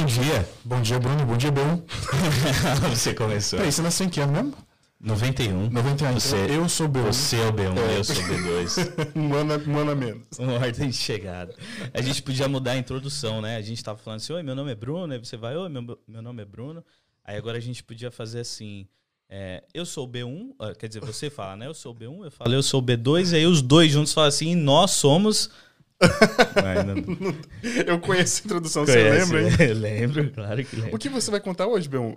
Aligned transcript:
Bom 0.00 0.06
dia. 0.06 0.48
Bom 0.64 0.80
dia, 0.80 0.98
Bruno. 0.98 1.26
Bom 1.26 1.36
dia, 1.36 1.50
Bel. 1.50 1.84
você 2.88 3.12
começou. 3.12 3.58
Peraí, 3.58 3.70
você 3.70 3.82
nasceu 3.82 4.06
em 4.06 4.08
que 4.08 4.18
ano 4.18 4.32
mesmo? 4.32 4.54
91. 4.98 5.68
91. 5.68 6.14
Você, 6.14 6.36
eu 6.48 6.66
sou 6.70 6.88
B1. 6.88 7.12
Você 7.12 7.36
é 7.36 7.46
o 7.46 7.52
B1, 7.52 7.76
é. 7.76 7.98
eu 7.98 8.04
sou 8.04 8.16
o 8.16 8.28
B2. 8.28 9.12
um, 9.14 9.34
ano, 9.34 9.70
um 9.70 9.78
ano 9.78 9.90
a 9.90 9.94
menos. 9.94 10.22
Uma 10.40 10.54
ordem 10.54 10.88
de 10.88 10.96
chegada. 10.96 11.54
A 11.92 12.00
gente 12.00 12.22
podia 12.22 12.48
mudar 12.48 12.72
a 12.72 12.76
introdução, 12.78 13.42
né? 13.42 13.56
A 13.56 13.60
gente 13.60 13.84
tava 13.84 13.98
falando 13.98 14.20
assim, 14.20 14.32
oi, 14.32 14.42
meu 14.42 14.54
nome 14.54 14.72
é 14.72 14.74
Bruno. 14.74 15.12
Aí 15.12 15.18
você 15.18 15.36
vai, 15.36 15.54
oi, 15.54 15.68
meu, 15.68 15.98
meu 16.08 16.22
nome 16.22 16.40
é 16.40 16.46
Bruno. 16.46 16.82
Aí 17.22 17.36
agora 17.36 17.58
a 17.58 17.60
gente 17.60 17.84
podia 17.84 18.10
fazer 18.10 18.40
assim, 18.40 18.88
é, 19.28 19.62
eu 19.74 19.84
sou 19.84 20.06
o 20.06 20.10
B1, 20.10 20.76
quer 20.78 20.88
dizer, 20.88 21.00
você 21.00 21.28
fala, 21.28 21.56
né? 21.56 21.66
Eu 21.66 21.74
sou 21.74 21.92
o 21.92 21.94
B1, 21.94 22.24
eu 22.24 22.30
falo, 22.30 22.54
eu 22.54 22.62
sou 22.62 22.80
o 22.80 22.82
B2, 22.82 23.34
e 23.34 23.36
aí 23.36 23.46
os 23.46 23.60
dois 23.60 23.92
juntos 23.92 24.14
falam 24.14 24.28
assim, 24.28 24.54
nós 24.54 24.92
somos... 24.92 25.50
eu 27.86 28.00
conheço 28.00 28.42
a 28.42 28.44
introdução, 28.46 28.84
Conhece, 28.86 29.26
você 29.26 29.34
lembra, 29.34 29.42
hein? 29.42 29.68
Eu 29.68 29.74
lembro, 29.76 30.30
claro 30.32 30.64
que 30.64 30.76
lembro. 30.76 30.96
O 30.96 30.98
que 30.98 31.08
você 31.08 31.30
vai 31.30 31.40
contar 31.40 31.66
hoje, 31.66 31.88
B1? 31.88 32.16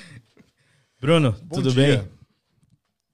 Bruno, 1.00 1.32
bom 1.42 1.56
tudo 1.56 1.72
dia. 1.72 1.98
bem? 1.98 2.08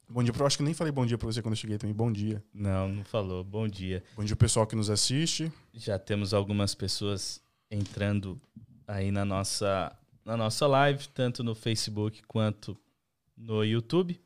Bom 0.08 0.22
dia, 0.22 0.32
eu 0.36 0.46
acho 0.46 0.56
que 0.56 0.62
nem 0.62 0.72
falei 0.72 0.92
bom 0.92 1.04
dia 1.04 1.18
para 1.18 1.26
você 1.26 1.42
quando 1.42 1.52
eu 1.52 1.58
cheguei 1.58 1.76
também. 1.76 1.94
Bom 1.94 2.10
dia. 2.10 2.42
Não, 2.54 2.88
não 2.88 3.04
falou. 3.04 3.44
Bom 3.44 3.68
dia. 3.68 4.02
Bom 4.16 4.24
dia, 4.24 4.34
pessoal 4.34 4.66
que 4.66 4.74
nos 4.74 4.88
assiste. 4.88 5.52
Já 5.74 5.98
temos 5.98 6.32
algumas 6.32 6.74
pessoas 6.74 7.40
entrando 7.70 8.40
aí 8.88 9.10
na 9.10 9.24
nossa, 9.24 9.92
na 10.24 10.36
nossa 10.36 10.66
live, 10.66 11.08
tanto 11.08 11.44
no 11.44 11.54
Facebook 11.54 12.22
quanto 12.26 12.78
no 13.36 13.62
YouTube. 13.62 14.18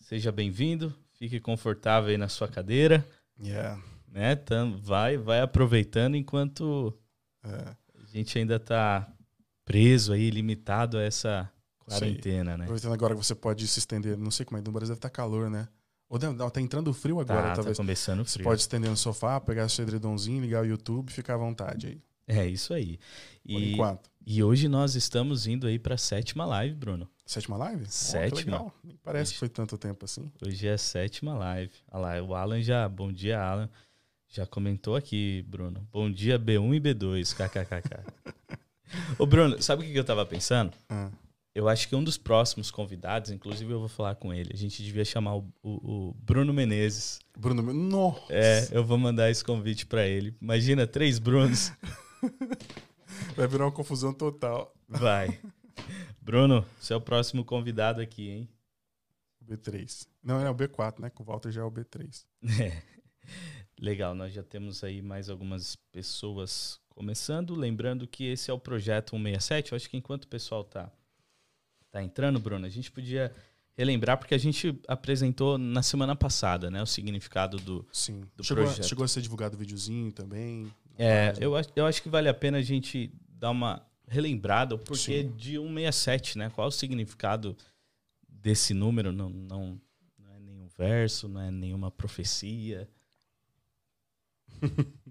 Seja 0.00 0.32
bem-vindo, 0.32 0.94
fique 1.18 1.38
confortável 1.38 2.10
aí 2.10 2.16
na 2.16 2.28
sua 2.28 2.48
cadeira. 2.48 3.06
Yeah. 3.38 3.82
Né? 4.16 4.32
Então, 4.32 4.74
vai, 4.78 5.18
vai 5.18 5.42
aproveitando 5.42 6.16
enquanto 6.16 6.98
é. 7.44 7.50
a 7.50 8.06
gente 8.06 8.38
ainda 8.38 8.56
está 8.56 9.06
preso 9.62 10.10
aí, 10.14 10.30
limitado 10.30 10.96
a 10.96 11.02
essa 11.02 11.52
quarentena, 11.80 12.56
né? 12.56 12.64
Aproveitando 12.64 12.94
agora 12.94 13.14
que 13.14 13.22
você 13.22 13.34
pode 13.34 13.68
se 13.68 13.78
estender, 13.78 14.16
não 14.16 14.30
sei 14.30 14.46
como 14.46 14.56
é, 14.56 14.62
no 14.62 14.72
Brasil 14.72 14.94
deve 14.94 15.00
estar 15.00 15.10
tá 15.10 15.14
calor, 15.14 15.50
né? 15.50 15.68
Ou 16.08 16.18
não, 16.18 16.48
tá 16.48 16.62
entrando 16.62 16.94
frio 16.94 17.20
agora, 17.20 17.48
tá, 17.48 17.54
talvez. 17.56 17.76
Tá 17.76 17.82
começando 17.82 18.24
frio. 18.24 18.38
Você 18.38 18.42
pode 18.42 18.60
estender 18.62 18.88
no 18.88 18.96
sofá, 18.96 19.38
pegar 19.38 19.68
seu 19.68 19.82
edredomzinho, 19.82 20.40
ligar 20.40 20.62
o 20.62 20.66
YouTube 20.66 21.12
ficar 21.12 21.34
à 21.34 21.38
vontade 21.38 21.88
aí. 21.88 22.02
É 22.26 22.46
isso 22.46 22.72
aí. 22.72 22.98
E, 23.44 23.52
Por 23.52 23.62
enquanto. 23.62 24.10
E 24.24 24.42
hoje 24.42 24.66
nós 24.66 24.94
estamos 24.94 25.46
indo 25.46 25.66
aí 25.66 25.78
para 25.78 25.96
a 25.96 25.98
sétima 25.98 26.46
live, 26.46 26.74
Bruno. 26.74 27.06
Sétima 27.26 27.58
live? 27.58 27.84
Sétima. 27.86 28.62
Oh, 28.62 28.70
Nem 28.82 28.96
parece 28.96 29.30
hoje, 29.30 29.32
que 29.34 29.38
foi 29.40 29.48
tanto 29.50 29.76
tempo 29.76 30.06
assim. 30.06 30.32
Hoje 30.42 30.66
é 30.66 30.72
a 30.72 30.78
sétima 30.78 31.34
live. 31.34 31.72
Olha 31.92 32.00
lá, 32.00 32.22
o 32.22 32.34
Alan 32.34 32.62
já. 32.62 32.88
Bom 32.88 33.12
dia, 33.12 33.38
Alan. 33.38 33.68
Já 34.28 34.46
comentou 34.46 34.96
aqui, 34.96 35.44
Bruno. 35.48 35.86
Bom 35.92 36.10
dia, 36.10 36.38
B1 36.38 36.74
e 36.74 36.80
B2. 36.80 37.34
KKKK. 37.34 38.04
Ô, 39.18 39.26
Bruno, 39.26 39.60
sabe 39.62 39.82
o 39.82 39.86
que 39.86 39.98
eu 39.98 40.04
tava 40.04 40.24
pensando? 40.26 40.72
Ah. 40.88 41.10
Eu 41.54 41.68
acho 41.70 41.88
que 41.88 41.96
um 41.96 42.04
dos 42.04 42.18
próximos 42.18 42.70
convidados, 42.70 43.30
inclusive 43.30 43.72
eu 43.72 43.80
vou 43.80 43.88
falar 43.88 44.14
com 44.16 44.32
ele, 44.34 44.50
a 44.52 44.56
gente 44.56 44.82
devia 44.82 45.06
chamar 45.06 45.36
o, 45.36 45.52
o, 45.62 45.70
o 46.10 46.14
Bruno 46.18 46.52
Menezes. 46.52 47.18
Bruno 47.36 47.62
Menezes? 47.62 47.90
Nossa! 47.90 48.26
É, 48.28 48.68
eu 48.72 48.84
vou 48.84 48.98
mandar 48.98 49.30
esse 49.30 49.42
convite 49.42 49.86
para 49.86 50.06
ele. 50.06 50.36
Imagina, 50.40 50.86
três 50.86 51.18
Brunos. 51.18 51.72
Vai 53.34 53.46
virar 53.46 53.64
uma 53.64 53.72
confusão 53.72 54.12
total. 54.12 54.74
Vai. 54.86 55.40
Bruno, 56.20 56.66
você 56.78 56.92
é 56.92 56.96
o 56.96 57.00
próximo 57.00 57.44
convidado 57.44 58.02
aqui, 58.02 58.28
hein? 58.28 58.48
B3. 59.42 60.06
Não, 60.22 60.40
é 60.40 60.50
o 60.50 60.54
B4, 60.54 61.00
né? 61.00 61.08
Com 61.08 61.22
o 61.22 61.26
Walter 61.26 61.50
já 61.50 61.62
é 61.62 61.64
o 61.64 61.70
B3. 61.70 62.24
É. 62.60 62.82
Legal, 63.80 64.14
nós 64.14 64.32
já 64.32 64.42
temos 64.42 64.82
aí 64.82 65.02
mais 65.02 65.28
algumas 65.28 65.76
pessoas 65.92 66.80
começando. 66.88 67.54
Lembrando 67.54 68.06
que 68.06 68.24
esse 68.24 68.50
é 68.50 68.54
o 68.54 68.58
projeto 68.58 69.10
167. 69.10 69.72
Eu 69.72 69.76
acho 69.76 69.90
que 69.90 69.96
enquanto 69.96 70.24
o 70.24 70.28
pessoal 70.28 70.64
tá, 70.64 70.90
tá 71.90 72.02
entrando, 72.02 72.40
Bruno, 72.40 72.64
a 72.64 72.70
gente 72.70 72.90
podia 72.90 73.32
relembrar, 73.76 74.16
porque 74.16 74.34
a 74.34 74.38
gente 74.38 74.80
apresentou 74.88 75.58
na 75.58 75.82
semana 75.82 76.16
passada, 76.16 76.70
né? 76.70 76.82
O 76.82 76.86
significado 76.86 77.58
do, 77.58 77.86
Sim. 77.92 78.22
do 78.34 78.42
chegou, 78.42 78.64
projeto. 78.64 78.88
Chegou 78.88 79.04
a 79.04 79.08
ser 79.08 79.20
divulgado 79.20 79.54
o 79.54 79.58
videozinho 79.58 80.10
também. 80.10 80.72
É, 80.98 81.34
eu, 81.38 81.52
eu 81.76 81.86
acho 81.86 82.02
que 82.02 82.08
vale 82.08 82.28
a 82.28 82.34
pena 82.34 82.58
a 82.58 82.62
gente 82.62 83.12
dar 83.28 83.50
uma 83.50 83.86
relembrada, 84.08 84.74
o 84.74 84.78
porquê 84.78 85.22
Sim. 85.22 85.32
de 85.36 85.56
167, 85.58 86.38
né? 86.38 86.48
Qual 86.48 86.68
o 86.68 86.70
significado 86.70 87.54
desse 88.26 88.72
número? 88.72 89.12
Não, 89.12 89.28
não, 89.28 89.78
não 90.18 90.32
é 90.34 90.38
nenhum 90.40 90.66
verso, 90.78 91.28
não 91.28 91.42
é 91.42 91.50
nenhuma 91.50 91.90
profecia. 91.90 92.88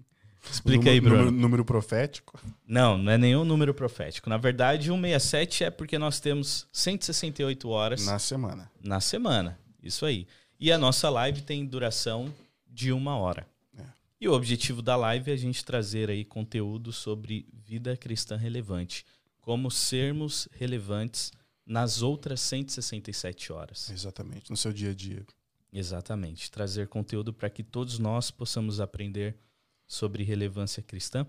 Explica 0.50 0.78
número, 0.78 0.90
aí, 0.90 1.00
Bruno. 1.00 1.24
Número, 1.24 1.40
número, 1.40 1.64
profético? 1.64 2.40
Não, 2.66 2.96
não 2.96 3.12
é 3.12 3.18
nenhum 3.18 3.44
número 3.44 3.74
profético. 3.74 4.30
Na 4.30 4.36
verdade, 4.36 4.84
167 4.86 5.64
é 5.64 5.70
porque 5.70 5.98
nós 5.98 6.20
temos 6.20 6.68
168 6.72 7.68
horas 7.68 8.06
na 8.06 8.18
semana. 8.18 8.70
Na 8.82 9.00
semana, 9.00 9.58
isso 9.82 10.06
aí. 10.06 10.26
E 10.58 10.72
a 10.72 10.78
nossa 10.78 11.10
live 11.10 11.42
tem 11.42 11.66
duração 11.66 12.32
de 12.66 12.92
uma 12.92 13.16
hora. 13.16 13.46
É. 13.76 13.82
E 14.20 14.28
o 14.28 14.32
objetivo 14.32 14.80
da 14.80 14.96
live 14.96 15.30
é 15.30 15.34
a 15.34 15.38
gente 15.38 15.64
trazer 15.64 16.10
aí 16.10 16.24
conteúdo 16.24 16.92
sobre 16.92 17.46
vida 17.52 17.96
cristã 17.96 18.36
relevante, 18.36 19.04
como 19.40 19.70
sermos 19.70 20.48
relevantes 20.52 21.32
nas 21.66 22.00
outras 22.02 22.40
167 22.40 23.52
horas. 23.52 23.90
Exatamente, 23.90 24.50
no 24.50 24.56
seu 24.56 24.72
dia 24.72 24.90
a 24.90 24.94
dia. 24.94 25.26
Exatamente, 25.78 26.50
trazer 26.50 26.88
conteúdo 26.88 27.34
para 27.34 27.50
que 27.50 27.62
todos 27.62 27.98
nós 27.98 28.30
possamos 28.30 28.80
aprender 28.80 29.36
sobre 29.86 30.24
relevância 30.24 30.82
cristã 30.82 31.26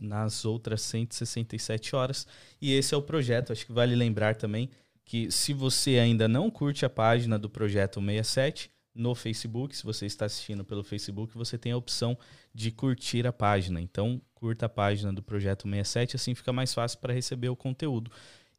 nas 0.00 0.44
outras 0.44 0.80
167 0.82 1.96
horas. 1.96 2.24
E 2.62 2.72
esse 2.72 2.94
é 2.94 2.96
o 2.96 3.02
projeto. 3.02 3.52
Acho 3.52 3.66
que 3.66 3.72
vale 3.72 3.96
lembrar 3.96 4.36
também 4.36 4.70
que 5.04 5.28
se 5.32 5.52
você 5.52 5.98
ainda 5.98 6.28
não 6.28 6.48
curte 6.48 6.84
a 6.84 6.88
página 6.88 7.36
do 7.36 7.50
Projeto 7.50 7.98
67 8.00 8.70
no 8.94 9.12
Facebook, 9.12 9.76
se 9.76 9.82
você 9.82 10.06
está 10.06 10.26
assistindo 10.26 10.64
pelo 10.64 10.84
Facebook, 10.84 11.36
você 11.36 11.58
tem 11.58 11.72
a 11.72 11.76
opção 11.76 12.16
de 12.54 12.70
curtir 12.70 13.26
a 13.26 13.32
página. 13.32 13.80
Então, 13.80 14.22
curta 14.36 14.66
a 14.66 14.68
página 14.68 15.12
do 15.12 15.20
Projeto 15.20 15.68
67, 15.68 16.14
assim 16.14 16.32
fica 16.36 16.52
mais 16.52 16.72
fácil 16.72 17.00
para 17.00 17.12
receber 17.12 17.48
o 17.48 17.56
conteúdo. 17.56 18.12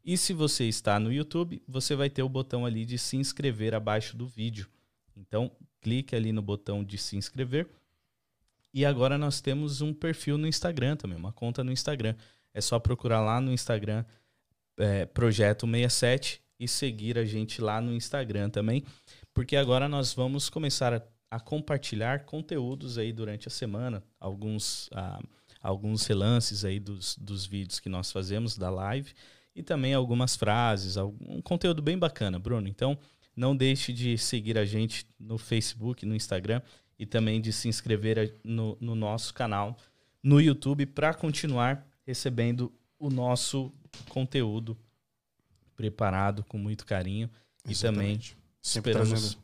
E 0.03 0.17
se 0.17 0.33
você 0.33 0.65
está 0.65 0.99
no 0.99 1.09
YouTube, 1.09 1.63
você 1.65 1.95
vai 1.95 2.09
ter 2.09 2.21
o 2.21 2.27
botão 2.27 2.65
ali 2.65 2.83
de 2.83 2.97
se 2.97 3.15
inscrever 3.15 3.73
abaixo 3.73 4.17
do 4.17 4.27
vídeo. 4.27 4.67
Então, 5.21 5.51
clique 5.79 6.15
ali 6.15 6.31
no 6.31 6.41
botão 6.41 6.83
de 6.83 6.97
se 6.97 7.15
inscrever 7.15 7.69
e 8.73 8.85
agora 8.85 9.17
nós 9.17 9.41
temos 9.41 9.81
um 9.81 9.93
perfil 9.93 10.37
no 10.37 10.47
Instagram 10.47 10.95
também, 10.95 11.17
uma 11.17 11.33
conta 11.33 11.63
no 11.63 11.71
Instagram. 11.71 12.15
É 12.53 12.61
só 12.61 12.79
procurar 12.79 13.21
lá 13.21 13.41
no 13.41 13.51
Instagram 13.51 14.05
é, 14.77 15.05
Projeto 15.05 15.67
67 15.67 16.41
e 16.59 16.67
seguir 16.67 17.17
a 17.17 17.25
gente 17.25 17.61
lá 17.61 17.81
no 17.81 17.93
Instagram 17.93 18.49
também, 18.49 18.83
porque 19.33 19.55
agora 19.55 19.89
nós 19.89 20.13
vamos 20.13 20.49
começar 20.49 20.93
a, 20.93 21.01
a 21.29 21.39
compartilhar 21.39 22.25
conteúdos 22.25 22.97
aí 22.97 23.11
durante 23.11 23.47
a 23.47 23.51
semana, 23.51 24.03
alguns, 24.19 24.89
alguns 25.59 26.05
relances 26.05 26.63
aí 26.63 26.79
dos, 26.79 27.17
dos 27.17 27.45
vídeos 27.45 27.79
que 27.79 27.89
nós 27.89 28.11
fazemos 28.11 28.57
da 28.57 28.69
live 28.69 29.13
e 29.55 29.63
também 29.63 29.93
algumas 29.93 30.35
frases, 30.35 30.97
um 30.97 31.41
conteúdo 31.41 31.81
bem 31.81 31.97
bacana, 31.97 32.39
Bruno. 32.39 32.67
Então, 32.67 32.97
não 33.35 33.55
deixe 33.55 33.93
de 33.93 34.17
seguir 34.17 34.57
a 34.57 34.65
gente 34.65 35.05
no 35.19 35.37
Facebook, 35.37 36.05
no 36.05 36.15
Instagram 36.15 36.61
e 36.97 37.05
também 37.05 37.41
de 37.41 37.51
se 37.51 37.67
inscrever 37.67 38.35
no, 38.43 38.77
no 38.79 38.95
nosso 38.95 39.33
canal 39.33 39.77
no 40.23 40.39
YouTube 40.39 40.85
para 40.85 41.13
continuar 41.13 41.85
recebendo 42.05 42.71
o 42.99 43.09
nosso 43.09 43.73
conteúdo 44.09 44.77
preparado 45.75 46.43
com 46.43 46.57
muito 46.57 46.85
carinho 46.85 47.29
Exatamente. 47.67 47.71
e 47.71 48.33
também 48.33 48.41
Sempre 48.61 48.91
esperamos 48.91 49.21
trazendo. 49.21 49.43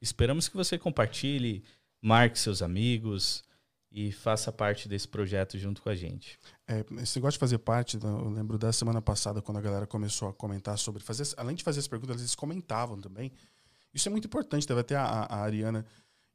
esperamos 0.00 0.48
que 0.48 0.56
você 0.56 0.78
compartilhe, 0.78 1.64
marque 2.00 2.38
seus 2.38 2.62
amigos 2.62 3.42
e 3.90 4.12
faça 4.12 4.52
parte 4.52 4.88
desse 4.88 5.08
projeto 5.08 5.58
junto 5.58 5.80
com 5.80 5.88
a 5.88 5.94
gente. 5.94 6.38
É, 6.66 6.84
esse 7.02 7.16
negócio 7.18 7.32
de 7.32 7.38
fazer 7.38 7.58
parte, 7.58 7.98
eu 8.02 8.28
lembro 8.28 8.58
da 8.58 8.72
semana 8.72 9.00
passada 9.00 9.40
quando 9.40 9.58
a 9.58 9.60
galera 9.60 9.86
começou 9.86 10.28
a 10.28 10.32
comentar 10.32 10.76
sobre 10.78 11.02
fazer, 11.02 11.26
além 11.36 11.56
de 11.56 11.64
fazer 11.64 11.80
as 11.80 11.88
perguntas, 11.88 12.20
eles 12.20 12.34
comentavam 12.34 13.00
também. 13.00 13.32
Isso 13.94 14.08
é 14.08 14.10
muito 14.10 14.26
importante. 14.26 14.66
Deve 14.66 14.80
até 14.80 14.94
a, 14.94 15.04
a 15.04 15.40
Ariana 15.40 15.84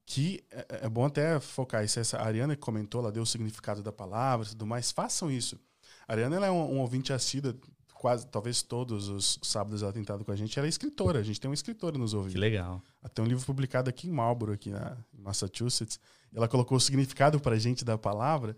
que 0.05 0.43
é, 0.51 0.85
é, 0.85 0.89
bom 0.89 1.05
até 1.05 1.39
focar 1.39 1.83
isso. 1.85 1.99
Essa 1.99 2.17
a 2.17 2.25
Ariana 2.25 2.55
que 2.55 2.61
comentou, 2.61 3.01
ela 3.01 3.11
deu 3.11 3.23
o 3.23 3.25
significado 3.25 3.83
da 3.83 3.91
palavra 3.91 4.45
e 4.45 4.49
tudo 4.49 4.65
mais. 4.65 4.91
Façam 4.91 5.29
isso. 5.29 5.59
A 6.07 6.13
Ariana 6.13 6.35
ela 6.37 6.47
é 6.47 6.51
um, 6.51 6.75
um 6.75 6.79
ouvinte 6.79 7.13
assíduo, 7.13 7.53
quase, 7.93 8.25
talvez 8.27 8.63
todos 8.63 9.07
os 9.07 9.37
sábados 9.43 9.83
ela 9.83 9.93
tem 9.93 10.01
estado 10.01 10.25
com 10.25 10.31
a 10.31 10.35
gente. 10.35 10.57
Ela 10.57 10.67
é 10.67 10.69
escritora, 10.69 11.19
a 11.19 11.23
gente 11.23 11.39
tem 11.39 11.47
uma 11.47 11.53
escritora 11.53 11.97
nos 11.97 12.15
ouvindo. 12.15 12.33
Que 12.33 12.39
legal. 12.39 12.81
Ela 13.01 13.09
tem 13.09 13.23
um 13.23 13.27
livro 13.27 13.45
publicado 13.45 13.89
aqui 13.89 14.07
em 14.07 14.11
Marlborough, 14.11 14.53
aqui 14.53 14.71
na, 14.71 14.97
Massachusetts. 15.21 15.99
Ela 16.33 16.47
colocou 16.47 16.77
o 16.77 16.81
significado 16.81 17.39
para 17.39 17.57
gente 17.57 17.85
da 17.85 17.97
palavra 17.97 18.55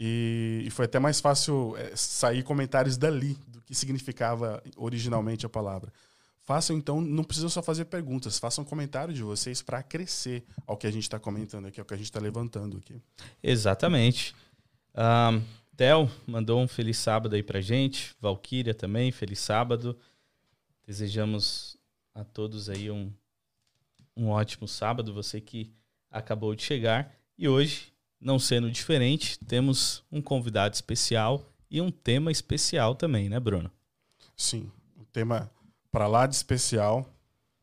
e, 0.00 0.62
e, 0.64 0.70
foi 0.70 0.84
até 0.84 0.98
mais 0.98 1.20
fácil 1.20 1.76
é, 1.76 1.94
sair 1.96 2.44
comentários 2.44 2.96
dali 2.96 3.36
do 3.48 3.60
que 3.60 3.74
significava 3.74 4.62
originalmente 4.76 5.44
a 5.44 5.48
palavra. 5.48 5.92
Façam 6.40 6.76
então, 6.76 7.00
não 7.00 7.24
precisam 7.24 7.50
só 7.50 7.62
fazer 7.62 7.84
perguntas, 7.86 8.38
façam 8.38 8.64
comentário 8.64 9.12
de 9.12 9.22
vocês 9.22 9.60
para 9.60 9.82
crescer 9.82 10.44
ao 10.66 10.76
que 10.76 10.86
a 10.86 10.90
gente 10.90 11.02
está 11.02 11.18
comentando 11.18 11.66
aqui, 11.66 11.80
ao 11.80 11.84
que 11.84 11.92
a 11.92 11.96
gente 11.96 12.06
está 12.06 12.20
levantando 12.20 12.78
aqui. 12.78 13.02
Exatamente. 13.42 14.34
Um, 14.94 15.42
Theo 15.76 16.10
mandou 16.26 16.60
um 16.60 16.68
feliz 16.68 16.96
sábado 16.96 17.34
aí 17.34 17.42
pra 17.42 17.60
gente. 17.60 18.14
Valquíria 18.20 18.72
também, 18.72 19.12
feliz 19.12 19.40
sábado. 19.40 19.98
Desejamos 20.86 21.76
a 22.14 22.24
todos 22.24 22.70
aí 22.70 22.90
um, 22.90 23.12
um 24.16 24.28
ótimo 24.28 24.66
sábado. 24.66 25.12
Você 25.12 25.40
que 25.40 25.70
acabou 26.10 26.54
de 26.54 26.62
chegar. 26.62 27.14
E 27.36 27.48
hoje, 27.48 27.92
não 28.20 28.38
sendo 28.38 28.70
diferente, 28.70 29.38
temos 29.40 30.04
um 30.10 30.20
convidado 30.20 30.74
especial 30.74 31.44
e 31.70 31.80
um 31.80 31.90
tema 31.90 32.30
especial 32.32 32.94
também, 32.94 33.28
né, 33.28 33.38
Bruno? 33.38 33.70
Sim, 34.36 34.70
um 34.96 35.04
tema 35.04 35.50
para 35.90 36.06
lá 36.06 36.26
de 36.26 36.34
especial 36.34 37.06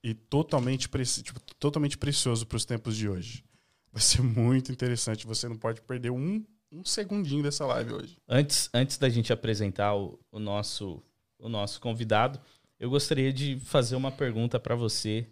e 0.03 0.13
totalmente, 0.13 0.87
tipo, 1.23 1.39
totalmente 1.59 1.97
precioso 1.97 2.45
para 2.45 2.57
os 2.57 2.65
tempos 2.65 2.95
de 2.95 3.09
hoje. 3.09 3.43
Vai 3.91 4.01
ser 4.01 4.21
muito 4.21 4.71
interessante. 4.71 5.25
Você 5.25 5.47
não 5.47 5.57
pode 5.57 5.81
perder 5.81 6.11
um, 6.11 6.45
um 6.71 6.83
segundinho 6.83 7.41
dessa 7.41 7.65
live 7.65 7.93
hoje. 7.93 8.17
Antes, 8.27 8.69
antes 8.73 8.97
da 8.97 9.09
gente 9.09 9.31
apresentar 9.31 9.95
o, 9.95 10.19
o 10.31 10.37
nosso, 10.37 11.01
o 11.39 11.49
nosso 11.49 11.79
convidado, 11.79 12.39
eu 12.79 12.89
gostaria 12.89 13.31
de 13.31 13.59
fazer 13.61 13.95
uma 13.95 14.11
pergunta 14.11 14.59
para 14.59 14.75
você. 14.75 15.27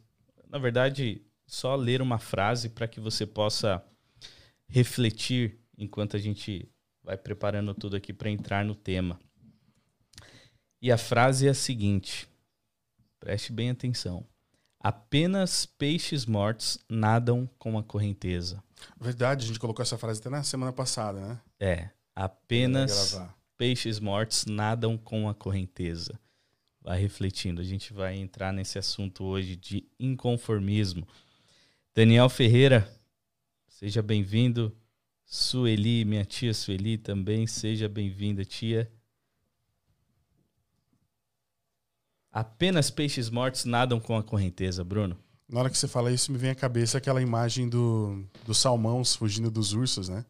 Na 0.49 0.57
verdade, 0.57 1.21
só 1.53 1.75
ler 1.75 2.01
uma 2.01 2.17
frase 2.17 2.67
para 2.67 2.87
que 2.87 2.99
você 2.99 3.27
possa 3.27 3.83
refletir 4.67 5.59
enquanto 5.77 6.17
a 6.17 6.19
gente 6.19 6.67
vai 7.03 7.15
preparando 7.15 7.75
tudo 7.75 7.95
aqui 7.95 8.11
para 8.11 8.31
entrar 8.31 8.65
no 8.65 8.73
tema. 8.73 9.19
E 10.81 10.91
a 10.91 10.97
frase 10.97 11.47
é 11.47 11.51
a 11.51 11.53
seguinte: 11.53 12.27
preste 13.19 13.53
bem 13.53 13.69
atenção. 13.69 14.25
Apenas 14.79 15.65
peixes 15.65 16.25
mortos 16.25 16.79
nadam 16.89 17.47
com 17.59 17.77
a 17.77 17.83
correnteza. 17.83 18.61
Verdade, 18.99 19.45
a 19.45 19.47
gente 19.47 19.59
colocou 19.59 19.83
essa 19.83 19.97
frase 19.97 20.19
até 20.19 20.29
na 20.29 20.43
semana 20.43 20.73
passada, 20.73 21.21
né? 21.21 21.41
É. 21.59 21.89
Apenas 22.15 23.17
peixes 23.57 23.99
mortos 23.99 24.45
nadam 24.45 24.97
com 24.97 25.29
a 25.29 25.35
correnteza. 25.35 26.19
Vai 26.81 26.99
refletindo. 26.99 27.61
A 27.61 27.63
gente 27.63 27.93
vai 27.93 28.17
entrar 28.17 28.51
nesse 28.51 28.77
assunto 28.77 29.23
hoje 29.23 29.55
de 29.55 29.87
inconformismo. 29.99 31.07
Daniel 31.95 32.27
Ferreira, 32.27 32.91
seja 33.67 34.01
bem-vindo. 34.01 34.75
Sueli, 35.25 36.03
minha 36.03 36.25
tia 36.25 36.51
Sueli 36.51 36.97
também, 36.97 37.45
seja 37.45 37.87
bem-vinda, 37.87 38.43
tia. 38.43 38.91
Apenas 42.31 42.89
peixes 42.89 43.29
mortos 43.29 43.65
nadam 43.65 43.99
com 43.99 44.17
a 44.17 44.23
correnteza, 44.23 44.83
Bruno. 44.83 45.15
Na 45.47 45.59
hora 45.59 45.69
que 45.69 45.77
você 45.77 45.87
fala 45.87 46.11
isso, 46.11 46.31
me 46.31 46.37
vem 46.39 46.49
à 46.49 46.55
cabeça 46.55 46.97
aquela 46.97 47.21
imagem 47.21 47.69
do, 47.69 48.25
do 48.43 48.55
salmões 48.55 49.15
fugindo 49.15 49.51
dos 49.51 49.73
ursos, 49.73 50.09
né? 50.09 50.25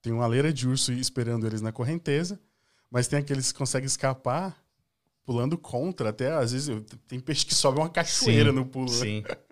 Tem 0.00 0.14
uma 0.14 0.26
leira 0.26 0.50
de 0.50 0.66
urso 0.66 0.94
esperando 0.94 1.46
eles 1.46 1.60
na 1.60 1.72
correnteza, 1.72 2.40
mas 2.90 3.06
tem 3.06 3.18
aqueles 3.18 3.52
que 3.52 3.58
conseguem 3.58 3.86
escapar 3.86 4.64
pulando 5.26 5.58
contra. 5.58 6.08
Até 6.08 6.32
às 6.32 6.52
vezes 6.52 6.74
tem 7.06 7.20
peixe 7.20 7.44
que 7.44 7.54
sobe 7.54 7.80
uma 7.80 7.90
cachoeira 7.90 8.48
sim, 8.48 8.56
no 8.56 8.64
pulo. 8.64 8.90
Né? 8.90 8.96
Sim. 8.96 9.24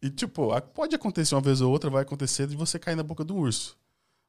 e 0.00 0.10
tipo, 0.10 0.48
pode 0.74 0.94
acontecer 0.94 1.34
uma 1.34 1.40
vez 1.40 1.60
ou 1.60 1.70
outra, 1.70 1.90
vai 1.90 2.02
acontecer 2.02 2.46
de 2.46 2.56
você 2.56 2.78
cair 2.78 2.94
na 2.94 3.02
boca 3.02 3.24
do 3.24 3.36
urso. 3.36 3.76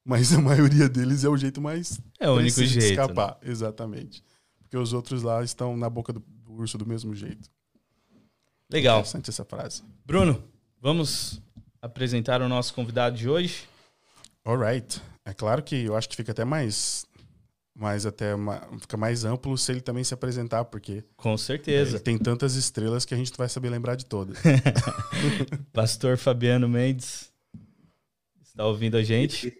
Mas 0.03 0.31
a 0.33 0.41
maioria 0.41 0.89
deles 0.89 1.23
é 1.23 1.29
o 1.29 1.37
jeito 1.37 1.61
mais. 1.61 1.99
É 2.19 2.29
o 2.29 2.33
único 2.33 2.63
jeito. 2.63 2.79
De 2.79 2.91
escapar, 2.91 3.37
né? 3.41 3.51
exatamente. 3.51 4.23
Porque 4.59 4.77
os 4.77 4.93
outros 4.93 5.23
lá 5.23 5.43
estão 5.43 5.75
na 5.77 5.89
boca 5.89 6.13
do, 6.13 6.23
urso 6.47 6.77
do 6.77 6.85
mesmo 6.85 7.13
jeito. 7.13 7.49
Legal. 8.71 8.99
Interessante 8.99 9.29
essa 9.29 9.45
frase. 9.45 9.83
Bruno, 10.05 10.43
vamos 10.79 11.41
apresentar 11.81 12.41
o 12.41 12.49
nosso 12.49 12.73
convidado 12.73 13.15
de 13.17 13.27
hoje? 13.29 13.67
Alright. 14.43 15.01
É 15.25 15.33
claro 15.33 15.63
que 15.63 15.85
eu 15.85 15.95
acho 15.95 16.09
que 16.09 16.15
fica 16.15 16.31
até 16.31 16.45
mais 16.45 17.05
mais 17.79 18.05
até 18.05 18.35
uma, 18.35 18.61
fica 18.79 18.97
mais 18.97 19.23
amplo 19.23 19.57
se 19.57 19.71
ele 19.71 19.79
também 19.79 20.03
se 20.03 20.13
apresentar, 20.13 20.65
porque 20.65 21.03
com 21.15 21.37
certeza 21.37 21.99
tem 21.99 22.17
tantas 22.17 22.55
estrelas 22.55 23.05
que 23.05 23.13
a 23.13 23.17
gente 23.17 23.31
vai 23.37 23.47
saber 23.47 23.69
lembrar 23.69 23.95
de 23.95 24.05
todas. 24.05 24.37
Pastor 25.71 26.17
Fabiano 26.17 26.67
Mendes 26.67 27.31
está 28.41 28.65
ouvindo 28.65 28.97
a 28.97 29.03
gente? 29.03 29.57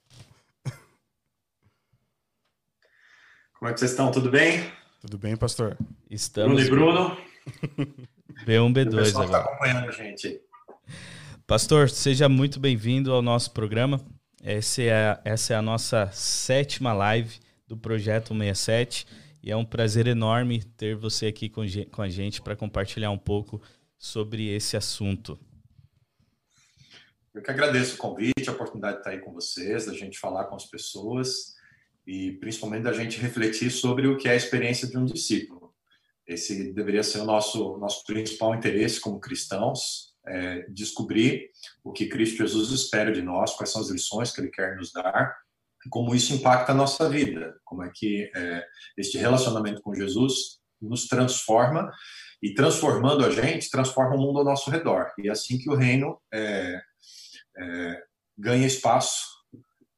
Como 3.57 3.69
é 3.69 3.73
que 3.73 3.79
vocês 3.79 3.91
estão? 3.91 4.11
Tudo 4.11 4.29
bem? 4.29 4.69
Tudo 5.01 5.17
bem, 5.17 5.35
pastor? 5.35 5.77
Estamos. 6.09 6.67
Bruno 6.69 6.91
e 6.91 7.15
Bruno. 7.15 7.17
B1, 8.45 8.73
B2 8.73 9.13
tá 9.13 9.21
agora. 9.21 9.43
Tá 9.43 9.49
acompanhando 9.49 9.87
a 9.87 9.91
gente. 9.91 10.41
Pastor, 11.45 11.89
seja 11.89 12.29
muito 12.29 12.59
bem-vindo 12.59 13.11
ao 13.11 13.21
nosso 13.21 13.51
programa. 13.51 13.99
Essa 14.41 14.81
é, 14.81 15.19
essa 15.25 15.53
é 15.53 15.57
a 15.57 15.61
nossa 15.61 16.09
sétima 16.13 16.93
live 16.93 17.39
do 17.69 17.77
Projeto 17.77 18.33
67 18.33 19.05
e 19.43 19.51
é 19.51 19.55
um 19.55 19.63
prazer 19.63 20.07
enorme 20.07 20.63
ter 20.75 20.95
você 20.95 21.27
aqui 21.27 21.47
com, 21.47 21.61
com 21.91 22.01
a 22.01 22.09
gente 22.09 22.41
para 22.41 22.55
compartilhar 22.55 23.11
um 23.11 23.17
pouco 23.17 23.61
sobre 23.97 24.49
esse 24.49 24.75
assunto. 24.75 25.39
Eu 27.33 27.43
que 27.43 27.51
agradeço 27.51 27.93
o 27.93 27.97
convite, 27.97 28.49
a 28.49 28.51
oportunidade 28.51 28.95
de 28.95 28.99
estar 29.01 29.11
aí 29.11 29.19
com 29.19 29.31
vocês, 29.31 29.85
da 29.85 29.93
gente 29.93 30.17
falar 30.17 30.45
com 30.45 30.55
as 30.55 30.65
pessoas 30.65 31.53
e 32.07 32.31
principalmente 32.33 32.83
da 32.83 32.91
gente 32.91 33.19
refletir 33.19 33.69
sobre 33.69 34.07
o 34.07 34.17
que 34.17 34.27
é 34.27 34.31
a 34.31 34.35
experiência 34.35 34.87
de 34.87 34.97
um 34.97 35.05
discípulo. 35.05 35.71
Esse 36.25 36.73
deveria 36.73 37.03
ser 37.03 37.19
o 37.19 37.25
nosso 37.25 37.77
nosso 37.77 38.03
principal 38.03 38.55
interesse 38.55 38.99
como 38.99 39.19
cristãos, 39.19 40.09
é 40.25 40.65
descobrir 40.69 41.51
o 41.83 41.93
que 41.93 42.07
Cristo 42.07 42.37
Jesus 42.37 42.71
espera 42.71 43.11
de 43.11 43.21
nós, 43.21 43.55
quais 43.55 43.69
são 43.69 43.81
as 43.81 43.89
lições 43.89 44.31
que 44.31 44.41
Ele 44.41 44.49
quer 44.49 44.75
nos 44.75 44.91
dar, 44.91 45.37
como 45.89 46.13
isso 46.13 46.33
impacta 46.33 46.71
a 46.71 46.75
nossa 46.75 47.07
vida, 47.07 47.55
como 47.63 47.83
é 47.83 47.91
que 47.93 48.29
é, 48.35 48.65
este 48.97 49.17
relacionamento 49.17 49.81
com 49.81 49.95
Jesus 49.95 50.59
nos 50.81 51.07
transforma 51.07 51.89
e 52.41 52.53
transformando 52.53 53.25
a 53.25 53.29
gente, 53.29 53.69
transforma 53.69 54.15
o 54.15 54.19
mundo 54.19 54.39
ao 54.39 54.45
nosso 54.45 54.69
redor. 54.69 55.11
E 55.17 55.27
é 55.27 55.31
assim 55.31 55.57
que 55.57 55.69
o 55.69 55.75
reino 55.75 56.19
é, 56.33 56.81
é, 57.57 58.03
ganha 58.37 58.65
espaço 58.65 59.27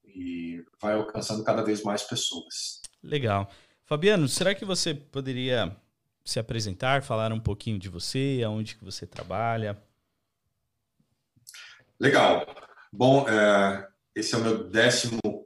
e 0.05 0.63
vai 0.81 0.93
alcançando 0.93 1.43
cada 1.43 1.63
vez 1.63 1.83
mais 1.83 2.03
pessoas. 2.03 2.81
Legal. 3.03 3.49
Fabiano, 3.85 4.27
será 4.27 4.55
que 4.55 4.65
você 4.65 4.93
poderia 4.93 5.75
se 6.23 6.39
apresentar, 6.39 7.03
falar 7.03 7.31
um 7.31 7.39
pouquinho 7.39 7.79
de 7.79 7.89
você, 7.89 8.41
aonde 8.45 8.75
que 8.75 8.83
você 8.83 9.05
trabalha? 9.05 9.75
Como 9.75 9.85
Bom, 12.91 13.27
é, 13.29 13.87
esse 14.15 14.35
é 14.35 14.37
o 14.37 14.41
meu 14.41 14.69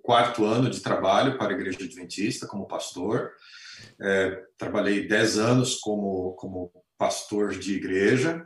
14 0.05 0.43
ano 0.43 0.69
de 0.69 0.81
trabalho 0.81 1.37
para 1.37 1.53
a 1.53 1.55
Igreja 1.55 1.83
Adventista 1.83 2.47
como 2.47 2.67
pastor. 2.67 3.31
É, 4.01 4.43
trabalhei 4.57 5.07
10 5.07 5.37
anos 5.37 5.75
como, 5.75 6.33
como 6.33 6.71
pastor 6.97 7.57
de 7.57 7.73
igreja 7.73 8.45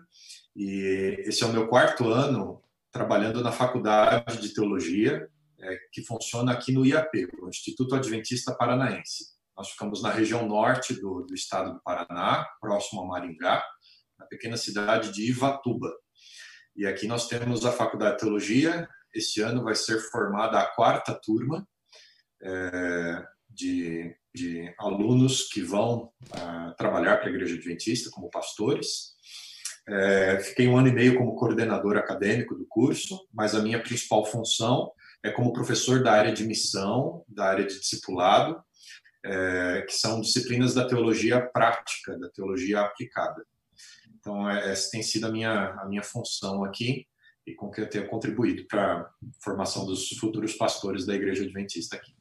e 0.55 1.23
esse 1.25 1.43
é 1.43 1.45
o 1.45 1.53
meu 1.53 1.67
quarto 1.67 2.09
ano 2.09 2.61
trabalhando 2.91 3.43
na 3.43 3.51
Faculdade 3.51 4.41
de 4.41 4.53
Teologia 4.53 5.29
é, 5.61 5.77
que 5.91 6.01
funciona 6.03 6.51
aqui 6.51 6.71
no 6.71 6.85
IAP, 6.85 7.27
o 7.41 7.49
Instituto 7.49 7.95
Adventista 7.95 8.55
Paranaense. 8.55 9.25
Nós 9.55 9.69
ficamos 9.71 10.01
na 10.01 10.09
região 10.09 10.47
norte 10.47 10.93
do, 10.93 11.23
do 11.23 11.33
estado 11.33 11.73
do 11.73 11.81
Paraná, 11.81 12.47
próximo 12.61 13.01
a 13.01 13.07
Maringá, 13.07 13.63
na 14.17 14.25
pequena 14.25 14.55
cidade 14.55 15.11
de 15.11 15.29
Ivatuba. 15.29 15.91
E 16.75 16.87
aqui 16.87 17.07
nós 17.07 17.27
temos 17.27 17.65
a 17.65 17.71
Faculdade 17.71 18.13
de 18.13 18.19
Teologia. 18.21 18.87
Este 19.13 19.41
ano 19.41 19.63
vai 19.63 19.75
ser 19.75 19.99
formada 19.99 20.59
a 20.59 20.65
quarta 20.67 21.13
turma 21.13 21.67
é, 22.41 23.23
de, 23.49 24.15
de, 24.33 24.73
alunos 24.77 25.47
que 25.49 25.61
vão 25.61 26.11
uh, 26.23 26.75
trabalhar 26.77 27.17
para 27.17 27.27
a 27.27 27.29
Igreja 27.29 27.55
Adventista 27.55 28.09
como 28.11 28.29
pastores. 28.29 29.15
É, 29.87 30.39
fiquei 30.39 30.67
um 30.67 30.77
ano 30.77 30.87
e 30.87 30.93
meio 30.93 31.17
como 31.17 31.35
coordenador 31.35 31.97
acadêmico 31.97 32.53
do 32.53 32.65
curso, 32.67 33.27
mas 33.33 33.55
a 33.55 33.61
minha 33.61 33.81
principal 33.81 34.23
função 34.23 34.91
é 35.23 35.31
como 35.31 35.51
professor 35.51 36.03
da 36.03 36.11
área 36.11 36.31
de 36.31 36.45
missão, 36.45 37.25
da 37.27 37.45
área 37.45 37.65
de 37.65 37.79
discipulado, 37.79 38.63
é, 39.25 39.81
que 39.81 39.93
são 39.93 40.21
disciplinas 40.21 40.75
da 40.75 40.87
teologia 40.87 41.41
prática, 41.41 42.17
da 42.19 42.29
teologia 42.29 42.81
aplicada. 42.81 43.43
Então, 44.19 44.49
é, 44.49 44.71
essa 44.71 44.91
tem 44.91 45.01
sido 45.01 45.25
a 45.25 45.31
minha, 45.31 45.71
a 45.71 45.85
minha 45.87 46.03
função 46.03 46.63
aqui 46.63 47.07
e 47.49 47.55
com 47.55 47.71
que 47.71 47.81
eu 47.81 47.89
tenho 47.89 48.07
contribuído 48.07 48.65
para 48.65 49.01
a 49.01 49.11
formação 49.43 49.85
dos 49.85 50.09
futuros 50.09 50.53
pastores 50.53 51.05
da 51.05 51.15
Igreja 51.15 51.43
Adventista 51.43 51.95
aqui. 51.95 52.13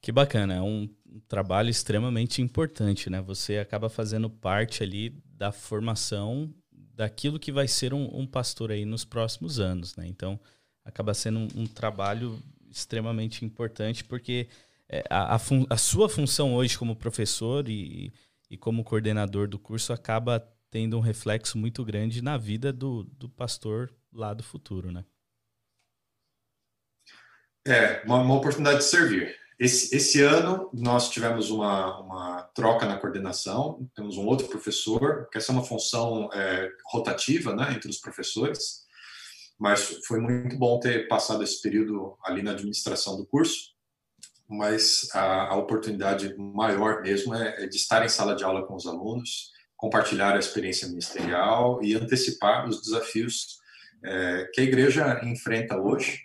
Que 0.00 0.12
bacana, 0.12 0.54
é 0.54 0.60
um 0.60 0.88
trabalho 1.28 1.70
extremamente 1.70 2.40
importante, 2.40 3.08
né? 3.08 3.20
Você 3.22 3.58
acaba 3.58 3.88
fazendo 3.88 4.28
parte 4.28 4.82
ali 4.82 5.10
da 5.36 5.52
formação 5.52 6.52
daquilo 6.72 7.38
que 7.38 7.52
vai 7.52 7.68
ser 7.68 7.94
um, 7.94 8.08
um 8.12 8.26
pastor 8.26 8.70
aí 8.70 8.84
nos 8.84 9.04
próximos 9.04 9.60
anos, 9.60 9.96
né? 9.96 10.06
Então, 10.06 10.38
acaba 10.84 11.14
sendo 11.14 11.40
um, 11.40 11.62
um 11.62 11.66
trabalho 11.66 12.38
extremamente 12.70 13.44
importante, 13.44 14.04
porque 14.04 14.48
é, 14.88 15.04
a, 15.08 15.36
a, 15.36 15.40
a, 15.70 15.76
sua 15.76 16.08
função 16.08 16.54
hoje 16.54 16.76
como 16.76 16.96
professor 16.96 17.68
e, 17.68 18.12
e 18.50 18.56
como 18.56 18.84
coordenador 18.84 19.48
do 19.48 19.58
curso 19.58 19.92
acaba 19.92 20.40
tendo 20.70 20.96
um 20.96 21.00
reflexo 21.00 21.56
muito 21.58 21.84
grande 21.84 22.22
na 22.22 22.36
vida 22.36 22.72
do, 22.72 23.04
do 23.04 23.28
pastor 23.28 23.90
lá 24.12 24.34
do 24.34 24.42
futuro, 24.42 24.92
né? 24.92 25.04
É, 27.66 28.02
uma, 28.04 28.18
uma 28.18 28.34
oportunidade 28.34 28.78
de 28.78 28.84
servir. 28.84 29.36
esse, 29.58 29.94
esse 29.94 30.20
ano 30.20 30.68
nós 30.72 31.08
tivemos 31.08 31.50
uma, 31.50 32.00
uma 32.00 32.42
troca 32.54 32.86
na 32.86 32.98
coordenação, 32.98 33.88
temos 33.94 34.16
um 34.16 34.26
outro 34.26 34.48
professor, 34.48 35.28
que 35.30 35.38
essa 35.38 35.52
é 35.52 35.54
uma 35.54 35.64
função 35.64 36.28
é, 36.32 36.68
rotativa 36.86 37.54
né, 37.54 37.72
entre 37.72 37.88
os 37.88 37.98
professores, 37.98 38.82
mas 39.58 40.00
foi 40.06 40.18
muito 40.18 40.56
bom 40.58 40.80
ter 40.80 41.06
passado 41.06 41.44
esse 41.44 41.62
período 41.62 42.18
ali 42.24 42.42
na 42.42 42.50
administração 42.50 43.16
do 43.16 43.24
curso, 43.24 43.70
mas 44.48 45.08
a, 45.14 45.52
a 45.52 45.56
oportunidade 45.56 46.36
maior 46.36 47.00
mesmo 47.00 47.32
é, 47.32 47.62
é 47.62 47.66
de 47.68 47.76
estar 47.76 48.04
em 48.04 48.08
sala 48.08 48.34
de 48.34 48.42
aula 48.42 48.66
com 48.66 48.74
os 48.74 48.86
alunos, 48.86 49.52
compartilhar 49.76 50.34
a 50.34 50.38
experiência 50.38 50.88
ministerial 50.88 51.82
e 51.82 51.94
antecipar 51.94 52.68
os 52.68 52.82
desafios 52.82 53.61
é, 54.04 54.48
que 54.52 54.60
a 54.60 54.64
igreja 54.64 55.20
enfrenta 55.24 55.76
hoje 55.76 56.20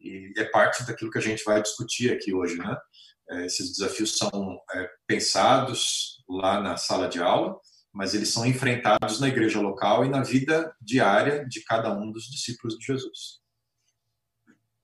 e 0.00 0.32
é 0.36 0.44
parte 0.44 0.84
daquilo 0.84 1.10
que 1.10 1.18
a 1.18 1.22
gente 1.22 1.44
vai 1.44 1.62
discutir 1.62 2.12
aqui 2.12 2.34
hoje, 2.34 2.56
né? 2.56 2.76
É, 3.30 3.46
esses 3.46 3.70
desafios 3.70 4.18
são 4.18 4.60
é, 4.74 4.90
pensados 5.06 6.22
lá 6.28 6.60
na 6.60 6.76
sala 6.76 7.08
de 7.08 7.20
aula, 7.20 7.58
mas 7.92 8.14
eles 8.14 8.30
são 8.30 8.44
enfrentados 8.44 9.20
na 9.20 9.28
igreja 9.28 9.60
local 9.60 10.04
e 10.04 10.08
na 10.08 10.22
vida 10.22 10.74
diária 10.80 11.46
de 11.46 11.62
cada 11.62 11.92
um 11.92 12.10
dos 12.10 12.24
discípulos 12.24 12.76
de 12.78 12.86
Jesus. 12.86 13.40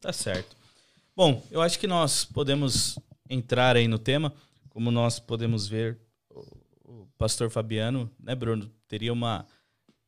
Tá 0.00 0.12
certo. 0.12 0.56
Bom, 1.16 1.44
eu 1.50 1.60
acho 1.60 1.78
que 1.78 1.86
nós 1.86 2.24
podemos 2.24 2.98
entrar 3.28 3.76
aí 3.76 3.88
no 3.88 3.98
tema, 3.98 4.32
como 4.70 4.90
nós 4.90 5.18
podemos 5.18 5.66
ver, 5.66 5.98
o 6.84 7.06
pastor 7.18 7.50
Fabiano, 7.50 8.10
né, 8.20 8.34
Bruno, 8.34 8.70
teria 8.86 9.12
uma 9.12 9.44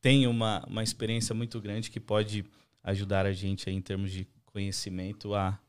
tem 0.01 0.27
uma, 0.27 0.63
uma 0.67 0.83
experiência 0.83 1.33
muito 1.33 1.61
grande 1.61 1.91
que 1.91 1.99
pode 1.99 2.43
ajudar 2.83 3.25
a 3.25 3.31
gente 3.31 3.69
aí 3.69 3.75
em 3.75 3.81
termos 3.81 4.11
de 4.11 4.27
conhecimento 4.45 5.33
a, 5.35 5.59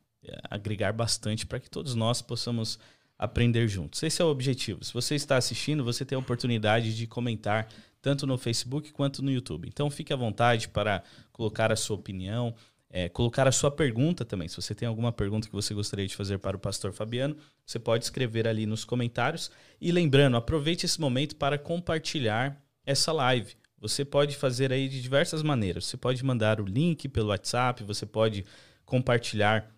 a 0.49 0.55
agregar 0.55 0.91
bastante 0.91 1.45
para 1.45 1.59
que 1.59 1.69
todos 1.69 1.95
nós 1.95 2.21
possamos 2.21 2.79
aprender 3.17 3.67
juntos. 3.67 4.01
Esse 4.03 4.21
é 4.21 4.25
o 4.25 4.29
objetivo. 4.29 4.83
Se 4.83 4.93
você 4.93 5.15
está 5.15 5.37
assistindo, 5.37 5.83
você 5.83 6.03
tem 6.03 6.15
a 6.15 6.19
oportunidade 6.19 6.95
de 6.95 7.07
comentar 7.07 7.69
tanto 8.01 8.27
no 8.27 8.37
Facebook 8.37 8.91
quanto 8.91 9.21
no 9.21 9.31
YouTube. 9.31 9.67
Então 9.67 9.89
fique 9.89 10.11
à 10.11 10.15
vontade 10.15 10.67
para 10.67 11.03
colocar 11.31 11.71
a 11.71 11.75
sua 11.75 11.95
opinião, 11.95 12.53
é, 12.89 13.07
colocar 13.07 13.47
a 13.47 13.51
sua 13.51 13.71
pergunta 13.71 14.25
também. 14.25 14.47
Se 14.47 14.55
você 14.55 14.75
tem 14.75 14.87
alguma 14.87 15.11
pergunta 15.11 15.47
que 15.47 15.53
você 15.53 15.73
gostaria 15.73 16.05
de 16.05 16.15
fazer 16.15 16.37
para 16.39 16.57
o 16.57 16.59
pastor 16.59 16.91
Fabiano, 16.91 17.37
você 17.65 17.79
pode 17.79 18.03
escrever 18.03 18.47
ali 18.47 18.65
nos 18.65 18.83
comentários. 18.83 19.49
E 19.79 19.91
lembrando, 19.91 20.35
aproveite 20.35 20.85
esse 20.85 20.99
momento 20.99 21.35
para 21.35 21.57
compartilhar 21.57 22.61
essa 22.85 23.11
live. 23.13 23.55
Você 23.83 24.05
pode 24.05 24.35
fazer 24.37 24.71
aí 24.71 24.87
de 24.87 25.01
diversas 25.01 25.43
maneiras. 25.43 25.85
Você 25.85 25.97
pode 25.97 26.23
mandar 26.23 26.61
o 26.61 26.65
link 26.65 27.07
pelo 27.09 27.27
WhatsApp, 27.27 27.83
você 27.83 28.05
pode 28.05 28.45
compartilhar 28.85 29.69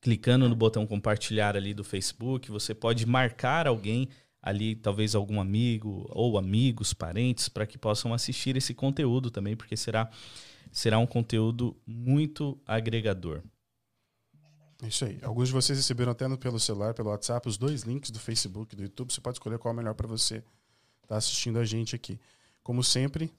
clicando 0.00 0.48
no 0.48 0.56
botão 0.56 0.86
compartilhar 0.86 1.56
ali 1.56 1.74
do 1.74 1.84
Facebook, 1.84 2.50
você 2.50 2.74
pode 2.74 3.06
marcar 3.06 3.66
alguém 3.66 4.08
ali, 4.42 4.74
talvez 4.74 5.14
algum 5.14 5.40
amigo 5.40 6.06
ou 6.10 6.38
amigos, 6.38 6.92
parentes, 6.92 7.48
para 7.48 7.66
que 7.66 7.76
possam 7.76 8.12
assistir 8.14 8.56
esse 8.56 8.72
conteúdo 8.74 9.30
também, 9.30 9.54
porque 9.54 9.76
será, 9.76 10.10
será 10.72 10.98
um 10.98 11.06
conteúdo 11.06 11.76
muito 11.86 12.58
agregador. 12.66 13.42
Isso 14.82 15.04
aí. 15.04 15.18
Alguns 15.22 15.48
de 15.48 15.54
vocês 15.54 15.78
receberam 15.78 16.12
até 16.12 16.26
no, 16.26 16.38
pelo 16.38 16.58
celular, 16.58 16.94
pelo 16.94 17.10
WhatsApp, 17.10 17.46
os 17.46 17.58
dois 17.58 17.82
links 17.82 18.10
do 18.10 18.18
Facebook 18.18 18.74
e 18.74 18.76
do 18.76 18.82
YouTube. 18.82 19.12
Você 19.12 19.20
pode 19.20 19.36
escolher 19.36 19.58
qual 19.58 19.74
é 19.74 19.76
melhor 19.76 19.94
para 19.94 20.08
você 20.08 20.36
estar 20.36 20.46
tá 21.08 21.16
assistindo 21.16 21.58
a 21.58 21.64
gente 21.64 21.94
aqui. 21.94 22.18
Como 22.70 22.84
sempre, 22.84 23.32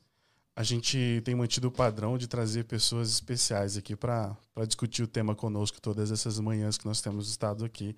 a 0.54 0.62
gente 0.62 1.22
tem 1.24 1.34
mantido 1.34 1.70
o 1.70 1.72
padrão 1.72 2.18
de 2.18 2.28
trazer 2.28 2.66
pessoas 2.66 3.10
especiais 3.10 3.78
aqui 3.78 3.96
para 3.96 4.36
discutir 4.68 5.04
o 5.04 5.08
tema 5.08 5.34
conosco 5.34 5.80
todas 5.80 6.12
essas 6.12 6.38
manhãs 6.38 6.78
que 6.78 6.86
nós 6.86 7.00
temos 7.00 7.30
estado 7.30 7.64
aqui. 7.64 7.96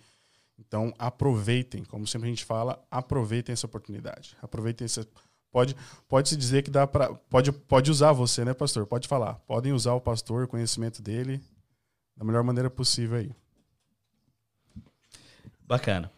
Então, 0.59 0.93
aproveitem, 0.99 1.83
como 1.85 2.05
sempre 2.05 2.27
a 2.27 2.29
gente 2.29 2.45
fala, 2.45 2.79
aproveitem 2.91 3.51
essa 3.51 3.65
oportunidade. 3.65 4.37
Aproveitem 4.43 4.85
essa. 4.85 5.07
Pode, 5.51 5.75
pode 6.07 6.29
se 6.29 6.37
dizer 6.37 6.61
que 6.61 6.69
dá 6.69 6.85
para. 6.85 7.11
Pode, 7.11 7.51
pode 7.51 7.89
usar 7.89 8.11
você, 8.11 8.45
né, 8.45 8.53
pastor? 8.53 8.85
Pode 8.85 9.07
falar. 9.07 9.33
Podem 9.47 9.73
usar 9.73 9.93
o 9.95 9.99
pastor, 9.99 10.43
o 10.43 10.47
conhecimento 10.47 11.01
dele, 11.01 11.41
da 12.15 12.23
melhor 12.23 12.43
maneira 12.43 12.69
possível 12.69 13.17
aí. 13.17 13.31
Bacana. 15.65 16.11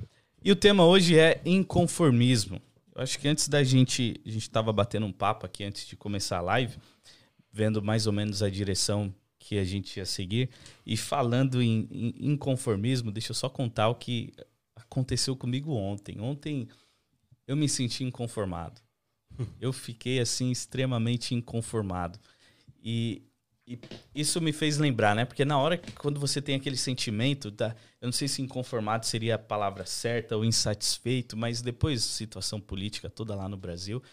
E 0.44 0.52
o 0.52 0.58
tema 0.58 0.86
hoje 0.86 1.18
é 1.18 1.42
inconformismo. 1.46 2.62
Eu 2.96 3.04
acho 3.04 3.20
que 3.20 3.28
antes 3.28 3.50
da 3.50 3.62
gente. 3.62 4.22
A 4.26 4.30
gente 4.30 4.44
estava 4.44 4.72
batendo 4.72 5.06
um 5.06 5.12
papo 5.12 5.46
aqui 5.46 5.64
antes 5.64 5.86
de 5.86 5.98
começar 5.98 6.38
a 6.38 6.42
live, 6.42 6.78
vendo 7.52 7.84
mais 7.84 8.08
ou 8.08 8.14
menos 8.14 8.42
a 8.42 8.50
direção 8.50 9.14
que 9.38 9.58
a 9.58 9.66
gente 9.66 9.98
ia 9.98 10.06
seguir. 10.06 10.50
E 10.86 10.96
falando 10.96 11.62
em, 11.62 11.88
em 11.92 12.32
inconformismo, 12.32 13.12
deixa 13.12 13.32
eu 13.32 13.36
só 13.36 13.50
contar 13.50 13.90
o 13.90 13.96
que 13.96 14.34
aconteceu 14.76 15.36
comigo 15.36 15.74
ontem. 15.74 16.22
Ontem 16.22 16.70
eu 17.46 17.56
me 17.56 17.68
senti 17.68 18.04
inconformado. 18.04 18.82
Eu 19.60 19.74
fiquei 19.74 20.20
assim 20.20 20.50
extremamente 20.50 21.36
inconformado. 21.36 22.18
E 22.82 23.22
e 23.68 23.80
isso 24.14 24.40
me 24.40 24.54
fez 24.54 24.78
lembrar, 24.78 25.16
né? 25.16 25.26
Porque 25.26 25.44
na 25.44 25.58
hora 25.58 25.78
que 25.78 25.92
quando 25.94 26.20
você 26.20 26.42
tem 26.42 26.56
aquele 26.56 26.78
sentimento, 26.78 27.50
da, 27.50 27.76
eu 28.00 28.06
não 28.06 28.14
sei 28.14 28.28
se 28.28 28.42
inconformado 28.42 29.06
seria 29.06 29.36
a 29.36 29.40
palavra 29.40 29.86
certa 29.86 30.38
ou 30.38 30.46
insatisfeito, 30.46 31.36
mas 31.36 31.62
depois 31.62 32.04
situação 32.04 32.60
política 32.60 33.10
toda 33.10 33.34
lá 33.34 33.50
no 33.50 33.58
Brasil. 33.58 34.04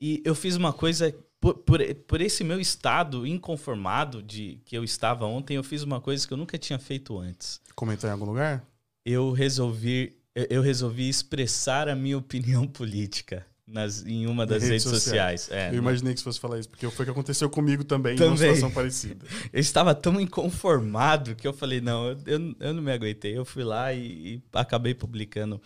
E 0.00 0.22
eu 0.24 0.34
fiz 0.34 0.54
uma 0.54 0.72
coisa 0.72 1.14
por, 1.40 1.54
por, 1.54 1.80
por 2.06 2.20
esse 2.20 2.44
meu 2.44 2.60
estado 2.60 3.26
inconformado 3.26 4.22
de 4.22 4.60
que 4.64 4.76
eu 4.76 4.84
estava 4.84 5.24
ontem, 5.24 5.56
eu 5.56 5.64
fiz 5.64 5.82
uma 5.82 6.00
coisa 6.00 6.26
que 6.26 6.32
eu 6.32 6.38
nunca 6.38 6.58
tinha 6.58 6.78
feito 6.78 7.18
antes. 7.18 7.60
Comentar 7.74 8.10
em 8.10 8.12
algum 8.12 8.26
lugar? 8.26 8.64
Eu 9.04 9.32
resolvi 9.32 10.14
eu 10.50 10.62
resolvi 10.62 11.08
expressar 11.08 11.88
a 11.88 11.96
minha 11.96 12.16
opinião 12.16 12.64
política 12.68 13.44
nas, 13.68 14.04
em 14.06 14.26
uma 14.26 14.46
das 14.46 14.62
redes, 14.62 14.84
redes, 14.84 15.02
sociais. 15.02 15.42
sociais. 15.42 15.72
É, 15.72 15.74
eu 15.74 15.78
imaginei 15.78 16.14
que 16.14 16.20
você 16.20 16.24
fosse 16.24 16.40
falar 16.40 16.58
isso, 16.58 16.68
porque 16.68 16.88
foi 16.90 17.02
o 17.02 17.06
que 17.06 17.10
aconteceu 17.10 17.50
comigo 17.50 17.84
também, 17.84 18.16
também. 18.16 18.28
em 18.28 18.30
uma 18.30 18.36
situação 18.38 18.70
parecida. 18.70 19.26
Eu 19.52 19.60
estava 19.60 19.94
tão 19.94 20.20
inconformado 20.20 21.34
que 21.34 21.46
eu 21.46 21.52
falei, 21.52 21.80
não, 21.80 22.08
eu, 22.26 22.54
eu 22.60 22.74
não 22.74 22.82
me 22.82 22.92
aguentei. 22.92 23.36
Eu 23.36 23.44
fui 23.44 23.64
lá 23.64 23.92
e, 23.92 24.34
e 24.34 24.42
acabei 24.52 24.94
publicando 24.94 25.60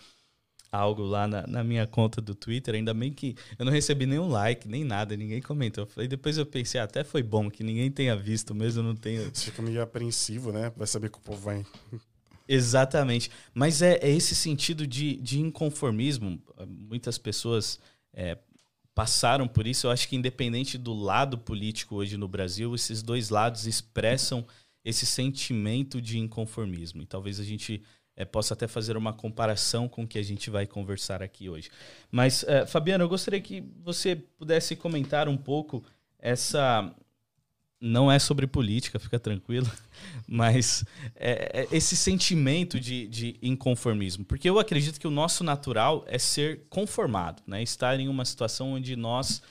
algo 0.71 1.03
lá 1.03 1.27
na, 1.27 1.45
na, 1.45 1.63
minha 1.63 1.85
conta 1.85 2.19
do 2.19 2.33
Twitter. 2.33 2.75
Ainda 2.75 2.93
bem 2.93 3.11
que 3.11 3.35
eu 3.57 3.65
não 3.65 3.71
recebi 3.71 4.05
nenhum 4.05 4.27
like, 4.27 4.67
nem 4.67 4.83
nada, 4.83 5.15
ninguém 5.15 5.41
comentou. 5.41 5.87
E 5.97 6.07
depois 6.07 6.37
eu 6.37 6.45
pensei, 6.45 6.81
ah, 6.81 6.85
até 6.85 7.03
foi 7.03 7.21
bom 7.21 7.49
que 7.49 7.63
ninguém 7.63 7.91
tenha 7.91 8.15
visto, 8.15 8.55
mesmo 8.55 8.81
eu 8.81 8.83
não 8.85 8.95
tenha. 8.95 9.29
Você 9.31 9.45
fica 9.45 9.61
meio 9.61 9.81
apreensivo, 9.81 10.51
né? 10.51 10.71
Vai 10.75 10.87
saber 10.87 11.09
que 11.09 11.17
o 11.17 11.21
povo 11.21 11.39
vai. 11.39 11.65
Exatamente. 12.47 13.31
Mas 13.53 13.81
é, 13.81 13.99
é 14.01 14.09
esse 14.09 14.35
sentido 14.35 14.85
de, 14.85 15.15
de 15.17 15.39
inconformismo. 15.39 16.41
Muitas 16.67 17.17
pessoas 17.17 17.79
é, 18.13 18.37
passaram 18.93 19.47
por 19.47 19.65
isso. 19.65 19.87
Eu 19.87 19.91
acho 19.91 20.07
que, 20.07 20.15
independente 20.15 20.77
do 20.77 20.93
lado 20.93 21.37
político 21.37 21.95
hoje 21.95 22.17
no 22.17 22.27
Brasil, 22.27 22.73
esses 22.75 23.01
dois 23.01 23.29
lados 23.29 23.65
expressam 23.65 24.45
esse 24.83 25.05
sentimento 25.05 26.01
de 26.01 26.19
inconformismo. 26.19 27.01
E 27.01 27.05
talvez 27.05 27.39
a 27.39 27.43
gente 27.43 27.81
é, 28.15 28.25
possa 28.25 28.53
até 28.53 28.67
fazer 28.67 28.97
uma 28.97 29.13
comparação 29.13 29.87
com 29.87 30.03
o 30.03 30.07
que 30.07 30.19
a 30.19 30.23
gente 30.23 30.49
vai 30.49 30.67
conversar 30.67 31.23
aqui 31.23 31.49
hoje. 31.49 31.69
Mas, 32.11 32.43
é, 32.43 32.65
Fabiano, 32.65 33.03
eu 33.03 33.09
gostaria 33.09 33.41
que 33.41 33.63
você 33.81 34.15
pudesse 34.15 34.75
comentar 34.75 35.27
um 35.27 35.37
pouco 35.37 35.83
essa, 36.19 36.93
não 37.85 38.09
é 38.09 38.17
sobre 38.17 38.47
política, 38.47 38.97
fica 38.97 39.19
tranquilo, 39.19 39.69
mas 40.25 40.85
é, 41.17 41.67
é 41.69 41.75
esse 41.75 41.97
sentimento 41.97 42.79
de, 42.79 43.05
de, 43.09 43.35
inconformismo. 43.41 44.23
Porque 44.23 44.49
eu 44.49 44.57
acredito 44.57 44.97
que 44.97 45.07
o 45.07 45.11
nosso 45.11 45.43
natural 45.43 46.05
é 46.07 46.17
ser 46.17 46.61
conformado, 46.69 47.43
né? 47.45 47.61
estar 47.61 47.99
em 47.99 48.07
uma 48.07 48.23
situação 48.23 48.71
onde 48.71 48.95
nós 48.95 49.41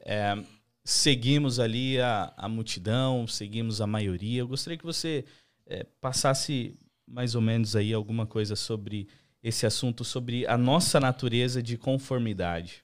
é, 0.00 0.42
seguimos 0.82 1.60
ali 1.60 2.00
a, 2.00 2.32
a, 2.34 2.48
multidão, 2.48 3.26
seguimos 3.26 3.82
a 3.82 3.86
maioria. 3.86 4.40
Eu 4.40 4.48
gostaria 4.48 4.78
que 4.78 4.86
você 4.86 5.26
é, 5.66 5.84
passasse 6.00 6.74
mais 7.06 7.34
ou 7.34 7.42
menos 7.42 7.76
aí 7.76 7.92
alguma 7.92 8.26
coisa 8.26 8.56
sobre 8.56 9.06
esse 9.42 9.66
assunto, 9.66 10.02
sobre 10.02 10.46
a 10.46 10.56
nossa 10.56 10.98
natureza 10.98 11.62
de 11.62 11.76
conformidade. 11.76 12.82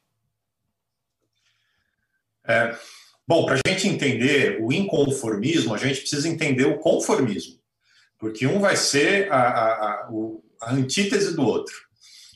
É, 2.44 2.76
Bom, 3.28 3.44
para 3.44 3.60
a 3.62 3.68
gente 3.68 3.86
entender 3.86 4.58
o 4.62 4.72
inconformismo, 4.72 5.74
a 5.74 5.76
gente 5.76 6.00
precisa 6.00 6.26
entender 6.26 6.64
o 6.64 6.78
conformismo, 6.78 7.60
porque 8.18 8.46
um 8.46 8.58
vai 8.58 8.74
ser 8.74 9.30
a, 9.30 9.36
a, 9.36 9.72
a, 9.72 10.08
a 10.62 10.72
antítese 10.72 11.36
do 11.36 11.42
outro, 11.42 11.74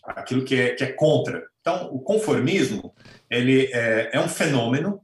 aquilo 0.05 0.45
que 0.45 0.55
é, 0.55 0.75
que 0.75 0.85
é 0.85 0.93
contra. 0.93 1.43
Então, 1.63 1.89
o 1.91 2.01
conformismo 2.01 2.95
ele 3.31 3.71
é, 3.73 4.11
é 4.13 4.21
um 4.21 4.29
fenômeno 4.29 5.01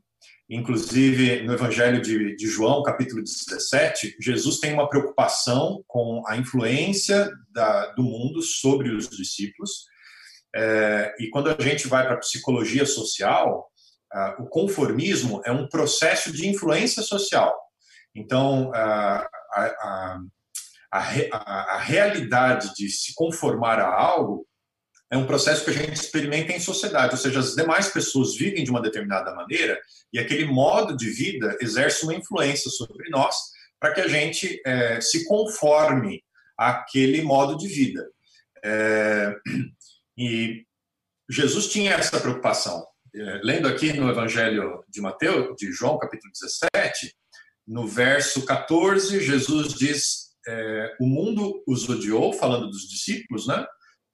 Inclusive, 0.51 1.43
no 1.43 1.53
Evangelho 1.53 2.01
de, 2.01 2.35
de, 2.35 2.47
João, 2.47 2.83
capítulo 2.83 3.23
17, 3.23 4.17
Jesus 4.19 4.59
tem 4.59 4.73
uma 4.73 4.89
preocupação 4.89 5.85
com 5.87 6.23
a 6.27 6.39
influência 6.39 7.31
da, 7.51 7.89
do 7.93 8.03
mundo 8.03 8.41
sobre 8.41 8.89
os 8.89 9.11
discípulos. 9.11 9.85
É, 10.57 11.15
e 11.21 11.29
quando 11.29 11.51
a 11.51 11.63
gente 11.63 11.87
vai 11.87 12.07
para 12.07 12.15
a 12.15 12.21
psicologia 12.21 12.87
social, 12.87 13.71
o 14.39 14.47
conformismo 14.47 15.43
é 15.45 15.53
um 15.53 15.69
processo 15.69 16.33
de 16.33 16.49
influência 16.49 17.03
social. 17.03 17.55
Então, 18.15 18.71
uh, 18.71 18.75
a, 18.75 19.29
a, 19.55 20.21
a, 20.93 20.99
a, 21.33 21.77
a 21.77 21.79
realidade 21.79 22.75
de 22.75 22.89
se 22.89 23.15
conformar 23.15 23.79
a 23.79 23.93
algo 23.93 24.47
é 25.11 25.17
um 25.17 25.27
processo 25.27 25.65
que 25.65 25.71
a 25.71 25.75
gente 25.75 25.95
experimenta 25.95 26.53
em 26.53 26.61
sociedade, 26.61 27.13
ou 27.13 27.19
seja, 27.19 27.41
as 27.41 27.55
demais 27.55 27.89
pessoas 27.89 28.37
vivem 28.37 28.63
de 28.63 28.71
uma 28.71 28.83
determinada 28.83 29.35
maneira 29.35 29.79
e 30.13 30.19
aquele 30.19 30.45
modo 30.45 30.97
de 30.97 31.09
vida 31.11 31.57
exerce 31.61 32.05
uma 32.05 32.15
influência 32.15 32.71
sobre 32.71 33.09
nós 33.09 33.35
para 33.81 33.95
que 33.95 34.01
a 34.01 34.09
gente 34.09 34.61
é, 34.67 35.01
se 35.01 35.25
conforme 35.25 36.23
àquele 36.59 37.23
modo 37.23 37.57
de 37.57 37.69
vida. 37.69 38.07
É, 38.63 39.35
e 40.19 40.65
Jesus 41.31 41.69
tinha 41.69 41.95
essa 41.95 42.21
preocupação. 42.21 42.87
É, 43.21 43.41
lendo 43.43 43.67
aqui 43.67 43.93
no 43.93 44.09
Evangelho 44.09 44.85
de 44.89 45.01
Mateus, 45.01 45.57
de 45.57 45.73
João, 45.73 45.99
capítulo 45.99 46.33
17, 46.33 47.15
no 47.67 47.87
verso 47.87 48.45
14, 48.45 49.21
Jesus 49.21 49.75
diz: 49.75 50.29
é, 50.47 50.97
O 51.01 51.07
mundo 51.07 51.63
os 51.67 51.89
odiou, 51.89 52.33
falando 52.33 52.69
dos 52.69 52.89
discípulos, 52.89 53.47
né? 53.47 53.67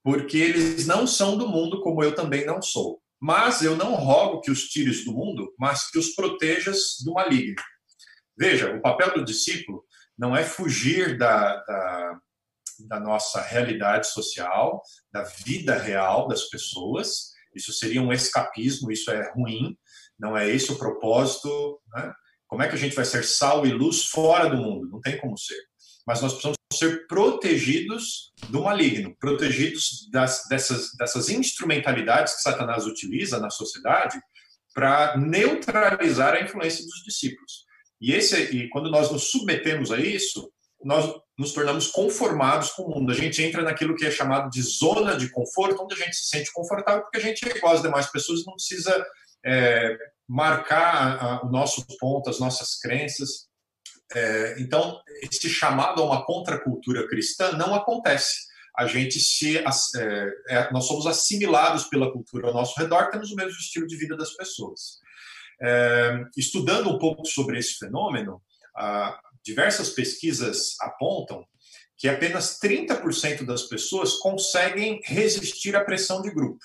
porque 0.04 0.37
eles 0.37 0.87
não 0.87 1.06
são 1.06 1.37
do 1.37 1.49
mundo, 1.49 1.80
como 1.80 2.04
eu 2.04 2.14
também 2.14 2.44
não 2.44 2.61
sou. 2.61 3.00
Mas 3.18 3.62
eu 3.62 3.75
não 3.75 3.94
rogo 3.94 4.42
que 4.42 4.50
os 4.50 4.64
tires 4.68 5.02
do 5.02 5.12
mundo, 5.12 5.50
mas 5.58 5.90
que 5.90 5.99
os 5.99 6.14
protejas 6.14 6.96
do 7.02 7.14
maligno. 7.14 7.62
Veja, 8.37 8.75
o 8.75 8.82
papel 8.82 9.14
do 9.14 9.25
discípulo 9.25 9.82
não 10.16 10.37
é 10.37 10.44
fugir 10.44 11.16
da, 11.16 11.56
da, 11.64 12.20
da 12.88 13.00
nossa 13.00 13.40
realidade 13.40 14.08
social, 14.08 14.82
da 15.11 15.23
vida 15.23 15.78
real 15.78 16.28
das 16.28 16.44
pessoas. 16.50 17.34
Isso 17.54 17.73
seria 17.73 18.02
um 18.02 18.12
escapismo, 18.12 18.90
isso 18.90 19.11
é 19.11 19.32
ruim, 19.32 19.76
não 20.18 20.37
é 20.37 20.49
esse 20.49 20.70
o 20.73 20.78
propósito. 20.78 21.80
Né? 21.94 22.12
Como 22.46 22.62
é 22.62 22.68
que 22.68 22.75
a 22.75 22.78
gente 22.78 22.96
vai 22.96 23.04
ser 23.04 23.25
sal 23.25 23.66
e 23.66 23.73
luz 23.73 24.06
fora 24.06 24.49
do 24.49 24.56
mundo? 24.56 24.88
Não 24.90 25.00
tem 25.00 25.18
como 25.18 25.37
ser. 25.37 25.61
Mas 26.06 26.20
nós 26.20 26.32
precisamos 26.32 26.56
ser 26.73 27.06
protegidos 27.06 28.32
do 28.49 28.62
maligno, 28.62 29.16
protegidos 29.18 30.08
das, 30.11 30.42
dessas, 30.49 30.90
dessas 30.99 31.28
instrumentalidades 31.28 32.34
que 32.34 32.42
Satanás 32.42 32.87
utiliza 32.87 33.40
na 33.40 33.50
sociedade 33.50 34.20
para 34.75 35.16
neutralizar 35.16 36.34
a 36.34 36.42
influência 36.42 36.84
dos 36.84 37.02
discípulos. 37.04 37.64
E, 38.00 38.12
esse, 38.12 38.37
e 38.54 38.68
quando 38.68 38.90
nós 38.90 39.11
nos 39.11 39.30
submetemos 39.30 39.90
a 39.90 39.99
isso, 39.99 40.52
nós 40.85 41.12
nos 41.37 41.53
tornamos 41.53 41.88
conformados 41.88 42.71
com 42.71 42.85
o 42.85 42.91
mundo. 42.91 43.11
A 43.11 43.14
gente 43.14 43.43
entra 43.43 43.62
naquilo 43.62 43.97
que 43.97 44.07
é 44.07 44.11
chamado 44.11 44.50
de 44.50 44.62
zona 44.62 45.17
de 45.17 45.31
conforto, 45.31 45.83
onde 45.83 45.95
a 45.95 46.05
gente 46.05 46.14
se 46.14 46.26
sente 46.26 46.53
confortável, 46.53 47.03
porque 47.03 47.19
a 47.19 47.21
gente 47.21 47.49
é 47.49 47.57
igual 47.57 47.75
às 47.75 47.83
demais 47.83 48.07
pessoas, 48.11 48.45
não 48.47 48.55
precisa 48.55 49.05
é, 49.45 49.97
marcar 50.29 50.95
a, 50.95 51.25
a, 51.25 51.47
o 51.47 51.50
nosso 51.50 51.85
ponto, 51.99 52.31
as 52.31 52.38
nossas 52.38 52.79
crenças. 52.79 53.49
É, 54.14 54.57
então, 54.61 55.00
esse 55.23 55.49
chamado 55.49 56.03
a 56.03 56.05
uma 56.05 56.25
contracultura 56.25 57.09
cristã 57.09 57.53
não 57.53 57.75
acontece. 57.75 58.53
A 58.76 58.87
gente 58.87 59.19
se, 59.21 59.59
é, 59.59 59.64
é, 60.49 60.73
nós 60.73 60.87
somos 60.87 61.07
assimilados 61.07 61.85
pela 61.85 62.12
cultura 62.12 62.49
ao 62.49 62.55
nosso 62.55 62.79
redor, 62.79 63.09
temos 63.11 63.31
o 63.31 63.37
mesmo 63.37 63.59
estilo 63.59 63.87
de 63.87 63.97
vida 63.97 64.17
das 64.17 64.35
pessoas. 64.35 64.99
É, 65.62 66.21
estudando 66.37 66.91
um 66.91 66.99
pouco 66.99 67.25
sobre 67.25 67.59
esse 67.59 67.79
fenômeno, 67.79 68.43
ah, 68.76 69.17
diversas 69.44 69.90
pesquisas 69.90 70.76
apontam 70.80 71.46
que 71.96 72.08
apenas 72.08 72.58
30% 72.58 73.44
das 73.44 73.64
pessoas 73.64 74.14
conseguem 74.14 75.00
resistir 75.04 75.76
à 75.76 75.84
pressão 75.84 76.20
de 76.20 76.30
grupo. 76.30 76.64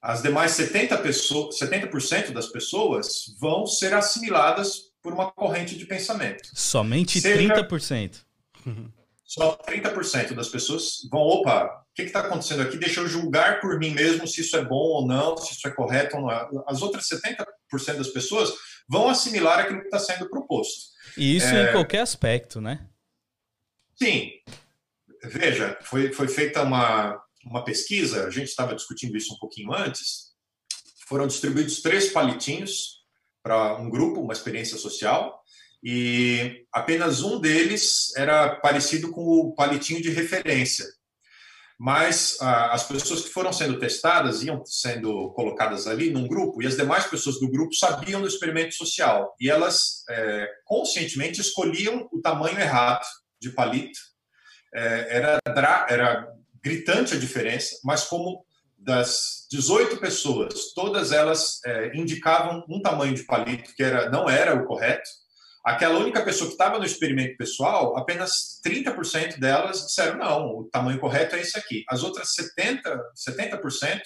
As 0.00 0.22
demais 0.22 0.52
70%, 0.52 1.02
pessoas, 1.02 1.58
70 1.58 2.32
das 2.32 2.46
pessoas 2.46 3.36
vão 3.38 3.66
ser 3.66 3.92
assimiladas 3.92 4.92
por 5.02 5.12
uma 5.12 5.30
corrente 5.32 5.76
de 5.76 5.84
pensamento. 5.84 6.48
Somente 6.54 7.20
Seja, 7.20 7.54
30%. 7.54 8.24
Só 9.24 9.56
30% 9.56 10.34
das 10.34 10.48
pessoas 10.48 11.00
vão, 11.10 11.20
opa, 11.20 11.85
que 11.96 12.02
está 12.02 12.20
acontecendo 12.20 12.62
aqui? 12.62 12.76
Deixa 12.76 13.00
eu 13.00 13.08
julgar 13.08 13.60
por 13.60 13.78
mim 13.78 13.90
mesmo 13.90 14.28
se 14.28 14.42
isso 14.42 14.54
é 14.56 14.62
bom 14.62 14.74
ou 14.74 15.06
não, 15.06 15.36
se 15.38 15.54
isso 15.54 15.66
é 15.66 15.70
correto 15.70 16.16
ou 16.16 16.22
não 16.22 16.30
é. 16.30 16.46
As 16.66 16.82
outras 16.82 17.08
70% 17.08 17.46
das 17.96 18.08
pessoas 18.08 18.52
vão 18.86 19.08
assimilar 19.08 19.60
aquilo 19.60 19.80
que 19.80 19.86
está 19.86 19.98
sendo 19.98 20.28
proposto. 20.28 20.90
E 21.16 21.36
isso 21.36 21.46
é... 21.46 21.70
em 21.70 21.72
qualquer 21.72 22.00
aspecto, 22.00 22.60
né? 22.60 22.86
Sim. 24.00 24.30
Veja, 25.24 25.78
foi, 25.82 26.12
foi 26.12 26.28
feita 26.28 26.62
uma, 26.62 27.18
uma 27.44 27.64
pesquisa, 27.64 28.26
a 28.26 28.30
gente 28.30 28.48
estava 28.48 28.74
discutindo 28.74 29.16
isso 29.16 29.32
um 29.34 29.38
pouquinho 29.38 29.72
antes. 29.72 30.34
Foram 31.08 31.26
distribuídos 31.26 31.80
três 31.80 32.10
palitinhos 32.10 32.96
para 33.42 33.76
um 33.76 33.88
grupo, 33.88 34.20
uma 34.20 34.34
experiência 34.34 34.76
social, 34.76 35.42
e 35.82 36.66
apenas 36.72 37.22
um 37.22 37.40
deles 37.40 38.14
era 38.16 38.56
parecido 38.56 39.10
com 39.10 39.22
o 39.22 39.54
palitinho 39.54 40.02
de 40.02 40.10
referência. 40.10 40.84
Mas 41.78 42.38
ah, 42.40 42.72
as 42.72 42.84
pessoas 42.84 43.22
que 43.22 43.28
foram 43.28 43.52
sendo 43.52 43.78
testadas 43.78 44.42
iam 44.42 44.64
sendo 44.64 45.30
colocadas 45.32 45.86
ali 45.86 46.10
num 46.10 46.26
grupo 46.26 46.62
e 46.62 46.66
as 46.66 46.76
demais 46.76 47.04
pessoas 47.04 47.38
do 47.38 47.50
grupo 47.50 47.74
sabiam 47.74 48.20
do 48.20 48.26
experimento 48.26 48.74
social 48.74 49.34
e 49.38 49.50
elas 49.50 50.02
é, 50.08 50.48
conscientemente 50.64 51.40
escolhiam 51.40 52.08
o 52.10 52.20
tamanho 52.22 52.58
errado 52.58 53.04
de 53.38 53.50
palito. 53.50 53.98
É, 54.74 55.16
era, 55.16 55.86
era 55.90 56.28
gritante 56.62 57.14
a 57.14 57.18
diferença, 57.18 57.76
mas 57.84 58.04
como 58.04 58.44
das 58.78 59.46
18 59.50 59.98
pessoas, 59.98 60.72
todas 60.74 61.12
elas 61.12 61.60
é, 61.64 61.96
indicavam 61.96 62.64
um 62.68 62.80
tamanho 62.80 63.14
de 63.14 63.24
palito 63.24 63.74
que 63.74 63.82
era, 63.82 64.08
não 64.08 64.28
era 64.28 64.54
o 64.54 64.66
correto. 64.66 65.08
Aquela 65.66 65.98
única 65.98 66.22
pessoa 66.22 66.46
que 66.46 66.54
estava 66.54 66.78
no 66.78 66.84
experimento 66.84 67.36
pessoal, 67.36 67.98
apenas 67.98 68.60
30% 68.64 69.40
delas 69.40 69.84
disseram 69.84 70.16
não, 70.16 70.58
o 70.58 70.68
tamanho 70.70 71.00
correto 71.00 71.34
é 71.34 71.40
esse 71.40 71.58
aqui. 71.58 71.84
As 71.88 72.04
outras 72.04 72.34
70, 72.34 73.02
70% 73.28 74.00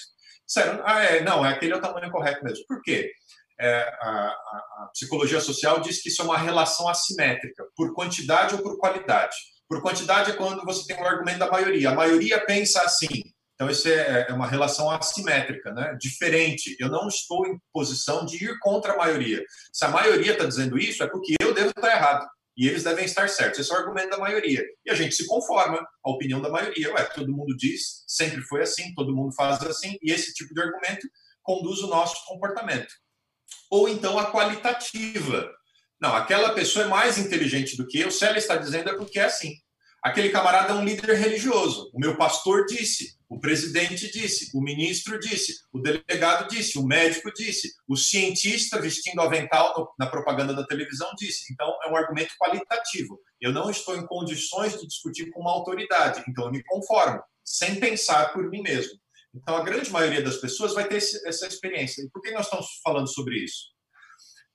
disseram, 0.46 0.82
ah, 0.86 1.04
é, 1.04 1.22
não, 1.22 1.44
é 1.44 1.50
aquele 1.50 1.74
é 1.74 1.76
o 1.76 1.80
tamanho 1.80 2.10
correto 2.10 2.42
mesmo. 2.42 2.64
Por 2.66 2.80
quê? 2.80 3.12
É, 3.60 3.82
a, 4.00 4.08
a, 4.08 4.90
psicologia 4.94 5.38
social 5.38 5.80
diz 5.80 6.02
que 6.02 6.08
isso 6.08 6.22
é 6.22 6.24
uma 6.24 6.38
relação 6.38 6.88
assimétrica, 6.88 7.62
por 7.76 7.92
quantidade 7.92 8.54
ou 8.54 8.62
por 8.62 8.78
qualidade. 8.78 9.36
Por 9.68 9.82
quantidade 9.82 10.30
é 10.30 10.34
quando 10.36 10.64
você 10.64 10.86
tem 10.86 10.96
o 10.96 11.06
argumento 11.06 11.40
da 11.40 11.50
maioria. 11.50 11.90
A 11.90 11.94
maioria 11.94 12.42
pensa 12.42 12.80
assim, 12.80 13.22
então, 13.60 13.70
isso 13.70 13.88
é, 13.88 14.24
é 14.26 14.32
uma 14.32 14.46
relação 14.46 14.90
assimétrica, 14.90 15.70
né? 15.74 15.94
diferente. 16.00 16.74
Eu 16.80 16.88
não 16.88 17.06
estou 17.08 17.46
em 17.46 17.60
posição 17.70 18.24
de 18.24 18.42
ir 18.42 18.58
contra 18.58 18.94
a 18.94 18.96
maioria. 18.96 19.44
Se 19.70 19.84
a 19.84 19.88
maioria 19.88 20.32
está 20.32 20.46
dizendo 20.46 20.78
isso, 20.78 21.02
é 21.02 21.06
porque 21.06 21.34
eu 21.38 21.52
devo 21.52 21.68
estar 21.68 21.90
errado. 21.90 22.26
E 22.56 22.66
eles 22.66 22.84
devem 22.84 23.04
estar 23.04 23.28
certos. 23.28 23.60
Esse 23.60 23.70
é 23.70 23.74
o 23.74 23.78
argumento 23.78 24.08
da 24.08 24.16
maioria. 24.16 24.64
E 24.86 24.90
a 24.90 24.94
gente 24.94 25.14
se 25.14 25.26
conforma 25.26 25.78
à 26.02 26.10
opinião 26.10 26.40
da 26.40 26.48
maioria. 26.48 26.90
Ué, 26.90 27.04
todo 27.14 27.30
mundo 27.30 27.54
diz, 27.54 28.02
sempre 28.06 28.40
foi 28.40 28.62
assim, 28.62 28.94
todo 28.94 29.14
mundo 29.14 29.34
faz 29.34 29.62
assim. 29.62 29.98
E 30.02 30.10
esse 30.10 30.32
tipo 30.32 30.54
de 30.54 30.62
argumento 30.62 31.06
conduz 31.42 31.80
o 31.80 31.88
nosso 31.88 32.16
comportamento. 32.28 32.94
Ou 33.70 33.90
então 33.90 34.18
a 34.18 34.32
qualitativa. 34.32 35.50
Não, 36.00 36.16
aquela 36.16 36.54
pessoa 36.54 36.86
é 36.86 36.88
mais 36.88 37.18
inteligente 37.18 37.76
do 37.76 37.86
que 37.86 38.00
eu. 38.00 38.10
Se 38.10 38.24
ela 38.24 38.38
está 38.38 38.56
dizendo 38.56 38.88
é 38.88 38.96
porque 38.96 39.18
é 39.18 39.24
assim. 39.24 39.52
Aquele 40.02 40.30
camarada 40.30 40.72
é 40.72 40.76
um 40.76 40.82
líder 40.82 41.14
religioso. 41.14 41.90
O 41.92 42.00
meu 42.00 42.16
pastor 42.16 42.64
disse, 42.64 43.19
o 43.30 43.38
presidente 43.38 44.10
disse, 44.10 44.50
o 44.52 44.60
ministro 44.60 45.16
disse, 45.20 45.60
o 45.72 45.78
delegado 45.78 46.48
disse, 46.48 46.76
o 46.76 46.84
médico 46.84 47.32
disse, 47.32 47.72
o 47.88 47.96
cientista 47.96 48.80
vestindo 48.80 49.20
avental 49.20 49.94
na 49.96 50.08
propaganda 50.08 50.52
da 50.52 50.66
televisão 50.66 51.08
disse. 51.16 51.52
Então, 51.52 51.78
é 51.84 51.88
um 51.88 51.96
argumento 51.96 52.34
qualitativo. 52.36 53.20
Eu 53.40 53.52
não 53.52 53.70
estou 53.70 53.96
em 53.96 54.04
condições 54.04 54.80
de 54.80 54.84
discutir 54.84 55.30
com 55.30 55.42
uma 55.42 55.52
autoridade, 55.52 56.24
então 56.28 56.46
eu 56.46 56.50
me 56.50 56.60
conformo, 56.64 57.22
sem 57.44 57.78
pensar 57.78 58.32
por 58.32 58.50
mim 58.50 58.62
mesmo. 58.62 58.98
Então, 59.32 59.54
a 59.56 59.62
grande 59.62 59.90
maioria 59.90 60.22
das 60.22 60.38
pessoas 60.38 60.74
vai 60.74 60.88
ter 60.88 60.96
essa 60.96 61.46
experiência. 61.46 62.02
E 62.02 62.10
por 62.10 62.20
que 62.20 62.32
nós 62.32 62.46
estamos 62.46 62.80
falando 62.82 63.06
sobre 63.06 63.38
isso? 63.38 63.66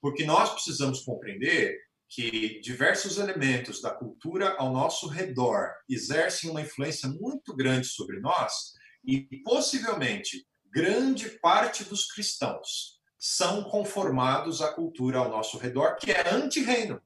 Porque 0.02 0.26
nós 0.26 0.52
precisamos 0.52 1.00
compreender 1.00 1.80
que 2.16 2.62
diversos 2.62 3.18
elementos 3.18 3.82
da 3.82 3.92
cultura 3.92 4.56
ao 4.58 4.72
nosso 4.72 5.06
redor 5.10 5.70
exercem 5.90 6.50
uma 6.50 6.62
influência 6.62 7.10
muito 7.10 7.54
grande 7.54 7.88
sobre 7.88 8.22
nós 8.22 8.74
e 9.06 9.24
possivelmente 9.44 10.48
grande 10.72 11.30
parte 11.42 11.84
dos 11.84 12.06
cristãos 12.06 13.02
são 13.20 13.66
conformados 13.66 14.62
à 14.62 14.72
cultura 14.72 15.18
ao 15.18 15.30
nosso 15.30 15.58
redor 15.58 15.98
que 15.98 16.10
é 16.10 16.30
anti-reino, 16.34 17.02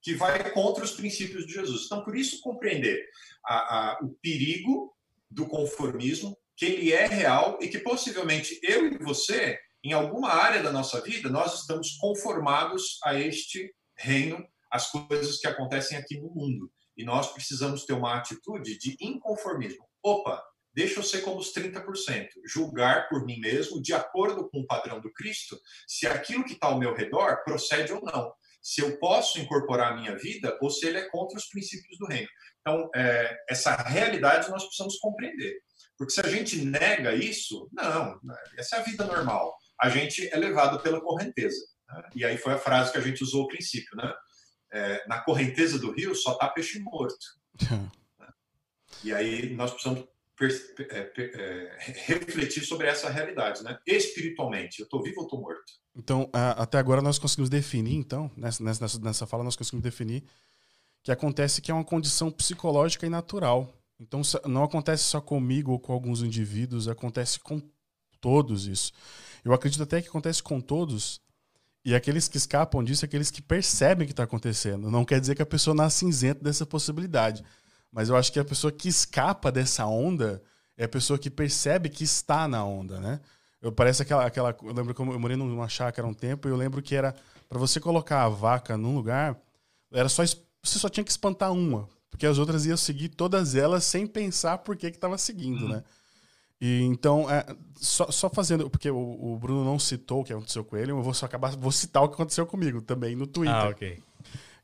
que 0.00 0.14
vai 0.14 0.52
contra 0.52 0.84
os 0.84 0.92
princípios 0.92 1.44
de 1.44 1.54
Jesus. 1.54 1.86
Então, 1.86 2.04
por 2.04 2.16
isso, 2.16 2.40
compreender 2.40 3.04
a, 3.44 3.54
a, 3.56 3.98
o 4.04 4.10
perigo 4.22 4.94
do 5.28 5.48
conformismo, 5.48 6.38
que 6.56 6.64
ele 6.64 6.92
é 6.92 7.06
real 7.06 7.58
e 7.60 7.66
que 7.66 7.80
possivelmente 7.80 8.60
eu 8.62 8.86
e 8.86 8.98
você, 8.98 9.58
em 9.82 9.92
alguma 9.92 10.30
área 10.30 10.62
da 10.62 10.70
nossa 10.70 11.00
vida, 11.00 11.28
nós 11.28 11.60
estamos 11.60 11.96
conformados 11.96 12.98
a 13.04 13.18
este 13.18 13.74
reino 13.98 14.46
as 14.70 14.90
coisas 14.90 15.38
que 15.38 15.46
acontecem 15.46 15.96
aqui 15.96 16.18
no 16.18 16.30
mundo. 16.30 16.70
E 16.96 17.04
nós 17.04 17.32
precisamos 17.32 17.84
ter 17.84 17.92
uma 17.92 18.16
atitude 18.16 18.78
de 18.78 18.96
inconformismo. 19.00 19.86
Opa, 20.02 20.42
deixa 20.74 21.00
eu 21.00 21.02
ser 21.02 21.22
como 21.22 21.38
os 21.38 21.52
30%, 21.52 22.28
julgar 22.44 23.08
por 23.08 23.24
mim 23.24 23.38
mesmo, 23.40 23.80
de 23.80 23.94
acordo 23.94 24.48
com 24.50 24.60
o 24.60 24.66
padrão 24.66 25.00
do 25.00 25.12
Cristo, 25.12 25.58
se 25.86 26.06
aquilo 26.06 26.44
que 26.44 26.54
está 26.54 26.66
ao 26.66 26.78
meu 26.78 26.94
redor 26.94 27.42
procede 27.44 27.92
ou 27.92 28.02
não. 28.02 28.32
se 28.60 28.82
eu 28.82 28.98
posso 28.98 29.38
incorporar 29.38 29.96
minha 29.96 30.16
vida 30.18 30.58
ou 30.60 30.68
se 30.68 30.86
ele 30.86 30.98
é 30.98 31.08
contra 31.08 31.38
os 31.38 31.46
princípios 31.46 31.96
do 31.96 32.06
reino. 32.06 32.28
Então, 32.60 32.90
é, 32.94 33.36
essa 33.48 33.74
realidade 33.74 34.50
nós 34.50 34.64
precisamos 34.64 34.98
compreender. 34.98 35.58
Porque 35.96 36.12
se 36.12 36.20
a 36.20 36.28
gente 36.28 36.64
nega 36.64 37.14
isso, 37.14 37.68
não, 37.72 38.20
essa 38.58 38.76
é 38.76 38.78
a 38.80 38.82
vida 38.82 39.04
normal. 39.04 39.56
A 39.80 39.88
gente 39.88 40.28
é 40.32 40.36
levado 40.36 40.82
pela 40.82 41.00
correnteza. 41.00 41.56
E 42.14 42.24
aí 42.24 42.36
foi 42.36 42.52
a 42.52 42.58
frase 42.58 42.92
que 42.92 42.98
a 42.98 43.02
gente 43.02 43.22
usou 43.22 43.42
ao 43.42 43.48
princípio, 43.48 43.96
né? 43.96 44.12
É, 44.70 45.06
na 45.08 45.20
correnteza 45.20 45.78
do 45.78 45.90
rio 45.92 46.14
só 46.14 46.32
está 46.32 46.48
peixe 46.48 46.78
morto. 46.78 47.16
e 49.02 49.12
aí 49.12 49.54
nós 49.54 49.70
precisamos 49.70 50.06
é, 50.90 51.10
é, 51.18 51.76
refletir 52.06 52.64
sobre 52.64 52.86
essa 52.86 53.10
realidade, 53.10 53.64
né? 53.64 53.78
Espiritualmente, 53.86 54.80
eu 54.80 54.84
estou 54.84 55.02
vivo 55.02 55.20
ou 55.20 55.24
estou 55.24 55.40
morto? 55.40 55.72
Então, 55.96 56.30
até 56.32 56.78
agora 56.78 57.02
nós 57.02 57.18
conseguimos 57.18 57.50
definir, 57.50 57.96
então, 57.96 58.30
nessa, 58.36 58.62
nessa, 58.62 59.00
nessa 59.00 59.26
fala 59.26 59.42
nós 59.42 59.56
conseguimos 59.56 59.82
definir 59.82 60.22
que 61.02 61.10
acontece 61.10 61.60
que 61.60 61.70
é 61.70 61.74
uma 61.74 61.84
condição 61.84 62.30
psicológica 62.30 63.04
e 63.04 63.10
natural. 63.10 63.74
Então, 63.98 64.22
não 64.46 64.62
acontece 64.62 65.02
só 65.04 65.20
comigo 65.20 65.72
ou 65.72 65.80
com 65.80 65.92
alguns 65.92 66.22
indivíduos, 66.22 66.86
acontece 66.86 67.40
com 67.40 67.60
todos 68.20 68.66
isso. 68.66 68.92
Eu 69.44 69.52
acredito 69.52 69.82
até 69.82 70.00
que 70.00 70.08
acontece 70.08 70.40
com 70.40 70.60
todos, 70.60 71.20
e 71.88 71.94
aqueles 71.94 72.28
que 72.28 72.36
escapam 72.36 72.84
disso, 72.84 73.06
aqueles 73.06 73.30
que 73.30 73.40
percebem 73.40 74.06
que 74.06 74.12
está 74.12 74.24
acontecendo. 74.24 74.90
Não 74.90 75.06
quer 75.06 75.18
dizer 75.18 75.34
que 75.34 75.40
a 75.40 75.46
pessoa 75.46 75.74
nasce 75.74 76.06
isenta 76.06 76.44
dessa 76.44 76.66
possibilidade. 76.66 77.42
Mas 77.90 78.10
eu 78.10 78.16
acho 78.16 78.30
que 78.30 78.38
a 78.38 78.44
pessoa 78.44 78.70
que 78.70 78.90
escapa 78.90 79.50
dessa 79.50 79.86
onda 79.86 80.42
é 80.76 80.84
a 80.84 80.88
pessoa 80.88 81.18
que 81.18 81.30
percebe 81.30 81.88
que 81.88 82.04
está 82.04 82.46
na 82.46 82.62
onda, 82.62 83.00
né? 83.00 83.20
Eu 83.62 83.72
parece 83.72 84.02
aquela, 84.02 84.26
aquela 84.26 84.54
eu 84.62 84.74
lembro 84.74 84.94
que 84.94 85.00
eu 85.00 85.18
morei 85.18 85.34
numa 85.34 85.66
chácara 85.66 86.06
há 86.06 86.10
um 86.10 86.12
tempo 86.12 86.46
e 86.46 86.50
eu 86.50 86.56
lembro 86.56 86.82
que 86.82 86.94
era 86.94 87.14
para 87.48 87.58
você 87.58 87.80
colocar 87.80 88.22
a 88.22 88.28
vaca 88.28 88.76
num 88.76 88.94
lugar, 88.94 89.40
era 89.90 90.10
só 90.10 90.22
você 90.62 90.78
só 90.78 90.90
tinha 90.90 91.02
que 91.02 91.10
espantar 91.10 91.50
uma, 91.50 91.88
porque 92.10 92.26
as 92.26 92.36
outras 92.36 92.66
iam 92.66 92.76
seguir 92.76 93.08
todas 93.08 93.54
elas 93.54 93.82
sem 93.84 94.06
pensar 94.06 94.58
por 94.58 94.76
que 94.76 94.88
estava 94.88 95.16
seguindo, 95.16 95.62
uhum. 95.62 95.68
né? 95.70 95.84
E 96.60 96.82
então, 96.82 97.30
é, 97.30 97.46
só, 97.76 98.10
só 98.10 98.28
fazendo, 98.28 98.68
porque 98.68 98.90
o, 98.90 98.96
o, 98.96 99.38
Bruno 99.38 99.64
não 99.64 99.78
citou 99.78 100.20
o 100.20 100.24
que 100.24 100.32
aconteceu 100.32 100.64
com 100.64 100.76
ele, 100.76 100.90
eu 100.90 101.02
vou 101.02 101.14
só 101.14 101.26
acabar, 101.26 101.56
vou 101.56 101.70
citar 101.70 102.02
o 102.02 102.08
que 102.08 102.14
aconteceu 102.14 102.44
comigo 102.46 102.82
também 102.82 103.14
no 103.14 103.26
Twitter. 103.26 103.54
Ah, 103.54 103.68
ok 103.68 104.02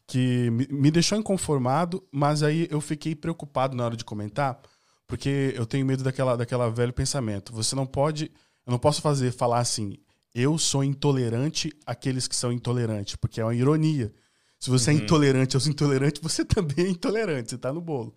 que 0.06 0.50
me 0.50 0.90
deixou 0.90 1.18
inconformado, 1.18 2.02
mas 2.12 2.42
aí 2.42 2.68
eu 2.70 2.80
fiquei 2.80 3.14
preocupado 3.14 3.76
na 3.76 3.84
hora 3.84 3.96
de 3.96 4.04
comentar, 4.04 4.60
porque 5.06 5.52
eu 5.56 5.66
tenho 5.66 5.86
medo 5.86 6.02
daquela, 6.02 6.36
daquela 6.36 6.70
velho 6.70 6.92
pensamento. 6.92 7.52
Você 7.52 7.74
não 7.74 7.86
pode, 7.86 8.30
eu 8.66 8.70
não 8.70 8.78
posso 8.78 9.00
fazer 9.00 9.32
falar 9.32 9.60
assim, 9.60 9.96
eu 10.34 10.58
sou 10.58 10.84
intolerante 10.84 11.72
àqueles 11.86 12.28
que 12.28 12.36
são 12.36 12.52
intolerantes, 12.52 13.16
porque 13.16 13.40
é 13.40 13.44
uma 13.44 13.54
ironia. 13.54 14.12
Se 14.60 14.70
você 14.70 14.90
é 14.90 14.94
uhum. 14.94 15.00
é 15.00 15.02
intolerante 15.02 15.56
aos 15.56 15.66
intolerantes, 15.66 16.20
você 16.22 16.44
também 16.44 16.86
é 16.86 16.90
intolerante, 16.90 17.50
você 17.50 17.58
tá 17.58 17.72
no 17.72 17.80
bolo. 17.80 18.14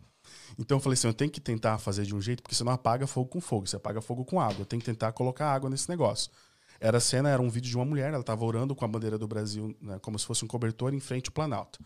Então 0.58 0.78
eu 0.78 0.82
falei 0.82 0.96
assim, 0.96 1.08
eu 1.08 1.14
tenho 1.14 1.30
que 1.30 1.40
tentar 1.40 1.78
fazer 1.78 2.04
de 2.04 2.16
um 2.16 2.22
jeito, 2.22 2.42
porque 2.42 2.56
você 2.56 2.64
não 2.64 2.72
apaga 2.72 3.06
fogo 3.06 3.30
com 3.30 3.40
fogo, 3.40 3.68
você 3.68 3.76
apaga 3.76 4.02
fogo 4.02 4.26
com 4.26 4.40
água. 4.42 4.62
Eu 4.62 4.66
tenho 4.66 4.80
que 4.80 4.86
tentar 4.86 5.12
colocar 5.12 5.54
água 5.54 5.70
nesse 5.70 5.88
negócio. 5.88 6.32
Era 6.80 6.98
a 6.98 7.02
cena, 7.02 7.30
era 7.30 7.42
um 7.42 7.50
vídeo 7.50 7.70
de 7.70 7.76
uma 7.76 7.86
mulher, 7.86 8.10
ela 8.10 8.22
estava 8.22 8.44
orando 8.44 8.76
com 8.76 8.86
a 8.86 8.88
bandeira 8.88 9.18
do 9.18 9.28
Brasil, 9.28 9.76
né, 9.82 10.00
como 10.00 10.18
se 10.18 10.26
fosse 10.26 10.46
um 10.46 10.48
cobertor 10.48 10.94
em 10.94 11.00
frente 11.00 11.30
ao 11.30 11.34
Planalto. 11.34 11.80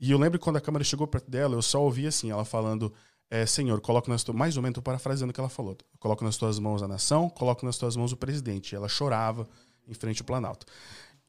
E 0.00 0.10
eu 0.10 0.18
lembro 0.18 0.38
quando 0.38 0.56
a 0.56 0.60
câmera 0.60 0.84
chegou 0.84 1.06
perto 1.06 1.30
dela, 1.30 1.54
eu 1.54 1.62
só 1.62 1.82
ouvi 1.82 2.06
assim, 2.06 2.30
ela 2.30 2.44
falando: 2.44 2.92
é, 3.30 3.46
Senhor, 3.46 3.80
coloco 3.80 4.10
nas 4.10 4.22
tuas. 4.22 4.36
Mais 4.36 4.56
ou 4.56 4.62
menos, 4.62 4.78
parafraseando 4.80 5.30
o 5.30 5.34
que 5.34 5.40
ela 5.40 5.48
falou. 5.48 5.76
Coloco 5.98 6.24
nas 6.24 6.36
tuas 6.36 6.58
mãos 6.58 6.82
a 6.82 6.88
nação, 6.88 7.28
coloco 7.28 7.64
nas 7.64 7.78
tuas 7.78 7.96
mãos 7.96 8.12
o 8.12 8.16
presidente. 8.16 8.72
E 8.72 8.76
ela 8.76 8.88
chorava 8.88 9.48
em 9.86 9.94
frente 9.94 10.20
ao 10.20 10.26
Planalto. 10.26 10.66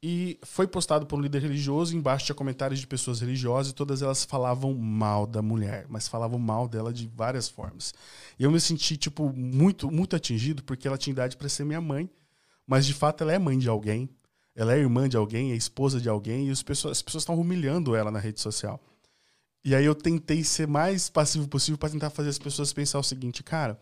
E 0.08 0.38
foi 0.44 0.68
postado 0.68 1.06
por 1.06 1.18
um 1.18 1.22
líder 1.22 1.42
religioso, 1.42 1.96
embaixo 1.96 2.26
tinha 2.26 2.36
comentários 2.36 2.80
de 2.80 2.86
pessoas 2.86 3.22
religiosas 3.22 3.72
e 3.72 3.76
todas 3.76 4.02
elas 4.02 4.24
falavam 4.24 4.74
mal 4.74 5.26
da 5.26 5.42
mulher, 5.42 5.86
mas 5.90 6.08
falavam 6.08 6.38
mal 6.38 6.68
dela 6.68 6.94
de 6.94 7.08
várias 7.08 7.50
formas. 7.50 7.94
E 8.38 8.44
eu 8.44 8.52
me 8.52 8.60
senti, 8.60 8.98
tipo, 8.98 9.32
muito, 9.34 9.90
muito 9.90 10.16
atingido, 10.16 10.64
porque 10.64 10.88
ela 10.88 10.98
tinha 10.98 11.12
idade 11.12 11.36
para 11.36 11.50
ser 11.50 11.64
minha 11.64 11.82
mãe 11.82 12.10
mas 12.68 12.86
de 12.86 12.94
fato 12.94 13.22
ela 13.22 13.34
é 13.34 13.40
mãe 13.40 13.58
de 13.58 13.70
alguém, 13.70 14.10
ela 14.56 14.74
é 14.74 14.80
irmã 14.80 15.08
de 15.08 15.18
alguém, 15.18 15.52
é 15.52 15.56
esposa 15.56 16.00
de 16.00 16.10
alguém, 16.10 16.48
e 16.48 16.52
as 16.52 16.64
pessoas, 16.64 16.98
as 16.98 17.02
pessoas 17.02 17.22
estão 17.22 17.40
humilhando 17.40 17.96
ela 17.96 18.10
na 18.10 18.20
rede 18.20 18.40
social. 18.40 18.82
E 19.64 19.76
aí 19.76 19.86
eu 19.86 19.96
tentei 19.96 20.44
ser 20.44 20.68
mais 20.68 21.10
passivo 21.10 21.48
possível 21.48 21.78
para 21.78 21.90
tentar 21.90 22.10
fazer 22.10 22.30
as 22.30 22.40
pessoas 22.40 22.72
pensar 22.72 23.00
o 23.00 23.04
seguinte, 23.04 23.44
cara, 23.44 23.80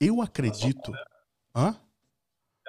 eu 0.00 0.20
acredito. 0.20 0.92
Hã? 1.54 1.76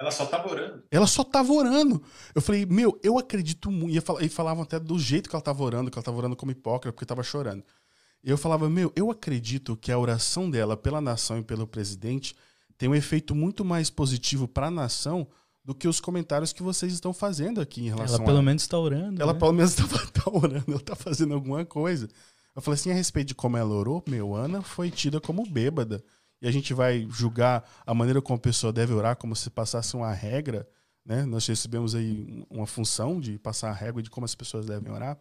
Ela 0.00 0.10
só 0.12 0.24
tava 0.26 0.48
orando. 0.48 0.84
Ela 0.90 1.06
só 1.06 1.24
tava 1.24 1.52
orando. 1.52 2.02
Eu 2.34 2.40
falei, 2.40 2.64
meu, 2.64 2.98
eu 3.02 3.18
acredito 3.18 3.70
muito. 3.70 4.00
E 4.20 4.28
falavam 4.28 4.62
até 4.62 4.78
do 4.78 4.98
jeito 4.98 5.28
que 5.28 5.34
ela 5.34 5.42
tava 5.42 5.62
orando, 5.64 5.90
que 5.90 5.98
ela 5.98 6.04
tava 6.04 6.16
orando 6.16 6.36
como 6.36 6.52
hipócrita, 6.52 6.92
porque 6.92 7.04
tava 7.04 7.22
chorando. 7.22 7.64
E 8.22 8.30
eu 8.30 8.38
falava, 8.38 8.68
meu, 8.68 8.92
eu 8.94 9.10
acredito 9.10 9.76
que 9.76 9.90
a 9.90 9.98
oração 9.98 10.48
dela 10.48 10.76
pela 10.76 11.00
nação 11.00 11.38
e 11.38 11.42
pelo 11.42 11.66
presidente 11.66 12.34
tem 12.76 12.88
um 12.88 12.94
efeito 12.94 13.34
muito 13.34 13.64
mais 13.64 13.90
positivo 13.90 14.46
para 14.46 14.68
a 14.68 14.70
nação 14.70 15.26
do 15.64 15.74
que 15.74 15.88
os 15.88 16.00
comentários 16.00 16.52
que 16.52 16.62
vocês 16.62 16.92
estão 16.92 17.12
fazendo 17.12 17.60
aqui 17.60 17.82
em 17.82 17.88
relação 17.88 18.16
Ela 18.16 18.24
pelo 18.24 18.38
a... 18.38 18.42
menos 18.42 18.62
está 18.62 18.78
orando. 18.78 19.20
Ela 19.20 19.32
né? 19.32 19.38
pelo 19.38 19.52
menos 19.52 19.72
está 19.78 20.06
tá 20.06 20.30
orando, 20.30 20.64
ela 20.68 20.76
está 20.76 20.94
fazendo 20.96 21.34
alguma 21.34 21.64
coisa. 21.64 22.08
Eu 22.54 22.62
falei 22.62 22.76
assim, 22.76 22.90
a 22.90 22.94
respeito 22.94 23.28
de 23.28 23.34
como 23.34 23.56
ela 23.56 23.74
orou, 23.74 24.02
meu, 24.08 24.34
Ana 24.34 24.62
foi 24.62 24.90
tida 24.90 25.20
como 25.20 25.44
bêbada. 25.44 26.02
E 26.40 26.46
a 26.46 26.50
gente 26.50 26.72
vai 26.72 27.06
julgar 27.10 27.68
a 27.84 27.92
maneira 27.92 28.22
como 28.22 28.36
a 28.36 28.40
pessoa 28.40 28.72
deve 28.72 28.92
orar 28.92 29.16
como 29.16 29.34
se 29.34 29.50
passasse 29.50 29.96
uma 29.96 30.12
regra, 30.12 30.68
né? 31.04 31.24
Nós 31.24 31.46
recebemos 31.46 31.94
aí 31.94 32.44
uma 32.48 32.66
função 32.66 33.20
de 33.20 33.38
passar 33.38 33.70
a 33.70 33.74
regra 33.74 34.02
de 34.02 34.10
como 34.10 34.24
as 34.24 34.34
pessoas 34.34 34.66
devem 34.66 34.92
orar. 34.92 35.18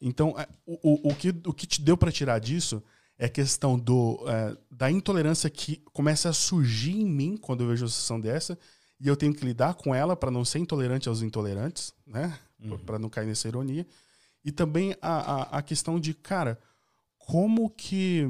Então, 0.00 0.34
é, 0.38 0.46
o, 0.66 1.08
o, 1.08 1.12
o, 1.12 1.14
que, 1.14 1.30
o 1.46 1.52
que 1.52 1.66
te 1.66 1.80
deu 1.80 1.96
para 1.96 2.12
tirar 2.12 2.38
disso 2.38 2.82
é 3.18 3.26
a 3.26 3.28
questão 3.28 3.78
do, 3.78 4.22
é, 4.26 4.56
da 4.70 4.90
intolerância 4.90 5.48
que 5.48 5.76
começa 5.92 6.28
a 6.28 6.32
surgir 6.32 6.96
em 6.96 7.08
mim 7.08 7.36
quando 7.36 7.62
eu 7.62 7.68
vejo 7.68 7.84
uma 7.84 7.90
situação 7.90 8.20
dessa 8.20 8.58
e 9.00 9.08
eu 9.08 9.16
tenho 9.16 9.34
que 9.34 9.44
lidar 9.44 9.74
com 9.74 9.94
ela 9.94 10.16
para 10.16 10.30
não 10.30 10.44
ser 10.44 10.58
intolerante 10.58 11.08
aos 11.08 11.22
intolerantes, 11.22 11.92
né? 12.06 12.38
Uhum. 12.60 12.78
Para 12.78 12.98
não 12.98 13.08
cair 13.08 13.26
nessa 13.26 13.48
ironia. 13.48 13.86
E 14.44 14.52
também 14.52 14.96
a, 15.00 15.18
a, 15.18 15.42
a, 15.58 15.62
questão 15.62 15.98
de, 15.98 16.14
cara, 16.14 16.58
como 17.18 17.70
que 17.70 18.26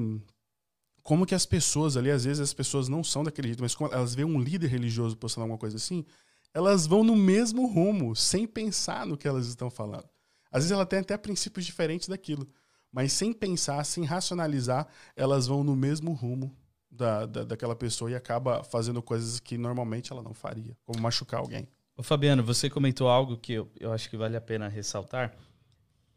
como 1.04 1.24
que 1.24 1.36
as 1.36 1.46
pessoas 1.46 1.96
ali, 1.96 2.10
às 2.10 2.24
vezes 2.24 2.40
as 2.40 2.52
pessoas 2.52 2.88
não 2.88 3.04
são 3.04 3.22
daquele 3.22 3.48
jeito, 3.48 3.62
mas 3.62 3.76
quando 3.76 3.92
elas 3.92 4.12
veem 4.16 4.26
um 4.26 4.40
líder 4.40 4.66
religioso 4.66 5.16
postando 5.16 5.44
alguma 5.44 5.58
coisa 5.58 5.76
assim, 5.76 6.04
elas 6.52 6.84
vão 6.84 7.04
no 7.04 7.14
mesmo 7.14 7.66
rumo, 7.66 8.16
sem 8.16 8.44
pensar 8.44 9.06
no 9.06 9.16
que 9.16 9.28
elas 9.28 9.46
estão 9.46 9.70
falando. 9.70 10.08
Às 10.50 10.64
vezes 10.64 10.72
ela 10.72 10.84
tem 10.84 10.98
até 10.98 11.16
princípios 11.16 11.64
diferentes 11.64 12.08
daquilo 12.08 12.48
mas 12.94 13.12
sem 13.12 13.32
pensar, 13.32 13.82
sem 13.84 14.04
racionalizar, 14.04 14.86
elas 15.16 15.48
vão 15.48 15.64
no 15.64 15.74
mesmo 15.74 16.12
rumo 16.12 16.56
da, 16.88 17.26
da, 17.26 17.42
daquela 17.42 17.74
pessoa 17.74 18.08
e 18.08 18.14
acaba 18.14 18.62
fazendo 18.62 19.02
coisas 19.02 19.40
que 19.40 19.58
normalmente 19.58 20.12
ela 20.12 20.22
não 20.22 20.32
faria, 20.32 20.76
como 20.84 21.00
machucar 21.00 21.40
alguém. 21.40 21.66
Ô 21.96 22.04
Fabiano, 22.04 22.44
você 22.44 22.70
comentou 22.70 23.08
algo 23.08 23.36
que 23.36 23.54
eu, 23.54 23.68
eu 23.80 23.92
acho 23.92 24.08
que 24.08 24.16
vale 24.16 24.36
a 24.36 24.40
pena 24.40 24.68
ressaltar. 24.68 25.34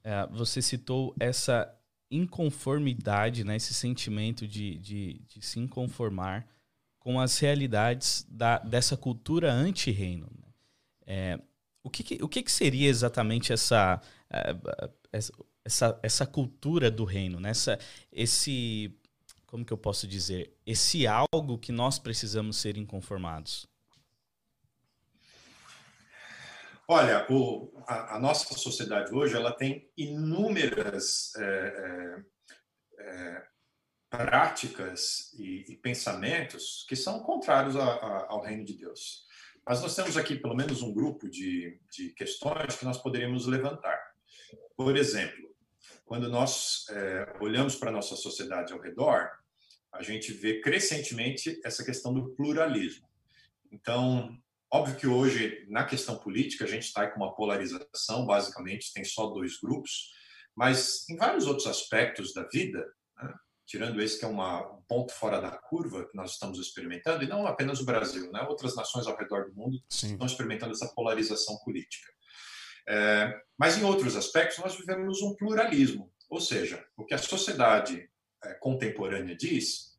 É, 0.03 0.27
você 0.27 0.61
citou 0.61 1.15
essa 1.19 1.67
inconformidade, 2.09 3.43
né, 3.43 3.55
esse 3.55 3.73
sentimento 3.73 4.47
de, 4.47 4.77
de, 4.77 5.21
de 5.27 5.41
se 5.45 5.59
inconformar 5.59 6.47
com 6.99 7.19
as 7.19 7.37
realidades 7.39 8.25
da, 8.29 8.59
dessa 8.59 8.95
cultura 8.97 9.51
anti-reino. 9.51 10.27
Né? 10.37 10.47
É, 11.05 11.39
o 11.83 11.89
que, 11.89 12.03
que, 12.03 12.23
o 12.23 12.27
que, 12.27 12.43
que 12.43 12.51
seria 12.51 12.89
exatamente 12.89 13.53
essa, 13.53 14.01
é, 14.29 14.55
essa 15.11 15.31
essa, 15.67 15.99
essa 16.01 16.25
cultura 16.25 16.89
do 16.89 17.03
reino, 17.03 17.41
né? 17.41 17.51
esse 18.09 18.97
como 19.45 19.65
que 19.65 19.71
eu 19.71 19.77
posso 19.77 20.07
dizer, 20.07 20.53
esse 20.65 21.07
algo 21.07 21.57
que 21.57 21.71
nós 21.71 21.99
precisamos 21.99 22.57
ser 22.57 22.77
inconformados? 22.77 23.65
Olha, 26.89 27.27
o, 27.29 27.69
a, 27.85 28.15
a, 28.15 28.19
nossa 28.19 28.53
sociedade 28.53 29.13
hoje 29.13 29.35
ela 29.35 29.51
tem 29.51 29.91
inúmeras 29.97 31.35
é, 31.35 31.43
é, 31.43 33.03
é, 33.03 33.47
práticas 34.09 35.33
e, 35.37 35.65
e, 35.67 35.75
pensamentos 35.75 36.85
que 36.87 36.95
são 36.95 37.19
contrários 37.19 37.75
a, 37.75 37.83
a, 37.83 38.25
ao 38.29 38.41
reino 38.41 38.63
de 38.63 38.77
Deus. 38.77 39.25
Mas 39.65 39.81
nós 39.81 39.95
temos 39.97 40.15
aqui 40.15 40.37
pelo 40.37 40.55
menos 40.55 40.81
um 40.81 40.93
grupo 40.93 41.29
de, 41.29 41.77
de 41.91 42.11
questões 42.11 42.77
que 42.77 42.85
nós 42.85 42.97
poderíamos 42.97 43.47
levantar. 43.47 43.99
Por 44.77 44.95
exemplo, 44.95 45.53
quando 46.05 46.29
nós 46.29 46.85
é, 46.89 47.35
olhamos 47.41 47.75
para 47.75 47.89
a 47.89 47.93
nossa 47.93 48.15
sociedade 48.15 48.71
ao 48.71 48.79
redor, 48.79 49.29
a 49.91 50.01
gente 50.01 50.31
vê 50.31 50.61
crescentemente 50.61 51.59
essa 51.65 51.83
questão 51.83 52.13
do 52.13 52.29
pluralismo. 52.29 53.05
Então, 53.69 54.41
óbvio 54.71 54.95
que 54.95 55.07
hoje, 55.07 55.65
na 55.69 55.85
questão 55.85 56.17
política, 56.17 56.65
a 56.65 56.67
gente 56.67 56.83
está 56.83 57.07
com 57.07 57.17
uma 57.17 57.35
polarização, 57.35 58.25
basicamente, 58.25 58.93
tem 58.93 59.03
só 59.03 59.27
dois 59.27 59.59
grupos, 59.59 60.11
mas 60.55 61.07
em 61.09 61.15
vários 61.15 61.45
outros 61.45 61.67
aspectos 61.67 62.33
da 62.33 62.43
vida, 62.43 62.85
né, 63.21 63.33
tirando 63.65 64.01
esse 64.01 64.19
que 64.19 64.25
é 64.25 64.27
uma, 64.27 64.61
um 64.73 64.81
ponto 64.83 65.13
fora 65.13 65.39
da 65.39 65.51
curva 65.51 66.07
que 66.07 66.15
nós 66.15 66.31
estamos 66.31 66.59
experimentando, 66.59 67.23
e 67.23 67.27
não 67.27 67.45
apenas 67.45 67.79
o 67.79 67.85
Brasil, 67.85 68.31
né, 68.31 68.41
outras 68.41 68.75
nações 68.75 69.07
ao 69.07 69.17
redor 69.17 69.49
do 69.49 69.55
mundo 69.55 69.81
Sim. 69.89 70.13
estão 70.13 70.27
experimentando 70.27 70.73
essa 70.73 70.87
polarização 70.93 71.57
política. 71.63 72.11
É, 72.89 73.41
mas 73.57 73.77
em 73.77 73.83
outros 73.83 74.15
aspectos, 74.15 74.59
nós 74.59 74.75
vivemos 74.75 75.21
um 75.21 75.35
pluralismo. 75.35 76.11
Ou 76.29 76.39
seja, 76.39 76.85
o 76.95 77.05
que 77.05 77.13
a 77.13 77.17
sociedade 77.17 78.09
é, 78.43 78.53
contemporânea 78.55 79.35
diz 79.35 79.97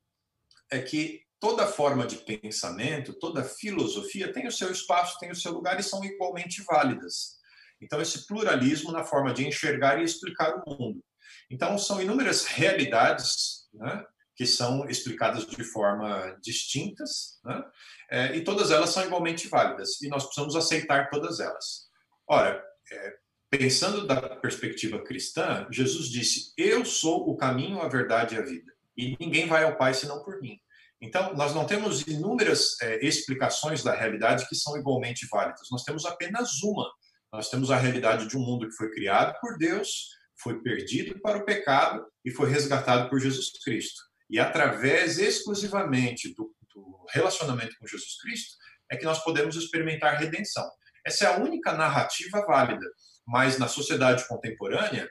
é 0.70 0.80
que 0.80 1.27
toda 1.40 1.66
forma 1.66 2.06
de 2.06 2.16
pensamento, 2.16 3.12
toda 3.12 3.44
filosofia 3.44 4.32
tem 4.32 4.46
o 4.46 4.52
seu 4.52 4.70
espaço, 4.70 5.18
tem 5.18 5.30
o 5.30 5.36
seu 5.36 5.52
lugar 5.52 5.78
e 5.78 5.82
são 5.82 6.04
igualmente 6.04 6.62
válidas. 6.62 7.38
Então, 7.80 8.00
esse 8.00 8.26
pluralismo 8.26 8.90
na 8.90 9.04
forma 9.04 9.32
de 9.32 9.46
enxergar 9.46 10.00
e 10.00 10.04
explicar 10.04 10.54
o 10.54 10.78
mundo. 10.78 11.04
Então, 11.50 11.78
são 11.78 12.02
inúmeras 12.02 12.44
realidades 12.44 13.68
né, 13.72 14.04
que 14.34 14.46
são 14.46 14.88
explicadas 14.88 15.46
de 15.46 15.64
forma 15.64 16.36
distintas, 16.42 17.38
né, 17.44 17.64
é, 18.10 18.36
e 18.36 18.42
todas 18.42 18.70
elas 18.70 18.90
são 18.90 19.04
igualmente 19.04 19.48
válidas, 19.48 20.00
e 20.00 20.08
nós 20.08 20.24
precisamos 20.24 20.56
aceitar 20.56 21.10
todas 21.10 21.40
elas. 21.40 21.88
Ora, 22.26 22.62
é, 22.90 23.14
pensando 23.50 24.06
da 24.06 24.36
perspectiva 24.36 25.02
cristã, 25.02 25.66
Jesus 25.70 26.08
disse: 26.08 26.52
Eu 26.56 26.84
sou 26.84 27.28
o 27.28 27.36
caminho, 27.36 27.80
a 27.80 27.88
verdade 27.88 28.34
e 28.34 28.38
a 28.38 28.42
vida, 28.42 28.72
e 28.96 29.16
ninguém 29.20 29.46
vai 29.46 29.64
ao 29.64 29.76
Pai 29.76 29.94
senão 29.94 30.22
por 30.22 30.40
mim. 30.40 30.58
Então, 31.00 31.34
nós 31.34 31.54
não 31.54 31.64
temos 31.64 32.06
inúmeras 32.06 32.80
é, 32.82 33.04
explicações 33.06 33.82
da 33.82 33.94
realidade 33.94 34.48
que 34.48 34.56
são 34.56 34.76
igualmente 34.76 35.26
válidas, 35.30 35.68
nós 35.70 35.84
temos 35.84 36.04
apenas 36.04 36.62
uma. 36.62 36.90
Nós 37.32 37.50
temos 37.50 37.70
a 37.70 37.76
realidade 37.76 38.26
de 38.26 38.36
um 38.36 38.40
mundo 38.40 38.68
que 38.68 38.74
foi 38.74 38.90
criado 38.90 39.38
por 39.40 39.56
Deus, 39.58 40.08
foi 40.40 40.60
perdido 40.62 41.20
para 41.20 41.38
o 41.38 41.44
pecado 41.44 42.04
e 42.24 42.30
foi 42.30 42.50
resgatado 42.50 43.08
por 43.08 43.20
Jesus 43.20 43.50
Cristo. 43.62 44.00
E 44.30 44.38
através 44.38 45.18
exclusivamente 45.18 46.34
do, 46.34 46.54
do 46.74 47.06
relacionamento 47.10 47.76
com 47.78 47.86
Jesus 47.86 48.20
Cristo 48.20 48.56
é 48.90 48.96
que 48.96 49.04
nós 49.04 49.22
podemos 49.22 49.56
experimentar 49.56 50.18
redenção. 50.18 50.68
Essa 51.04 51.24
é 51.24 51.28
a 51.28 51.38
única 51.38 51.72
narrativa 51.72 52.44
válida, 52.46 52.86
mas 53.26 53.58
na 53.58 53.68
sociedade 53.68 54.26
contemporânea, 54.26 55.08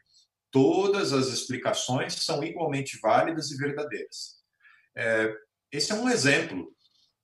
todas 0.51 1.13
as 1.13 1.27
explicações 1.27 2.13
são 2.13 2.43
igualmente 2.43 2.99
válidas 3.01 3.51
e 3.51 3.57
verdadeiras. 3.57 4.37
É, 4.95 5.33
esse 5.71 5.91
é 5.91 5.95
um 5.95 6.09
exemplo 6.09 6.71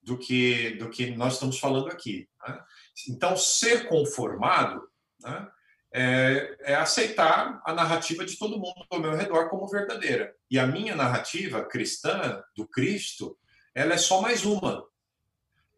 do 0.01 0.17
que, 0.17 0.71
do 0.71 0.89
que 0.89 1.12
nós 1.12 1.34
estamos 1.34 1.60
falando 1.60 1.88
aqui. 1.88 2.27
Né? 2.45 2.63
Então, 3.10 3.38
ser 3.38 3.88
conformado 3.88 4.82
né, 5.21 5.47
é, 5.93 6.58
é, 6.62 6.75
aceitar 6.75 7.62
a 7.65 7.73
narrativa 7.73 8.25
de 8.25 8.38
todo 8.38 8.60
mundo 8.60 8.86
ao 8.89 8.99
meu 8.99 9.15
redor 9.15 9.49
como 9.49 9.67
verdadeira. 9.67 10.36
E 10.49 10.60
a 10.60 10.67
minha 10.67 10.95
narrativa 10.95 11.63
cristã, 11.63 12.43
do 12.56 12.67
Cristo, 12.67 13.38
ela 13.73 13.93
é 13.93 13.97
só 13.97 14.21
mais 14.21 14.43
uma. 14.43 14.86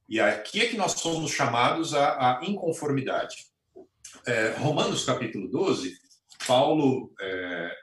E 0.08 0.19
aqui 0.19 0.62
é 0.62 0.67
que 0.67 0.78
nós 0.78 0.93
somos 0.93 1.32
chamados 1.32 1.93
à, 1.93 2.39
à 2.39 2.45
inconformidade. 2.45 3.47
É, 4.25 4.51
Romanos 4.58 5.04
capítulo 5.04 5.49
12, 5.49 5.97
Paulo, 6.47 7.13
é, 7.19 7.75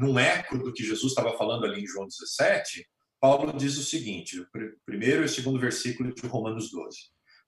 num 0.00 0.18
eco 0.18 0.58
do 0.58 0.72
que 0.72 0.84
Jesus 0.84 1.12
estava 1.12 1.36
falando 1.36 1.64
ali 1.64 1.82
em 1.82 1.86
João 1.86 2.06
17, 2.06 2.86
Paulo 3.22 3.56
diz 3.56 3.78
o 3.78 3.84
seguinte, 3.84 4.40
o 4.40 4.46
primeiro 4.84 5.24
e 5.24 5.28
segundo 5.28 5.60
versículo 5.60 6.12
de 6.12 6.26
Romanos 6.26 6.72
12. 6.72 6.98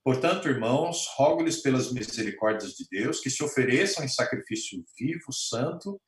Portanto, 0.05 0.49
irmãos, 0.49 1.09
rogo-lhes 1.17 1.63
pelas 1.63 1.93
misericórdias 1.93 2.75
de 2.75 2.87
Deus 2.89 3.19
que 3.19 3.29
se 3.29 3.43
ofereçam 3.43 4.05
em 4.05 4.09
sacrifício 4.09 4.85
vivo, 4.97 5.33
santo 5.33 6.01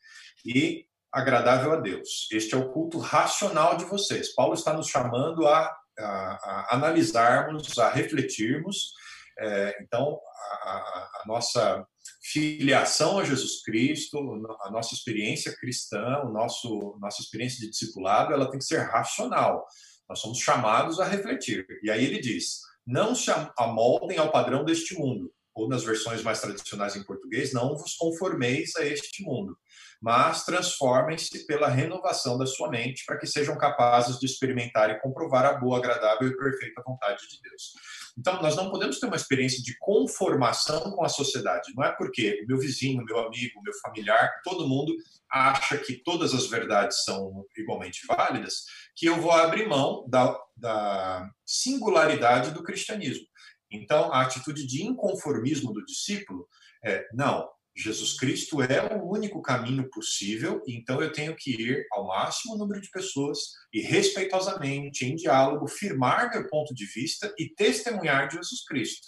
e 0.45 0.87
agradável 1.13 1.73
a 1.73 1.81
Deus. 1.81 2.29
Este 2.31 2.55
é 2.55 2.57
o 2.57 2.71
culto 2.71 2.99
racional 2.99 3.77
de 3.77 3.85
vocês. 3.87 4.33
Paulo 4.37 4.55
está 4.55 4.73
nos 4.73 4.87
chamando 4.87 5.49
a, 5.49 5.77
a, 5.99 6.05
a 6.05 6.77
analisarmos, 6.77 7.77
a 7.77 7.91
refletirmos. 7.91 8.93
É, 9.39 9.77
então, 9.83 10.19
a, 10.63 10.69
a, 10.69 11.23
nossa 11.27 11.87
filiação 12.23 13.19
a 13.19 13.25
Jesus 13.25 13.63
Cristo, 13.63 14.19
a 14.63 14.71
nossa 14.71 14.95
experiência 14.95 15.55
cristã, 15.57 16.23
o 16.25 16.33
nosso 16.33 16.97
nossa 17.01 17.21
experiência 17.21 17.61
de 17.61 17.71
discipulado, 17.71 18.33
ela 18.33 18.51
tem 18.51 18.59
que 18.59 18.65
ser 18.65 18.79
racional. 18.79 19.67
Nós 20.09 20.21
somos 20.21 20.39
chamados 20.39 21.01
a 21.01 21.05
refletir. 21.05 21.67
E 21.83 21.91
aí 21.91 22.05
ele 22.05 22.21
diz: 22.21 22.61
não 22.87 23.15
se 23.15 23.31
amoldem 23.59 24.19
ao 24.19 24.33
padrão 24.33 24.65
deste 24.65 24.95
mundo, 24.95 25.33
ou 25.55 25.69
nas 25.69 25.85
versões 25.85 26.23
mais 26.23 26.41
tradicionais 26.41 26.97
em 26.97 27.03
português, 27.03 27.53
não 27.53 27.77
vos 27.77 27.95
conformeis 27.95 28.77
a 28.77 28.85
este 28.85 29.23
mundo, 29.23 29.57
mas 30.01 30.45
transformem-se 30.45 31.47
pela 31.47 31.69
renovação 31.69 32.39
da 32.39 32.47
sua 32.47 32.69
mente, 32.69 33.05
para 33.07 33.17
que 33.19 33.27
sejam 33.27 33.57
capazes 33.57 34.19
de 34.19 34.27
experimentar 34.27 34.91
e 34.91 35.01
comprovar 35.01 35.45
a 35.45 35.55
boa, 35.55 35.79
agradável 35.79 36.29
e 36.29 36.37
perfeita 36.37 36.83
vontade 36.85 37.27
de 37.29 37.41
Deus. 37.43 37.73
Então, 38.19 38.41
nós 38.41 38.57
não 38.57 38.71
podemos 38.71 38.99
ter 38.99 39.07
uma 39.07 39.17
experiência 39.17 39.63
de 39.63 39.77
conformação 39.79 40.91
com 40.93 41.05
a 41.05 41.09
sociedade. 41.09 41.73
Não 41.75 41.85
é 41.85 41.93
porque 41.93 42.43
o 42.45 42.47
meu 42.47 42.59
vizinho, 42.59 43.05
meu 43.05 43.19
amigo, 43.19 43.63
meu 43.63 43.75
familiar, 43.83 44.41
todo 44.43 44.69
mundo 44.69 44.95
acha 45.31 45.77
que 45.79 45.95
todas 46.03 46.33
as 46.33 46.47
verdades 46.47 47.05
são 47.05 47.45
igualmente 47.57 48.07
válidas, 48.07 48.65
que 48.95 49.07
eu 49.07 49.21
vou 49.21 49.33
abrir 49.33 49.69
mão 49.69 50.07
da, 50.09 50.39
da 50.57 51.29
singularidade 51.45 52.53
do 52.53 52.63
cristianismo. 52.63 53.27
Então, 53.71 54.13
a 54.13 54.23
atitude 54.23 54.67
de 54.67 54.83
inconformismo 54.83 55.73
do 55.73 55.85
discípulo 55.85 56.49
é: 56.85 57.07
não, 57.13 57.49
Jesus 57.77 58.19
Cristo 58.19 58.63
é 58.63 58.97
o 58.97 59.11
único 59.11 59.43
caminho 59.43 59.89
possível, 59.91 60.63
então 60.67 61.03
eu 61.03 61.13
tenho 61.13 61.37
que 61.37 61.51
ir 61.51 61.87
ao 61.93 62.07
máximo 62.07 62.57
número 62.57 62.81
de 62.81 62.91
pessoas 62.91 63.39
e 63.71 63.83
respeitosamente, 63.83 65.05
em 65.05 65.15
diálogo, 65.15 65.69
firmar 65.69 66.31
meu 66.31 66.49
ponto 66.49 66.75
de 66.75 66.87
vista 66.87 67.33
e 67.39 67.51
testemunhar 67.51 68.29
de 68.29 68.37
Jesus 68.37 68.65
Cristo. 68.65 69.07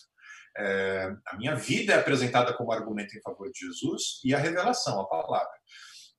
É, 0.59 1.15
a 1.29 1.37
minha 1.37 1.55
vida 1.55 1.95
é 1.95 1.99
apresentada 1.99 2.53
como 2.53 2.71
argumento 2.71 3.17
em 3.17 3.23
favor 3.23 3.51
de 3.51 3.59
Jesus 3.67 4.21
e 4.23 4.35
a 4.35 4.39
revelação, 4.39 5.01
a 5.01 5.09
palavra. 5.09 5.49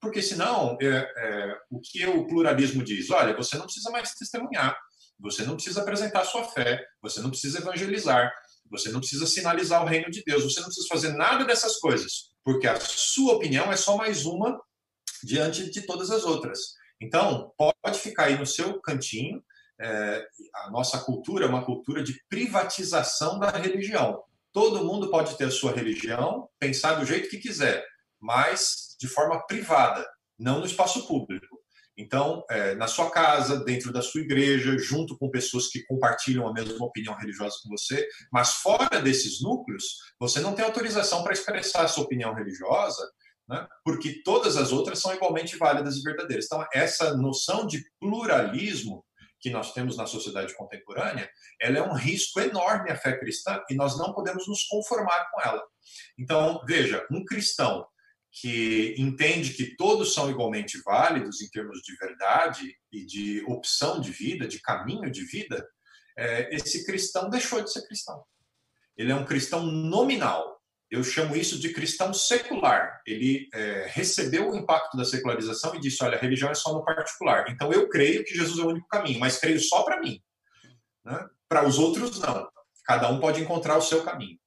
Porque 0.01 0.21
senão, 0.21 0.77
é, 0.81 0.87
é, 0.87 1.57
o 1.69 1.79
que 1.79 2.05
o 2.07 2.25
pluralismo 2.25 2.83
diz? 2.83 3.09
Olha, 3.11 3.35
você 3.35 3.57
não 3.57 3.65
precisa 3.65 3.91
mais 3.91 4.13
testemunhar, 4.13 4.75
você 5.19 5.43
não 5.43 5.55
precisa 5.55 5.81
apresentar 5.81 6.23
sua 6.23 6.45
fé, 6.45 6.83
você 7.01 7.19
não 7.21 7.29
precisa 7.29 7.59
evangelizar, 7.59 8.33
você 8.71 8.89
não 8.89 8.99
precisa 8.99 9.25
sinalizar 9.25 9.83
o 9.83 9.87
reino 9.87 10.09
de 10.09 10.23
Deus, 10.23 10.43
você 10.43 10.59
não 10.61 10.67
precisa 10.67 10.87
fazer 10.87 11.13
nada 11.13 11.43
dessas 11.43 11.77
coisas, 11.77 12.29
porque 12.51 12.65
a 12.65 12.79
sua 12.79 13.33
opinião 13.33 13.71
é 13.71 13.77
só 13.77 13.95
mais 13.95 14.25
uma 14.25 14.59
diante 15.23 15.69
de 15.69 15.83
todas 15.83 16.09
as 16.09 16.23
outras. 16.23 16.57
Então, 16.99 17.53
pode 17.55 17.99
ficar 17.99 18.23
aí 18.23 18.39
no 18.39 18.45
seu 18.45 18.81
cantinho. 18.81 19.43
É, 19.79 20.27
a 20.55 20.71
nossa 20.71 20.97
cultura 20.97 21.45
é 21.45 21.47
uma 21.47 21.63
cultura 21.63 22.01
de 22.01 22.19
privatização 22.27 23.37
da 23.37 23.51
religião. 23.51 24.23
Todo 24.51 24.83
mundo 24.83 25.11
pode 25.11 25.37
ter 25.37 25.43
a 25.43 25.51
sua 25.51 25.71
religião, 25.73 26.49
pensar 26.57 26.95
do 26.95 27.05
jeito 27.05 27.29
que 27.29 27.37
quiser, 27.37 27.85
mas 28.19 28.95
de 28.99 29.07
forma 29.07 29.45
privada, 29.45 30.03
não 30.35 30.59
no 30.59 30.65
espaço 30.65 31.07
público. 31.07 31.58
Então, 31.99 32.45
é, 32.49 32.75
na 32.75 32.87
sua 32.87 33.11
casa, 33.11 33.61
dentro 33.65 33.91
da 33.91 34.01
sua 34.01 34.21
igreja, 34.21 34.77
junto 34.77 35.17
com 35.17 35.29
pessoas 35.29 35.67
que 35.67 35.83
compartilham 35.83 36.47
a 36.47 36.53
mesma 36.53 36.85
opinião 36.85 37.13
religiosa 37.13 37.57
com 37.61 37.69
você, 37.69 38.07
mas 38.31 38.53
fora 38.53 39.01
desses 39.01 39.41
núcleos, 39.41 39.97
você 40.17 40.39
não 40.39 40.55
tem 40.55 40.63
autorização 40.63 41.23
para 41.23 41.33
expressar 41.33 41.83
a 41.83 41.87
sua 41.89 42.05
opinião 42.05 42.33
religiosa, 42.33 43.05
né, 43.49 43.67
porque 43.83 44.23
todas 44.23 44.55
as 44.55 44.71
outras 44.71 44.99
são 44.99 45.13
igualmente 45.13 45.57
válidas 45.57 45.97
e 45.97 46.01
verdadeiras. 46.01 46.45
Então, 46.45 46.65
essa 46.73 47.17
noção 47.17 47.67
de 47.67 47.83
pluralismo 47.99 49.03
que 49.41 49.49
nós 49.49 49.73
temos 49.73 49.97
na 49.97 50.05
sociedade 50.05 50.55
contemporânea, 50.55 51.29
ela 51.59 51.79
é 51.79 51.83
um 51.83 51.93
risco 51.93 52.39
enorme 52.39 52.91
à 52.91 52.95
fé 52.95 53.17
cristã 53.19 53.61
e 53.69 53.75
nós 53.75 53.97
não 53.97 54.13
podemos 54.13 54.47
nos 54.47 54.63
conformar 54.63 55.29
com 55.31 55.41
ela. 55.41 55.61
Então, 56.17 56.61
veja, 56.65 57.05
um 57.11 57.25
cristão 57.25 57.85
que 58.31 58.95
entende 58.97 59.53
que 59.53 59.75
todos 59.75 60.13
são 60.13 60.29
igualmente 60.29 60.79
válidos 60.83 61.41
em 61.41 61.49
termos 61.49 61.81
de 61.81 61.95
verdade 61.95 62.75
e 62.91 63.05
de 63.05 63.43
opção 63.47 63.99
de 63.99 64.11
vida, 64.11 64.47
de 64.47 64.61
caminho 64.61 65.09
de 65.11 65.25
vida, 65.25 65.67
é, 66.17 66.53
esse 66.55 66.85
cristão 66.85 67.29
deixou 67.29 67.61
de 67.61 67.71
ser 67.71 67.85
cristão. 67.87 68.23
Ele 68.97 69.11
é 69.11 69.15
um 69.15 69.25
cristão 69.25 69.65
nominal. 69.65 70.59
Eu 70.91 71.03
chamo 71.03 71.35
isso 71.35 71.59
de 71.59 71.71
cristão 71.71 72.13
secular. 72.13 73.01
Ele 73.05 73.47
é, 73.53 73.87
recebeu 73.89 74.49
o 74.49 74.55
impacto 74.55 74.97
da 74.97 75.05
secularização 75.05 75.75
e 75.75 75.79
disse: 75.79 76.03
olha, 76.03 76.17
a 76.17 76.21
religião 76.21 76.49
é 76.49 76.55
só 76.55 76.73
no 76.73 76.83
particular. 76.83 77.45
Então 77.49 77.71
eu 77.71 77.87
creio 77.87 78.23
que 78.23 78.35
Jesus 78.35 78.59
é 78.59 78.63
o 78.63 78.69
único 78.69 78.87
caminho, 78.87 79.19
mas 79.19 79.37
creio 79.37 79.59
só 79.59 79.83
para 79.83 80.01
mim. 80.01 80.21
Né? 81.05 81.27
Para 81.47 81.67
os 81.67 81.77
outros, 81.77 82.19
não. 82.19 82.49
Cada 82.85 83.09
um 83.09 83.19
pode 83.19 83.41
encontrar 83.41 83.77
o 83.77 83.81
seu 83.81 84.03
caminho. 84.03 84.37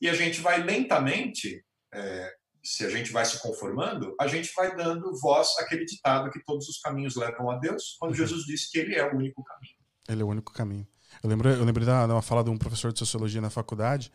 E 0.00 0.08
a 0.08 0.14
gente 0.14 0.40
vai 0.40 0.62
lentamente 0.62 1.64
é, 1.92 2.34
se 2.66 2.84
a 2.84 2.90
gente 2.90 3.12
vai 3.12 3.24
se 3.24 3.38
conformando, 3.38 4.12
a 4.20 4.26
gente 4.26 4.52
vai 4.56 4.74
dando 4.74 5.16
voz 5.20 5.56
àquele 5.60 5.84
ditado 5.84 6.30
que 6.32 6.44
todos 6.44 6.68
os 6.68 6.80
caminhos 6.80 7.14
levam 7.14 7.48
a 7.48 7.58
Deus, 7.58 7.96
quando 7.96 8.10
uhum. 8.10 8.16
Jesus 8.16 8.42
disse 8.44 8.72
que 8.72 8.78
ele 8.78 8.96
é 8.96 9.04
o 9.08 9.14
único 9.14 9.44
caminho. 9.44 9.74
Ele 10.08 10.22
é 10.22 10.24
o 10.24 10.28
único 10.28 10.52
caminho. 10.52 10.86
Eu 11.22 11.30
lembro, 11.30 11.48
eu 11.48 11.64
lembro 11.64 11.86
da, 11.86 12.06
uma 12.06 12.20
fala 12.20 12.42
de 12.42 12.50
um 12.50 12.58
professor 12.58 12.92
de 12.92 12.98
sociologia 12.98 13.40
na 13.40 13.50
faculdade, 13.50 14.10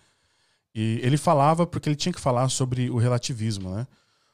e 0.76 1.00
ele 1.02 1.16
falava 1.16 1.66
porque 1.66 1.88
ele 1.88 1.96
tinha 1.96 2.12
que 2.12 2.20
falar 2.20 2.50
sobre 2.50 2.90
o 2.90 2.98
relativismo, 2.98 3.74
né? 3.74 3.88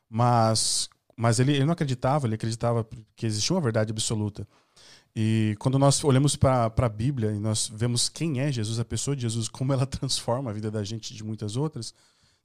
Mas, 0.10 0.90
mas 1.16 1.40
ele, 1.40 1.54
ele 1.54 1.66
não 1.66 1.74
acreditava, 1.74 2.26
ele 2.26 2.36
acreditava 2.36 2.88
que 3.16 3.26
existia 3.26 3.56
uma 3.56 3.62
verdade 3.62 3.92
absoluta. 3.92 4.48
E 5.16 5.56
quando 5.60 5.78
nós 5.78 6.04
olhamos 6.04 6.36
para 6.36 6.74
a 6.76 6.90
Bíblia 6.90 7.32
e 7.32 7.40
nós 7.40 7.72
vemos 7.72 8.10
quem 8.10 8.40
é 8.40 8.52
Jesus, 8.52 8.80
a 8.80 8.86
pessoa 8.86 9.16
de 9.16 9.22
Jesus, 9.22 9.48
como 9.48 9.74
ela 9.74 9.86
transforma 9.88 10.50
a 10.50 10.54
vida 10.54 10.72
da 10.72 10.84
gente 10.84 11.14
de 11.14 11.24
muitas 11.24 11.56
outras, 11.56 11.94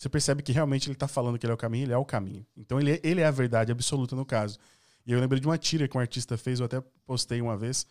você 0.02 0.08
percebe 0.08 0.42
que 0.42 0.50
realmente 0.50 0.88
ele 0.88 0.94
está 0.94 1.06
falando 1.06 1.38
que 1.38 1.46
ele 1.46 1.52
é 1.52 1.54
o 1.54 1.56
caminho, 1.56 1.84
ele 1.84 1.92
é 1.92 1.96
o 1.96 2.04
caminho. 2.04 2.44
Então 2.56 2.80
ele, 2.80 2.94
é, 2.94 3.00
ele 3.04 3.20
é 3.20 3.24
a 3.24 3.30
verdade 3.30 3.70
absoluta 3.70 4.16
no 4.16 4.26
caso. 4.26 4.58
E 5.06 5.12
eu 5.12 5.20
lembrei 5.20 5.40
de 5.40 5.46
uma 5.46 5.56
tira 5.56 5.86
que 5.86 5.96
um 5.96 6.00
artista 6.00 6.36
fez, 6.36 6.58
eu 6.58 6.66
até 6.66 6.82
postei 7.06 7.40
uma 7.40 7.56
vez, 7.56 7.86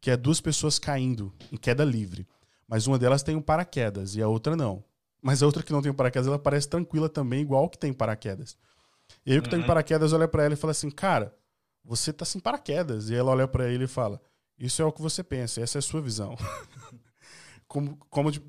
que 0.00 0.10
é 0.10 0.16
duas 0.16 0.40
pessoas 0.40 0.78
caindo 0.78 1.30
em 1.52 1.58
queda 1.58 1.84
livre. 1.84 2.26
Mas 2.66 2.86
uma 2.86 2.98
delas 2.98 3.22
tem 3.22 3.36
um 3.36 3.42
paraquedas 3.42 4.14
e 4.16 4.22
a 4.22 4.28
outra 4.28 4.56
não. 4.56 4.82
Mas 5.20 5.42
a 5.42 5.46
outra 5.46 5.62
que 5.62 5.70
não 5.74 5.82
tem 5.82 5.92
um 5.92 5.94
paraquedas, 5.94 6.26
ela 6.26 6.38
parece 6.38 6.70
tranquila 6.70 7.06
também, 7.06 7.42
igual 7.42 7.68
que 7.68 7.76
tem 7.76 7.92
paraquedas. 7.92 8.56
E 9.26 9.32
aí 9.32 9.38
o 9.38 9.42
que 9.42 9.50
uhum. 9.50 9.58
tem 9.58 9.66
paraquedas 9.66 10.14
olha 10.14 10.26
para 10.26 10.44
ela 10.44 10.54
e 10.54 10.56
fala 10.56 10.70
assim: 10.70 10.90
Cara, 10.90 11.36
você 11.84 12.14
tá 12.14 12.24
sem 12.24 12.40
paraquedas. 12.40 13.10
E 13.10 13.14
ela 13.14 13.30
olha 13.30 13.46
para 13.46 13.70
ele 13.70 13.84
e 13.84 13.88
fala: 13.88 14.18
Isso 14.58 14.80
é 14.80 14.86
o 14.86 14.90
que 14.90 15.02
você 15.02 15.22
pensa, 15.22 15.60
essa 15.60 15.76
é 15.76 15.80
a 15.80 15.82
sua 15.82 16.00
visão. 16.00 16.34
como 17.68 17.98
como 18.08 18.32
de, 18.32 18.42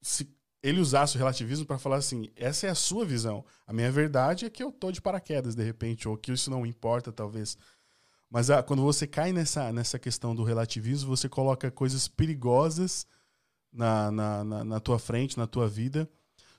se 0.00 0.34
ele 0.62 0.80
usasse 0.80 1.16
o 1.16 1.18
relativismo 1.18 1.66
para 1.66 1.78
falar 1.78 1.96
assim: 1.96 2.28
essa 2.36 2.66
é 2.66 2.70
a 2.70 2.74
sua 2.74 3.04
visão. 3.04 3.44
A 3.66 3.72
minha 3.72 3.90
verdade 3.90 4.44
é 4.44 4.50
que 4.50 4.62
eu 4.62 4.72
tô 4.72 4.90
de 4.90 5.00
paraquedas 5.00 5.54
de 5.54 5.62
repente, 5.62 6.08
ou 6.08 6.16
que 6.16 6.32
isso 6.32 6.50
não 6.50 6.66
importa, 6.66 7.12
talvez. 7.12 7.56
Mas 8.30 8.50
ah, 8.50 8.62
quando 8.62 8.82
você 8.82 9.06
cai 9.06 9.32
nessa, 9.32 9.72
nessa 9.72 9.98
questão 9.98 10.34
do 10.34 10.44
relativismo, 10.44 11.16
você 11.16 11.28
coloca 11.28 11.70
coisas 11.70 12.08
perigosas 12.08 13.06
na, 13.72 14.10
na, 14.10 14.44
na, 14.44 14.64
na 14.64 14.80
tua 14.80 14.98
frente, 14.98 15.38
na 15.38 15.46
tua 15.46 15.66
vida, 15.66 16.08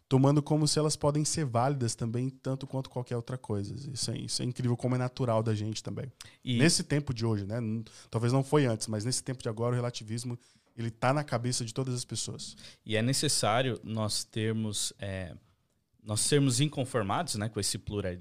tomando 0.08 0.42
como 0.42 0.68
se 0.68 0.80
elas 0.80 0.96
podem 0.96 1.24
ser 1.24 1.46
válidas 1.46 1.94
também, 1.94 2.30
tanto 2.30 2.66
quanto 2.66 2.90
qualquer 2.90 3.16
outra 3.16 3.38
coisa. 3.38 3.76
Isso 3.92 4.10
é, 4.10 4.18
isso 4.18 4.42
é 4.42 4.46
incrível, 4.46 4.76
como 4.76 4.96
é 4.96 4.98
natural 4.98 5.44
da 5.44 5.54
gente 5.54 5.84
também. 5.84 6.12
E... 6.44 6.58
Nesse 6.58 6.84
tempo 6.84 7.14
de 7.14 7.24
hoje, 7.24 7.46
né? 7.46 7.60
Talvez 8.10 8.34
não 8.34 8.44
foi 8.44 8.66
antes, 8.66 8.88
mas 8.88 9.06
nesse 9.06 9.24
tempo 9.24 9.44
de 9.44 9.50
agora, 9.50 9.74
o 9.74 9.76
relativismo 9.76 10.40
ele 10.82 10.90
está 10.90 11.14
na 11.14 11.24
cabeça 11.24 11.66
de 11.66 11.74
todas 11.74 11.94
as 11.94 12.06
pessoas. 12.06 12.56
E 12.86 12.96
é 12.96 13.02
necessário 13.02 13.80
nós 13.84 14.24
termos, 14.24 14.94
é, 15.00 15.36
nós 16.04 16.22
sermos 16.22 16.60
inconformados, 16.60 17.36
né, 17.36 17.50
com 17.50 17.60
esse 17.60 17.78
plural, 17.78 18.16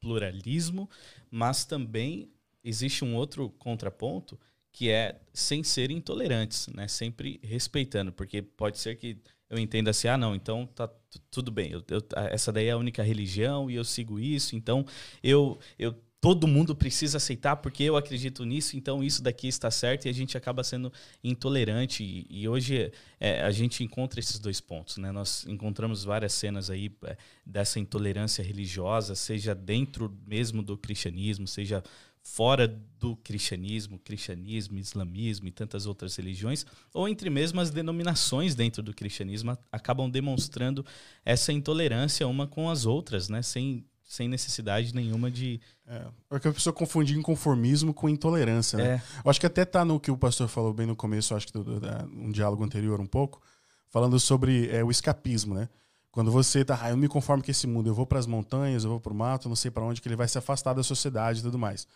pluralismo, 0.00 0.88
mas 1.30 1.64
também 1.64 2.30
existe 2.64 3.04
um 3.04 3.14
outro 3.14 3.50
contraponto 3.50 4.38
que 4.72 4.88
é 4.90 5.20
sem 5.32 5.62
ser 5.62 5.90
intolerantes, 5.90 6.68
né, 6.68 6.88
sempre 6.88 7.40
respeitando, 7.42 8.12
porque 8.12 8.40
pode 8.40 8.78
ser 8.78 8.96
que 8.96 9.18
eu 9.48 9.58
entenda 9.58 9.90
assim, 9.90 10.06
ah, 10.08 10.16
não, 10.16 10.34
então 10.34 10.66
tá 10.66 10.88
tudo 11.30 11.50
bem, 11.50 11.72
eu, 11.72 11.82
eu, 11.88 12.00
essa 12.30 12.52
daí 12.52 12.66
é 12.66 12.70
a 12.70 12.76
única 12.76 13.02
religião 13.02 13.68
e 13.68 13.74
eu 13.74 13.84
sigo 13.84 14.20
isso, 14.20 14.54
então 14.54 14.86
eu, 15.22 15.58
eu 15.76 15.94
todo 16.20 16.46
mundo 16.46 16.74
precisa 16.74 17.16
aceitar 17.16 17.56
porque 17.56 17.82
eu 17.82 17.96
acredito 17.96 18.44
nisso, 18.44 18.76
então 18.76 19.02
isso 19.02 19.22
daqui 19.22 19.48
está 19.48 19.70
certo 19.70 20.04
e 20.04 20.08
a 20.08 20.12
gente 20.12 20.36
acaba 20.36 20.62
sendo 20.62 20.92
intolerante. 21.24 22.04
E, 22.04 22.26
e 22.28 22.48
hoje 22.48 22.92
é, 23.18 23.42
a 23.42 23.50
gente 23.50 23.82
encontra 23.82 24.20
esses 24.20 24.38
dois 24.38 24.60
pontos, 24.60 24.98
né? 24.98 25.10
Nós 25.10 25.46
encontramos 25.46 26.04
várias 26.04 26.34
cenas 26.34 26.68
aí 26.68 26.94
é, 27.04 27.16
dessa 27.44 27.80
intolerância 27.80 28.44
religiosa, 28.44 29.14
seja 29.14 29.54
dentro 29.54 30.14
mesmo 30.26 30.62
do 30.62 30.76
cristianismo, 30.76 31.48
seja 31.48 31.82
fora 32.22 32.68
do 32.98 33.16
cristianismo, 33.16 33.98
cristianismo, 33.98 34.78
islamismo 34.78 35.48
e 35.48 35.50
tantas 35.50 35.86
outras 35.86 36.14
religiões, 36.16 36.66
ou 36.92 37.08
entre 37.08 37.30
mesmo 37.30 37.62
as 37.62 37.70
denominações 37.70 38.54
dentro 38.54 38.82
do 38.82 38.92
cristianismo 38.92 39.56
acabam 39.72 40.08
demonstrando 40.10 40.84
essa 41.24 41.50
intolerância 41.50 42.28
uma 42.28 42.46
com 42.46 42.68
as 42.68 42.84
outras, 42.84 43.30
né? 43.30 43.40
Sem 43.40 43.86
sem 44.10 44.28
necessidade 44.28 44.92
nenhuma 44.92 45.30
de. 45.30 45.60
É, 45.86 46.04
porque 46.28 46.48
a 46.48 46.52
pessoa 46.52 46.72
confundir 46.74 47.16
inconformismo 47.16 47.94
com 47.94 48.08
intolerância, 48.08 48.76
né? 48.76 48.94
É. 48.94 49.02
Eu 49.24 49.30
acho 49.30 49.38
que 49.38 49.46
até 49.46 49.64
tá 49.64 49.84
no 49.84 50.00
que 50.00 50.10
o 50.10 50.16
pastor 50.16 50.48
falou 50.48 50.74
bem 50.74 50.84
no 50.84 50.96
começo, 50.96 51.32
acho 51.32 51.46
que 51.46 51.52
do, 51.52 51.62
do, 51.62 51.88
um 52.12 52.32
diálogo 52.32 52.64
anterior 52.64 53.00
um 53.00 53.06
pouco, 53.06 53.40
falando 53.88 54.18
sobre 54.18 54.68
é, 54.68 54.82
o 54.82 54.90
escapismo, 54.90 55.54
né? 55.54 55.68
Quando 56.10 56.32
você 56.32 56.64
tá, 56.64 56.76
ah, 56.82 56.90
eu 56.90 56.96
me 56.96 57.06
conformo 57.06 57.40
com 57.40 57.52
esse 57.52 57.68
mundo, 57.68 57.88
eu 57.88 57.94
vou 57.94 58.04
para 58.04 58.18
as 58.18 58.26
montanhas, 58.26 58.82
eu 58.82 58.90
vou 58.90 58.98
para 58.98 59.12
o 59.12 59.16
mato, 59.16 59.48
não 59.48 59.54
sei 59.54 59.70
para 59.70 59.84
onde, 59.84 60.00
que 60.02 60.08
ele 60.08 60.16
vai 60.16 60.26
se 60.26 60.36
afastar 60.36 60.74
da 60.74 60.82
sociedade 60.82 61.38
e 61.38 61.42
tudo 61.42 61.56
mais. 61.56 61.86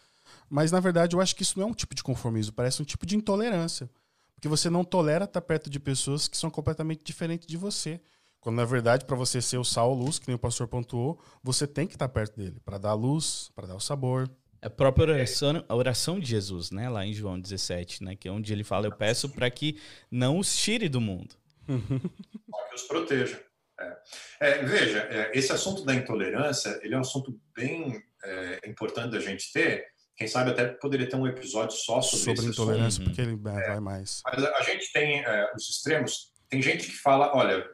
Mas 0.48 0.70
na 0.70 0.79
verdade 0.79 1.16
eu 1.16 1.20
acho 1.20 1.35
que 1.35 1.42
isso 1.42 1.59
não 1.59 1.66
é 1.66 1.70
um 1.72 1.74
tipo 1.74 1.96
de 1.96 2.03
conformismo, 2.05 2.53
parece 2.53 2.81
um 2.81 2.85
tipo 2.85 3.05
de 3.05 3.16
intolerância. 3.16 3.90
Porque 4.37 4.46
você 4.46 4.70
não 4.70 4.85
tolera 4.85 5.24
estar 5.24 5.40
perto 5.40 5.68
de 5.68 5.81
pessoas 5.81 6.29
que 6.29 6.37
são 6.37 6.48
completamente 6.48 7.03
diferentes 7.03 7.48
de 7.48 7.57
você. 7.57 8.00
Quando 8.45 8.57
na 8.57 8.65
verdade, 8.67 9.07
para 9.07 9.17
você 9.17 9.41
ser 9.41 9.57
o 9.57 9.65
sal 9.65 9.89
ou 9.89 9.97
luz, 9.97 10.19
que 10.19 10.29
nem 10.29 10.35
o 10.37 10.39
pastor 10.39 10.69
pontuou, 10.69 11.19
você 11.43 11.67
tem 11.67 11.87
que 11.87 11.95
estar 11.95 12.11
perto 12.11 12.37
dele 12.37 12.61
para 12.63 12.77
dar 12.77 12.91
a 12.91 12.95
luz, 12.95 13.51
para 13.55 13.67
dar 13.67 13.75
o 13.75 13.81
sabor. 13.81 14.31
É 14.61 14.67
a 14.67 14.71
própria 14.71 15.15
oração, 15.15 15.65
a 15.67 15.75
oração 15.75 16.21
de 16.21 16.27
Jesus, 16.27 16.71
né, 16.71 16.91
lá 16.91 17.07
em 17.07 17.15
João 17.15 17.41
17, 17.41 18.05
né, 18.05 18.15
que 18.15 18.29
é 18.29 18.31
onde 18.31 18.53
ele 18.53 18.63
fala: 18.63 18.87
Eu 18.87 18.93
peço 18.93 19.31
para 19.31 19.51
que 19.51 19.81
não 20.11 20.39
os 20.39 20.55
tire 20.55 20.91
do 20.91 21.01
mundo. 21.01 21.35
Para 21.67 22.69
que 22.69 22.75
os 22.75 22.83
proteja. 22.83 23.43
É. 23.81 23.97
É, 24.41 24.63
veja, 24.63 24.99
é, 25.11 25.31
esse 25.33 25.51
assunto 25.51 25.83
da 25.83 25.95
intolerância 25.95 26.79
ele 26.83 26.95
é 26.95 26.99
um 26.99 27.01
assunto 27.01 27.41
bem 27.57 27.99
é, 28.23 28.69
importante 28.69 29.13
da 29.13 29.21
gente 29.21 29.51
ter. 29.55 29.87
Quem 30.17 30.29
sabe 30.29 30.51
até 30.51 30.67
poderia 30.67 31.09
ter 31.09 31.17
um 31.17 31.27
episódio 31.27 31.79
só 31.79 32.03
sobre, 32.03 32.37
sobre 32.37 32.51
intolerância, 32.51 33.03
assunto. 33.03 33.05
porque 33.07 33.23
ele 33.23 33.33
é, 33.33 33.69
vai 33.69 33.81
mais. 33.81 34.21
Mas 34.27 34.45
a 34.45 34.63
gente 34.65 34.93
tem 34.93 35.25
é, 35.25 35.51
os 35.57 35.71
extremos. 35.71 36.31
Tem 36.51 36.61
gente 36.61 36.87
que 36.87 36.97
fala, 36.99 37.35
olha, 37.35 37.67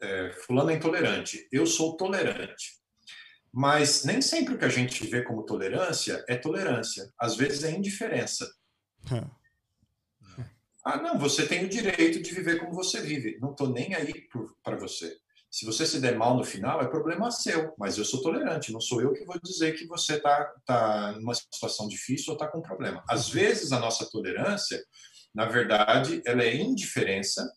é, 0.00 0.32
fulano 0.44 0.70
é 0.70 0.74
intolerante, 0.74 1.46
eu 1.52 1.66
sou 1.66 1.96
tolerante. 1.96 2.80
Mas 3.52 4.04
nem 4.04 4.22
sempre 4.22 4.54
o 4.54 4.58
que 4.58 4.64
a 4.64 4.68
gente 4.68 5.06
vê 5.06 5.22
como 5.22 5.44
tolerância 5.44 6.24
é 6.28 6.36
tolerância. 6.36 7.12
Às 7.18 7.36
vezes 7.36 7.64
é 7.64 7.72
indiferença. 7.72 8.48
ah, 10.84 10.96
não, 10.98 11.18
você 11.18 11.46
tem 11.46 11.64
o 11.64 11.68
direito 11.68 12.22
de 12.22 12.32
viver 12.32 12.60
como 12.60 12.72
você 12.72 13.00
vive. 13.00 13.38
Não 13.40 13.50
estou 13.50 13.68
nem 13.68 13.94
aí 13.94 14.28
para 14.62 14.76
você. 14.76 15.16
Se 15.50 15.66
você 15.66 15.84
se 15.84 16.00
der 16.00 16.16
mal 16.16 16.36
no 16.36 16.44
final, 16.44 16.80
é 16.80 16.86
problema 16.86 17.32
seu. 17.32 17.74
Mas 17.76 17.98
eu 17.98 18.04
sou 18.04 18.22
tolerante. 18.22 18.72
Não 18.72 18.80
sou 18.80 19.02
eu 19.02 19.12
que 19.12 19.24
vou 19.24 19.38
dizer 19.42 19.72
que 19.72 19.84
você 19.84 20.14
está 20.14 20.44
tá 20.64 21.12
numa 21.18 21.34
situação 21.34 21.88
difícil 21.88 22.32
ou 22.32 22.34
está 22.34 22.46
com 22.46 22.62
problema. 22.62 23.02
Às 23.08 23.28
vezes 23.28 23.72
a 23.72 23.80
nossa 23.80 24.08
tolerância, 24.08 24.80
na 25.34 25.46
verdade, 25.46 26.22
ela 26.24 26.44
é 26.44 26.54
indiferença 26.54 27.50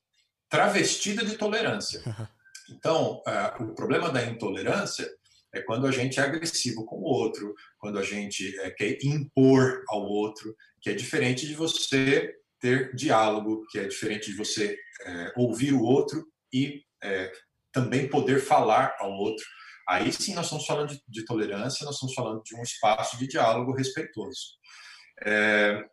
travestida 0.54 1.26
de 1.26 1.36
tolerância. 1.36 2.02
Então, 2.70 3.22
uh, 3.28 3.64
o 3.64 3.76
problema 3.76 4.10
da 4.10 4.24
intolerância 4.24 5.06
é 5.54 5.62
quando 5.62 5.86
a 5.86 5.92
gente 5.92 6.18
é 6.18 6.24
agressivo 6.24 6.86
com 6.86 6.96
o 6.96 7.04
outro, 7.04 7.54
quando 7.78 8.00
a 8.00 8.04
gente 8.04 8.58
é, 8.62 8.72
quer 8.72 8.98
impor 9.04 9.84
ao 9.90 10.02
outro, 10.02 10.56
que 10.82 10.90
é 10.90 10.94
diferente 10.94 11.46
de 11.46 11.56
você 11.56 12.34
ter 12.62 12.96
diálogo, 12.96 13.66
que 13.70 13.78
é 13.78 13.86
diferente 13.86 14.32
de 14.32 14.38
você 14.38 14.78
é, 15.06 15.34
ouvir 15.36 15.74
o 15.74 15.84
outro 15.84 16.26
e 16.54 16.82
é, 17.04 17.32
também 17.72 18.08
poder 18.08 18.40
falar 18.40 18.96
ao 18.98 19.12
outro. 19.12 19.46
Aí 19.88 20.12
sim 20.12 20.34
nós 20.34 20.46
estamos 20.46 20.66
falando 20.66 20.90
de, 20.90 21.04
de, 21.06 21.26
tolerância, 21.26 21.86
nós 21.86 21.96
estamos 21.96 22.16
falando 22.16 22.42
de 22.44 22.56
um 22.56 22.64
espaço 22.64 23.18
de 23.20 23.28
diálogo 23.28 23.74
respeitoso. 23.74 24.58
É, 25.26 25.84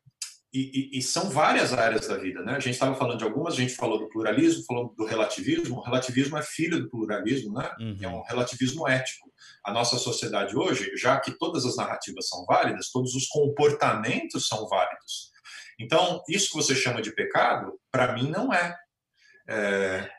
e, 0.52 0.90
e, 0.94 0.98
e, 0.98 1.02
são 1.02 1.30
várias 1.30 1.72
áreas 1.72 2.08
da 2.08 2.16
vida, 2.16 2.42
né? 2.42 2.56
A 2.56 2.60
gente 2.60 2.74
estava 2.74 2.96
falando 2.96 3.18
de 3.18 3.24
algumas, 3.24 3.54
a 3.54 3.56
gente 3.56 3.76
falou 3.76 4.00
do 4.00 4.08
pluralismo, 4.08 4.64
falou 4.64 4.92
do 4.96 5.04
relativismo. 5.04 5.76
O 5.76 5.80
relativismo 5.80 6.36
é 6.36 6.42
filho 6.42 6.80
do 6.80 6.90
pluralismo, 6.90 7.54
né? 7.54 7.70
Uhum. 7.78 7.98
É 8.00 8.08
um 8.08 8.22
relativismo 8.22 8.88
ético. 8.88 9.30
A 9.64 9.72
nossa 9.72 9.96
sociedade 9.96 10.56
hoje, 10.56 10.90
já 10.96 11.20
que 11.20 11.38
todas 11.38 11.64
as 11.64 11.76
narrativas 11.76 12.28
são 12.28 12.44
válidas, 12.46 12.90
todos 12.90 13.14
os 13.14 13.28
comportamentos 13.28 14.48
são 14.48 14.66
válidos. 14.66 15.30
Então, 15.78 16.20
isso 16.28 16.50
que 16.50 16.56
você 16.56 16.74
chama 16.74 17.00
de 17.00 17.14
pecado, 17.14 17.78
para 17.92 18.12
mim 18.12 18.28
não 18.28 18.52
é. 18.52 18.76
é. 19.48 20.10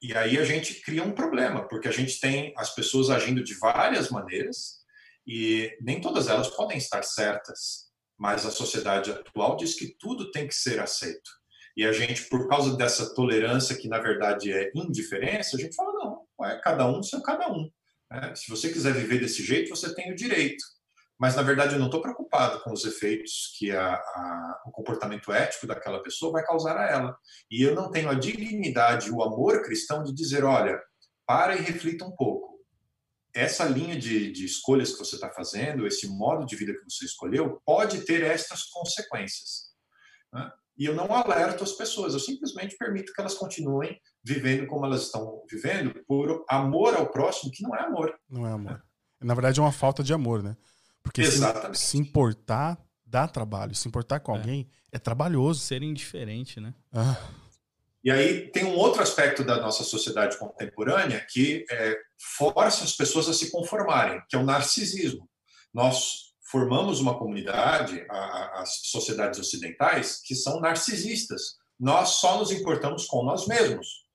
E 0.00 0.14
aí 0.14 0.38
a 0.38 0.44
gente 0.44 0.74
cria 0.74 1.02
um 1.02 1.12
problema, 1.12 1.66
porque 1.66 1.88
a 1.88 1.92
gente 1.92 2.20
tem 2.20 2.54
as 2.56 2.72
pessoas 2.72 3.10
agindo 3.10 3.42
de 3.42 3.54
várias 3.54 4.10
maneiras 4.10 4.78
e 5.26 5.76
nem 5.82 6.00
todas 6.00 6.28
elas 6.28 6.48
podem 6.48 6.78
estar 6.78 7.02
certas 7.02 7.89
mas 8.20 8.44
a 8.44 8.50
sociedade 8.50 9.10
atual 9.10 9.56
diz 9.56 9.74
que 9.74 9.96
tudo 9.98 10.30
tem 10.30 10.46
que 10.46 10.54
ser 10.54 10.78
aceito. 10.78 11.30
E 11.74 11.86
a 11.86 11.92
gente, 11.92 12.28
por 12.28 12.46
causa 12.48 12.76
dessa 12.76 13.14
tolerância, 13.14 13.74
que 13.74 13.88
na 13.88 13.98
verdade 13.98 14.52
é 14.52 14.70
indiferença, 14.74 15.56
a 15.56 15.58
gente 15.58 15.74
fala: 15.74 15.92
não, 15.94 16.26
é 16.44 16.60
cada 16.60 16.86
um 16.86 17.02
seu 17.02 17.22
cada 17.22 17.50
um. 17.50 17.70
Né? 18.10 18.34
Se 18.36 18.50
você 18.50 18.68
quiser 18.70 18.92
viver 18.92 19.20
desse 19.20 19.42
jeito, 19.42 19.70
você 19.70 19.94
tem 19.94 20.12
o 20.12 20.14
direito. 20.14 20.62
Mas 21.18 21.34
na 21.34 21.42
verdade 21.42 21.74
eu 21.74 21.78
não 21.78 21.86
estou 21.86 22.02
preocupado 22.02 22.60
com 22.62 22.72
os 22.72 22.84
efeitos 22.84 23.54
que 23.58 23.70
a, 23.70 23.94
a, 23.94 24.62
o 24.66 24.70
comportamento 24.70 25.32
ético 25.32 25.66
daquela 25.66 26.02
pessoa 26.02 26.32
vai 26.32 26.44
causar 26.44 26.76
a 26.76 26.90
ela. 26.90 27.16
E 27.50 27.62
eu 27.62 27.74
não 27.74 27.90
tenho 27.90 28.10
a 28.10 28.14
dignidade, 28.14 29.10
o 29.10 29.22
amor 29.22 29.62
cristão 29.62 30.02
de 30.02 30.12
dizer: 30.12 30.44
olha, 30.44 30.78
para 31.26 31.56
e 31.56 31.62
reflita 31.62 32.04
um 32.04 32.14
pouco 32.14 32.39
essa 33.34 33.64
linha 33.64 33.98
de, 33.98 34.32
de 34.32 34.44
escolhas 34.44 34.92
que 34.92 34.98
você 34.98 35.14
está 35.14 35.30
fazendo, 35.30 35.86
esse 35.86 36.08
modo 36.08 36.44
de 36.44 36.56
vida 36.56 36.74
que 36.74 36.84
você 36.84 37.04
escolheu, 37.04 37.60
pode 37.64 38.02
ter 38.02 38.22
estas 38.22 38.64
consequências. 38.64 39.70
Né? 40.32 40.50
E 40.78 40.84
eu 40.86 40.94
não 40.94 41.12
alerto 41.12 41.62
as 41.62 41.72
pessoas, 41.72 42.14
eu 42.14 42.20
simplesmente 42.20 42.76
permito 42.76 43.12
que 43.12 43.20
elas 43.20 43.34
continuem 43.34 44.00
vivendo 44.24 44.66
como 44.66 44.86
elas 44.86 45.02
estão 45.02 45.42
vivendo, 45.50 45.94
por 46.06 46.44
amor 46.48 46.94
ao 46.94 47.10
próximo, 47.10 47.52
que 47.52 47.62
não 47.62 47.74
é 47.76 47.82
amor. 47.82 48.14
Não 48.28 48.46
é 48.46 48.52
amor. 48.52 48.82
Na 49.20 49.34
verdade, 49.34 49.60
é 49.60 49.62
uma 49.62 49.72
falta 49.72 50.02
de 50.02 50.14
amor, 50.14 50.42
né? 50.42 50.56
Porque 51.02 51.24
se, 51.24 51.40
se, 51.74 51.98
importar 51.98 52.78
dá 53.04 53.26
trabalho. 53.26 53.74
Se 53.74 53.88
importar 53.88 54.20
com 54.20 54.34
é. 54.34 54.38
alguém 54.38 54.70
é 54.92 54.98
trabalhoso. 54.98 55.60
Ser 55.60 55.82
indiferente, 55.82 56.60
né? 56.60 56.74
Ah. 56.92 57.16
E 58.02 58.10
aí 58.10 58.50
tem 58.50 58.64
um 58.64 58.76
outro 58.76 59.02
aspecto 59.02 59.44
da 59.44 59.60
nossa 59.60 59.84
sociedade 59.84 60.38
contemporânea 60.38 61.24
que 61.28 61.64
é, 61.70 61.96
força 62.38 62.84
as 62.84 62.92
pessoas 62.92 63.28
a 63.28 63.34
se 63.34 63.50
conformarem, 63.50 64.22
que 64.28 64.36
é 64.36 64.38
o 64.38 64.44
narcisismo. 64.44 65.28
Nós 65.72 66.30
formamos 66.50 66.98
uma 67.00 67.18
comunidade, 67.18 68.04
a, 68.10 68.62
as 68.62 68.80
sociedades 68.84 69.38
ocidentais, 69.38 70.20
que 70.24 70.34
são 70.34 70.60
narcisistas. 70.60 71.58
Nós 71.78 72.10
só 72.20 72.38
nos 72.38 72.50
importamos 72.50 73.06
com 73.06 73.22
nós 73.22 73.46
mesmos. 73.46 74.06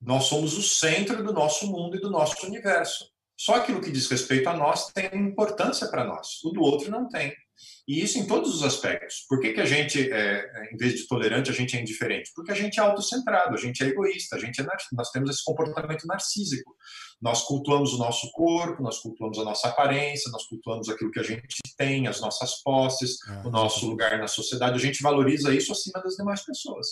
Nós 0.00 0.24
somos 0.24 0.56
o 0.56 0.62
centro 0.62 1.22
do 1.22 1.32
nosso 1.32 1.66
mundo 1.66 1.96
e 1.96 2.00
do 2.00 2.10
nosso 2.10 2.46
universo. 2.46 3.10
Só 3.38 3.56
aquilo 3.56 3.82
que 3.82 3.92
diz 3.92 4.08
respeito 4.08 4.48
a 4.48 4.56
nós 4.56 4.86
tem 4.92 5.10
importância 5.14 5.88
para 5.88 6.04
nós, 6.04 6.42
o 6.42 6.50
do 6.50 6.62
outro 6.62 6.90
não 6.90 7.08
tem. 7.08 7.34
E 7.88 8.02
isso 8.02 8.18
em 8.18 8.26
todos 8.26 8.54
os 8.54 8.62
aspectos. 8.62 9.24
Por 9.28 9.40
que, 9.40 9.52
que 9.52 9.60
a 9.60 9.64
gente, 9.64 10.10
é, 10.10 10.16
é, 10.16 10.74
em 10.74 10.76
vez 10.76 10.94
de 10.94 11.06
tolerante, 11.06 11.50
a 11.50 11.54
gente 11.54 11.76
é 11.76 11.80
indiferente? 11.80 12.30
Porque 12.34 12.52
a 12.52 12.54
gente 12.54 12.78
é 12.78 12.82
autocentrado, 12.82 13.54
a 13.54 13.58
gente 13.58 13.82
é 13.82 13.86
egoísta, 13.86 14.36
a 14.36 14.38
gente 14.38 14.60
é 14.60 14.66
nós 14.92 15.10
temos 15.10 15.30
esse 15.30 15.44
comportamento 15.44 16.06
narcísico. 16.06 16.74
Nós 17.20 17.42
cultuamos 17.42 17.94
o 17.94 17.98
nosso 17.98 18.30
corpo, 18.32 18.82
nós 18.82 18.98
cultuamos 18.98 19.38
a 19.38 19.44
nossa 19.44 19.68
aparência, 19.68 20.30
nós 20.30 20.46
cultuamos 20.46 20.88
aquilo 20.88 21.10
que 21.10 21.20
a 21.20 21.22
gente 21.22 21.46
tem, 21.76 22.06
as 22.06 22.20
nossas 22.20 22.62
posses, 22.62 23.16
é, 23.28 23.46
o 23.46 23.50
nosso 23.50 23.86
lugar 23.86 24.18
na 24.18 24.28
sociedade. 24.28 24.76
A 24.76 24.80
gente 24.80 25.02
valoriza 25.02 25.54
isso 25.54 25.72
acima 25.72 26.02
das 26.02 26.14
demais 26.14 26.44
pessoas. 26.44 26.86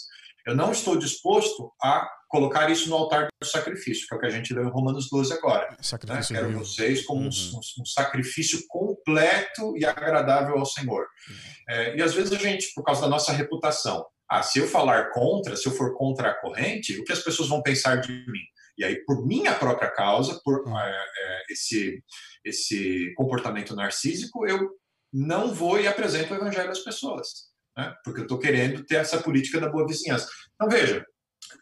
Eu 0.46 0.54
não 0.54 0.72
estou 0.72 0.96
disposto 0.96 1.72
a 1.82 2.06
colocar 2.28 2.68
isso 2.70 2.90
no 2.90 2.96
altar 2.96 3.28
do 3.40 3.46
sacrifício, 3.46 4.06
que 4.06 4.14
é 4.14 4.16
o 4.16 4.20
que 4.20 4.26
a 4.26 4.30
gente 4.30 4.52
leu 4.52 4.64
em 4.64 4.70
Romanos 4.70 5.08
12 5.08 5.32
agora. 5.32 5.74
Sacrifício 5.80 6.34
né? 6.34 6.40
Quero 6.40 6.58
vocês 6.58 7.04
como 7.04 7.22
uhum. 7.22 7.28
um, 7.28 7.82
um, 7.82 7.86
sacrifício 7.86 8.60
completo 9.04 9.76
e 9.76 9.84
agradável 9.84 10.58
ao 10.58 10.66
Senhor. 10.66 11.06
É, 11.68 11.96
e 11.96 12.02
às 12.02 12.14
vezes 12.14 12.32
a 12.32 12.38
gente, 12.38 12.72
por 12.74 12.84
causa 12.84 13.02
da 13.02 13.08
nossa 13.08 13.32
reputação, 13.32 14.04
ah, 14.30 14.42
se 14.42 14.58
eu 14.58 14.66
falar 14.66 15.10
contra, 15.10 15.56
se 15.56 15.66
eu 15.66 15.72
for 15.72 15.96
contra 15.96 16.30
a 16.30 16.40
corrente, 16.40 16.98
o 16.98 17.04
que 17.04 17.12
as 17.12 17.20
pessoas 17.20 17.48
vão 17.48 17.62
pensar 17.62 17.96
de 17.96 18.12
mim? 18.12 18.44
E 18.76 18.84
aí, 18.84 19.04
por 19.04 19.24
minha 19.24 19.54
própria 19.54 19.90
causa, 19.90 20.40
por 20.44 20.66
uhum. 20.66 20.78
é, 20.78 20.90
é, 20.90 21.42
esse, 21.50 22.02
esse 22.44 23.12
comportamento 23.16 23.76
narcísico, 23.76 24.46
eu 24.46 24.70
não 25.12 25.54
vou 25.54 25.78
e 25.80 25.86
apresento 25.86 26.32
o 26.32 26.36
evangelho 26.36 26.70
às 26.70 26.80
pessoas 26.80 27.54
né? 27.76 27.94
porque 28.04 28.20
eu 28.20 28.24
estou 28.24 28.38
querendo 28.38 28.84
ter 28.84 28.96
essa 28.96 29.20
política 29.20 29.60
da 29.60 29.68
boa 29.68 29.86
vizinhança. 29.86 30.28
Então, 30.54 30.68
veja, 30.68 31.04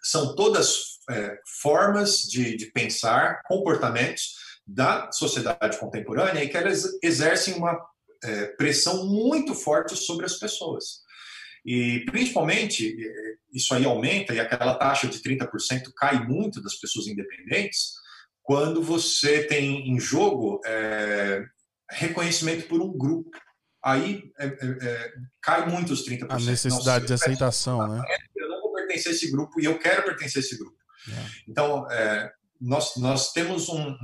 são 0.03 0.35
todas 0.35 0.99
é, 1.11 1.37
formas 1.61 2.19
de, 2.21 2.57
de 2.57 2.71
pensar, 2.73 3.41
comportamentos 3.47 4.35
da 4.67 5.11
sociedade 5.13 5.79
contemporânea 5.79 6.43
e 6.43 6.49
que 6.49 6.57
elas 6.57 6.85
exercem 7.03 7.55
uma 7.55 7.79
é, 8.25 8.47
pressão 8.57 9.07
muito 9.07 9.55
forte 9.55 9.97
sobre 9.97 10.25
as 10.25 10.39
pessoas. 10.39 11.03
E, 11.65 12.05
principalmente, 12.07 12.89
é, 12.89 13.13
isso 13.53 13.75
aí 13.75 13.85
aumenta 13.85 14.35
e 14.35 14.41
aquela 14.41 14.75
taxa 14.75 15.07
de 15.07 15.19
30% 15.21 15.93
cai 15.97 16.25
muito 16.27 16.63
das 16.63 16.75
pessoas 16.75 17.07
independentes 17.07 17.93
quando 18.43 18.83
você 18.83 19.45
tem 19.45 19.89
em 19.89 20.01
jogo 20.01 20.61
é, 20.65 21.45
reconhecimento 21.91 22.67
por 22.67 22.81
um 22.81 22.97
grupo 22.97 23.31
aí 23.85 24.31
é, 24.39 24.47
é, 24.47 24.51
é, 24.81 25.13
cai 25.41 25.69
muito 25.69 25.93
os 25.93 26.07
30%. 26.07 26.27
A 26.31 26.39
necessidade 26.39 27.07
de 27.07 27.13
aceitação, 27.13 27.89
né? 27.89 28.03
Eu 28.37 28.49
não 28.49 28.61
vou 28.61 28.73
pertencer 28.73 29.11
a 29.13 29.15
esse 29.15 29.31
grupo 29.31 29.61
e 29.61 29.65
eu 29.65 29.79
quero 29.79 30.05
pertencer 30.05 30.41
a 30.43 30.45
esse 30.45 30.57
grupo. 30.57 30.77
É. 31.09 31.27
Então, 31.49 31.87
nós, 32.61 32.97
nós 32.97 33.33
temos 33.33 33.69
um, 33.69 33.97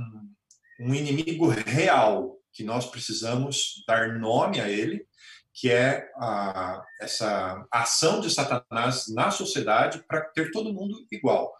um 0.79 0.93
inimigo 0.93 1.47
real 1.47 2.37
que 2.53 2.63
nós 2.63 2.85
precisamos 2.85 3.83
dar 3.87 4.19
nome 4.19 4.59
a 4.59 4.69
ele, 4.69 5.05
que 5.53 5.69
é 5.69 6.09
a, 6.15 6.81
essa 7.01 7.65
ação 7.71 8.21
de 8.21 8.29
Satanás 8.29 9.05
na 9.09 9.29
sociedade 9.29 10.03
para 10.07 10.21
ter 10.21 10.51
todo 10.51 10.73
mundo 10.73 10.95
igual. 11.11 11.51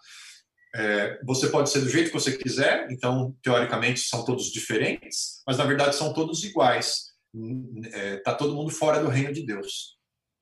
É, 0.75 1.19
você 1.23 1.49
pode 1.49 1.69
ser 1.69 1.81
do 1.81 1.89
jeito 1.89 2.07
que 2.07 2.19
você 2.19 2.37
quiser, 2.37 2.87
então, 2.91 3.35
teoricamente, 3.41 4.01
são 4.01 4.23
todos 4.23 4.51
diferentes, 4.51 5.41
mas 5.45 5.57
na 5.57 5.65
verdade 5.65 5.95
são 5.95 6.13
todos 6.13 6.43
iguais 6.43 7.09
está 7.33 7.97
é, 7.97 8.17
tá 8.17 8.33
todo 8.33 8.55
mundo 8.55 8.71
fora 8.71 8.99
do 8.99 9.09
reino 9.09 9.33
de 9.33 9.45
Deus. 9.45 9.97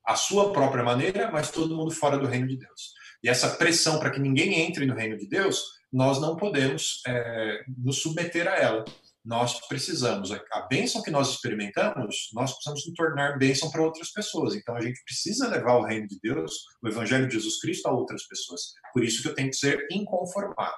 A 0.06 0.16
sua 0.16 0.54
própria 0.54 0.84
maneira, 0.84 1.30
mas 1.32 1.52
todo 1.52 1.76
mundo 1.76 1.92
fora 1.92 2.18
do 2.18 2.26
reino 2.26 2.48
de 2.48 2.58
Deus. 2.58 2.94
E 3.22 3.30
essa 3.30 3.56
pressão 3.56 4.00
para 4.00 4.10
que 4.10 4.20
ninguém 4.20 4.62
entre 4.62 4.86
no 4.86 4.96
reino 4.96 5.18
de 5.18 5.28
Deus, 5.28 5.62
nós 5.92 6.20
não 6.20 6.36
podemos 6.36 7.02
é, 7.08 7.64
nos 7.78 8.02
submeter 8.02 8.48
a 8.48 8.56
ela. 8.56 8.86
Nós 9.24 9.60
precisamos, 9.68 10.32
a 10.32 10.62
bênção 10.70 11.02
que 11.02 11.12
nós 11.12 11.30
experimentamos, 11.30 12.30
nós 12.34 12.54
precisamos 12.54 12.86
nos 12.88 12.96
tornar 12.96 13.38
bênção 13.38 13.70
para 13.70 13.84
outras 13.84 14.12
pessoas. 14.12 14.56
Então 14.56 14.76
a 14.76 14.82
gente 14.82 15.04
precisa 15.04 15.50
levar 15.50 15.76
o 15.76 15.84
reino 15.84 16.08
de 16.08 16.18
Deus, 16.22 16.54
o 16.82 16.88
evangelho 16.88 17.28
de 17.28 17.34
Jesus 17.34 17.60
Cristo 17.60 17.88
a 17.88 17.92
outras 17.92 18.26
pessoas. 18.26 18.62
Por 18.94 19.04
isso 19.04 19.22
que 19.22 19.28
eu 19.28 19.36
tenho 19.36 19.50
que 19.50 19.58
ser 19.58 19.86
inconformado. 19.92 20.78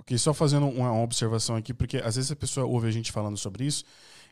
Ok, 0.00 0.18
só 0.18 0.34
fazendo 0.34 0.66
uma 0.68 1.00
observação 1.00 1.56
aqui, 1.56 1.72
porque 1.72 1.96
às 1.98 2.16
vezes 2.16 2.30
a 2.30 2.36
pessoa 2.36 2.66
ouve 2.66 2.88
a 2.88 2.90
gente 2.90 3.10
falando 3.10 3.38
sobre 3.38 3.64
isso 3.64 3.84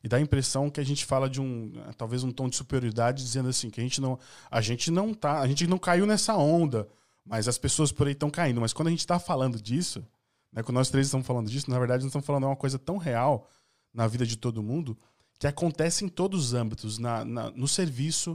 e 0.02 0.08
dá 0.08 0.16
a 0.16 0.20
impressão 0.20 0.68
que 0.68 0.80
a 0.80 0.84
gente 0.84 1.04
fala 1.04 1.30
de 1.30 1.40
um 1.40 1.72
talvez 1.96 2.24
um 2.24 2.30
tom 2.30 2.48
de 2.48 2.56
superioridade 2.56 3.22
dizendo 3.22 3.48
assim 3.48 3.70
que 3.70 3.80
a 3.80 3.82
gente 3.82 4.00
não 4.00 4.18
a 4.50 4.60
gente 4.60 4.90
não 4.90 5.14
tá 5.14 5.40
a 5.40 5.46
gente 5.46 5.66
não 5.66 5.78
caiu 5.78 6.06
nessa 6.06 6.36
onda 6.36 6.88
mas 7.24 7.48
as 7.48 7.58
pessoas 7.58 7.92
por 7.92 8.06
aí 8.06 8.12
estão 8.12 8.30
caindo. 8.30 8.60
Mas 8.60 8.72
quando 8.72 8.88
a 8.88 8.90
gente 8.90 9.00
está 9.00 9.18
falando 9.18 9.60
disso 9.60 10.04
né 10.52 10.62
quando 10.62 10.76
nós 10.76 10.90
três 10.90 11.06
estamos 11.06 11.26
falando 11.26 11.48
disso 11.48 11.70
na 11.70 11.78
verdade 11.78 12.02
nós 12.02 12.10
estamos 12.10 12.26
falando 12.26 12.42
de 12.42 12.48
uma 12.48 12.56
coisa 12.56 12.78
tão 12.78 12.96
real 12.96 13.48
na 13.92 14.06
vida 14.06 14.26
de 14.26 14.36
todo 14.36 14.62
mundo 14.62 14.98
que 15.38 15.46
acontece 15.46 16.04
em 16.04 16.08
todos 16.08 16.46
os 16.46 16.54
âmbitos 16.54 16.98
na, 16.98 17.24
na 17.24 17.50
no 17.50 17.68
serviço 17.68 18.32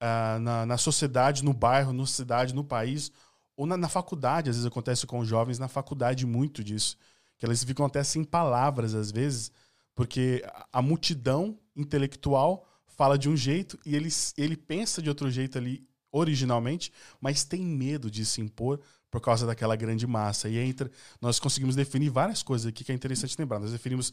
uh, 0.00 0.38
na, 0.40 0.66
na 0.66 0.78
sociedade 0.78 1.44
no 1.44 1.52
bairro 1.52 1.92
na 1.92 2.06
cidade 2.06 2.54
no 2.54 2.64
país 2.64 3.10
ou 3.56 3.66
na, 3.66 3.76
na 3.76 3.88
faculdade. 3.88 4.50
Às 4.50 4.56
vezes 4.56 4.66
acontece 4.66 5.06
com 5.06 5.18
os 5.18 5.28
jovens 5.28 5.58
na 5.58 5.68
faculdade 5.68 6.26
muito 6.26 6.62
disso 6.62 6.96
que 7.36 7.46
eles 7.46 7.62
ficam 7.62 7.86
até 7.86 8.02
sem 8.02 8.24
palavras 8.24 8.94
às 8.94 9.10
vezes 9.10 9.50
porque 9.94 10.44
a 10.72 10.80
multidão 10.80 11.58
intelectual 11.74 12.64
fala 12.86 13.18
de 13.18 13.28
um 13.28 13.36
jeito 13.36 13.78
e 13.84 13.96
ele, 13.96 14.08
ele 14.36 14.56
pensa 14.56 15.02
de 15.02 15.08
outro 15.08 15.30
jeito 15.30 15.58
ali 15.58 15.84
originalmente, 16.18 16.92
mas 17.20 17.44
tem 17.44 17.62
medo 17.62 18.10
de 18.10 18.24
se 18.24 18.40
impor 18.40 18.80
por 19.10 19.20
causa 19.20 19.46
daquela 19.46 19.76
grande 19.76 20.06
massa. 20.06 20.48
E 20.48 20.58
entra, 20.58 20.90
nós 21.20 21.38
conseguimos 21.38 21.74
definir 21.74 22.10
várias 22.10 22.42
coisas 22.42 22.66
aqui 22.66 22.84
que 22.84 22.92
é 22.92 22.94
interessante 22.94 23.36
lembrar. 23.38 23.58
Nós 23.58 23.72
definimos 23.72 24.12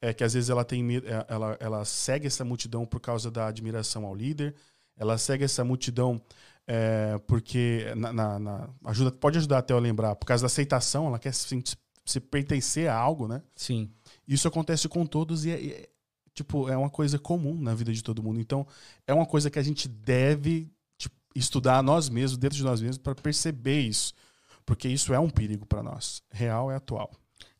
é, 0.00 0.12
que 0.12 0.22
às 0.22 0.34
vezes 0.34 0.50
ela 0.50 0.64
tem 0.64 0.96
é, 0.96 1.26
ela, 1.28 1.56
ela 1.58 1.84
segue 1.84 2.26
essa 2.26 2.44
multidão 2.44 2.86
por 2.86 3.00
causa 3.00 3.30
da 3.30 3.46
admiração 3.46 4.04
ao 4.04 4.14
líder, 4.14 4.54
ela 4.96 5.18
segue 5.18 5.44
essa 5.44 5.64
multidão 5.64 6.20
é, 6.66 7.18
porque 7.26 7.92
na, 7.96 8.12
na, 8.12 8.38
na, 8.38 8.68
ajuda, 8.84 9.12
pode 9.12 9.38
ajudar 9.38 9.58
até 9.58 9.72
eu 9.72 9.78
lembrar, 9.78 10.16
por 10.16 10.26
causa 10.26 10.42
da 10.42 10.46
aceitação, 10.46 11.06
ela 11.06 11.18
quer 11.18 11.32
se, 11.32 11.62
se 12.04 12.20
pertencer 12.20 12.88
a 12.88 12.94
algo, 12.94 13.28
né? 13.28 13.42
Sim. 13.54 13.90
Isso 14.26 14.48
acontece 14.48 14.88
com 14.88 15.06
todos 15.06 15.44
e 15.44 15.50
é, 15.50 15.66
é, 15.66 15.88
tipo, 16.34 16.68
é 16.68 16.76
uma 16.76 16.90
coisa 16.90 17.18
comum 17.18 17.60
na 17.60 17.74
vida 17.74 17.92
de 17.92 18.02
todo 18.02 18.22
mundo. 18.22 18.40
Então, 18.40 18.66
é 19.06 19.14
uma 19.14 19.26
coisa 19.26 19.48
que 19.48 19.58
a 19.58 19.62
gente 19.62 19.88
deve 19.88 20.68
estudar 21.36 21.82
nós 21.82 22.08
mesmos, 22.08 22.38
dentro 22.38 22.56
de 22.56 22.64
nós 22.64 22.80
mesmos, 22.80 22.98
para 22.98 23.14
perceber 23.14 23.80
isso. 23.80 24.14
Porque 24.64 24.88
isso 24.88 25.14
é 25.14 25.18
um 25.18 25.30
perigo 25.30 25.64
para 25.64 25.82
nós. 25.82 26.22
Real 26.30 26.70
é 26.70 26.76
atual. 26.76 27.10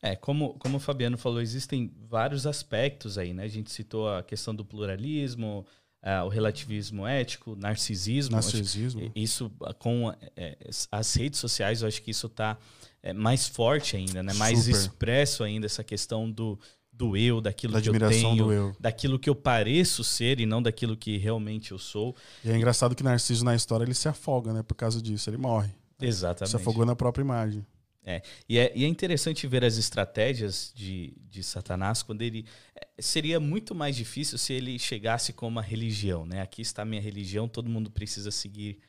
É, 0.01 0.15
como, 0.15 0.53
como 0.55 0.77
o 0.77 0.79
Fabiano 0.79 1.17
falou, 1.17 1.41
existem 1.41 1.91
vários 2.09 2.45
aspectos 2.45 3.17
aí, 3.17 3.33
né? 3.33 3.43
A 3.43 3.47
gente 3.47 3.71
citou 3.71 4.09
a 4.09 4.21
questão 4.21 4.53
do 4.53 4.63
pluralismo, 4.63 5.65
uh, 6.03 6.25
o 6.25 6.29
relativismo 6.29 7.07
ético, 7.07 7.55
narcisismo. 7.55 8.35
Narcisismo. 8.35 9.11
Isso, 9.15 9.51
com 9.79 10.13
é, 10.35 10.57
as 10.91 11.13
redes 11.15 11.39
sociais, 11.39 11.81
eu 11.81 11.87
acho 11.87 12.01
que 12.01 12.11
isso 12.11 12.27
está 12.27 12.57
é, 13.01 13.13
mais 13.13 13.47
forte 13.47 13.95
ainda, 13.95 14.21
né? 14.21 14.33
Mais 14.33 14.59
Super. 14.59 14.71
expresso 14.71 15.43
ainda 15.43 15.65
essa 15.65 15.83
questão 15.83 16.29
do, 16.29 16.59
do 16.97 17.15
eu, 17.15 17.39
daquilo 17.39 17.73
da 17.73 17.81
que 17.81 17.89
eu 17.89 18.09
tenho, 18.09 18.75
daquilo 18.79 19.19
que 19.19 19.29
eu 19.29 19.35
pareço 19.35 20.03
ser 20.03 20.39
e 20.39 20.45
não 20.45 20.61
daquilo 20.61 20.97
que 20.97 21.17
realmente 21.17 21.71
eu 21.71 21.77
sou. 21.77 22.15
E 22.43 22.49
é 22.49 22.57
engraçado 22.57 22.95
que 22.95 23.03
Narciso 23.03 23.45
na 23.45 23.55
história 23.55 23.83
ele 23.83 23.93
se 23.93 24.07
afoga, 24.07 24.51
né? 24.51 24.63
Por 24.63 24.73
causa 24.73 24.99
disso, 24.99 25.29
ele 25.29 25.37
morre. 25.37 25.69
Exatamente. 26.01 26.49
Se 26.49 26.55
afogou 26.55 26.85
na 26.85 26.95
própria 26.95 27.21
imagem. 27.21 27.65
É. 28.03 28.21
E, 28.47 28.57
é, 28.57 28.71
e 28.73 28.83
é 28.83 28.87
interessante 28.87 29.45
ver 29.45 29.63
as 29.63 29.77
estratégias 29.77 30.71
de, 30.73 31.13
de 31.29 31.43
Satanás 31.43 32.01
quando 32.01 32.21
ele. 32.21 32.45
É, 32.75 32.87
seria 32.99 33.39
muito 33.39 33.75
mais 33.75 33.95
difícil 33.95 34.37
se 34.37 34.53
ele 34.53 34.79
chegasse 34.79 35.33
com 35.33 35.47
uma 35.47 35.61
religião, 35.61 36.25
né? 36.25 36.41
Aqui 36.41 36.61
está 36.61 36.81
a 36.81 36.85
minha 36.85 37.01
religião, 37.01 37.47
todo 37.47 37.69
mundo 37.69 37.91
precisa 37.91 38.31
seguir 38.31 38.79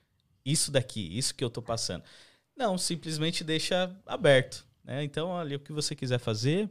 isso 0.44 0.70
daqui, 0.70 1.18
isso 1.18 1.34
que 1.34 1.44
eu 1.44 1.48
estou 1.48 1.62
passando. 1.62 2.04
Não, 2.56 2.78
simplesmente 2.78 3.44
deixa 3.44 3.94
aberto. 4.06 4.64
Né? 4.82 5.04
Então, 5.04 5.28
olha, 5.28 5.56
o 5.56 5.60
que 5.60 5.72
você 5.72 5.94
quiser 5.94 6.18
fazer, 6.18 6.70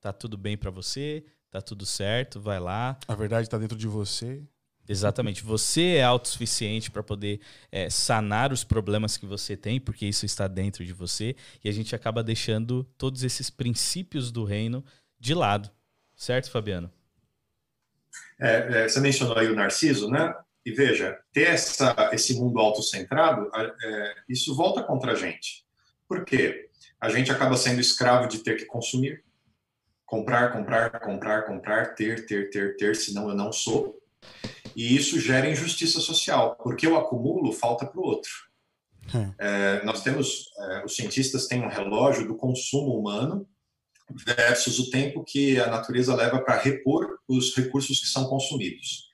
tá 0.00 0.12
tudo 0.12 0.36
bem 0.36 0.56
para 0.56 0.70
você, 0.70 1.24
tá 1.50 1.60
tudo 1.60 1.84
certo, 1.84 2.40
vai 2.40 2.60
lá. 2.60 2.98
A 3.06 3.14
verdade 3.14 3.46
está 3.46 3.58
dentro 3.58 3.76
de 3.76 3.86
você. 3.86 4.42
Exatamente. 4.88 5.44
Você 5.44 5.96
é 5.96 6.02
autossuficiente 6.02 6.90
para 6.90 7.02
poder 7.02 7.40
é, 7.70 7.90
sanar 7.90 8.52
os 8.52 8.64
problemas 8.64 9.18
que 9.18 9.26
você 9.26 9.54
tem, 9.54 9.78
porque 9.78 10.06
isso 10.06 10.24
está 10.24 10.48
dentro 10.48 10.84
de 10.84 10.94
você. 10.94 11.36
E 11.62 11.68
a 11.68 11.72
gente 11.72 11.94
acaba 11.94 12.22
deixando 12.22 12.84
todos 12.96 13.22
esses 13.22 13.50
princípios 13.50 14.32
do 14.32 14.44
reino 14.44 14.82
de 15.20 15.34
lado. 15.34 15.70
Certo, 16.16 16.50
Fabiano? 16.50 16.90
É, 18.40 18.84
é, 18.84 18.88
você 18.88 18.98
mencionou 19.00 19.36
aí 19.36 19.48
o 19.48 19.54
Narciso, 19.54 20.08
né? 20.08 20.34
E 20.64 20.72
veja, 20.72 21.18
ter 21.32 21.48
essa, 21.48 22.10
esse 22.12 22.34
mundo 22.34 22.58
autocentrado, 22.58 23.50
é, 23.54 24.14
isso 24.28 24.54
volta 24.54 24.82
contra 24.82 25.12
a 25.12 25.14
gente. 25.14 25.64
Por 26.08 26.24
quê? 26.24 26.70
A 27.00 27.10
gente 27.10 27.30
acaba 27.30 27.56
sendo 27.56 27.80
escravo 27.80 28.26
de 28.26 28.38
ter 28.38 28.56
que 28.56 28.64
consumir, 28.64 29.22
comprar, 30.08 30.50
comprar, 30.52 30.98
comprar, 31.00 31.42
comprar, 31.42 31.94
ter, 31.94 32.26
ter, 32.26 32.48
ter, 32.48 32.76
ter, 32.76 32.96
senão 32.96 33.28
eu 33.28 33.36
não 33.36 33.52
sou. 33.52 34.00
E 34.74 34.96
isso 34.96 35.20
gera 35.20 35.48
injustiça 35.48 36.00
social, 36.00 36.56
porque 36.62 36.86
eu 36.86 36.96
acumulo, 36.96 37.52
falta 37.52 37.86
para 37.86 38.00
o 38.00 38.04
outro. 38.04 38.30
Hum. 39.14 39.32
É, 39.38 39.84
nós 39.84 40.02
temos, 40.02 40.50
é, 40.58 40.84
os 40.84 40.96
cientistas 40.96 41.46
têm 41.46 41.62
um 41.62 41.68
relógio 41.68 42.26
do 42.26 42.36
consumo 42.36 42.98
humano 42.98 43.46
versus 44.10 44.78
o 44.78 44.90
tempo 44.90 45.22
que 45.24 45.60
a 45.60 45.66
natureza 45.66 46.14
leva 46.14 46.40
para 46.40 46.56
repor 46.56 47.18
os 47.28 47.54
recursos 47.54 48.00
que 48.00 48.06
são 48.06 48.24
consumidos. 48.24 49.08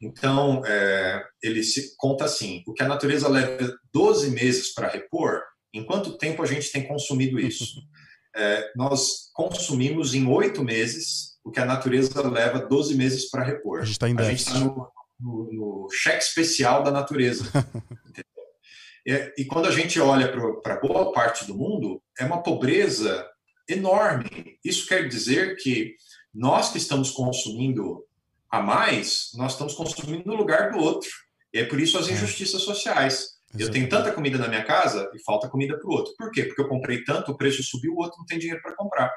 Então, 0.00 0.62
é, 0.66 1.24
ele 1.42 1.62
se 1.62 1.96
conta 1.96 2.24
assim: 2.24 2.64
o 2.66 2.74
que 2.74 2.82
a 2.82 2.88
natureza 2.88 3.28
leva 3.28 3.72
12 3.92 4.30
meses 4.30 4.74
para 4.74 4.88
repor, 4.88 5.42
em 5.72 5.84
quanto 5.84 6.18
tempo 6.18 6.42
a 6.42 6.46
gente 6.46 6.72
tem 6.72 6.88
consumido 6.88 7.38
isso? 7.38 7.64
É, 8.36 8.72
nós 8.74 9.30
consumimos 9.32 10.14
em 10.14 10.26
oito 10.26 10.62
meses 10.62 11.34
o 11.44 11.50
que 11.50 11.60
a 11.60 11.64
natureza 11.64 12.26
leva 12.26 12.66
12 12.66 12.96
meses 12.96 13.30
para 13.30 13.44
repor. 13.44 13.80
A 13.80 13.84
gente 13.84 13.92
está 13.92 14.06
tá 14.52 14.58
no, 14.60 14.88
no, 15.20 15.52
no, 15.52 15.88
cheque 15.92 16.24
especial 16.24 16.82
da 16.82 16.90
natureza. 16.90 17.44
e, 19.06 19.32
e, 19.38 19.44
quando 19.44 19.66
a 19.66 19.70
gente 19.70 20.00
olha 20.00 20.32
para 20.62 20.80
boa 20.80 21.12
parte 21.12 21.46
do 21.46 21.54
mundo, 21.54 22.02
é 22.18 22.24
uma 22.24 22.42
pobreza 22.42 23.28
enorme. 23.68 24.58
Isso 24.64 24.86
quer 24.88 25.06
dizer 25.06 25.56
que 25.56 25.94
nós 26.32 26.72
que 26.72 26.78
estamos 26.78 27.10
consumindo 27.10 28.04
a 28.50 28.60
mais, 28.60 29.30
nós 29.34 29.52
estamos 29.52 29.74
consumindo 29.74 30.24
no 30.26 30.34
lugar 30.34 30.72
do 30.72 30.78
outro. 30.78 31.10
E 31.52 31.58
é 31.58 31.64
por 31.64 31.80
isso 31.80 31.98
as 31.98 32.08
é. 32.08 32.12
injustiças 32.12 32.62
sociais. 32.62 33.33
Eu 33.56 33.70
tenho 33.70 33.88
tanta 33.88 34.12
comida 34.12 34.36
na 34.36 34.48
minha 34.48 34.64
casa 34.64 35.10
e 35.14 35.22
falta 35.22 35.48
comida 35.48 35.78
para 35.78 35.88
o 35.88 35.92
outro. 35.92 36.12
Por 36.16 36.30
quê? 36.30 36.44
Porque 36.44 36.60
eu 36.60 36.68
comprei 36.68 37.04
tanto, 37.04 37.30
o 37.30 37.36
preço 37.36 37.62
subiu, 37.62 37.92
o 37.92 37.98
outro 37.98 38.18
não 38.18 38.26
tem 38.26 38.38
dinheiro 38.38 38.60
para 38.60 38.74
comprar. 38.74 39.12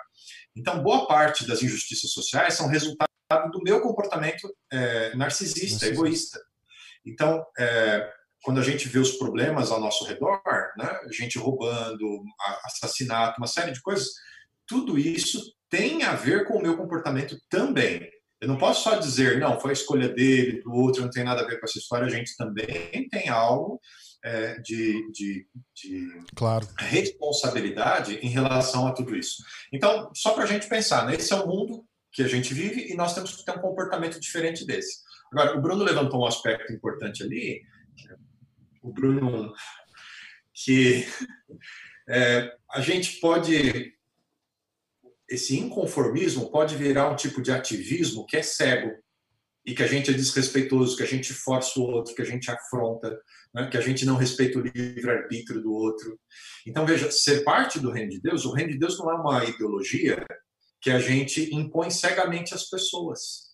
Então, 0.55 0.83
boa 0.83 1.07
parte 1.07 1.47
das 1.47 1.63
injustiças 1.63 2.11
sociais 2.11 2.53
são 2.53 2.67
resultado 2.67 3.07
do 3.51 3.61
meu 3.63 3.81
comportamento 3.81 4.47
é, 4.71 5.15
narcisista, 5.15 5.87
egoísta. 5.87 6.39
Então, 7.05 7.43
é, 7.57 8.11
quando 8.43 8.59
a 8.59 8.63
gente 8.63 8.87
vê 8.87 8.99
os 8.99 9.13
problemas 9.13 9.71
ao 9.71 9.79
nosso 9.79 10.05
redor, 10.05 10.41
né, 10.77 10.99
gente 11.11 11.39
roubando, 11.39 12.23
assassinato, 12.63 13.39
uma 13.39 13.47
série 13.47 13.71
de 13.71 13.81
coisas, 13.81 14.07
tudo 14.67 14.99
isso 14.99 15.41
tem 15.69 16.03
a 16.03 16.13
ver 16.13 16.45
com 16.45 16.57
o 16.57 16.61
meu 16.61 16.77
comportamento 16.77 17.37
também. 17.49 18.07
Eu 18.39 18.47
não 18.47 18.57
posso 18.57 18.83
só 18.83 18.95
dizer, 18.95 19.39
não, 19.39 19.59
foi 19.59 19.71
a 19.71 19.73
escolha 19.73 20.09
dele, 20.09 20.61
do 20.61 20.71
outro, 20.71 21.01
não 21.01 21.09
tem 21.09 21.23
nada 21.23 21.41
a 21.41 21.45
ver 21.45 21.59
com 21.59 21.65
essa 21.65 21.79
história, 21.79 22.05
a 22.05 22.09
gente 22.09 22.35
também 22.37 23.09
tem 23.09 23.29
algo 23.29 23.81
é, 24.23 24.59
de, 24.59 25.11
de, 25.11 25.47
de 25.73 26.21
claro. 26.35 26.67
responsabilidade 26.77 28.15
em 28.17 28.29
relação 28.29 28.87
a 28.87 28.93
tudo 28.93 29.15
isso. 29.15 29.43
Então, 29.71 30.11
só 30.13 30.33
para 30.33 30.43
a 30.43 30.47
gente 30.47 30.67
pensar, 30.67 31.05
né, 31.05 31.15
esse 31.15 31.31
é 31.33 31.35
o 31.35 31.47
mundo 31.47 31.85
que 32.11 32.23
a 32.23 32.27
gente 32.27 32.53
vive 32.53 32.91
e 32.91 32.95
nós 32.95 33.13
temos 33.13 33.35
que 33.35 33.45
ter 33.45 33.51
um 33.51 33.61
comportamento 33.61 34.19
diferente 34.19 34.65
desse. 34.65 35.01
Agora, 35.31 35.57
o 35.57 35.61
Bruno 35.61 35.83
levantou 35.83 36.21
um 36.21 36.25
aspecto 36.25 36.73
importante 36.73 37.23
ali, 37.23 37.61
o 38.81 38.91
Bruno, 38.91 39.53
que 40.53 41.05
é, 42.09 42.55
a 42.71 42.81
gente 42.81 43.19
pode 43.19 43.93
esse 45.29 45.59
inconformismo 45.59 46.49
pode 46.49 46.77
virar 46.77 47.09
um 47.09 47.15
tipo 47.15 47.41
de 47.41 47.51
ativismo 47.51 48.25
que 48.25 48.37
é 48.37 48.41
cego 48.41 48.91
e 49.67 49.75
que 49.75 49.83
a 49.83 49.87
gente 49.87 50.09
é 50.09 50.13
desrespeitoso, 50.13 50.95
que 50.95 51.03
a 51.03 51.07
gente 51.07 51.33
força 51.33 51.77
o 51.77 51.83
outro, 51.83 52.15
que 52.15 52.21
a 52.21 52.25
gente 52.25 52.49
afronta, 52.49 53.19
né? 53.53 53.67
que 53.69 53.75
a 53.75 53.81
gente 53.81 54.05
não 54.05 54.15
respeita 54.15 54.57
o 54.57 54.61
livre-arbítrio 54.61 55.61
do 55.61 55.73
outro. 55.73 56.17
Então, 56.65 56.85
veja, 56.85 57.11
ser 57.11 57.43
parte 57.43 57.77
do 57.77 57.91
reino 57.91 58.11
de 58.11 58.21
Deus, 58.21 58.45
o 58.45 58.53
reino 58.53 58.71
de 58.71 58.79
Deus 58.79 58.97
não 58.97 59.11
é 59.11 59.15
uma 59.15 59.43
ideologia 59.43 60.25
que 60.79 60.89
a 60.89 60.99
gente 60.99 61.53
impõe 61.53 61.91
cegamente 61.91 62.53
às 62.53 62.69
pessoas. 62.69 63.47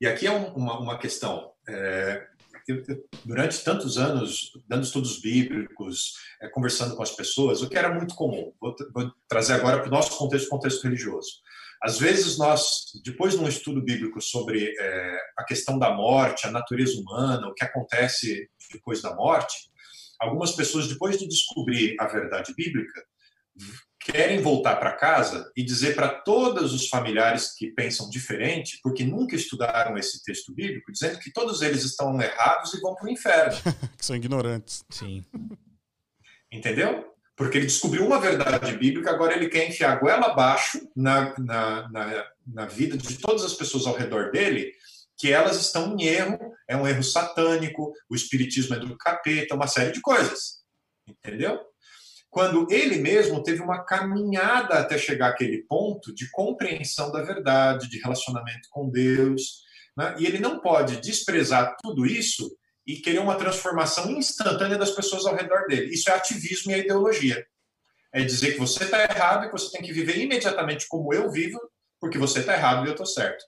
E 0.00 0.06
aqui 0.06 0.26
é 0.26 0.30
uma, 0.30 0.80
uma 0.80 0.98
questão. 0.98 1.52
É, 1.68 2.26
eu, 2.66 2.82
eu, 2.88 3.04
durante 3.26 3.62
tantos 3.62 3.98
anos, 3.98 4.52
dando 4.66 4.84
estudos 4.84 5.20
bíblicos, 5.20 6.14
é, 6.40 6.48
conversando 6.48 6.96
com 6.96 7.02
as 7.02 7.10
pessoas, 7.10 7.60
o 7.60 7.68
que 7.68 7.76
era 7.76 7.92
muito 7.92 8.14
comum, 8.14 8.54
vou, 8.58 8.74
vou 8.94 9.12
trazer 9.28 9.52
agora 9.52 9.80
para 9.80 9.88
o 9.88 9.92
nosso 9.92 10.16
contexto, 10.16 10.48
contexto 10.48 10.82
religioso. 10.84 11.42
Às 11.82 11.98
vezes 11.98 12.38
nós, 12.38 12.92
depois 13.04 13.34
de 13.34 13.40
um 13.40 13.48
estudo 13.48 13.82
bíblico 13.82 14.20
sobre 14.20 14.72
é, 14.78 15.18
a 15.36 15.44
questão 15.44 15.78
da 15.78 15.92
morte, 15.92 16.46
a 16.46 16.50
natureza 16.50 17.00
humana, 17.00 17.48
o 17.48 17.54
que 17.54 17.64
acontece 17.64 18.48
depois 18.72 19.02
da 19.02 19.14
morte, 19.14 19.56
algumas 20.20 20.52
pessoas, 20.52 20.86
depois 20.86 21.18
de 21.18 21.26
descobrir 21.26 21.96
a 21.98 22.06
verdade 22.06 22.54
bíblica, 22.54 23.02
querem 23.98 24.40
voltar 24.40 24.76
para 24.76 24.96
casa 24.96 25.50
e 25.56 25.64
dizer 25.64 25.94
para 25.94 26.08
todos 26.08 26.72
os 26.72 26.88
familiares 26.88 27.54
que 27.56 27.72
pensam 27.72 28.08
diferente, 28.08 28.78
porque 28.82 29.04
nunca 29.04 29.36
estudaram 29.36 29.96
esse 29.96 30.22
texto 30.22 30.52
bíblico, 30.54 30.92
dizendo 30.92 31.18
que 31.18 31.32
todos 31.32 31.62
eles 31.62 31.84
estão 31.84 32.20
errados 32.20 32.74
e 32.74 32.80
vão 32.80 32.94
para 32.94 33.06
o 33.06 33.10
inferno. 33.10 33.56
que 33.96 34.04
são 34.04 34.16
ignorantes. 34.16 34.84
Sim. 34.90 35.24
Entendeu? 36.50 37.11
Porque 37.42 37.58
ele 37.58 37.66
descobriu 37.66 38.06
uma 38.06 38.20
verdade 38.20 38.76
bíblica, 38.76 39.10
agora 39.10 39.34
ele 39.34 39.48
quer 39.48 39.68
enfiar 39.68 39.90
a 39.90 39.96
goela 39.96 40.26
abaixo 40.26 40.88
na, 40.94 41.36
na, 41.40 41.88
na, 41.90 42.26
na 42.46 42.66
vida 42.66 42.96
de 42.96 43.18
todas 43.18 43.42
as 43.42 43.52
pessoas 43.52 43.84
ao 43.84 43.96
redor 43.96 44.30
dele, 44.30 44.72
que 45.16 45.32
elas 45.32 45.60
estão 45.60 45.96
em 45.98 46.04
erro, 46.04 46.38
é 46.68 46.76
um 46.76 46.86
erro 46.86 47.02
satânico, 47.02 47.92
o 48.08 48.14
espiritismo 48.14 48.76
é 48.76 48.78
do 48.78 48.96
capeta, 48.96 49.56
uma 49.56 49.66
série 49.66 49.90
de 49.90 50.00
coisas. 50.00 50.62
Entendeu? 51.04 51.58
Quando 52.30 52.68
ele 52.70 52.98
mesmo 52.98 53.42
teve 53.42 53.60
uma 53.60 53.84
caminhada 53.84 54.74
até 54.74 54.96
chegar 54.96 55.30
àquele 55.30 55.64
ponto 55.64 56.14
de 56.14 56.30
compreensão 56.30 57.10
da 57.10 57.24
verdade, 57.24 57.90
de 57.90 57.98
relacionamento 57.98 58.68
com 58.70 58.88
Deus, 58.88 59.64
né? 59.96 60.14
e 60.16 60.26
ele 60.26 60.38
não 60.38 60.60
pode 60.60 61.00
desprezar 61.00 61.74
tudo 61.82 62.06
isso 62.06 62.56
e 62.86 62.96
querer 62.96 63.20
uma 63.20 63.36
transformação 63.36 64.10
instantânea 64.10 64.76
das 64.76 64.90
pessoas 64.90 65.24
ao 65.24 65.36
redor 65.36 65.66
dele. 65.66 65.94
Isso 65.94 66.10
é 66.10 66.14
ativismo 66.14 66.70
e 66.70 66.74
é 66.74 66.78
ideologia. 66.78 67.44
É 68.12 68.22
dizer 68.22 68.52
que 68.52 68.58
você 68.58 68.84
está 68.84 69.02
errado 69.02 69.44
e 69.44 69.46
que 69.46 69.52
você 69.52 69.70
tem 69.70 69.82
que 69.82 69.92
viver 69.92 70.18
imediatamente 70.18 70.86
como 70.88 71.14
eu 71.14 71.30
vivo, 71.30 71.58
porque 72.00 72.18
você 72.18 72.40
está 72.40 72.54
errado 72.54 72.84
e 72.84 72.88
eu 72.88 72.92
estou 72.92 73.06
certo. 73.06 73.44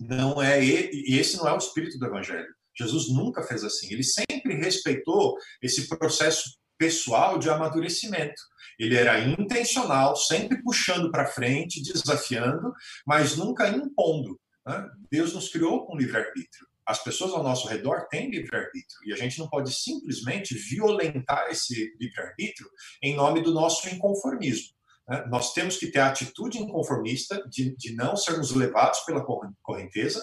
Não 0.00 0.42
é 0.42 0.62
e 0.62 1.18
esse 1.18 1.36
não 1.36 1.48
é 1.48 1.52
o 1.52 1.58
espírito 1.58 1.98
do 1.98 2.06
evangelho. 2.06 2.48
Jesus 2.76 3.08
nunca 3.08 3.42
fez 3.42 3.64
assim. 3.64 3.92
Ele 3.92 4.02
sempre 4.02 4.54
respeitou 4.54 5.36
esse 5.62 5.88
processo 5.88 6.58
pessoal 6.76 7.38
de 7.38 7.48
amadurecimento. 7.48 8.40
Ele 8.78 8.96
era 8.96 9.20
intencional, 9.20 10.16
sempre 10.16 10.60
puxando 10.62 11.10
para 11.10 11.26
frente, 11.26 11.82
desafiando, 11.82 12.72
mas 13.06 13.36
nunca 13.36 13.68
impondo. 13.68 14.38
Né? 14.66 14.90
Deus 15.10 15.32
nos 15.32 15.48
criou 15.48 15.86
com 15.86 15.96
livre-arbítrio 15.96 16.66
as 16.86 17.02
pessoas 17.02 17.32
ao 17.32 17.42
nosso 17.42 17.66
redor 17.68 18.06
têm 18.08 18.30
livre-arbítrio 18.30 18.98
e 19.06 19.12
a 19.12 19.16
gente 19.16 19.38
não 19.38 19.48
pode 19.48 19.72
simplesmente 19.72 20.54
violentar 20.54 21.48
esse 21.50 21.94
livre-arbítrio 21.98 22.68
em 23.02 23.14
nome 23.14 23.42
do 23.42 23.52
nosso 23.52 23.88
inconformismo. 23.88 24.74
Né? 25.08 25.24
Nós 25.30 25.52
temos 25.52 25.76
que 25.76 25.90
ter 25.90 26.00
a 26.00 26.08
atitude 26.08 26.58
inconformista 26.58 27.42
de, 27.48 27.74
de 27.76 27.94
não 27.94 28.16
sermos 28.16 28.50
levados 28.50 29.00
pela 29.00 29.24
correnteza, 29.62 30.22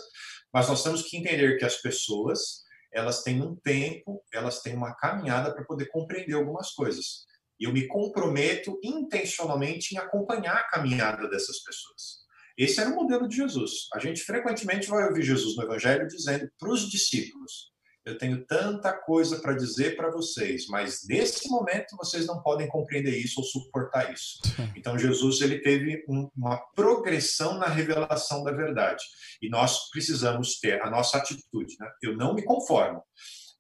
mas 0.54 0.68
nós 0.68 0.84
temos 0.84 1.04
que 1.04 1.18
entender 1.18 1.58
que 1.58 1.66
as 1.66 1.82
pessoas 1.82 2.62
elas 2.94 3.24
têm 3.24 3.42
um 3.42 3.56
tempo, 3.56 4.22
elas 4.34 4.62
têm 4.62 4.76
uma 4.76 4.94
caminhada 4.94 5.54
para 5.54 5.64
poder 5.64 5.86
compreender 5.88 6.34
algumas 6.34 6.72
coisas. 6.72 7.26
E 7.60 7.64
eu 7.64 7.72
me 7.72 7.88
comprometo 7.88 8.78
intencionalmente 8.84 9.96
em 9.96 9.98
acompanhar 9.98 10.58
a 10.58 10.68
caminhada 10.68 11.30
dessas 11.30 11.64
pessoas. 11.64 12.21
Esse 12.58 12.80
era 12.80 12.90
o 12.90 12.96
modelo 12.96 13.28
de 13.28 13.36
Jesus. 13.36 13.88
A 13.94 14.00
gente 14.00 14.22
frequentemente 14.22 14.88
vai 14.88 15.08
ouvir 15.08 15.24
Jesus 15.24 15.56
no 15.56 15.64
Evangelho 15.64 16.08
dizendo 16.08 16.50
para 16.60 16.70
os 16.70 16.90
discípulos: 16.90 17.72
Eu 18.06 18.18
tenho 18.18 18.46
tanta 18.46 18.94
coisa 18.94 19.40
para 19.40 19.54
dizer 19.54 19.96
para 19.96 20.12
vocês, 20.12 20.68
mas 20.68 21.02
nesse 21.08 21.50
momento 21.50 21.96
vocês 21.98 22.26
não 22.26 22.42
podem 22.42 22.68
compreender 22.68 23.18
isso 23.18 23.40
ou 23.40 23.46
suportar 23.46 24.14
isso. 24.14 24.40
Então 24.76 24.98
Jesus 24.98 25.42
ele 25.42 25.60
teve 25.60 26.04
um, 26.08 26.30
uma 26.36 26.58
progressão 26.76 27.58
na 27.58 27.68
revelação 27.68 28.44
da 28.44 28.52
verdade 28.52 29.04
e 29.42 29.50
nós 29.50 29.90
precisamos 29.90 30.60
ter 30.60 30.82
a 30.82 30.90
nossa 30.90 31.18
atitude. 31.18 31.76
Né? 31.80 31.90
Eu 32.02 32.16
não 32.16 32.34
me 32.34 32.44
conformo 32.44 33.04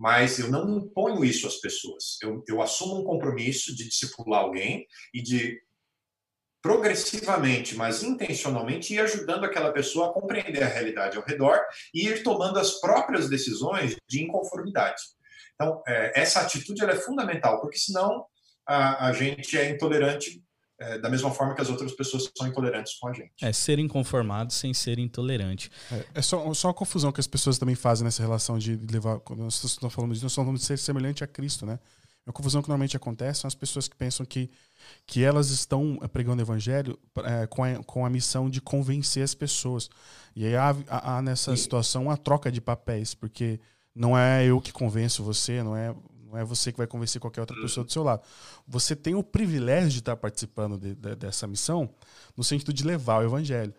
mas 0.01 0.39
eu 0.39 0.49
não 0.49 0.79
imponho 0.79 1.23
isso 1.23 1.45
às 1.45 1.57
pessoas. 1.57 2.17
Eu, 2.23 2.43
eu, 2.47 2.59
assumo 2.59 2.99
um 2.99 3.03
compromisso 3.03 3.75
de 3.75 3.87
discipular 3.87 4.41
alguém 4.41 4.87
e 5.13 5.21
de 5.21 5.61
progressivamente, 6.61 7.75
mas 7.75 8.03
intencionalmente, 8.03 8.93
ir 8.93 8.99
ajudando 8.99 9.45
aquela 9.45 9.71
pessoa 9.71 10.09
a 10.09 10.13
compreender 10.13 10.63
a 10.63 10.67
realidade 10.67 11.17
ao 11.17 11.23
redor 11.23 11.59
e 11.93 12.07
ir 12.07 12.23
tomando 12.23 12.59
as 12.59 12.79
próprias 12.79 13.27
decisões 13.27 13.95
de 14.07 14.23
inconformidade. 14.23 15.01
Então, 15.55 15.81
é, 15.87 16.19
essa 16.19 16.41
atitude 16.41 16.83
é 16.83 16.95
fundamental, 16.95 17.59
porque 17.61 17.77
senão 17.77 18.25
a, 18.65 19.07
a 19.07 19.13
gente 19.13 19.57
é 19.57 19.69
intolerante 19.69 20.43
é, 20.81 20.97
da 20.97 21.09
mesma 21.09 21.29
forma 21.29 21.53
que 21.53 21.61
as 21.61 21.69
outras 21.69 21.91
pessoas 21.91 22.31
são 22.35 22.47
intolerantes 22.47 22.97
com 22.97 23.07
a 23.07 23.13
gente. 23.13 23.31
É 23.39 23.53
ser 23.53 23.77
inconformado 23.77 24.51
sem 24.51 24.73
ser 24.73 24.97
intolerante. 24.97 25.71
É, 25.91 26.05
é 26.15 26.21
só, 26.23 26.51
só 26.55 26.69
a 26.69 26.73
confusão 26.73 27.11
que 27.11 27.19
as 27.19 27.27
pessoas 27.27 27.59
também 27.59 27.75
fazem 27.75 28.03
nessa 28.03 28.23
relação 28.23 28.57
de 28.57 28.75
levar. 28.91 29.19
Quando 29.19 29.43
nós 29.43 29.63
estamos 29.63 29.93
falando 29.93 30.11
disso, 30.11 30.25
nós 30.25 30.31
estamos 30.31 30.47
falando 30.47 30.59
de 30.59 30.65
ser 30.65 30.77
semelhante 30.77 31.23
a 31.23 31.27
Cristo, 31.27 31.67
né? 31.67 31.79
A 32.25 32.31
confusão 32.31 32.61
que 32.61 32.69
normalmente 32.69 32.95
acontece 32.95 33.41
são 33.41 33.47
as 33.47 33.55
pessoas 33.55 33.87
que 33.87 33.95
pensam 33.95 34.25
que, 34.25 34.49
que 35.07 35.23
elas 35.23 35.49
estão 35.49 35.97
é, 36.01 36.07
pregando 36.07 36.41
o 36.41 36.45
evangelho 36.45 36.97
é, 37.23 37.47
com, 37.47 37.63
a, 37.63 37.83
com 37.83 38.05
a 38.05 38.09
missão 38.09 38.49
de 38.49 38.61
convencer 38.61 39.23
as 39.23 39.33
pessoas. 39.33 39.89
E 40.35 40.45
aí 40.45 40.55
há, 40.55 40.75
há, 40.87 41.17
há 41.17 41.21
nessa 41.21 41.55
situação 41.57 42.03
uma 42.03 42.17
troca 42.17 42.51
de 42.51 42.61
papéis, 42.61 43.15
porque 43.15 43.59
não 43.93 44.17
é 44.17 44.45
eu 44.45 44.61
que 44.61 44.71
convenço 44.71 45.23
você, 45.23 45.63
não 45.63 45.75
é 45.75 45.93
não 46.31 46.37
é 46.37 46.45
você 46.45 46.71
que 46.71 46.77
vai 46.77 46.87
convencer 46.87 47.19
qualquer 47.19 47.41
outra 47.41 47.59
pessoa 47.61 47.83
do 47.83 47.91
seu 47.91 48.03
lado. 48.03 48.21
Você 48.65 48.95
tem 48.95 49.13
o 49.15 49.21
privilégio 49.21 49.89
de 49.89 49.99
estar 49.99 50.15
participando 50.15 50.77
de, 50.77 50.95
de, 50.95 51.15
dessa 51.15 51.45
missão 51.45 51.93
no 52.37 52.43
sentido 52.43 52.71
de 52.71 52.85
levar 52.85 53.21
o 53.21 53.25
evangelho. 53.25 53.73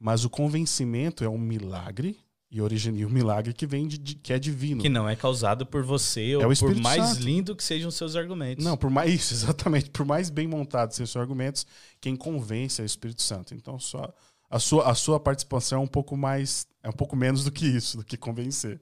Mas 0.00 0.24
o 0.24 0.30
convencimento 0.30 1.22
é 1.22 1.28
um 1.28 1.36
milagre 1.36 2.18
e 2.50 2.62
origina 2.62 3.06
o 3.06 3.10
milagre 3.10 3.52
que 3.52 3.66
vem 3.66 3.86
de, 3.86 3.98
de, 3.98 4.14
que 4.14 4.32
é 4.32 4.38
divino. 4.38 4.80
Que 4.80 4.88
não 4.88 5.08
é 5.08 5.14
causado 5.14 5.66
por 5.66 5.82
você 5.82 6.34
ou 6.34 6.50
é 6.50 6.56
por 6.56 6.74
mais 6.76 7.04
Santo. 7.04 7.22
lindo 7.22 7.54
que 7.54 7.62
sejam 7.62 7.88
os 7.88 7.94
seus 7.94 8.16
argumentos. 8.16 8.64
Não, 8.64 8.76
por 8.76 8.90
mais 8.90 9.12
isso, 9.14 9.34
exatamente. 9.34 9.90
Por 9.90 10.06
mais 10.06 10.30
bem 10.30 10.46
montados 10.46 10.96
sejam 10.96 11.04
os 11.04 11.10
seus 11.10 11.22
argumentos, 11.22 11.66
quem 12.00 12.16
convence 12.16 12.80
é 12.80 12.84
o 12.84 12.86
Espírito 12.86 13.22
Santo. 13.22 13.54
Então 13.54 13.78
só 13.78 14.12
a 14.50 14.58
sua, 14.58 14.90
a 14.90 14.94
sua 14.94 15.20
participação 15.20 15.80
é 15.80 15.84
um 15.84 15.88
pouco 15.88 16.16
mais. 16.16 16.66
é 16.82 16.88
um 16.88 16.92
pouco 16.92 17.14
menos 17.14 17.44
do 17.44 17.52
que 17.52 17.66
isso, 17.66 17.98
do 17.98 18.04
que 18.04 18.16
convencer. 18.16 18.80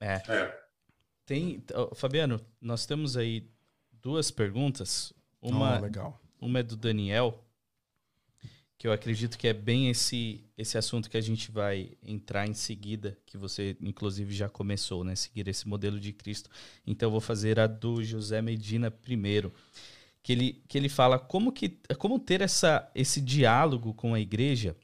É. 0.00 0.20
é. 0.26 0.62
Tem, 1.24 1.62
Fabiano, 1.94 2.40
nós 2.60 2.84
temos 2.84 3.16
aí 3.16 3.48
duas 3.92 4.30
perguntas. 4.32 5.12
Uma, 5.40 5.78
oh, 5.78 5.82
legal. 5.82 6.20
uma 6.40 6.58
é 6.58 6.62
do 6.62 6.76
Daniel, 6.76 7.44
que 8.82 8.88
eu 8.88 8.92
acredito 8.92 9.38
que 9.38 9.46
é 9.46 9.52
bem 9.52 9.90
esse 9.90 10.44
esse 10.58 10.76
assunto 10.76 11.08
que 11.08 11.16
a 11.16 11.20
gente 11.20 11.52
vai 11.52 11.92
entrar 12.02 12.48
em 12.48 12.52
seguida, 12.52 13.16
que 13.24 13.38
você 13.38 13.76
inclusive 13.80 14.34
já 14.34 14.48
começou, 14.48 15.04
né, 15.04 15.14
seguir 15.14 15.46
esse 15.46 15.68
modelo 15.68 16.00
de 16.00 16.12
Cristo. 16.12 16.50
Então 16.84 17.06
eu 17.06 17.12
vou 17.12 17.20
fazer 17.20 17.60
a 17.60 17.68
do 17.68 18.02
José 18.02 18.42
Medina 18.42 18.90
primeiro, 18.90 19.52
que 20.20 20.32
ele 20.32 20.64
que 20.66 20.76
ele 20.76 20.88
fala 20.88 21.16
como 21.16 21.52
que 21.52 21.78
como 21.96 22.18
ter 22.18 22.40
essa 22.40 22.90
esse 22.92 23.20
diálogo 23.20 23.94
com 23.94 24.14
a 24.14 24.20
igreja 24.20 24.76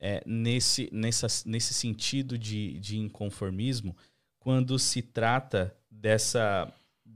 é, 0.00 0.20
nesse 0.26 0.88
nessa, 0.92 1.28
nesse 1.46 1.72
sentido 1.74 2.36
de, 2.36 2.80
de 2.80 2.98
inconformismo 2.98 3.96
quando 4.40 4.76
se 4.76 5.02
trata 5.02 5.72
dessa 5.88 6.68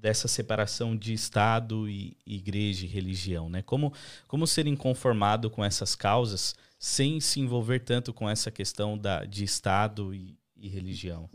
dessa 0.02 0.26
separação 0.26 0.96
de 0.96 1.12
Estado 1.12 1.88
e 1.88 2.16
igreja 2.26 2.84
e 2.84 2.88
religião, 2.88 3.48
né? 3.48 3.62
Como, 3.62 3.94
como 4.26 4.48
ser 4.48 4.66
inconformado 4.66 5.48
com 5.48 5.64
essas 5.64 5.94
causas 5.94 6.56
sem 6.76 7.20
se 7.20 7.38
envolver 7.38 7.78
tanto 7.78 8.12
com 8.12 8.28
essa 8.28 8.50
questão 8.50 8.98
da, 8.98 9.24
de 9.24 9.44
Estado 9.44 10.12
e, 10.12 10.36
e 10.56 10.68
religião? 10.68 11.30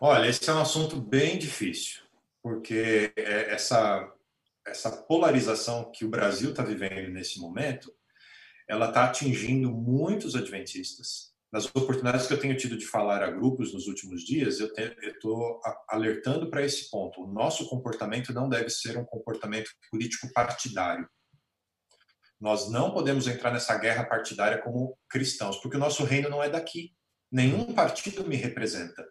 Olha, 0.00 0.28
esse 0.28 0.48
é 0.48 0.54
um 0.54 0.60
assunto 0.60 1.00
bem 1.00 1.36
difícil, 1.36 2.02
porque 2.40 3.12
é 3.16 3.52
essa, 3.52 4.08
essa 4.64 4.92
polarização 4.92 5.90
que 5.90 6.04
o 6.04 6.08
Brasil 6.08 6.50
está 6.50 6.62
vivendo 6.62 7.10
nesse 7.10 7.40
momento, 7.40 7.92
ela 8.68 8.88
está 8.88 9.06
atingindo 9.06 9.72
muitos 9.72 10.36
adventistas, 10.36 11.33
nas 11.54 11.66
oportunidades 11.66 12.26
que 12.26 12.32
eu 12.32 12.40
tenho 12.40 12.56
tido 12.56 12.76
de 12.76 12.84
falar 12.84 13.22
a 13.22 13.30
grupos 13.30 13.72
nos 13.72 13.86
últimos 13.86 14.24
dias, 14.24 14.58
eu 14.58 14.72
estou 15.04 15.60
alertando 15.88 16.50
para 16.50 16.64
esse 16.64 16.90
ponto. 16.90 17.22
O 17.22 17.32
nosso 17.32 17.68
comportamento 17.68 18.32
não 18.32 18.48
deve 18.48 18.68
ser 18.70 18.98
um 18.98 19.04
comportamento 19.04 19.70
político 19.88 20.32
partidário. 20.32 21.08
Nós 22.40 22.68
não 22.72 22.92
podemos 22.92 23.28
entrar 23.28 23.52
nessa 23.52 23.78
guerra 23.78 24.02
partidária 24.04 24.60
como 24.60 24.98
cristãos, 25.08 25.58
porque 25.58 25.76
o 25.76 25.80
nosso 25.80 26.02
reino 26.02 26.28
não 26.28 26.42
é 26.42 26.50
daqui. 26.50 26.92
Nenhum 27.30 27.72
partido 27.72 28.26
me 28.26 28.34
representa 28.34 29.06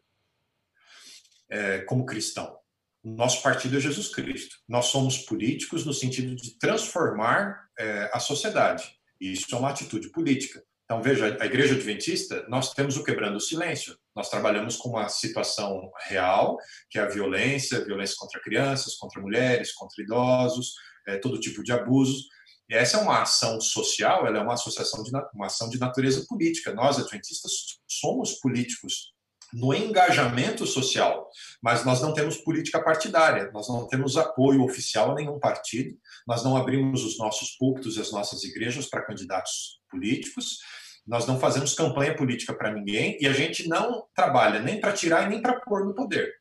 é, 1.49 1.79
como 1.83 2.05
cristão. 2.05 2.59
O 3.01 3.11
nosso 3.11 3.41
partido 3.41 3.77
é 3.77 3.79
Jesus 3.79 4.13
Cristo. 4.13 4.57
Nós 4.67 4.87
somos 4.87 5.19
políticos 5.19 5.85
no 5.85 5.93
sentido 5.93 6.35
de 6.35 6.59
transformar 6.59 7.69
é, 7.79 8.11
a 8.11 8.19
sociedade. 8.19 8.99
Isso 9.17 9.55
é 9.55 9.57
uma 9.57 9.69
atitude 9.69 10.09
política. 10.09 10.61
Então, 10.93 11.01
veja, 11.01 11.35
a 11.41 11.45
Igreja 11.47 11.73
Adventista, 11.73 12.45
nós 12.47 12.71
temos 12.71 12.95
o 12.97 13.03
quebrando 13.03 13.37
o 13.37 13.41
silêncio. 13.41 13.97
Nós 14.15 14.29
trabalhamos 14.29 14.75
com 14.75 14.89
uma 14.89 15.09
situação 15.09 15.89
real, 16.07 16.55
que 16.87 16.99
é 16.99 17.01
a 17.01 17.07
violência, 17.07 17.83
violência 17.83 18.15
contra 18.15 18.39
crianças, 18.39 18.93
contra 18.93 19.19
mulheres, 19.19 19.73
contra 19.73 20.03
idosos, 20.03 20.75
é, 21.07 21.17
todo 21.17 21.39
tipo 21.39 21.63
de 21.63 21.71
abusos. 21.71 22.27
E 22.69 22.75
essa 22.75 22.97
é 22.97 23.01
uma 23.01 23.23
ação 23.23 23.59
social, 23.59 24.27
ela 24.27 24.37
é 24.37 24.41
uma 24.43 24.53
associação 24.53 25.01
de 25.01 25.09
uma 25.33 25.47
ação 25.47 25.67
de 25.67 25.79
natureza 25.79 26.27
política. 26.29 26.71
Nós, 26.75 26.99
adventistas, 26.99 27.53
somos 27.87 28.33
políticos 28.33 29.13
no 29.51 29.73
engajamento 29.73 30.65
social, 30.67 31.27
mas 31.61 31.83
nós 31.83 32.01
não 32.01 32.13
temos 32.13 32.37
política 32.37 32.83
partidária, 32.83 33.51
nós 33.51 33.67
não 33.67 33.87
temos 33.87 34.15
apoio 34.15 34.63
oficial 34.63 35.11
a 35.11 35.15
nenhum 35.15 35.39
partido, 35.39 35.97
nós 36.27 36.43
não 36.43 36.55
abrimos 36.55 37.03
os 37.03 37.17
nossos 37.17 37.55
púlpitos 37.57 37.97
e 37.97 38.01
as 38.01 38.11
nossas 38.11 38.43
igrejas 38.43 38.87
para 38.87 39.05
candidatos 39.05 39.79
políticos, 39.89 40.57
nós 41.05 41.25
não 41.27 41.39
fazemos 41.39 41.73
campanha 41.73 42.15
política 42.15 42.53
para 42.53 42.71
ninguém 42.71 43.17
e 43.19 43.27
a 43.27 43.33
gente 43.33 43.67
não 43.67 44.05
trabalha 44.15 44.59
nem 44.59 44.79
para 44.79 44.93
tirar 44.93 45.25
e 45.25 45.29
nem 45.29 45.41
para 45.41 45.59
pôr 45.59 45.85
no 45.85 45.93
poder. 45.93 46.33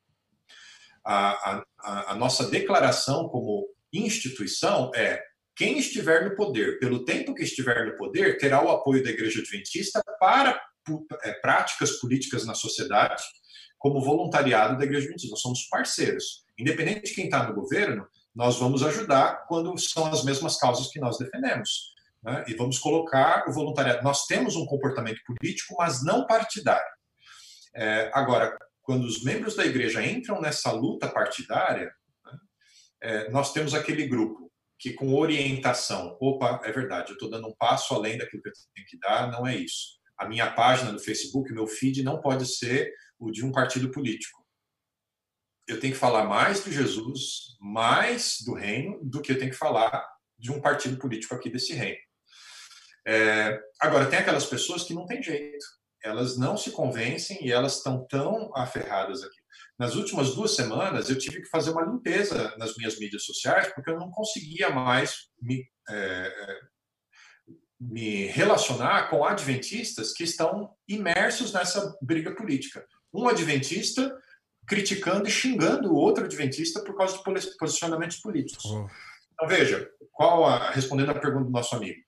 A, 1.05 1.63
a, 1.79 2.11
a 2.11 2.15
nossa 2.15 2.49
declaração 2.49 3.27
como 3.27 3.67
instituição 3.91 4.91
é 4.95 5.21
quem 5.55 5.77
estiver 5.77 6.27
no 6.27 6.35
poder, 6.35 6.79
pelo 6.79 7.05
tempo 7.05 7.35
que 7.35 7.43
estiver 7.43 7.85
no 7.85 7.97
poder, 7.97 8.37
terá 8.37 8.63
o 8.63 8.69
apoio 8.69 9.03
da 9.03 9.11
Igreja 9.11 9.39
Adventista 9.39 10.01
para 10.19 10.59
é, 11.23 11.33
práticas 11.33 11.99
políticas 11.99 12.45
na 12.45 12.55
sociedade, 12.55 13.23
como 13.77 14.01
voluntariado 14.01 14.77
da 14.77 14.85
Igreja 14.85 15.05
Adventista. 15.05 15.31
Nós 15.31 15.41
somos 15.41 15.67
parceiros. 15.69 16.43
Independente 16.57 17.09
de 17.09 17.13
quem 17.13 17.25
está 17.25 17.47
no 17.47 17.53
governo, 17.53 18.07
nós 18.35 18.57
vamos 18.57 18.81
ajudar 18.81 19.45
quando 19.47 19.77
são 19.77 20.07
as 20.07 20.23
mesmas 20.23 20.57
causas 20.57 20.87
que 20.87 20.99
nós 20.99 21.17
defendemos. 21.17 21.92
Né? 22.23 22.45
E 22.47 22.53
vamos 22.53 22.79
colocar 22.79 23.45
o 23.47 23.51
voluntariado. 23.51 24.03
Nós 24.03 24.25
temos 24.25 24.55
um 24.55 24.65
comportamento 24.65 25.19
político, 25.25 25.75
mas 25.77 26.03
não 26.03 26.25
partidário. 26.25 26.93
É, 27.75 28.09
agora, 28.13 28.57
quando 28.81 29.03
os 29.03 29.23
membros 29.23 29.55
da 29.55 29.65
igreja 29.65 30.05
entram 30.05 30.39
nessa 30.39 30.71
luta 30.71 31.09
partidária, 31.09 31.91
né, 32.25 32.37
é, 33.01 33.29
nós 33.29 33.51
temos 33.51 33.73
aquele 33.73 34.07
grupo 34.07 34.51
que, 34.79 34.93
com 34.93 35.13
orientação, 35.13 36.17
opa, 36.19 36.61
é 36.63 36.71
verdade, 36.71 37.09
eu 37.09 37.13
estou 37.13 37.29
dando 37.29 37.47
um 37.47 37.55
passo 37.55 37.93
além 37.93 38.17
daquilo 38.17 38.41
que 38.41 38.49
eu 38.49 38.53
tenho 38.75 38.87
que 38.87 38.99
dar, 38.99 39.31
não 39.31 39.47
é 39.47 39.55
isso. 39.55 39.99
A 40.17 40.27
minha 40.27 40.51
página 40.51 40.91
no 40.91 40.99
Facebook, 40.99 41.51
meu 41.51 41.67
feed, 41.67 42.03
não 42.03 42.21
pode 42.21 42.45
ser 42.45 42.93
o 43.17 43.31
de 43.31 43.45
um 43.45 43.51
partido 43.51 43.89
político. 43.91 44.43
Eu 45.67 45.79
tenho 45.79 45.93
que 45.93 45.99
falar 45.99 46.25
mais 46.25 46.63
de 46.63 46.71
Jesus, 46.71 47.57
mais 47.59 48.37
do 48.45 48.53
reino, 48.53 48.99
do 49.01 49.21
que 49.21 49.31
eu 49.31 49.39
tenho 49.39 49.51
que 49.51 49.57
falar 49.57 50.05
de 50.37 50.51
um 50.51 50.59
partido 50.59 50.97
político 50.97 51.33
aqui 51.33 51.49
desse 51.49 51.73
reino. 51.73 52.01
É, 53.05 53.59
agora, 53.79 54.05
tem 54.05 54.19
aquelas 54.19 54.45
pessoas 54.45 54.83
que 54.83 54.93
não 54.93 55.05
tem 55.05 55.21
jeito, 55.21 55.65
elas 56.03 56.37
não 56.37 56.57
se 56.57 56.71
convencem 56.71 57.45
e 57.45 57.51
elas 57.51 57.77
estão 57.77 58.05
tão 58.07 58.51
aferradas 58.55 59.23
aqui. 59.23 59.41
Nas 59.79 59.95
últimas 59.95 60.35
duas 60.35 60.55
semanas, 60.55 61.09
eu 61.09 61.17
tive 61.17 61.41
que 61.41 61.49
fazer 61.49 61.71
uma 61.71 61.83
limpeza 61.83 62.55
nas 62.57 62.75
minhas 62.75 62.99
mídias 62.99 63.23
sociais, 63.23 63.73
porque 63.73 63.89
eu 63.89 63.97
não 63.97 64.11
conseguia 64.11 64.69
mais 64.69 65.29
me, 65.41 65.65
é, 65.89 65.95
é 65.95 66.59
me 67.79 68.27
relacionar 68.27 69.09
com 69.09 69.25
adventistas 69.25 70.13
que 70.13 70.23
estão 70.23 70.73
imersos 70.87 71.51
nessa 71.51 71.97
briga 72.01 72.35
política. 72.35 72.85
Um 73.13 73.27
adventista 73.27 74.15
criticando 74.65 75.27
e 75.27 75.31
xingando 75.31 75.91
o 75.91 75.95
outro 75.95 76.23
adventista 76.23 76.81
por 76.81 76.95
causa 76.95 77.17
de 77.17 77.57
posicionamentos 77.57 78.17
políticos. 78.17 78.65
Oh. 78.65 78.87
Então, 79.33 79.47
veja, 79.47 79.89
qual 80.11 80.45
a, 80.45 80.71
respondendo 80.71 81.11
à 81.11 81.19
pergunta 81.19 81.45
do 81.45 81.51
nosso 81.51 81.75
amigo, 81.75 81.99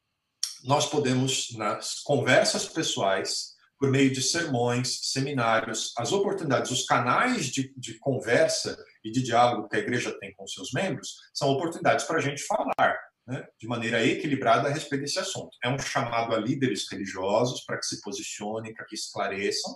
nós 0.66 0.88
podemos, 0.88 1.56
nas 1.56 2.02
conversas 2.02 2.68
pessoais, 2.68 3.56
por 3.78 3.92
meio 3.92 4.12
de 4.12 4.22
sermões, 4.22 5.12
seminários, 5.12 5.94
as 5.98 6.12
oportunidades, 6.12 6.72
os 6.72 6.86
canais 6.86 7.48
de, 7.48 7.74
de 7.78 8.00
conversa 8.00 8.78
e 9.04 9.12
de 9.12 9.22
diálogo 9.22 9.68
que 9.68 9.76
a 9.76 9.80
igreja 9.80 10.18
tem 10.20 10.34
com 10.34 10.48
seus 10.48 10.72
membros, 10.72 11.16
são 11.34 11.50
oportunidades 11.50 12.06
para 12.06 12.18
a 12.18 12.22
gente 12.22 12.42
falar 12.44 12.98
né, 13.28 13.46
de 13.60 13.68
maneira 13.68 14.06
equilibrada 14.06 14.70
a 14.70 14.72
respeito 14.72 15.02
desse 15.02 15.20
assunto. 15.20 15.56
É 15.64 15.70
um 15.70 15.78
chamado 15.78 16.34
a 16.34 16.40
líderes 16.40 16.90
religiosos 16.90 17.64
para 17.66 17.78
que 17.78 17.86
se 17.86 18.02
posicionem, 18.02 18.74
para 18.74 18.86
que 18.86 18.96
esclareçam, 18.96 19.76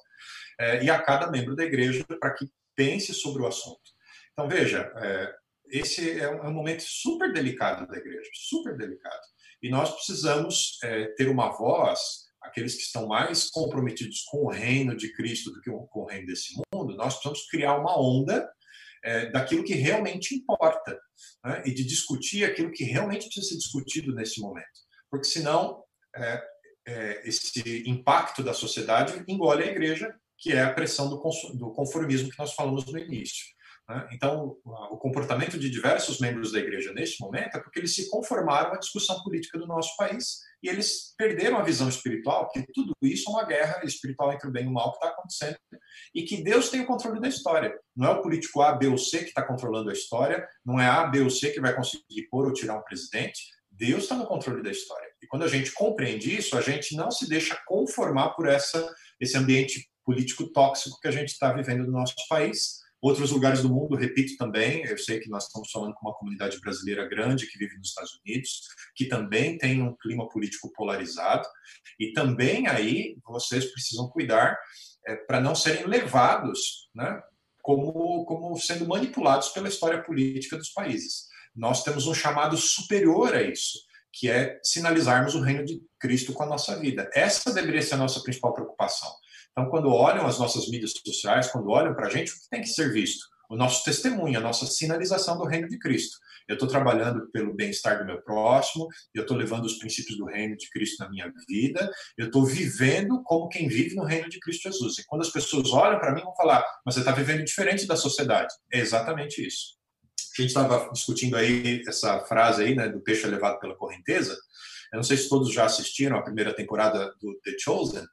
é, 0.60 0.84
e 0.84 0.90
a 0.90 1.02
cada 1.02 1.30
membro 1.30 1.56
da 1.56 1.64
igreja 1.64 2.06
para 2.20 2.34
que 2.34 2.50
pense 2.76 3.14
sobre 3.14 3.42
o 3.42 3.48
assunto. 3.48 3.82
Então, 4.32 4.48
veja, 4.48 4.92
é, 4.98 5.34
esse 5.70 6.20
é 6.20 6.30
um, 6.30 6.46
é 6.46 6.48
um 6.48 6.54
momento 6.54 6.84
super 6.84 7.34
delicado 7.34 7.88
da 7.88 7.98
igreja, 7.98 8.30
super 8.34 8.78
delicado. 8.78 9.22
E 9.62 9.70
nós 9.70 9.94
precisamos 9.94 10.78
é, 10.84 11.08
ter 11.16 11.30
uma 11.30 11.50
voz, 11.50 12.00
aqueles 12.42 12.76
que 12.76 12.84
estão 12.84 13.08
mais 13.08 13.50
comprometidos 13.50 14.24
com 14.30 14.46
o 14.46 14.50
reino 14.50 14.96
de 14.96 15.12
Cristo 15.14 15.52
do 15.52 15.62
que 15.62 15.70
com 15.70 16.02
o 16.02 16.06
reino 16.06 16.28
desse 16.28 16.54
mundo, 16.74 16.96
nós 16.96 17.16
precisamos 17.16 17.46
criar 17.50 17.78
uma 17.78 18.00
onda 18.00 18.50
é, 19.04 19.30
daquilo 19.30 19.64
que 19.64 19.74
realmente 19.74 20.36
importa 20.36 21.00
né? 21.44 21.64
e 21.66 21.74
de 21.74 21.84
discutir 21.84 22.46
aquilo 22.46 22.72
que 22.72 22.84
realmente 22.84 23.26
precisa 23.26 23.50
ser 23.50 23.58
discutido 23.58 24.14
nesse 24.14 24.40
momento. 24.40 24.68
Porque 25.10 25.28
senão 25.28 25.84
é, 26.16 26.44
é, 26.88 27.28
esse 27.28 27.84
impacto 27.88 28.44
da 28.44 28.54
sociedade 28.54 29.24
engole 29.28 29.64
a 29.64 29.68
igreja, 29.68 30.14
que 30.38 30.54
é 30.54 30.64
a 30.64 30.74
pressão 30.74 31.10
do, 31.10 31.22
do 31.56 31.72
conformismo 31.74 32.30
que 32.30 32.40
nós 32.40 32.54
falamos 32.54 32.86
no 32.86 32.98
início. 32.98 33.46
Né? 33.90 34.08
Então, 34.12 34.56
o 34.64 34.98
comportamento 34.98 35.58
de 35.58 35.68
diversos 35.68 36.20
membros 36.20 36.52
da 36.52 36.60
igreja 36.60 36.94
neste 36.94 37.20
momento 37.20 37.58
é 37.58 37.60
porque 37.60 37.80
eles 37.80 37.96
se 37.96 38.08
conformaram 38.08 38.74
à 38.74 38.78
discussão 38.78 39.22
política 39.24 39.58
do 39.58 39.66
nosso 39.66 39.98
país 39.98 40.38
e 40.62 40.70
eles 40.70 41.16
perderam 41.18 41.58
a 41.58 41.64
visão 41.64 41.90
espiritual, 41.90 42.48
que 42.50 42.64
tudo 42.72 42.94
isso 43.02 43.28
é 43.28 43.34
uma 43.34 43.46
guerra 43.46 43.82
espiritual 43.84 44.32
entre 44.32 44.48
o 44.48 44.52
bem 44.52 44.66
e 44.66 44.68
o 44.68 44.72
mal 44.72 44.92
que 44.92 44.98
está 44.98 45.10
acontecendo 45.10 45.58
e 46.14 46.22
que 46.22 46.44
Deus 46.44 46.70
tem 46.70 46.82
o 46.82 46.86
controle 46.86 47.20
da 47.20 47.28
história. 47.28 47.76
Não 47.96 48.08
é 48.08 48.12
o 48.12 48.22
político 48.22 48.62
A, 48.62 48.74
B 48.74 48.88
ou 48.88 48.98
C 48.98 49.20
que 49.20 49.30
está 49.30 49.42
controlando 49.42 49.90
a 49.90 49.94
história, 49.94 50.48
não 50.64 50.80
é 50.80 50.88
A, 50.88 51.08
B 51.08 51.22
ou 51.22 51.30
C 51.30 51.50
que 51.50 51.60
vai 51.60 51.76
conseguir 51.76 52.28
pôr 52.30 52.46
ou 52.46 52.54
tirar 52.54 52.78
um 52.78 52.84
presidente. 52.84 53.42
Deus 53.72 54.04
está 54.04 54.16
no 54.16 54.28
controle 54.28 54.62
da 54.62 54.70
história. 54.70 55.08
E 55.24 55.26
quando 55.26 55.44
a 55.44 55.48
gente 55.48 55.72
compreende 55.72 56.36
isso, 56.36 56.56
a 56.56 56.62
gente 56.62 56.96
não 56.96 57.10
se 57.10 57.28
deixa 57.28 57.60
conformar 57.66 58.32
por 58.32 58.48
essa, 58.48 58.94
esse 59.20 59.36
ambiente 59.36 59.90
político 60.06 60.52
tóxico 60.52 61.00
que 61.00 61.08
a 61.08 61.12
gente 61.12 61.30
está 61.30 61.54
vivendo 61.54 61.86
no 61.86 61.92
nosso 61.92 62.16
país 62.28 62.79
Outros 63.02 63.32
lugares 63.32 63.62
do 63.62 63.70
mundo, 63.70 63.96
repito 63.96 64.36
também, 64.36 64.84
eu 64.84 64.98
sei 64.98 65.20
que 65.20 65.30
nós 65.30 65.46
estamos 65.46 65.72
falando 65.72 65.94
com 65.94 66.08
uma 66.08 66.16
comunidade 66.16 66.60
brasileira 66.60 67.08
grande 67.08 67.48
que 67.48 67.58
vive 67.58 67.78
nos 67.78 67.90
Estados 67.90 68.20
Unidos, 68.26 68.68
que 68.94 69.06
também 69.06 69.58
tem 69.58 69.82
um 69.82 69.96
clima 69.96 70.28
político 70.28 70.72
polarizado, 70.74 71.48
e 71.98 72.12
também 72.12 72.68
aí 72.68 73.18
vocês 73.26 73.72
precisam 73.72 74.10
cuidar 74.10 74.60
é, 75.08 75.16
para 75.16 75.40
não 75.40 75.56
serem 75.56 75.88
levados 75.88 76.90
né, 76.94 77.22
como, 77.62 78.26
como 78.26 78.60
sendo 78.60 78.86
manipulados 78.86 79.50
pela 79.50 79.70
história 79.70 80.04
política 80.04 80.58
dos 80.58 80.70
países. 80.70 81.28
Nós 81.56 81.84
temos 81.84 82.06
um 82.06 82.14
chamado 82.14 82.58
superior 82.58 83.34
a 83.34 83.42
isso, 83.42 83.80
que 84.12 84.30
é 84.30 84.60
sinalizarmos 84.62 85.36
o 85.36 85.42
reino 85.42 85.64
de 85.64 85.82
Cristo 86.00 86.34
com 86.34 86.44
a 86.44 86.48
nossa 86.48 86.78
vida. 86.78 87.10
Essa 87.14 87.54
deveria 87.54 87.82
ser 87.82 87.94
a 87.94 87.98
nossa 88.00 88.22
principal 88.22 88.54
preocupação 88.54 89.10
então, 89.52 89.70
quando 89.70 89.90
olham 89.90 90.26
as 90.26 90.40
nossas 90.40 90.70
mídias 90.70 90.94
sociais, 91.06 91.52
quando 91.52 91.70
olham 91.70 91.94
para 91.94 92.08
a 92.08 92.10
gente, 92.10 92.32
o 92.32 92.36
que 92.36 92.50
tem 92.50 92.62
que 92.62 92.68
ser 92.68 92.92
visto? 92.92 93.26
O 93.50 93.56
nosso 93.56 93.84
testemunho, 93.84 94.38
a 94.38 94.42
nossa 94.42 94.66
sinalização 94.66 95.38
do 95.38 95.44
reino 95.44 95.68
de 95.68 95.80
Cristo. 95.80 96.18
Eu 96.48 96.54
estou 96.54 96.68
trabalhando 96.68 97.30
pelo 97.32 97.54
bem-estar 97.54 98.00
do 98.00 98.06
meu 98.06 98.22
próximo, 98.22 98.88
eu 99.14 99.24
estou 99.24 99.36
levando 99.36 99.66
os 99.66 99.78
princípios 99.78 100.18
do 100.18 100.26
reino 100.26 100.56
de 100.56 100.70
Cristo 100.70 101.04
na 101.04 101.10
minha 101.10 101.32
vida, 101.48 101.92
eu 102.18 102.28
estou 102.28 102.46
vivendo 102.46 103.22
como 103.24 103.50
quem 103.50 103.68
vive 103.68 103.96
no 103.96 104.04
reino 104.04 104.30
de 104.30 104.40
Cristo 104.40 104.64
Jesus. 104.64 105.00
E 105.00 105.06
quando 105.06 105.22
as 105.22 105.30
pessoas 105.30 105.72
olham 105.72 106.00
para 106.00 106.14
mim, 106.14 106.22
vão 106.22 106.36
falar, 106.36 106.64
mas 106.86 106.96
você 106.96 107.02
está 107.02 107.12
vivendo 107.12 107.44
diferente 107.44 107.86
da 107.86 107.96
sociedade. 107.96 108.54
É 108.72 108.80
exatamente 108.80 109.46
isso. 109.46 109.78
A 110.38 110.42
gente 110.42 110.50
estava 110.50 110.90
discutindo 110.92 111.36
aí 111.36 111.84
essa 111.88 112.20
frase 112.22 112.64
aí, 112.64 112.76
né, 112.76 112.88
do 112.88 113.02
peixe 113.02 113.28
levado 113.28 113.60
pela 113.60 113.76
correnteza. 113.76 114.38
Eu 114.92 114.98
não 114.98 115.04
sei 115.04 115.18
se 115.18 115.28
todos 115.28 115.54
já 115.54 115.66
assistiram 115.66 116.18
a 116.18 116.24
primeira 116.24 116.54
temporada 116.54 117.14
do 117.20 117.40
The 117.44 117.56
Chosen, 117.60 118.06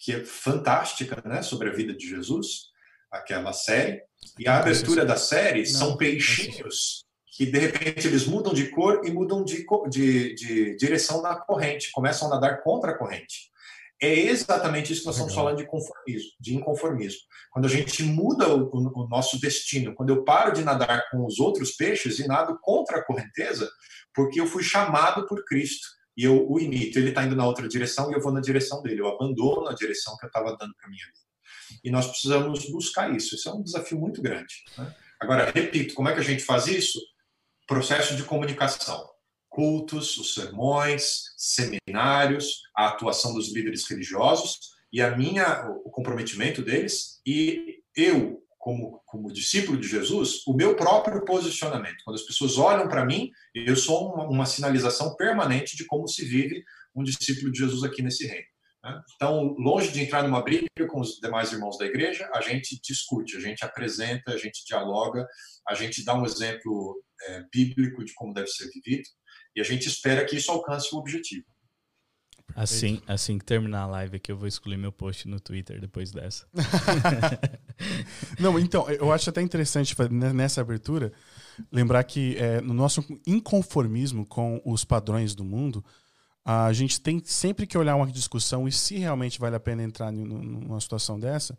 que 0.00 0.14
é 0.14 0.24
fantástica, 0.24 1.22
né, 1.28 1.42
sobre 1.42 1.68
a 1.68 1.72
vida 1.72 1.94
de 1.94 2.08
Jesus, 2.08 2.70
aquela 3.10 3.52
série. 3.52 4.02
E 4.38 4.48
a 4.48 4.58
abertura 4.58 5.04
da 5.04 5.16
série 5.16 5.66
são 5.66 5.96
peixinhos 5.96 7.04
que 7.32 7.46
de 7.46 7.58
repente 7.58 8.06
eles 8.06 8.26
mudam 8.26 8.52
de 8.52 8.68
cor 8.68 9.02
e 9.04 9.10
mudam 9.10 9.44
de, 9.44 9.64
de, 9.88 10.34
de 10.34 10.76
direção 10.76 11.22
na 11.22 11.36
corrente, 11.36 11.92
começam 11.92 12.28
a 12.28 12.32
nadar 12.32 12.62
contra 12.62 12.90
a 12.90 12.98
corrente. 12.98 13.50
É 14.02 14.12
exatamente 14.12 14.92
isso 14.92 15.02
que 15.02 15.06
nós 15.06 15.16
estamos 15.16 15.34
falando 15.34 15.58
de 15.58 15.66
conformismo, 15.66 16.30
de 16.40 16.54
inconformismo. 16.54 17.20
Quando 17.52 17.66
a 17.66 17.68
gente 17.68 18.02
muda 18.02 18.48
o, 18.48 18.70
o, 18.72 19.08
nosso 19.08 19.38
destino, 19.38 19.94
quando 19.94 20.10
eu 20.10 20.24
paro 20.24 20.52
de 20.52 20.64
nadar 20.64 21.04
com 21.10 21.24
os 21.26 21.38
outros 21.38 21.72
peixes 21.72 22.18
e 22.18 22.26
nado 22.26 22.58
contra 22.62 22.98
a 22.98 23.04
correnteza, 23.04 23.70
porque 24.14 24.40
eu 24.40 24.46
fui 24.46 24.62
chamado 24.62 25.26
por 25.26 25.44
Cristo 25.44 25.86
e 26.20 26.24
eu 26.24 26.46
o 26.50 26.60
imito. 26.60 26.98
Ele 26.98 27.08
está 27.08 27.24
indo 27.24 27.34
na 27.34 27.46
outra 27.46 27.66
direção 27.66 28.10
e 28.10 28.14
eu 28.14 28.20
vou 28.20 28.30
na 28.30 28.42
direção 28.42 28.82
dele. 28.82 29.00
Eu 29.00 29.08
abandono 29.08 29.68
a 29.68 29.74
direção 29.74 30.18
que 30.18 30.26
eu 30.26 30.28
estava 30.28 30.54
dando 30.54 30.74
para 30.76 30.90
minha 30.90 31.06
vida. 31.06 31.80
E 31.82 31.90
nós 31.90 32.06
precisamos 32.06 32.68
buscar 32.70 33.10
isso. 33.16 33.34
Isso 33.34 33.48
é 33.48 33.54
um 33.54 33.62
desafio 33.62 33.98
muito 33.98 34.20
grande. 34.20 34.54
Né? 34.76 34.94
Agora, 35.18 35.50
repito, 35.50 35.94
como 35.94 36.10
é 36.10 36.12
que 36.12 36.20
a 36.20 36.22
gente 36.24 36.44
faz 36.44 36.66
isso? 36.66 37.00
Processo 37.66 38.16
de 38.16 38.24
comunicação. 38.24 39.08
Cultos, 39.48 40.18
os 40.18 40.34
sermões, 40.34 41.22
seminários, 41.38 42.60
a 42.76 42.88
atuação 42.88 43.32
dos 43.32 43.50
líderes 43.54 43.88
religiosos 43.88 44.58
e 44.92 45.00
a 45.00 45.16
minha, 45.16 45.70
o 45.86 45.90
comprometimento 45.90 46.60
deles 46.60 47.22
e 47.26 47.78
eu, 47.96 48.42
como, 48.60 49.02
como 49.06 49.32
discípulo 49.32 49.80
de 49.80 49.88
Jesus, 49.88 50.42
o 50.46 50.52
meu 50.52 50.76
próprio 50.76 51.24
posicionamento. 51.24 52.04
Quando 52.04 52.16
as 52.16 52.26
pessoas 52.26 52.58
olham 52.58 52.86
para 52.88 53.06
mim, 53.06 53.30
eu 53.54 53.74
sou 53.74 54.12
uma, 54.12 54.28
uma, 54.28 54.46
sinalização 54.46 55.16
permanente 55.16 55.78
de 55.78 55.86
como 55.86 56.06
se 56.06 56.26
vive 56.26 56.62
um 56.94 57.02
discípulo 57.02 57.50
de 57.50 57.58
Jesus 57.58 57.82
aqui 57.82 58.02
nesse 58.02 58.26
reino. 58.26 58.46
Né? 58.84 59.00
Então, 59.16 59.54
longe 59.58 59.90
de 59.90 60.02
entrar 60.02 60.22
numa 60.22 60.44
briga 60.44 60.68
com 60.88 61.00
os 61.00 61.18
demais 61.22 61.52
irmãos 61.52 61.78
da 61.78 61.86
igreja, 61.86 62.30
a 62.34 62.42
gente 62.42 62.78
discute, 62.84 63.38
a 63.38 63.40
gente 63.40 63.64
apresenta, 63.64 64.32
a 64.32 64.36
gente 64.36 64.62
dialoga, 64.66 65.26
a 65.66 65.74
gente 65.74 66.04
dá 66.04 66.14
um 66.14 66.26
exemplo 66.26 67.02
é, 67.28 67.42
bíblico 67.50 68.04
de 68.04 68.12
como 68.12 68.34
deve 68.34 68.48
ser 68.48 68.68
vivido 68.68 69.08
e 69.56 69.60
a 69.60 69.64
gente 69.64 69.88
espera 69.88 70.24
que 70.26 70.36
isso 70.36 70.52
alcance 70.52 70.94
o 70.94 70.98
objetivo. 70.98 71.46
Assim, 72.54 73.00
assim 73.06 73.38
que 73.38 73.44
terminar 73.44 73.82
a 73.82 73.86
live 73.86 74.16
aqui, 74.16 74.32
eu 74.32 74.36
vou 74.36 74.46
excluir 74.46 74.76
meu 74.76 74.92
post 74.92 75.26
no 75.28 75.40
Twitter 75.40 75.80
depois 75.80 76.10
dessa. 76.10 76.46
Não, 78.38 78.58
então, 78.58 78.88
eu 78.90 79.12
acho 79.12 79.30
até 79.30 79.40
interessante 79.40 79.94
nessa 80.34 80.60
abertura 80.60 81.12
lembrar 81.70 82.04
que 82.04 82.36
é, 82.36 82.60
no 82.60 82.74
nosso 82.74 83.04
inconformismo 83.26 84.24
com 84.26 84.60
os 84.64 84.84
padrões 84.84 85.34
do 85.34 85.44
mundo, 85.44 85.84
a 86.44 86.72
gente 86.72 87.00
tem 87.00 87.20
sempre 87.24 87.66
que 87.66 87.76
olhar 87.76 87.96
uma 87.96 88.06
discussão 88.06 88.66
e 88.66 88.72
se 88.72 88.96
realmente 88.96 89.38
vale 89.38 89.56
a 89.56 89.60
pena 89.60 89.82
entrar 89.82 90.10
numa 90.10 90.80
situação 90.80 91.18
dessa, 91.18 91.56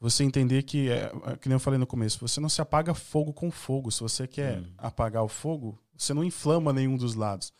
você 0.00 0.22
entender 0.22 0.62
que, 0.62 0.90
é, 0.90 1.10
é, 1.26 1.36
que 1.36 1.48
nem 1.48 1.56
eu 1.56 1.60
falei 1.60 1.78
no 1.78 1.86
começo, 1.86 2.18
você 2.20 2.40
não 2.40 2.48
se 2.48 2.60
apaga 2.60 2.94
fogo 2.94 3.32
com 3.32 3.50
fogo. 3.50 3.90
Se 3.90 4.00
você 4.00 4.26
quer 4.26 4.58
hum. 4.58 4.66
apagar 4.76 5.22
o 5.22 5.28
fogo, 5.28 5.78
você 5.96 6.12
não 6.12 6.22
inflama 6.22 6.72
nenhum 6.72 6.96
dos 6.96 7.14
lados 7.14 7.52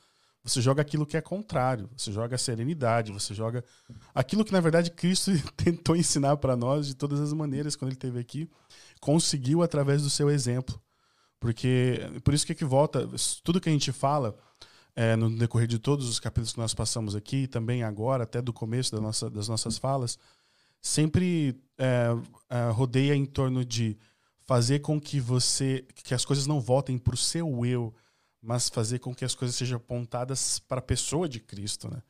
você 0.44 0.60
joga 0.60 0.82
aquilo 0.82 1.06
que 1.06 1.16
é 1.16 1.22
contrário, 1.22 1.88
você 1.96 2.12
joga 2.12 2.34
a 2.34 2.38
serenidade, 2.38 3.10
você 3.10 3.32
joga 3.32 3.64
aquilo 4.14 4.44
que 4.44 4.52
na 4.52 4.60
verdade 4.60 4.90
Cristo 4.90 5.30
tentou 5.56 5.96
ensinar 5.96 6.36
para 6.36 6.54
nós 6.54 6.86
de 6.86 6.94
todas 6.94 7.18
as 7.18 7.32
maneiras 7.32 7.74
quando 7.74 7.88
ele 7.88 7.96
esteve 7.96 8.18
aqui, 8.18 8.48
conseguiu 9.00 9.62
através 9.62 10.02
do 10.02 10.10
seu 10.10 10.28
exemplo. 10.28 10.78
Porque 11.40 12.00
por 12.22 12.34
isso 12.34 12.44
que 12.44 12.52
aqui 12.52 12.64
volta, 12.64 13.08
tudo 13.42 13.60
que 13.60 13.68
a 13.68 13.72
gente 13.72 13.90
fala 13.90 14.36
é, 14.94 15.16
no 15.16 15.34
decorrer 15.34 15.66
de 15.66 15.78
todos 15.78 16.08
os 16.08 16.20
capítulos 16.20 16.52
que 16.52 16.58
nós 16.58 16.74
passamos 16.74 17.16
aqui, 17.16 17.46
também 17.46 17.82
agora, 17.82 18.24
até 18.24 18.40
do 18.40 18.52
começo 18.52 18.94
da 18.94 19.00
nossa, 19.00 19.28
das 19.28 19.48
nossas 19.48 19.76
falas, 19.76 20.18
sempre 20.80 21.58
é, 21.78 22.08
é, 22.50 22.70
rodeia 22.70 23.14
em 23.14 23.24
torno 23.24 23.64
de 23.64 23.98
fazer 24.42 24.80
com 24.80 25.00
que 25.00 25.18
você, 25.18 25.84
que 25.94 26.14
as 26.14 26.24
coisas 26.24 26.46
não 26.46 26.60
voltem 26.60 26.98
para 26.98 27.14
o 27.14 27.16
seu 27.16 27.64
eu, 27.64 27.94
mas 28.44 28.68
fazer 28.68 28.98
com 28.98 29.14
que 29.14 29.24
as 29.24 29.34
coisas 29.34 29.56
sejam 29.56 29.78
apontadas 29.78 30.58
para 30.58 30.78
a 30.78 30.82
pessoa 30.82 31.28
de 31.28 31.40
Cristo, 31.40 31.90
né? 31.90 32.02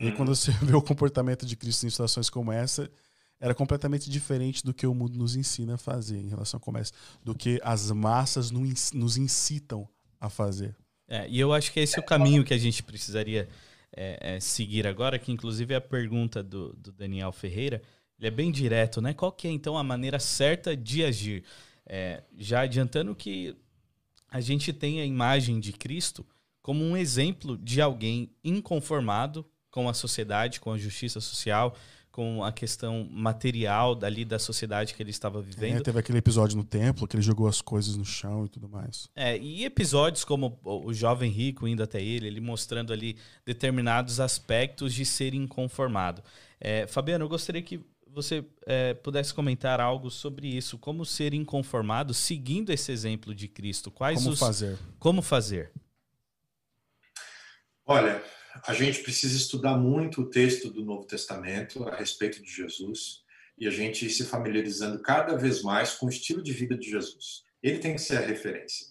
E 0.00 0.06
aí, 0.06 0.12
quando 0.12 0.34
você 0.34 0.50
vê 0.62 0.74
o 0.74 0.82
comportamento 0.82 1.44
de 1.44 1.56
Cristo 1.56 1.86
em 1.86 1.90
situações 1.90 2.30
como 2.30 2.50
essa, 2.50 2.90
era 3.38 3.54
completamente 3.54 4.10
diferente 4.10 4.64
do 4.64 4.72
que 4.72 4.86
o 4.86 4.94
mundo 4.94 5.18
nos 5.18 5.36
ensina 5.36 5.74
a 5.74 5.78
fazer 5.78 6.18
em 6.18 6.28
relação 6.28 6.58
a 6.58 6.60
comércio, 6.60 6.94
do 7.22 7.34
que 7.34 7.60
as 7.62 7.90
massas 7.90 8.50
nos 8.50 9.16
incitam 9.16 9.86
a 10.18 10.30
fazer. 10.30 10.74
É, 11.06 11.28
e 11.28 11.38
eu 11.38 11.52
acho 11.52 11.72
que 11.72 11.78
esse 11.78 11.98
é 11.98 12.00
o 12.00 12.04
caminho 12.04 12.42
que 12.42 12.54
a 12.54 12.58
gente 12.58 12.82
precisaria 12.82 13.48
é, 13.94 14.36
é, 14.36 14.40
seguir 14.40 14.86
agora, 14.86 15.18
que 15.18 15.30
inclusive 15.30 15.74
é 15.74 15.76
a 15.76 15.80
pergunta 15.80 16.42
do, 16.42 16.72
do, 16.74 16.90
Daniel 16.90 17.30
Ferreira, 17.30 17.82
ele 18.18 18.28
é 18.28 18.30
bem 18.30 18.50
direto, 18.50 19.00
né? 19.00 19.12
Qual 19.12 19.30
que 19.30 19.46
é 19.46 19.50
então 19.50 19.76
a 19.76 19.84
maneira 19.84 20.18
certa 20.18 20.76
de 20.76 21.04
agir? 21.04 21.44
É, 21.86 22.22
já 22.36 22.62
adiantando 22.62 23.14
que 23.14 23.54
a 24.36 24.40
gente 24.40 24.70
tem 24.70 25.00
a 25.00 25.04
imagem 25.04 25.58
de 25.58 25.72
Cristo 25.72 26.24
como 26.60 26.84
um 26.84 26.94
exemplo 26.94 27.56
de 27.56 27.80
alguém 27.80 28.30
inconformado 28.44 29.46
com 29.70 29.88
a 29.88 29.94
sociedade, 29.94 30.60
com 30.60 30.72
a 30.72 30.76
justiça 30.76 31.20
social, 31.22 31.74
com 32.12 32.44
a 32.44 32.52
questão 32.52 33.08
material 33.10 33.94
dali 33.94 34.26
da 34.26 34.38
sociedade 34.38 34.94
que 34.94 35.02
ele 35.02 35.08
estava 35.08 35.40
vivendo. 35.40 35.78
É, 35.78 35.80
teve 35.80 35.98
aquele 35.98 36.18
episódio 36.18 36.54
no 36.54 36.64
templo 36.64 37.08
que 37.08 37.16
ele 37.16 37.22
jogou 37.22 37.48
as 37.48 37.62
coisas 37.62 37.96
no 37.96 38.04
chão 38.04 38.44
e 38.44 38.48
tudo 38.50 38.68
mais. 38.68 39.08
É, 39.16 39.38
e 39.38 39.64
episódios 39.64 40.22
como 40.22 40.58
o 40.62 40.92
jovem 40.92 41.30
rico 41.30 41.66
indo 41.66 41.82
até 41.82 42.02
ele, 42.02 42.26
ele 42.26 42.40
mostrando 42.40 42.92
ali 42.92 43.16
determinados 43.46 44.20
aspectos 44.20 44.92
de 44.92 45.06
ser 45.06 45.32
inconformado. 45.32 46.22
É, 46.60 46.86
Fabiano, 46.86 47.24
eu 47.24 47.28
gostaria 47.28 47.62
que 47.62 47.80
você 48.16 48.42
é, 48.64 48.94
pudesse 48.94 49.34
comentar 49.34 49.78
algo 49.78 50.10
sobre 50.10 50.48
isso, 50.48 50.78
como 50.78 51.04
ser 51.04 51.34
inconformado 51.34 52.14
seguindo 52.14 52.72
esse 52.72 52.90
exemplo 52.90 53.34
de 53.34 53.46
Cristo. 53.46 53.90
Quais 53.90 54.20
como 54.20 54.30
os, 54.30 54.38
fazer? 54.38 54.78
Como 54.98 55.20
fazer? 55.20 55.70
Olha, 57.84 58.24
a 58.66 58.72
gente 58.72 59.02
precisa 59.02 59.36
estudar 59.36 59.76
muito 59.76 60.22
o 60.22 60.30
texto 60.30 60.70
do 60.70 60.82
Novo 60.82 61.06
Testamento 61.06 61.86
a 61.86 61.94
respeito 61.94 62.42
de 62.42 62.50
Jesus 62.50 63.20
e 63.58 63.68
a 63.68 63.70
gente 63.70 64.06
ir 64.06 64.10
se 64.10 64.24
familiarizando 64.24 65.02
cada 65.02 65.36
vez 65.36 65.62
mais 65.62 65.92
com 65.92 66.06
o 66.06 66.10
estilo 66.10 66.42
de 66.42 66.54
vida 66.54 66.74
de 66.74 66.88
Jesus. 66.88 67.42
Ele 67.62 67.78
tem 67.78 67.96
que 67.96 68.00
ser 68.00 68.16
a 68.16 68.26
referência. 68.26 68.86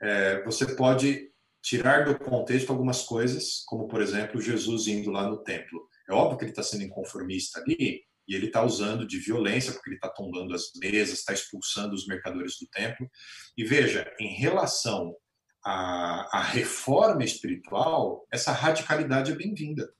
É, 0.00 0.44
você 0.44 0.76
pode 0.76 1.28
tirar 1.60 2.04
do 2.04 2.16
contexto 2.16 2.70
algumas 2.70 3.02
coisas, 3.02 3.64
como, 3.66 3.88
por 3.88 4.00
exemplo, 4.00 4.40
Jesus 4.40 4.86
indo 4.86 5.10
lá 5.10 5.28
no 5.28 5.38
templo. 5.38 5.88
É 6.08 6.12
óbvio 6.12 6.38
que 6.38 6.44
ele 6.44 6.52
está 6.52 6.62
sendo 6.62 6.84
inconformista 6.84 7.60
ali, 7.60 8.08
e 8.30 8.34
ele 8.36 8.46
está 8.46 8.62
usando 8.62 9.04
de 9.04 9.18
violência, 9.18 9.72
porque 9.72 9.90
ele 9.90 9.96
está 9.96 10.08
tombando 10.08 10.54
as 10.54 10.70
mesas, 10.76 11.18
está 11.18 11.32
expulsando 11.32 11.96
os 11.96 12.06
mercadores 12.06 12.56
do 12.60 12.66
templo. 12.68 13.10
E 13.56 13.64
veja, 13.64 14.08
em 14.20 14.36
relação 14.36 15.16
à, 15.64 16.38
à 16.38 16.40
reforma 16.40 17.24
espiritual, 17.24 18.24
essa 18.30 18.52
radicalidade 18.52 19.32
é 19.32 19.34
bem-vinda. 19.34 19.92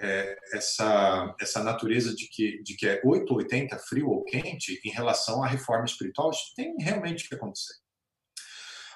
É, 0.00 0.38
essa, 0.54 1.36
essa 1.38 1.62
natureza 1.62 2.16
de 2.16 2.26
que, 2.26 2.62
de 2.62 2.74
que 2.74 2.86
é 2.86 3.02
8 3.04 3.30
ou 3.30 3.36
80, 3.36 3.78
frio 3.80 4.08
ou 4.08 4.24
quente, 4.24 4.80
em 4.82 4.90
relação 4.90 5.44
à 5.44 5.46
reforma 5.46 5.84
espiritual, 5.84 6.30
isso 6.30 6.54
tem 6.56 6.74
realmente 6.78 7.28
que 7.28 7.34
acontecer. 7.34 7.74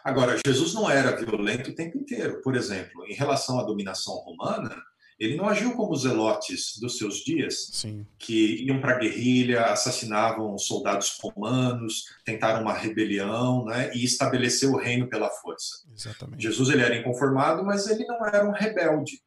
Agora, 0.02 0.40
Jesus 0.46 0.72
não 0.72 0.90
era 0.90 1.14
violento 1.14 1.72
o 1.72 1.74
tempo 1.74 1.98
inteiro. 1.98 2.40
Por 2.40 2.56
exemplo, 2.56 3.04
em 3.06 3.12
relação 3.12 3.60
à 3.60 3.64
dominação 3.64 4.14
romana, 4.14 4.74
ele 5.18 5.36
não 5.36 5.48
agiu 5.48 5.74
como 5.74 5.92
os 5.92 6.02
zelotes 6.02 6.78
dos 6.78 6.98
seus 6.98 7.16
dias, 7.16 7.70
Sim. 7.72 8.06
que 8.18 8.64
iam 8.64 8.80
para 8.80 8.96
a 8.96 8.98
guerrilha, 8.98 9.64
assassinavam 9.64 10.56
soldados 10.58 11.16
romanos, 11.20 12.04
tentaram 12.24 12.62
uma 12.62 12.74
rebelião 12.74 13.64
né, 13.64 13.90
e 13.94 14.04
estabeleceu 14.04 14.72
o 14.72 14.78
reino 14.78 15.08
pela 15.08 15.30
força. 15.30 15.86
Exatamente. 15.94 16.42
Jesus 16.42 16.68
ele 16.68 16.82
era 16.82 16.96
inconformado, 16.96 17.64
mas 17.64 17.86
ele 17.86 18.04
não 18.04 18.26
era 18.26 18.46
um 18.46 18.52
rebelde. 18.52 19.22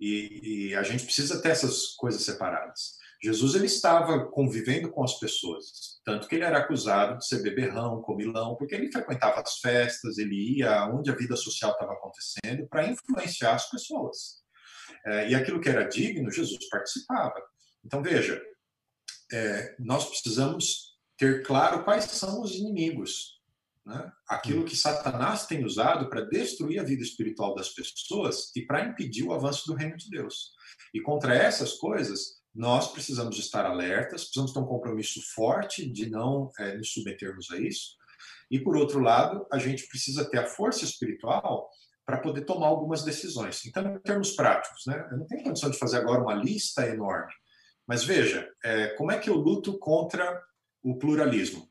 E, 0.00 0.68
e 0.70 0.74
a 0.74 0.82
gente 0.82 1.04
precisa 1.04 1.42
ter 1.42 1.50
essas 1.50 1.88
coisas 1.88 2.22
separadas. 2.22 2.96
Jesus 3.20 3.56
ele 3.56 3.66
estava 3.66 4.26
convivendo 4.26 4.90
com 4.90 5.02
as 5.02 5.18
pessoas, 5.18 6.00
tanto 6.04 6.28
que 6.28 6.36
ele 6.36 6.44
era 6.44 6.58
acusado 6.58 7.18
de 7.18 7.26
ser 7.26 7.42
beberrão, 7.42 8.00
comilão, 8.00 8.54
porque 8.54 8.76
ele 8.76 8.92
frequentava 8.92 9.40
as 9.40 9.58
festas, 9.58 10.18
ele 10.18 10.58
ia 10.58 10.86
onde 10.86 11.10
a 11.10 11.16
vida 11.16 11.34
social 11.34 11.72
estava 11.72 11.94
acontecendo 11.94 12.66
para 12.68 12.86
influenciar 12.86 13.54
as 13.54 13.68
pessoas. 13.68 14.37
É, 15.06 15.30
e 15.30 15.34
aquilo 15.34 15.60
que 15.60 15.68
era 15.68 15.88
digno, 15.88 16.30
Jesus 16.30 16.68
participava. 16.68 17.34
Então 17.84 18.02
veja, 18.02 18.40
é, 19.32 19.76
nós 19.78 20.08
precisamos 20.08 20.96
ter 21.16 21.42
claro 21.44 21.84
quais 21.84 22.04
são 22.04 22.42
os 22.42 22.54
inimigos. 22.54 23.38
Né? 23.84 24.12
Aquilo 24.28 24.64
que 24.64 24.76
Satanás 24.76 25.46
tem 25.46 25.64
usado 25.64 26.08
para 26.08 26.26
destruir 26.26 26.78
a 26.78 26.84
vida 26.84 27.02
espiritual 27.02 27.54
das 27.54 27.70
pessoas 27.70 28.54
e 28.54 28.66
para 28.66 28.84
impedir 28.84 29.24
o 29.24 29.32
avanço 29.32 29.66
do 29.66 29.74
reino 29.74 29.96
de 29.96 30.10
Deus. 30.10 30.52
E 30.92 31.00
contra 31.00 31.34
essas 31.34 31.74
coisas, 31.74 32.38
nós 32.54 32.92
precisamos 32.92 33.38
estar 33.38 33.64
alertas, 33.64 34.24
precisamos 34.24 34.52
ter 34.52 34.58
um 34.58 34.66
compromisso 34.66 35.20
forte 35.34 35.90
de 35.90 36.10
não 36.10 36.50
é, 36.58 36.76
nos 36.76 36.92
submetermos 36.92 37.50
a 37.50 37.58
isso. 37.58 37.96
E, 38.50 38.58
por 38.58 38.76
outro 38.76 39.00
lado, 39.00 39.46
a 39.52 39.58
gente 39.58 39.86
precisa 39.88 40.28
ter 40.28 40.38
a 40.38 40.46
força 40.46 40.84
espiritual 40.84 41.68
para 42.08 42.16
poder 42.16 42.46
tomar 42.46 42.68
algumas 42.68 43.04
decisões. 43.04 43.66
Então, 43.66 43.86
em 43.86 43.98
termos 43.98 44.30
práticos, 44.30 44.86
né, 44.86 45.06
eu 45.10 45.18
não 45.18 45.26
tenho 45.26 45.44
condição 45.44 45.70
de 45.70 45.76
fazer 45.76 45.98
agora 45.98 46.22
uma 46.22 46.32
lista 46.32 46.88
enorme, 46.88 47.30
mas 47.86 48.02
veja, 48.02 48.50
é, 48.64 48.94
como 48.94 49.12
é 49.12 49.18
que 49.18 49.28
eu 49.28 49.34
luto 49.34 49.78
contra 49.78 50.42
o 50.82 50.96
pluralismo? 50.96 51.68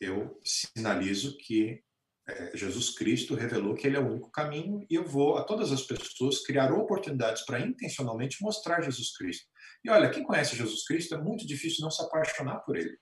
Eu 0.00 0.40
sinalizo 0.44 1.36
que 1.38 1.80
é, 2.28 2.56
Jesus 2.56 2.96
Cristo 2.96 3.36
revelou 3.36 3.76
que 3.76 3.86
ele 3.86 3.96
é 3.96 4.00
o 4.00 4.10
único 4.10 4.28
caminho 4.32 4.84
e 4.90 4.96
eu 4.96 5.06
vou 5.06 5.36
a 5.36 5.44
todas 5.44 5.70
as 5.70 5.82
pessoas 5.82 6.42
criar 6.42 6.72
oportunidades 6.72 7.44
para 7.46 7.60
intencionalmente 7.60 8.42
mostrar 8.42 8.82
Jesus 8.82 9.16
Cristo. 9.16 9.46
E 9.84 9.90
olha, 9.90 10.10
quem 10.10 10.24
conhece 10.24 10.56
Jesus 10.56 10.84
Cristo 10.84 11.14
é 11.14 11.18
muito 11.18 11.46
difícil 11.46 11.84
não 11.84 11.92
se 11.92 12.02
apaixonar 12.02 12.58
por 12.64 12.76
ele. 12.76 12.98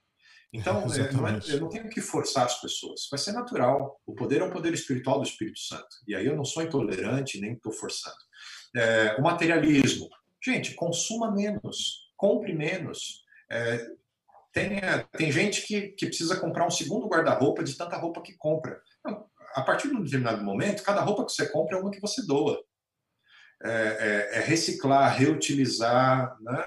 Então, 0.53 0.83
é, 0.95 1.13
não 1.13 1.29
é, 1.29 1.41
eu 1.49 1.61
não 1.61 1.69
tenho 1.69 1.89
que 1.89 2.01
forçar 2.01 2.47
as 2.47 2.61
pessoas, 2.61 3.09
vai 3.11 3.19
ser 3.19 3.33
natural. 3.33 4.01
O 4.07 4.15
poder 4.15 4.41
é 4.41 4.45
um 4.45 4.51
poder 4.51 4.73
espiritual 4.73 5.19
do 5.19 5.27
Espírito 5.27 5.59
Santo. 5.59 5.97
E 6.07 6.15
aí 6.15 6.27
eu 6.27 6.37
não 6.37 6.45
sou 6.45 6.63
intolerante, 6.63 7.41
nem 7.41 7.55
estou 7.55 7.73
forçando. 7.73 8.17
É, 8.77 9.17
o 9.19 9.23
materialismo. 9.23 10.09
Gente, 10.45 10.75
consuma 10.75 11.31
menos, 11.31 12.11
compre 12.17 12.53
menos. 12.53 13.23
É, 13.51 13.87
tem, 14.53 14.81
tem 15.17 15.33
gente 15.33 15.67
que, 15.67 15.89
que 15.89 16.07
precisa 16.07 16.39
comprar 16.39 16.67
um 16.67 16.71
segundo 16.71 17.09
guarda-roupa 17.09 17.65
de 17.65 17.77
tanta 17.77 17.97
roupa 17.97 18.23
que 18.23 18.37
compra. 18.37 18.81
A 19.55 19.63
partir 19.63 19.89
de 19.89 19.97
um 19.97 20.03
determinado 20.03 20.45
momento, 20.45 20.83
cada 20.83 21.01
roupa 21.01 21.25
que 21.25 21.33
você 21.33 21.49
compra 21.49 21.77
é 21.77 21.81
uma 21.81 21.91
que 21.91 22.01
você 22.01 22.25
doa. 22.25 22.63
É, 23.65 23.71
é, 23.71 24.39
é 24.39 24.41
reciclar, 24.41 25.17
reutilizar. 25.17 26.37
Né? 26.41 26.67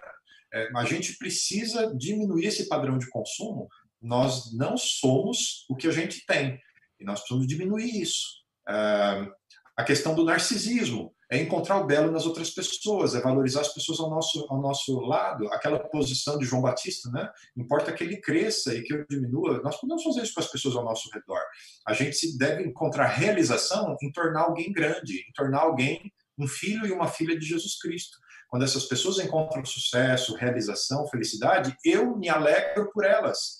É, 0.53 0.69
a 0.75 0.85
gente 0.85 1.17
precisa 1.17 1.93
diminuir 1.95 2.45
esse 2.45 2.67
padrão 2.67 2.97
de 2.97 3.09
consumo. 3.09 3.67
Nós 4.01 4.53
não 4.53 4.77
somos 4.77 5.65
o 5.69 5.75
que 5.75 5.87
a 5.87 5.91
gente 5.91 6.25
tem 6.25 6.59
e 6.99 7.05
nós 7.05 7.19
precisamos 7.19 7.47
diminuir 7.47 8.01
isso. 8.01 8.25
É, 8.67 9.27
a 9.75 9.83
questão 9.83 10.15
do 10.15 10.23
narcisismo 10.23 11.13
é 11.29 11.41
encontrar 11.41 11.77
o 11.81 11.85
belo 11.85 12.11
nas 12.11 12.25
outras 12.25 12.49
pessoas, 12.49 13.13
é 13.13 13.21
valorizar 13.21 13.61
as 13.61 13.73
pessoas 13.73 13.99
ao 13.99 14.09
nosso, 14.09 14.47
ao 14.49 14.61
nosso 14.61 14.99
lado. 15.01 15.47
Aquela 15.53 15.77
posição 15.77 16.39
de 16.39 16.45
João 16.45 16.61
Batista, 16.61 17.09
né? 17.11 17.29
Importa 17.55 17.91
que 17.91 18.03
ele 18.03 18.17
cresça 18.17 18.73
e 18.73 18.81
que 18.81 18.93
eu 18.93 19.05
diminua. 19.09 19.61
Nós 19.61 19.79
podemos 19.79 20.03
fazer 20.03 20.23
isso 20.23 20.33
com 20.33 20.39
as 20.39 20.49
pessoas 20.49 20.75
ao 20.75 20.85
nosso 20.85 21.09
redor. 21.13 21.41
A 21.85 21.93
gente 21.93 22.37
deve 22.37 22.63
encontrar 22.63 23.07
realização 23.07 23.95
em 24.01 24.11
tornar 24.11 24.43
alguém 24.43 24.71
grande, 24.71 25.19
em 25.19 25.31
tornar 25.33 25.59
alguém 25.59 26.11
um 26.39 26.47
filho 26.47 26.85
e 26.85 26.91
uma 26.91 27.07
filha 27.07 27.37
de 27.37 27.45
Jesus 27.45 27.77
Cristo. 27.79 28.17
Quando 28.47 28.63
essas 28.63 28.85
pessoas 28.85 29.19
encontram 29.19 29.65
sucesso, 29.65 30.35
realização, 30.35 31.07
felicidade, 31.07 31.75
eu 31.83 32.15
me 32.17 32.29
alegro 32.29 32.91
por 32.91 33.05
elas. 33.05 33.57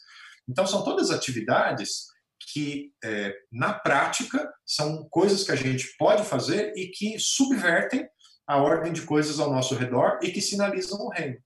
Então, 0.48 0.66
são 0.66 0.84
todas 0.84 1.12
atividades 1.12 2.06
que, 2.54 2.94
é, 3.04 3.36
na 3.52 3.74
prática, 3.74 4.50
são 4.66 5.08
coisas 5.10 5.44
que 5.44 5.52
a 5.52 5.56
gente 5.56 5.96
pode 5.98 6.24
fazer 6.24 6.74
e 6.76 6.88
que 6.88 7.20
subvertem 7.20 8.08
a 8.48 8.58
ordem 8.58 8.94
de 8.94 9.02
coisas 9.02 9.40
ao 9.40 9.52
nosso 9.52 9.76
redor 9.76 10.20
e 10.24 10.32
que 10.32 10.42
sinalizam 10.42 11.00
o 11.00 11.10
reino 11.10 11.38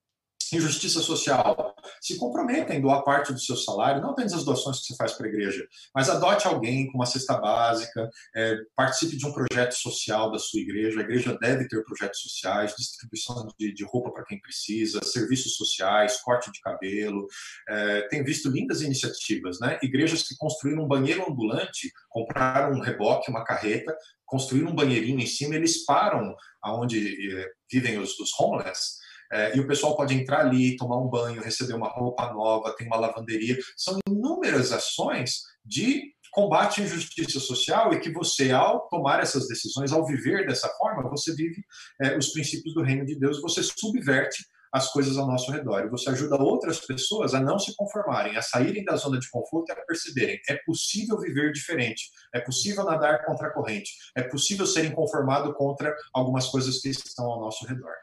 injustiça 0.58 1.02
social, 1.02 1.76
se 2.02 2.18
comprometem 2.18 2.78
em 2.78 2.82
doar 2.82 3.04
parte 3.04 3.32
do 3.32 3.40
seu 3.40 3.56
salário, 3.56 4.02
não 4.02 4.12
apenas 4.12 4.34
as 4.34 4.44
doações 4.44 4.80
que 4.80 4.88
você 4.88 4.96
faz 4.96 5.14
para 5.14 5.28
a 5.28 5.30
igreja, 5.30 5.68
mas 5.94 6.10
adote 6.10 6.48
alguém 6.48 6.88
com 6.88 6.98
uma 6.98 7.06
cesta 7.06 7.38
básica, 7.38 8.10
é, 8.36 8.58
participe 8.76 9.18
de 9.18 9.26
um 9.26 9.34
projeto 9.34 9.74
social 9.74 10.32
da 10.32 10.40
sua 10.40 10.60
igreja. 10.60 11.00
A 11.00 11.04
igreja 11.04 11.38
deve 11.40 11.68
ter 11.68 11.84
projetos 11.84 12.22
sociais, 12.22 12.76
distribuição 12.76 13.48
de, 13.58 13.74
de 13.74 13.84
roupa 13.84 14.12
para 14.12 14.26
quem 14.26 14.40
precisa, 14.40 15.00
serviços 15.04 15.56
sociais, 15.56 16.20
corte 16.22 16.52
de 16.52 16.60
cabelo. 16.62 17.28
É, 17.70 18.02
tem 18.08 18.24
visto 18.24 18.50
lindas 18.50 18.82
iniciativas, 18.82 19.60
né? 19.60 19.80
Igrejas 19.82 20.24
que 20.24 20.36
construíram 20.38 20.84
um 20.84 20.88
banheiro 20.88 21.26
ambulante, 21.30 21.92
compraram 22.10 22.78
um 22.78 22.82
reboque, 22.82 23.30
uma 23.30 23.44
carreta, 23.44 23.96
construíram 24.26 24.72
um 24.72 24.76
banheirinho 24.76 25.20
em 25.20 25.28
cima, 25.28 25.56
eles 25.56 25.86
param 25.86 26.36
aonde 26.62 27.38
é, 27.38 27.50
vivem 27.72 27.98
os, 27.98 28.18
os 28.20 28.32
homeless 28.40 29.01
é, 29.32 29.56
e 29.56 29.60
o 29.60 29.68
pessoal 29.68 29.96
pode 29.96 30.14
entrar 30.14 30.42
ali, 30.42 30.76
tomar 30.76 30.98
um 30.98 31.08
banho, 31.08 31.42
receber 31.42 31.74
uma 31.74 31.90
roupa 31.90 32.32
nova, 32.34 32.76
tem 32.76 32.88
uma 32.88 32.98
lavanderia. 32.98 33.58
São 33.78 33.98
inúmeras 34.08 34.72
ações 34.72 35.42
de 35.64 36.12
combate 36.32 36.82
à 36.82 36.86
injustiça 36.86 37.40
social 37.40 37.94
e 37.94 38.00
que 38.00 38.12
você, 38.12 38.52
ao 38.52 38.88
tomar 38.90 39.22
essas 39.22 39.48
decisões, 39.48 39.92
ao 39.92 40.06
viver 40.06 40.48
dessa 40.48 40.70
forma, 40.78 41.10
você 41.10 41.34
vive 41.36 41.62
é, 42.02 42.18
os 42.18 42.32
princípios 42.32 42.74
do 42.74 42.84
reino 42.84 43.06
de 43.06 43.20
Deus, 43.20 43.42
você 43.42 43.62
subverte 43.62 44.44
as 44.74 44.90
coisas 44.92 45.18
ao 45.18 45.28
nosso 45.28 45.52
redor. 45.52 45.84
E 45.84 45.90
você 45.90 46.10
ajuda 46.10 46.42
outras 46.42 46.80
pessoas 46.80 47.34
a 47.34 47.42
não 47.42 47.60
se 47.60 47.76
conformarem, 47.76 48.38
a 48.38 48.42
saírem 48.42 48.84
da 48.86 48.96
zona 48.96 49.20
de 49.20 49.30
conforto 49.30 49.70
e 49.70 49.74
a 49.74 49.86
perceberem: 49.86 50.40
é 50.50 50.56
possível 50.66 51.20
viver 51.20 51.52
diferente, 51.52 52.10
é 52.34 52.40
possível 52.40 52.86
nadar 52.86 53.26
contra 53.26 53.48
a 53.48 53.52
corrente, 53.52 53.92
é 54.16 54.24
possível 54.24 54.66
ser 54.66 54.86
inconformado 54.86 55.54
contra 55.54 55.94
algumas 56.14 56.48
coisas 56.48 56.80
que 56.80 56.90
estão 56.90 57.26
ao 57.26 57.42
nosso 57.42 57.66
redor. 57.66 57.94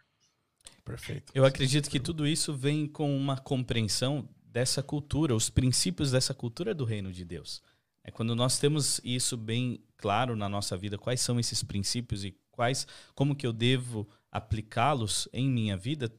Perfeito. 0.89 1.33
Eu 1.35 1.45
acredito 1.45 1.91
que 1.91 2.01
tudo 2.01 2.27
isso 2.27 2.55
vem 2.55 2.87
com 2.87 3.15
uma 3.17 3.37
compreensão 3.37 4.29
dessa 4.43 4.83
cultura, 4.83 5.35
os 5.35 5.51
princípios 5.51 6.11
dessa 6.11 6.33
cultura 6.33 6.75
do 6.75 6.85
reino 6.85 7.13
de 7.13 7.25
Deus. 7.25 7.63
É 8.03 8.11
quando 8.11 8.35
nós 8.35 8.59
temos 8.59 9.01
isso 9.05 9.37
bem 9.37 9.85
claro 9.99 10.35
na 10.35 10.49
nossa 10.49 10.77
vida, 10.77 10.97
quais 10.97 11.21
são 11.21 11.39
esses 11.39 11.63
princípios 11.63 12.25
e 12.25 12.35
quais, 12.51 12.87
como 13.15 13.37
que 13.37 13.47
eu 13.47 13.53
devo 13.53 14.09
aplicá-los 14.33 15.29
em 15.33 15.49
minha 15.49 15.77
vida, 15.77 16.11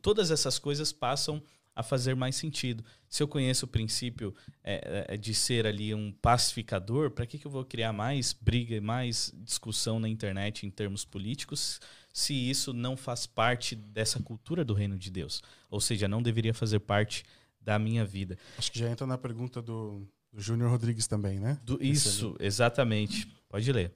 todas 0.00 0.30
essas 0.30 0.58
coisas 0.58 0.92
passam 0.92 1.42
a 1.74 1.82
fazer 1.82 2.14
mais 2.14 2.36
sentido. 2.36 2.84
Se 3.08 3.22
eu 3.22 3.28
conheço 3.28 3.64
o 3.64 3.68
princípio 3.68 4.34
é, 4.62 5.06
é, 5.08 5.16
de 5.16 5.34
ser 5.34 5.66
ali 5.66 5.94
um 5.94 6.12
pacificador, 6.12 7.10
para 7.10 7.26
que, 7.26 7.38
que 7.38 7.46
eu 7.46 7.50
vou 7.50 7.64
criar 7.64 7.92
mais 7.92 8.32
briga 8.32 8.76
e 8.76 8.80
mais 8.80 9.32
discussão 9.36 9.98
na 9.98 10.08
internet 10.08 10.66
em 10.66 10.70
termos 10.70 11.04
políticos 11.04 11.80
se 12.12 12.34
isso 12.34 12.72
não 12.72 12.96
faz 12.96 13.26
parte 13.26 13.74
dessa 13.74 14.20
cultura 14.20 14.64
do 14.64 14.74
reino 14.74 14.98
de 14.98 15.10
Deus? 15.10 15.42
Ou 15.70 15.80
seja, 15.80 16.06
não 16.06 16.22
deveria 16.22 16.52
fazer 16.52 16.80
parte 16.80 17.24
da 17.60 17.78
minha 17.78 18.04
vida. 18.04 18.36
Acho 18.58 18.70
que 18.70 18.78
já 18.78 18.90
entra 18.90 19.06
na 19.06 19.16
pergunta 19.16 19.62
do, 19.62 20.06
do 20.32 20.40
Júnior 20.40 20.70
Rodrigues 20.70 21.06
também, 21.06 21.38
né? 21.38 21.58
Do, 21.64 21.82
isso, 21.82 22.36
exatamente. 22.40 23.26
Pode 23.48 23.70
ler. 23.72 23.94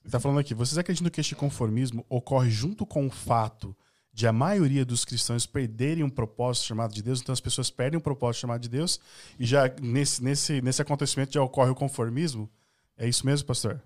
Ele 0.00 0.08
está 0.08 0.20
falando 0.20 0.38
aqui, 0.38 0.54
vocês 0.54 0.76
acreditam 0.76 1.10
que 1.10 1.20
este 1.20 1.34
conformismo 1.34 2.04
ocorre 2.08 2.50
junto 2.50 2.84
com 2.84 3.06
o 3.06 3.10
fato 3.10 3.74
de 4.12 4.28
a 4.28 4.32
maioria 4.32 4.84
dos 4.84 5.04
cristãos 5.04 5.44
perderem 5.44 6.04
um 6.04 6.10
propósito 6.10 6.66
chamado 6.66 6.94
de 6.94 7.02
Deus, 7.02 7.20
então 7.20 7.32
as 7.32 7.40
pessoas 7.40 7.68
perdem 7.68 7.98
um 7.98 8.02
propósito 8.02 8.42
chamado 8.42 8.60
de 8.60 8.68
Deus, 8.68 9.00
e 9.38 9.44
já 9.44 9.68
nesse, 9.82 10.22
nesse, 10.22 10.62
nesse 10.62 10.80
acontecimento 10.80 11.32
já 11.32 11.42
ocorre 11.42 11.70
o 11.70 11.74
conformismo. 11.74 12.48
É 12.96 13.08
isso 13.08 13.26
mesmo, 13.26 13.46
pastor? 13.46 13.82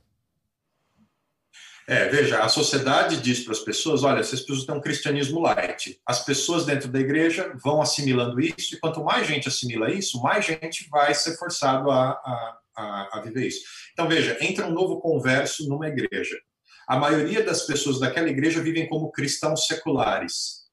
É, 1.90 2.06
veja, 2.10 2.40
a 2.40 2.50
sociedade 2.50 3.16
diz 3.16 3.40
para 3.40 3.52
as 3.52 3.60
pessoas: 3.60 4.04
olha, 4.04 4.20
essas 4.20 4.40
pessoas 4.40 4.66
têm 4.66 4.74
um 4.74 4.80
cristianismo 4.80 5.40
light. 5.40 5.98
As 6.04 6.22
pessoas 6.22 6.66
dentro 6.66 6.86
da 6.86 7.00
igreja 7.00 7.50
vão 7.64 7.80
assimilando 7.80 8.38
isso, 8.38 8.74
e 8.74 8.78
quanto 8.78 9.02
mais 9.02 9.26
gente 9.26 9.48
assimila 9.48 9.90
isso, 9.90 10.20
mais 10.20 10.44
gente 10.44 10.86
vai 10.90 11.14
ser 11.14 11.38
forçado 11.38 11.90
a, 11.90 12.10
a, 12.10 12.58
a, 12.76 13.18
a 13.18 13.20
viver 13.22 13.46
isso. 13.46 13.64
Então, 13.94 14.06
veja, 14.06 14.36
entra 14.38 14.66
um 14.66 14.70
novo 14.70 15.00
converso 15.00 15.66
numa 15.66 15.88
igreja. 15.88 16.38
A 16.86 16.98
maioria 16.98 17.42
das 17.42 17.62
pessoas 17.62 17.98
daquela 17.98 18.28
igreja 18.28 18.60
vivem 18.60 18.86
como 18.86 19.10
cristãos 19.10 19.66
seculares. 19.66 20.68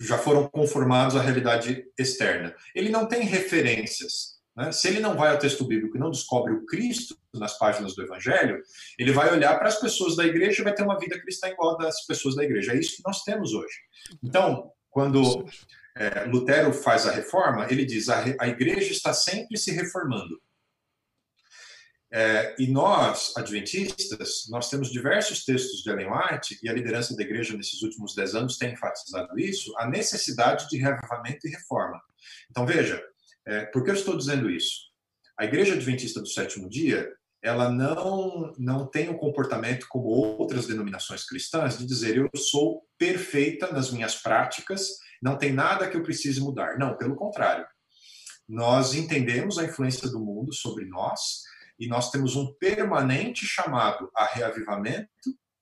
Já 0.00 0.16
foram 0.16 0.48
conformados 0.48 1.14
à 1.14 1.20
realidade 1.20 1.84
externa. 1.98 2.56
Ele 2.74 2.88
não 2.88 3.06
tem 3.06 3.22
referências. 3.22 4.35
Né? 4.56 4.72
Se 4.72 4.88
ele 4.88 5.00
não 5.00 5.16
vai 5.16 5.30
ao 5.30 5.38
texto 5.38 5.64
bíblico 5.64 5.96
e 5.96 6.00
não 6.00 6.10
descobre 6.10 6.52
o 6.52 6.64
Cristo 6.64 7.16
nas 7.34 7.58
páginas 7.58 7.94
do 7.94 8.02
Evangelho, 8.02 8.62
ele 8.98 9.12
vai 9.12 9.30
olhar 9.32 9.58
para 9.58 9.68
as 9.68 9.78
pessoas 9.78 10.16
da 10.16 10.24
igreja 10.24 10.60
e 10.60 10.64
vai 10.64 10.74
ter 10.74 10.82
uma 10.82 10.98
vida 10.98 11.20
cristã 11.20 11.48
igual 11.48 11.76
das 11.76 12.06
pessoas 12.06 12.34
da 12.34 12.42
igreja. 12.42 12.72
É 12.72 12.78
isso 12.78 12.96
que 12.96 13.02
nós 13.04 13.22
temos 13.22 13.52
hoje. 13.52 13.74
Então, 14.22 14.72
quando 14.90 15.44
é, 15.96 16.24
Lutero 16.24 16.72
faz 16.72 17.06
a 17.06 17.12
reforma, 17.12 17.66
ele 17.70 17.84
diz 17.84 18.08
a, 18.08 18.24
a 18.40 18.48
igreja 18.48 18.90
está 18.92 19.12
sempre 19.12 19.58
se 19.58 19.70
reformando. 19.70 20.40
É, 22.10 22.54
e 22.58 22.68
nós, 22.68 23.34
adventistas, 23.36 24.46
nós 24.48 24.70
temos 24.70 24.90
diversos 24.90 25.44
textos 25.44 25.82
de 25.82 25.90
Ellen 25.90 26.08
White, 26.10 26.58
e 26.62 26.68
a 26.68 26.72
liderança 26.72 27.14
da 27.14 27.22
igreja 27.22 27.54
nesses 27.56 27.82
últimos 27.82 28.14
dez 28.14 28.34
anos 28.34 28.56
tem 28.56 28.72
enfatizado 28.72 29.38
isso, 29.38 29.76
a 29.76 29.86
necessidade 29.86 30.68
de 30.68 30.78
reavivamento 30.78 31.46
e 31.46 31.50
reforma. 31.50 32.00
Então, 32.50 32.64
veja, 32.64 33.02
é, 33.46 33.64
por 33.66 33.84
que 33.84 33.90
eu 33.90 33.94
estou 33.94 34.16
dizendo 34.16 34.50
isso? 34.50 34.86
A 35.38 35.44
Igreja 35.44 35.74
Adventista 35.74 36.20
do 36.20 36.26
Sétimo 36.26 36.68
Dia, 36.68 37.12
ela 37.42 37.70
não, 37.70 38.52
não 38.58 38.86
tem 38.86 39.08
um 39.08 39.16
comportamento 39.16 39.86
como 39.88 40.08
outras 40.08 40.66
denominações 40.66 41.24
cristãs 41.24 41.78
de 41.78 41.86
dizer 41.86 42.16
eu 42.16 42.28
sou 42.34 42.82
perfeita 42.98 43.70
nas 43.70 43.90
minhas 43.92 44.16
práticas, 44.16 44.98
não 45.22 45.36
tem 45.36 45.52
nada 45.52 45.88
que 45.88 45.96
eu 45.96 46.02
precise 46.02 46.40
mudar. 46.40 46.78
Não, 46.78 46.96
pelo 46.96 47.14
contrário. 47.14 47.66
Nós 48.48 48.94
entendemos 48.94 49.58
a 49.58 49.64
influência 49.64 50.08
do 50.08 50.20
mundo 50.20 50.52
sobre 50.52 50.84
nós 50.86 51.42
e 51.78 51.86
nós 51.86 52.10
temos 52.10 52.36
um 52.36 52.52
permanente 52.54 53.44
chamado 53.44 54.10
a 54.14 54.24
reavivamento 54.24 55.08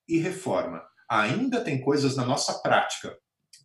e 0.09 0.19
reforma. 0.19 0.83
Ainda 1.09 1.63
tem 1.63 1.81
coisas 1.81 2.17
na 2.17 2.25
nossa 2.25 2.61
prática, 2.61 3.17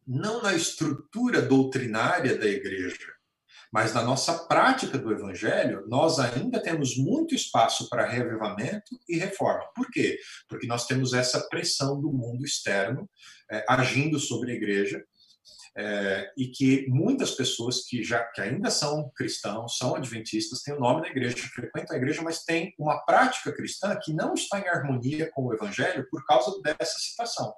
não 0.08 0.42
na 0.42 0.56
estrutura 0.56 1.42
doutrinária 1.42 2.38
da 2.38 2.48
igreja, 2.48 3.19
mas 3.72 3.94
na 3.94 4.02
nossa 4.02 4.34
prática 4.48 4.98
do 4.98 5.12
evangelho, 5.12 5.86
nós 5.88 6.20
ainda 6.20 6.62
temos 6.62 6.98
muito 6.98 7.36
espaço 7.36 7.88
para 7.88 8.08
reavivamento 8.08 9.00
e 9.08 9.18
reforma. 9.18 9.64
Por 9.76 9.90
quê? 9.92 10.18
Porque 10.48 10.66
nós 10.66 10.88
temos 10.88 11.14
essa 11.14 11.48
pressão 11.50 12.00
do 12.02 12.12
mundo 12.12 12.44
externo 12.44 13.10
é, 13.52 13.64
agindo 13.70 14.20
sobre 14.20 14.52
a 14.52 14.56
igreja. 14.56 15.04
É, 15.78 16.32
e 16.36 16.48
que 16.48 16.88
muitas 16.90 17.32
pessoas 17.32 17.86
que 17.86 18.04
já 18.04 18.24
que 18.32 18.42
ainda 18.42 18.72
são 18.72 19.10
cristãos, 19.16 19.78
são 19.78 19.96
adventistas, 19.96 20.64
têm 20.64 20.74
o 20.74 20.80
nome 20.80 21.04
da 21.04 21.10
igreja, 21.10 21.38
frequentam 21.38 21.96
a 21.96 22.00
igreja, 22.00 22.24
mas 22.24 22.44
têm 22.44 22.74
uma 22.78 23.00
prática 23.06 23.54
cristã 23.54 23.98
que 24.04 24.12
não 24.12 24.34
está 24.34 24.60
em 24.60 24.68
harmonia 24.68 25.30
com 25.32 25.46
o 25.46 25.54
evangelho 25.54 26.06
por 26.10 26.26
causa 26.26 26.60
dessa 26.64 26.98
situação. 26.98 27.54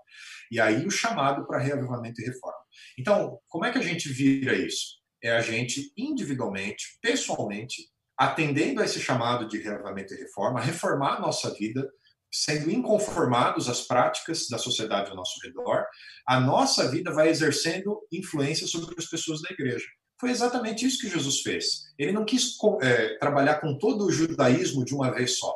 E 0.51 0.59
aí 0.59 0.85
o 0.85 0.91
chamado 0.91 1.47
para 1.47 1.57
reavivamento 1.57 2.21
e 2.21 2.25
reforma. 2.25 2.59
Então, 2.99 3.39
como 3.47 3.65
é 3.65 3.71
que 3.71 3.79
a 3.79 3.81
gente 3.81 4.09
vira 4.09 4.53
isso? 4.53 5.00
É 5.23 5.31
a 5.31 5.41
gente 5.41 5.91
individualmente, 5.97 6.97
pessoalmente, 7.01 7.89
atendendo 8.17 8.81
a 8.81 8.85
esse 8.85 8.99
chamado 8.99 9.47
de 9.47 9.57
reavivamento 9.59 10.13
e 10.13 10.17
reforma, 10.17 10.61
reformar 10.61 11.15
a 11.15 11.19
nossa 11.19 11.53
vida, 11.53 11.89
sendo 12.31 12.71
inconformados 12.71 13.67
às 13.67 13.81
práticas 13.81 14.47
da 14.47 14.57
sociedade 14.57 15.09
ao 15.09 15.15
nosso 15.15 15.39
redor, 15.43 15.85
a 16.25 16.39
nossa 16.39 16.89
vida 16.89 17.11
vai 17.11 17.29
exercendo 17.29 17.99
influência 18.11 18.67
sobre 18.67 18.95
as 18.97 19.05
pessoas 19.05 19.41
da 19.41 19.49
igreja. 19.51 19.85
Foi 20.19 20.29
exatamente 20.29 20.85
isso 20.85 20.99
que 21.01 21.09
Jesus 21.09 21.41
fez. 21.41 21.91
Ele 21.97 22.11
não 22.11 22.23
quis 22.23 22.55
é, 22.83 23.17
trabalhar 23.17 23.55
com 23.55 23.77
todo 23.77 24.05
o 24.05 24.11
judaísmo 24.11 24.85
de 24.85 24.93
uma 24.93 25.11
vez 25.11 25.37
só. 25.39 25.51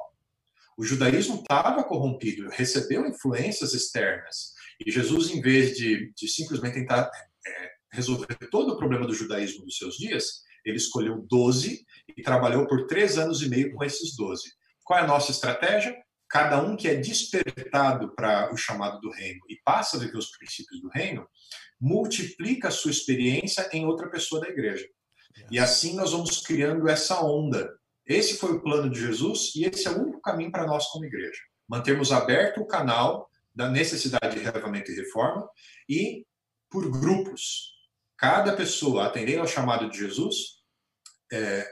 O 0.76 0.84
judaísmo 0.84 1.36
estava 1.36 1.84
corrompido, 1.84 2.50
recebeu 2.50 3.06
influências 3.06 3.74
externas. 3.74 4.54
E 4.84 4.92
Jesus, 4.92 5.30
em 5.30 5.40
vez 5.40 5.78
de, 5.78 6.12
de 6.14 6.28
simplesmente 6.28 6.74
tentar 6.74 7.10
é, 7.48 7.75
resolver 7.96 8.36
todo 8.52 8.74
o 8.74 8.78
problema 8.78 9.08
do 9.08 9.14
judaísmo 9.14 9.66
dos 9.66 9.78
seus 9.78 9.96
dias, 9.96 10.44
ele 10.66 10.78
escolheu 10.78 11.26
12 11.30 11.86
e 12.18 12.22
trabalhou 12.22 12.68
por 12.68 12.86
três 12.88 13.18
anos 13.18 13.42
e 13.42 13.50
meio 13.50 13.74
com 13.74 13.84
esses 13.84 14.16
12. 14.16 14.44
Qual 14.84 15.00
é 15.00 15.04
a 15.04 15.08
nossa 15.08 15.32
estratégia? 15.32 15.96
Cada 16.30 16.62
um 16.62 16.76
que 16.76 16.88
é 16.88 16.96
despertado 16.96 18.14
para 18.16 18.52
o 18.54 18.58
chamado 18.58 19.00
do 19.00 19.12
reino 19.12 19.40
e 19.48 19.58
passa 19.64 19.96
a 19.96 20.00
viver 20.00 20.18
os 20.18 20.32
princípios 20.32 20.82
do 20.82 20.90
reino, 20.90 21.28
multiplica 21.80 22.68
a 22.68 22.72
sua 22.72 22.92
experiência 22.92 23.70
em 23.72 23.86
outra 23.86 24.10
pessoa 24.10 24.42
da 24.42 24.50
igreja. 24.50 24.88
E 25.52 25.60
assim 25.60 25.96
nós 25.96 26.12
vamos 26.12 26.42
criando 26.42 26.88
essa 26.88 27.24
onda. 27.24 27.70
Esse 28.06 28.38
foi 28.38 28.54
o 28.54 28.62
plano 28.62 28.90
de 28.90 29.00
Jesus 29.00 29.54
e 29.56 29.66
esse 29.66 29.88
é 29.88 29.92
o 29.92 30.02
único 30.02 30.22
caminho 30.22 30.52
para 30.52 30.66
nós 30.66 30.88
como 30.88 31.06
igreja. 31.06 31.40
Mantermos 31.68 32.12
aberto 32.12 32.62
o 32.62 32.68
canal 32.68 33.30
da 33.54 33.70
necessidade 33.70 34.36
de 34.36 34.44
reavamento 34.44 34.92
e 34.92 34.96
reforma 34.96 35.48
e 35.90 36.26
por 36.70 36.90
grupos, 36.90 37.75
cada 38.18 38.56
pessoa 38.56 39.06
atendendo 39.06 39.42
ao 39.42 39.48
chamado 39.48 39.90
de 39.90 39.98
Jesus, 39.98 40.62
é, 41.32 41.68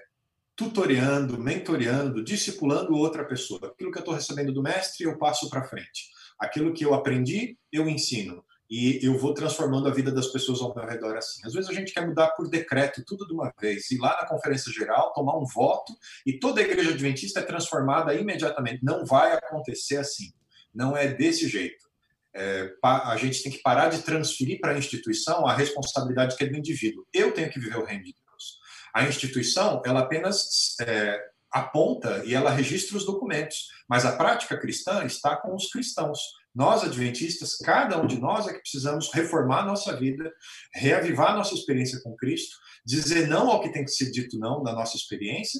tutoriando, 0.55 1.37
mentoreando, 1.37 2.23
discipulando 2.23 2.95
outra 2.95 3.25
pessoa. 3.25 3.67
Aquilo 3.67 3.91
que 3.91 3.97
eu 3.97 4.01
estou 4.01 4.13
recebendo 4.13 4.53
do 4.53 4.61
mestre, 4.61 5.05
eu 5.05 5.17
passo 5.17 5.49
para 5.49 5.63
frente. 5.63 6.11
Aquilo 6.39 6.73
que 6.73 6.85
eu 6.85 6.93
aprendi, 6.93 7.57
eu 7.71 7.87
ensino. 7.87 8.43
E 8.69 8.99
eu 9.05 9.17
vou 9.17 9.33
transformando 9.33 9.87
a 9.87 9.93
vida 9.93 10.11
das 10.11 10.27
pessoas 10.27 10.61
ao 10.61 10.73
meu 10.73 10.85
redor 10.85 11.15
assim. 11.15 11.45
Às 11.45 11.53
vezes 11.53 11.69
a 11.69 11.73
gente 11.73 11.93
quer 11.93 12.07
mudar 12.07 12.29
por 12.29 12.49
decreto 12.49 13.03
tudo 13.05 13.27
de 13.27 13.33
uma 13.33 13.53
vez, 13.59 13.91
ir 13.91 13.99
lá 13.99 14.17
na 14.19 14.27
conferência 14.27 14.71
geral, 14.71 15.13
tomar 15.13 15.37
um 15.37 15.45
voto, 15.45 15.93
e 16.25 16.39
toda 16.39 16.59
a 16.59 16.63
igreja 16.63 16.91
adventista 16.91 17.39
é 17.39 17.43
transformada 17.43 18.13
imediatamente. 18.15 18.83
Não 18.83 19.05
vai 19.05 19.33
acontecer 19.33 19.97
assim. 19.97 20.33
Não 20.73 20.97
é 20.97 21.07
desse 21.07 21.47
jeito 21.47 21.92
é, 22.35 22.73
a 22.83 23.15
gente 23.17 23.43
tem 23.43 23.51
que 23.51 23.61
parar 23.61 23.89
de 23.89 24.01
transferir 24.01 24.59
para 24.59 24.73
a 24.73 24.77
instituição 24.77 25.45
a 25.47 25.53
responsabilidade 25.53 26.35
que 26.35 26.43
é 26.43 26.47
do 26.47 26.57
indivíduo. 26.57 27.05
Eu 27.13 27.31
tenho 27.31 27.49
que 27.51 27.59
viver 27.59 27.77
o 27.77 27.85
reino 27.85 28.03
de 28.03 28.13
Deus. 28.13 28.59
A 28.93 29.03
instituição, 29.03 29.81
ela 29.85 30.01
apenas 30.01 30.75
é, 30.81 31.19
aponta 31.51 32.23
e 32.25 32.33
ela 32.33 32.49
registra 32.49 32.97
os 32.97 33.05
documentos, 33.05 33.67
mas 33.87 34.05
a 34.05 34.15
prática 34.15 34.59
cristã 34.59 35.05
está 35.05 35.37
com 35.37 35.55
os 35.55 35.69
cristãos. 35.69 36.19
Nós, 36.53 36.83
adventistas, 36.83 37.55
cada 37.57 37.99
um 38.01 38.07
de 38.07 38.19
nós 38.19 38.47
é 38.47 38.53
que 38.53 38.61
precisamos 38.61 39.11
reformar 39.13 39.65
nossa 39.65 39.95
vida, 39.95 40.31
reavivar 40.73 41.35
nossa 41.35 41.53
experiência 41.53 41.99
com 42.03 42.15
Cristo, 42.15 42.55
dizer 42.85 43.27
não 43.27 43.49
ao 43.49 43.61
que 43.61 43.71
tem 43.71 43.85
que 43.85 43.91
ser 43.91 44.11
dito 44.11 44.37
não 44.37 44.61
na 44.63 44.73
nossa 44.73 44.97
experiência 44.97 45.59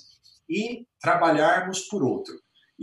e 0.49 0.85
trabalharmos 0.99 1.81
por 1.81 2.03
outro. 2.03 2.33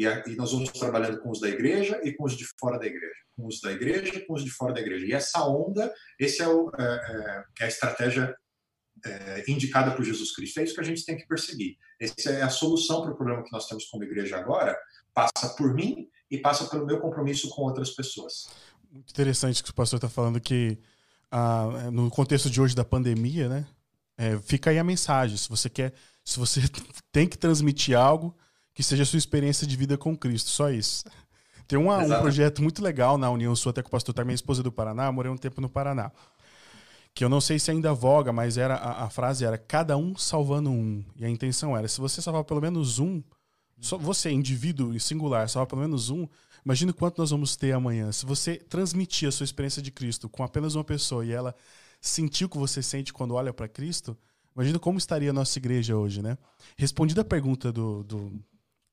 E, 0.05 0.33
e 0.33 0.37
nós 0.37 0.53
vamos 0.53 0.71
trabalhando 0.71 1.21
com 1.21 1.31
os 1.31 1.41
da 1.41 1.49
igreja 1.49 2.01
e 2.03 2.13
com 2.13 2.25
os 2.25 2.37
de 2.37 2.47
fora 2.59 2.79
da 2.79 2.87
igreja 2.87 3.21
com 3.41 3.47
os 3.47 3.61
da 3.61 3.73
igreja 3.73 4.25
com 4.27 4.35
os 4.35 4.45
de 4.45 4.51
fora 4.51 4.75
da 4.75 4.81
igreja. 4.81 5.07
E 5.07 5.13
essa 5.13 5.45
onda, 5.47 5.93
esse 6.19 6.43
é, 6.43 6.49
o, 6.49 6.71
é, 6.79 6.83
é, 6.83 7.45
é 7.61 7.65
a 7.65 7.69
estratégia 7.69 8.35
é, 9.05 9.45
indicada 9.49 9.93
por 9.93 10.05
Jesus 10.05 10.35
Cristo. 10.35 10.61
É 10.61 10.65
isso 10.65 10.75
que 10.75 10.81
a 10.81 10.85
gente 10.85 11.05
tem 11.05 11.17
que 11.17 11.27
perseguir. 11.27 11.77
Essa 11.99 12.31
é 12.31 12.43
a 12.43 12.51
solução 12.51 13.03
para 13.03 13.13
o 13.13 13.17
problema 13.17 13.43
que 13.43 13.53
nós 13.53 13.67
temos 13.67 13.87
como 13.87 14.05
igreja 14.05 14.37
agora. 14.37 14.77
Passa 15.15 15.55
por 15.57 15.75
mim 15.75 16.09
e 16.31 16.39
passa 16.39 16.67
pelo 16.67 16.87
meu 16.87 17.01
compromisso 17.01 17.49
com 17.51 17.63
outras 17.63 17.91
pessoas. 17.91 18.49
Muito 18.91 19.11
interessante 19.11 19.63
que 19.63 19.71
o 19.71 19.75
pastor 19.75 19.97
está 19.97 20.09
falando 20.09 20.41
que 20.41 20.79
ah, 21.31 21.91
no 21.93 22.11
contexto 22.11 22.51
de 22.51 22.61
hoje 22.61 22.75
da 22.75 22.85
pandemia, 22.85 23.49
né? 23.49 23.67
É, 24.19 24.39
fica 24.39 24.71
aí 24.71 24.79
a 24.79 24.85
mensagem. 24.85 25.37
Se 25.37 25.49
você 25.49 25.71
quer, 25.71 25.95
se 26.25 26.39
você 26.39 26.61
tem 27.11 27.27
que 27.27 27.39
transmitir 27.39 27.97
algo, 27.97 28.37
que 28.81 28.85
seja 28.85 29.03
a 29.03 29.07
sua 29.07 29.19
experiência 29.19 29.67
de 29.67 29.77
vida 29.77 29.99
com 29.99 30.17
Cristo. 30.17 30.49
Só 30.49 30.71
isso. 30.71 31.05
Tem 31.69 31.79
uma, 31.79 31.99
um 31.99 32.09
projeto 32.09 32.63
muito 32.63 32.83
legal 32.83 33.19
na 33.19 33.31
União 33.31 33.55
Sul, 33.55 33.69
até 33.69 33.83
com 33.83 33.89
o 33.89 33.91
pastor 33.91 34.25
minha 34.25 34.35
esposa 34.35 34.63
do 34.63 34.73
Paraná, 34.73 35.13
morei 35.13 35.31
um 35.31 35.37
tempo 35.37 35.61
no 35.61 35.69
Paraná. 35.69 36.11
Que 37.15 37.23
eu 37.23 37.29
não 37.29 37.43
sei 37.43 37.59
se 37.59 37.71
ainda 37.71 37.93
voga, 37.93 38.33
mas 38.33 38.57
era 38.57 38.77
a, 38.77 39.05
a, 39.05 39.11
frase 39.11 39.45
era 39.45 39.59
cada 39.59 39.99
um 39.99 40.17
salvando 40.17 40.71
um. 40.71 41.05
E 41.15 41.27
a 41.27 41.29
intenção 41.29 41.77
era, 41.77 41.87
se 41.89 42.01
você 42.01 42.23
salvar 42.23 42.43
pelo 42.45 42.59
menos 42.59 42.99
um, 42.99 43.23
só 43.79 43.99
você, 43.99 44.31
indivíduo 44.31 44.99
singular, 44.99 45.47
salvar 45.47 45.67
pelo 45.67 45.83
menos 45.83 46.09
um, 46.09 46.27
imagine 46.65 46.91
quanto 46.95 47.19
nós 47.19 47.31
vamos 47.31 47.57
ter 47.57 47.73
amanhã. 47.73 48.11
Se 48.13 48.25
você 48.25 48.57
transmitir 48.57 49.29
a 49.29 49.33
sua 49.33 49.45
experiência 49.45 49.83
de 49.83 49.91
Cristo 49.91 50.27
com 50.27 50.43
apenas 50.43 50.75
uma 50.75 50.85
pessoa 50.85 51.23
e 51.23 51.33
ela 51.33 51.55
sentir 52.01 52.47
o 52.47 52.49
que 52.49 52.57
você 52.57 52.83
sente 52.83 53.13
quando 53.13 53.35
olha 53.35 53.53
para 53.53 53.69
Cristo, 53.69 54.17
imagina 54.57 54.79
como 54.79 54.97
estaria 54.97 55.29
a 55.29 55.35
nossa 55.35 55.59
igreja 55.59 55.97
hoje, 55.97 56.23
né? 56.23 56.39
Respondida 56.79 57.21
a 57.21 57.25
pergunta 57.25 57.71
do, 57.71 58.03
do, 58.05 58.43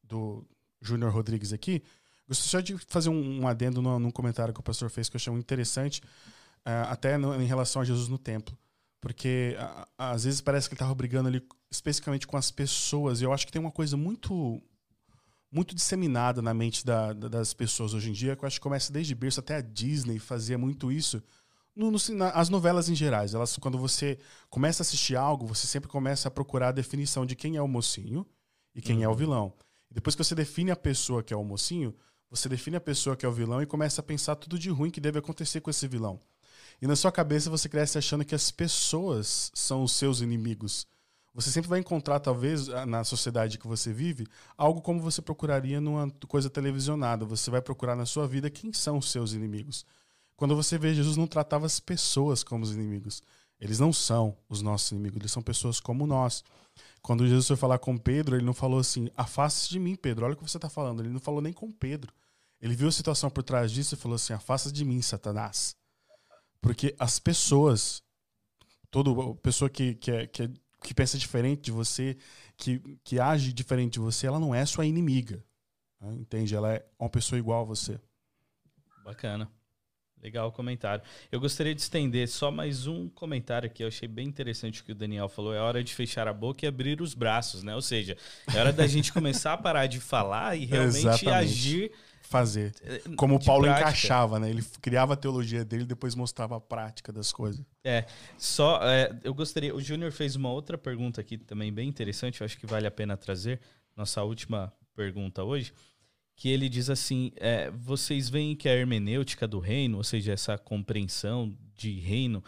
do 0.07 0.43
Júnior 0.81 1.11
Rodrigues 1.11 1.53
aqui, 1.53 1.83
Gostaria 2.27 2.61
de 2.61 2.77
fazer 2.85 3.09
um, 3.09 3.41
um 3.41 3.47
adendo 3.47 3.81
no, 3.81 3.97
num 3.97 4.11
comentário 4.11 4.53
que 4.53 4.59
o 4.59 4.63
pastor 4.63 4.89
fez 4.89 5.07
que 5.07 5.15
eu 5.15 5.19
achei 5.19 5.33
interessante. 5.33 6.01
é, 6.65 6.71
até 6.89 7.17
no, 7.17 7.41
em 7.41 7.45
relação 7.45 7.81
a 7.81 7.85
Jesus 7.85 8.09
no 8.09 8.17
templo. 8.17 8.57
Porque 8.99 9.55
às 9.97 10.25
vezes 10.25 10.41
parece 10.41 10.67
que 10.67 10.73
ele 10.73 10.77
estava 10.77 10.93
brigando 10.93 11.29
ali 11.29 11.41
especificamente 11.71 12.27
com 12.27 12.35
as 12.35 12.51
pessoas. 12.51 13.21
E 13.21 13.23
eu 13.23 13.31
acho 13.31 13.45
que 13.45 13.51
tem 13.51 13.61
uma 13.61 13.71
coisa 13.71 13.95
muito 13.95 14.61
muito 15.49 15.73
disseminada 15.73 16.41
na 16.41 16.53
mente 16.53 16.85
da, 16.85 17.13
da, 17.13 17.29
das 17.29 17.53
pessoas 17.53 17.93
hoje 17.93 18.09
em 18.09 18.13
dia, 18.13 18.35
que 18.35 18.43
eu 18.43 18.47
acho 18.47 18.59
que 18.59 18.63
começa 18.63 18.91
desde 18.91 19.15
berço, 19.15 19.39
até 19.39 19.55
a 19.55 19.61
Disney 19.61 20.19
fazia 20.19 20.57
muito 20.57 20.91
isso. 20.91 21.23
No, 21.73 21.89
no, 21.89 21.97
na, 22.09 22.31
as 22.31 22.49
novelas 22.49 22.89
em 22.89 22.95
gerais, 22.95 23.33
elas, 23.33 23.55
quando 23.55 23.77
você 23.77 24.19
começa 24.49 24.81
a 24.81 24.83
assistir 24.83 25.15
algo, 25.15 25.47
você 25.47 25.65
sempre 25.65 25.89
começa 25.89 26.27
a 26.27 26.31
procurar 26.31 26.69
a 26.69 26.71
definição 26.73 27.25
de 27.25 27.33
quem 27.33 27.55
é 27.55 27.61
o 27.61 27.67
mocinho 27.67 28.27
e 28.75 28.81
quem 28.81 28.97
uhum. 28.97 29.03
é 29.03 29.07
o 29.07 29.11
uhum. 29.11 29.15
vilão. 29.15 29.53
E 29.89 29.93
depois 29.93 30.15
que 30.15 30.23
você 30.23 30.35
define 30.35 30.71
a 30.71 30.75
pessoa 30.75 31.23
que 31.23 31.33
é 31.33 31.38
o 31.38 31.43
mocinho, 31.43 31.95
você 32.29 32.49
define 32.49 32.77
a 32.77 32.81
pessoa 32.81 33.15
que 33.15 33.25
é 33.25 33.29
o 33.29 33.31
vilão 33.31 33.61
e 33.61 33.65
começa 33.65 34.01
a 34.01 34.03
pensar 34.03 34.35
tudo 34.35 34.59
de 34.59 34.69
ruim 34.69 34.91
que 34.91 34.99
deve 34.99 35.19
acontecer 35.19 35.61
com 35.61 35.69
esse 35.69 35.88
vilão. 35.88 36.19
E 36.81 36.88
na 36.88 36.95
sua 36.95 37.11
cabeça 37.11 37.49
você 37.49 37.67
cresce 37.67 37.97
achando 37.97 38.25
que 38.25 38.35
as 38.35 38.51
pessoas 38.51 39.51
são 39.53 39.83
os 39.83 39.93
seus 39.93 40.21
inimigos. 40.21 40.85
Você 41.33 41.51
sempre 41.51 41.69
vai 41.69 41.79
encontrar, 41.79 42.19
talvez, 42.19 42.67
na 42.88 43.03
sociedade 43.03 43.59
que 43.59 43.67
você 43.67 43.93
vive, 43.93 44.25
algo 44.57 44.81
como 44.81 44.99
você 44.99 45.21
procuraria 45.21 45.79
numa 45.79 46.09
coisa 46.27 46.49
televisionada. 46.49 47.25
Você 47.25 47.51
vai 47.51 47.61
procurar 47.61 47.95
na 47.95 48.07
sua 48.07 48.27
vida 48.27 48.49
quem 48.49 48.73
são 48.73 48.97
os 48.97 49.11
seus 49.11 49.33
inimigos. 49.33 49.85
Quando 50.35 50.55
você 50.55 50.77
vê, 50.77 50.93
Jesus 50.95 51.15
não 51.15 51.27
tratava 51.27 51.65
as 51.65 51.79
pessoas 51.79 52.43
como 52.43 52.63
os 52.63 52.73
inimigos. 52.73 53.21
Eles 53.59 53.79
não 53.79 53.93
são 53.93 54.35
os 54.49 54.61
nossos 54.61 54.91
inimigos, 54.91 55.17
eles 55.19 55.31
são 55.31 55.41
pessoas 55.41 55.79
como 55.79 56.05
nós. 56.07 56.43
Quando 57.07 57.25
Jesus 57.25 57.47
foi 57.47 57.55
falar 57.55 57.79
com 57.79 57.97
Pedro, 57.97 58.35
ele 58.35 58.43
não 58.43 58.53
falou 58.53 58.81
assim: 58.81 59.09
afaste 59.15 59.69
de 59.69 59.79
mim, 59.79 59.95
Pedro, 59.95 60.25
olha 60.25 60.33
o 60.33 60.35
que 60.35 60.43
você 60.43 60.57
está 60.57 60.69
falando. 60.69 60.99
Ele 60.99 61.07
não 61.07 61.21
falou 61.21 61.39
nem 61.39 61.53
com 61.53 61.71
Pedro. 61.71 62.13
Ele 62.59 62.75
viu 62.75 62.89
a 62.89 62.91
situação 62.91 63.29
por 63.29 63.43
trás 63.43 63.71
disso 63.71 63.95
e 63.95 63.97
falou 63.97 64.17
assim: 64.17 64.33
afasta 64.33 64.69
de 64.69 64.83
mim, 64.83 65.01
Satanás. 65.01 65.73
Porque 66.59 66.93
as 66.99 67.17
pessoas, 67.17 68.03
toda 68.91 69.09
pessoa 69.35 69.69
que, 69.69 69.95
que, 69.95 70.11
é, 70.11 70.27
que, 70.27 70.43
é, 70.43 70.49
que 70.83 70.93
pensa 70.93 71.17
diferente 71.17 71.61
de 71.61 71.71
você, 71.71 72.17
que, 72.57 72.79
que 73.05 73.21
age 73.21 73.53
diferente 73.53 73.93
de 73.93 73.99
você, 73.99 74.27
ela 74.27 74.37
não 74.37 74.53
é 74.53 74.65
sua 74.65 74.85
inimiga. 74.85 75.41
Né? 76.01 76.13
Entende? 76.13 76.55
Ela 76.55 76.73
é 76.73 76.85
uma 76.99 77.09
pessoa 77.09 77.39
igual 77.39 77.61
a 77.61 77.65
você. 77.65 77.97
Bacana. 79.05 79.49
Legal 80.28 80.49
o 80.49 80.51
comentário. 80.51 81.01
Eu 81.32 81.39
gostaria 81.39 81.73
de 81.73 81.80
estender 81.80 82.28
só 82.28 82.51
mais 82.51 82.86
um 82.86 83.07
comentário 83.07 83.65
aqui. 83.65 83.82
Eu 83.82 83.88
achei 83.88 84.09
bem 84.09 84.28
interessante 84.28 84.82
o 84.82 84.84
que 84.84 84.91
o 84.91 84.95
Daniel 84.95 85.30
falou. 85.30 85.53
É 85.53 85.59
hora 85.61 85.82
de 85.82 85.95
fechar 85.95 86.28
a 86.28 86.34
boca 86.34 86.65
e 86.65 86.67
abrir 86.67 87.01
os 87.01 87.13
braços, 87.13 87.63
né? 87.63 87.73
Ou 87.73 87.82
seja, 87.82 88.17
é 88.53 88.59
hora 88.59 88.73
da 88.73 88.86
gente 88.86 89.13
começar 89.13 89.53
a 89.53 89.57
parar 89.57 89.88
de 89.88 90.01
falar 90.01 90.57
e 90.57 90.65
realmente 90.67 90.97
Exatamente. 90.97 91.30
agir. 91.30 91.91
Fazer. 92.23 92.75
Eh, 92.84 93.01
Como 93.15 93.36
o 93.36 93.39
Paulo 93.45 93.63
prática. 93.63 93.88
encaixava, 93.88 94.38
né? 94.38 94.49
Ele 94.49 94.61
criava 94.82 95.13
a 95.13 95.15
teologia 95.15 95.63
dele 95.63 95.84
e 95.84 95.88
depois 95.88 96.13
mostrava 96.13 96.57
a 96.57 96.59
prática 96.59 97.13
das 97.13 97.32
coisas. 97.32 97.65
É. 97.86 98.03
Só, 98.38 98.82
é, 98.84 99.17
eu 99.23 99.34
gostaria. 99.34 99.73
O 99.73 99.80
Júnior 99.80 100.11
fez 100.11 100.36
uma 100.36 100.51
outra 100.51 100.78
pergunta 100.78 101.21
aqui 101.21 101.38
também 101.38 101.71
bem 101.71 101.88
interessante. 101.88 102.41
Eu 102.41 102.45
acho 102.45 102.57
que 102.57 102.65
vale 102.65 102.86
a 102.86 102.91
pena 102.91 103.15
trazer. 103.15 103.61
Nossa 103.95 104.21
última 104.23 104.73
pergunta 104.93 105.41
hoje 105.41 105.71
que 106.38 106.49
ele 106.49 106.69
diz 106.69 106.89
assim: 106.89 107.33
é, 107.35 107.69
vocês 107.71 108.29
veem 108.29 108.55
que 108.55 108.69
a 108.69 108.73
hermenêutica 108.73 109.47
do 109.47 109.59
reino, 109.59 109.97
ou 109.97 110.03
seja, 110.03 110.31
essa 110.31 110.57
compreensão 110.57 111.57
de 111.75 111.99
reino, 111.99 112.43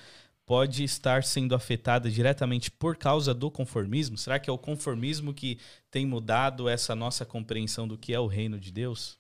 pode 0.46 0.84
estar 0.84 1.24
sendo 1.24 1.56
afetada 1.56 2.10
diretamente 2.10 2.72
por 2.72 2.96
causa 2.96 3.34
do 3.34 3.52
conformismo? 3.52 4.18
Será 4.18 4.40
que 4.40 4.50
é 4.50 4.54
o 4.54 4.58
conformismo 4.58 5.34
que 5.34 5.60
tem 5.92 6.06
mudado 6.06 6.70
essa 6.70 6.96
nossa 6.96 7.26
compreensão 7.26 7.88
do 7.88 7.98
que 7.98 8.14
é 8.14 8.20
o 8.20 8.28
reino 8.28 8.60
de 8.60 8.72
Deus? 8.72 9.20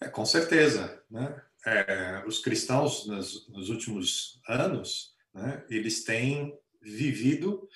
É, 0.00 0.08
com 0.08 0.24
certeza. 0.24 1.02
Né? 1.10 1.42
É, 1.66 2.24
os 2.26 2.38
cristãos, 2.38 3.06
nos, 3.06 3.48
nos 3.48 3.68
últimos 3.68 4.40
anos, 4.46 5.14
né, 5.34 5.64
eles 5.68 6.04
têm 6.04 6.56
vivido 6.80 7.68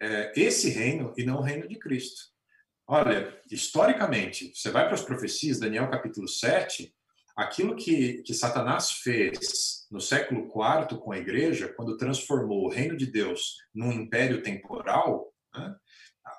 é, 0.00 0.32
esse 0.34 0.70
reino 0.70 1.14
e 1.16 1.24
não 1.24 1.38
o 1.38 1.42
reino 1.42 1.68
de 1.68 1.78
Cristo. 1.78 2.37
Olha, 2.90 3.38
historicamente, 3.50 4.50
você 4.54 4.70
vai 4.70 4.86
para 4.86 4.94
as 4.94 5.02
profecias, 5.02 5.60
Daniel 5.60 5.90
capítulo 5.90 6.26
7, 6.26 6.90
aquilo 7.36 7.76
que, 7.76 8.22
que 8.22 8.32
Satanás 8.32 8.90
fez 8.90 9.86
no 9.90 10.00
século 10.00 10.46
IV 10.46 10.98
com 10.98 11.12
a 11.12 11.18
igreja, 11.18 11.70
quando 11.76 11.98
transformou 11.98 12.64
o 12.64 12.70
reino 12.70 12.96
de 12.96 13.04
Deus 13.04 13.56
num 13.74 13.92
império 13.92 14.42
temporal, 14.42 15.30
né, 15.54 15.76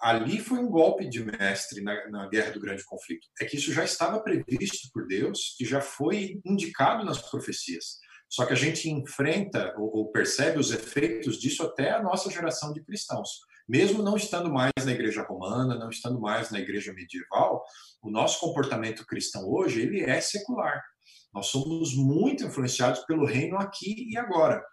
ali 0.02 0.40
foi 0.40 0.58
um 0.58 0.72
golpe 0.72 1.08
de 1.08 1.24
mestre 1.24 1.84
na, 1.84 2.10
na, 2.10 2.28
guerra 2.28 2.50
do 2.50 2.60
grande 2.60 2.84
conflito. 2.84 3.28
É 3.40 3.46
que 3.46 3.58
isso 3.58 3.72
já 3.72 3.84
estava 3.84 4.20
previsto 4.20 4.90
por 4.92 5.06
Deus 5.06 5.56
e 5.60 5.66
já 5.66 5.82
foi 5.82 6.42
indicado 6.44 7.06
nas 7.06 7.22
profecias. 7.30 8.00
Só 8.28 8.44
que 8.48 8.54
a 8.54 8.58
gente 8.58 8.90
enfrenta 8.90 9.76
ou, 9.78 9.98
ou 9.98 10.12
percebe 10.12 10.58
os 10.58 10.72
efeitos 10.72 11.40
disso 11.40 11.62
até 11.62 11.92
a 11.92 12.02
nossa 12.02 12.32
geração 12.32 12.74
de 12.74 12.84
cristãos 12.84 13.48
mesmo 13.70 14.02
não 14.02 14.18
estando 14.18 14.52
mais 14.52 14.72
na 14.84 14.92
igreja 14.92 15.22
romana, 15.22 15.78
não 15.78 15.92
estando 15.92 16.20
mais 16.20 16.50
na 16.50 16.60
igreja 16.60 16.92
medieval, 16.92 17.64
o 18.02 18.10
nosso 18.10 18.40
comportamento 18.40 19.06
cristão 19.06 19.48
hoje, 19.48 19.80
ele 19.80 20.02
é 20.02 20.20
secular. 20.20 20.84
Nós 21.32 21.48
somos 21.48 21.96
muito 21.96 22.44
influenciados 22.44 23.02
pelo 23.06 23.28
reino 23.28 23.58
aqui 23.58 24.10
e 24.10 24.18
agora, 24.18 24.66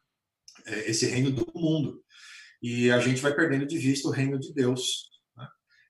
é, 0.66 0.90
esse 0.90 1.04
reino 1.04 1.30
do 1.30 1.46
mundo. 1.54 2.02
E 2.62 2.90
a 2.90 2.98
gente 2.98 3.20
vai 3.20 3.34
perdendo 3.34 3.66
de 3.66 3.76
vista 3.76 4.08
o 4.08 4.10
reino 4.10 4.40
de 4.40 4.54
Deus. 4.54 5.10
Né? 5.36 5.48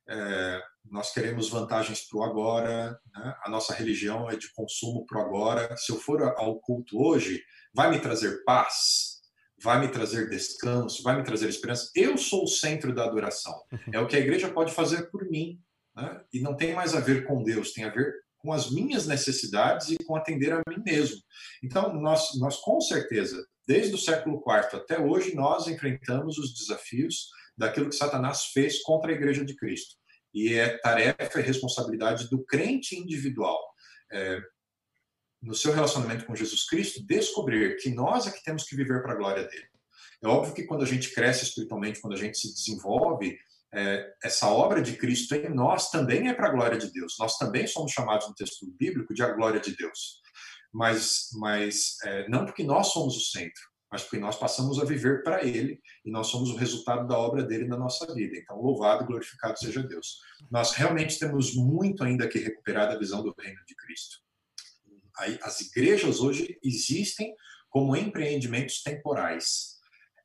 É, 0.09 0.63
nós 0.91 1.13
queremos 1.13 1.49
vantagens 1.49 2.09
para 2.09 2.19
o 2.19 2.25
agora, 2.25 2.91
né? 3.15 3.37
a 3.45 3.49
nossa 3.49 3.73
religião 3.73 4.29
é 4.29 4.37
de 4.37 4.53
consumo 4.53 5.07
para 5.07 5.21
o 5.21 5.23
agora. 5.23 5.77
Se 5.77 5.93
eu 5.93 6.01
for 6.01 6.21
ao 6.37 6.59
culto 6.59 7.01
hoje, 7.01 7.41
vai 7.73 7.89
me 7.89 8.01
trazer 8.01 8.43
paz? 8.45 9.16
Vai 9.63 9.81
me 9.81 9.89
trazer 9.89 10.29
descanso, 10.29 11.03
vai 11.03 11.17
me 11.17 11.25
trazer 11.25 11.49
esperança. 11.49 11.91
Eu 11.95 12.17
sou 12.19 12.45
o 12.45 12.49
centro 12.49 12.95
da 12.95 13.05
adoração. 13.05 13.55
É 13.93 14.01
o 14.01 14.07
que 14.07 14.17
a 14.17 14.21
igreja 14.21 14.51
pode 14.51 14.73
fazer 14.73 15.11
por 15.11 15.29
mim. 15.31 15.61
Né? 15.95 16.21
E 16.33 16.41
não 16.41 16.55
tem 16.55 16.75
mais 16.75 16.95
a 16.95 17.01
ver 17.01 17.27
com 17.27 17.43
Deus, 17.43 17.73
tem 17.73 17.85
a 17.85 17.91
ver 17.91 18.13
com 18.39 18.53
as 18.53 18.71
minhas 18.71 19.07
necessidades 19.07 19.91
e 19.91 19.97
com 20.05 20.15
atender 20.15 20.53
a 20.53 20.63
mim 20.69 20.83
mesmo. 20.85 21.17
Então, 21.63 21.93
nós, 21.95 22.39
nós 22.39 22.57
com 22.59 22.81
certeza, 22.81 23.45
desde 23.67 23.95
o 23.95 23.99
século 23.99 24.43
IV 24.47 24.77
até 24.79 25.01
hoje, 25.01 25.35
nós 25.35 25.67
enfrentamos 25.67 26.39
os 26.39 26.55
desafios 26.55 27.29
daquilo 27.57 27.89
que 27.89 27.97
Satanás 27.97 28.47
fez 28.53 28.83
contra 28.83 29.11
a 29.11 29.15
igreja 29.15 29.45
de 29.45 29.57
Cristo. 29.57 29.97
E 30.35 30.53
é 30.53 30.77
tarefa 30.79 31.41
e 31.41 31.43
responsabilidade 31.43 32.29
do 32.29 32.45
crente 32.45 32.95
individual. 32.95 33.59
É, 34.13 34.41
no 35.47 35.55
seu 35.55 35.73
relacionamento 35.73 36.27
com 36.27 36.35
Jesus 36.35 36.67
Cristo, 36.67 37.07
descobrir 37.07 37.77
que 37.77 37.91
nós 37.91 38.27
é 38.27 38.31
que 38.33 38.43
temos 38.43 38.65
que 38.65 38.75
viver 38.75 39.01
para 39.01 39.13
a 39.13 39.17
glória 39.17 39.45
dele. 39.45 39.69
É 40.23 40.27
óbvio 40.27 40.53
que 40.53 40.65
quando 40.65 40.83
a 40.83 40.87
gente 40.87 41.15
cresce 41.15 41.45
espiritualmente, 41.45 42.01
quando 42.01 42.15
a 42.15 42.19
gente 42.19 42.37
se 42.37 42.53
desenvolve, 42.53 43.39
é, 43.73 44.13
essa 44.25 44.49
obra 44.49 44.83
de 44.83 44.97
Cristo 44.97 45.35
em 45.35 45.49
nós 45.49 45.91
também 45.91 46.29
é 46.29 46.35
para 46.35 46.49
a 46.49 46.53
glória 46.53 46.79
de 46.79 46.91
Deus. 46.91 47.17
Nós 47.19 47.39
também 47.39 47.67
somos 47.67 47.93
chamados 47.93 48.27
no 48.29 48.35
texto 48.35 48.67
bíblico 48.73 49.15
de 49.15 49.23
a 49.23 49.33
glória 49.33 49.61
de 49.61 49.77
Deus. 49.77 50.21
Mas, 50.73 51.29
mas 51.35 51.97
é, 52.05 52.29
não 52.29 52.45
porque 52.45 52.65
nós 52.65 52.89
somos 52.89 53.17
o 53.17 53.21
centro, 53.21 53.63
mas 53.91 54.03
porque 54.03 54.19
nós 54.19 54.37
passamos 54.37 54.81
a 54.81 54.85
viver 54.85 55.23
para 55.23 55.45
Ele 55.45 55.79
e 56.05 56.11
nós 56.11 56.27
somos 56.27 56.51
o 56.51 56.57
resultado 56.57 57.07
da 57.07 57.17
obra 57.17 57.45
dele 57.45 57.69
na 57.69 57.77
nossa 57.77 58.13
vida. 58.15 58.37
Então, 58.37 58.61
louvado 58.61 59.05
e 59.05 59.07
glorificado 59.07 59.59
seja 59.59 59.83
Deus. 59.83 60.19
Nós 60.51 60.73
realmente 60.73 61.19
temos 61.21 61.55
muito 61.55 62.03
ainda 62.03 62.27
que 62.27 62.39
recuperar 62.39 62.89
da 62.89 62.99
visão 62.99 63.23
do 63.23 63.35
reino 63.39 63.61
de 63.65 63.77
Cristo 63.77 64.26
as 65.43 65.61
igrejas 65.61 66.21
hoje 66.21 66.59
existem 66.63 67.35
como 67.71 67.97
empreendimentos 67.97 68.83
temporais. 68.83 69.77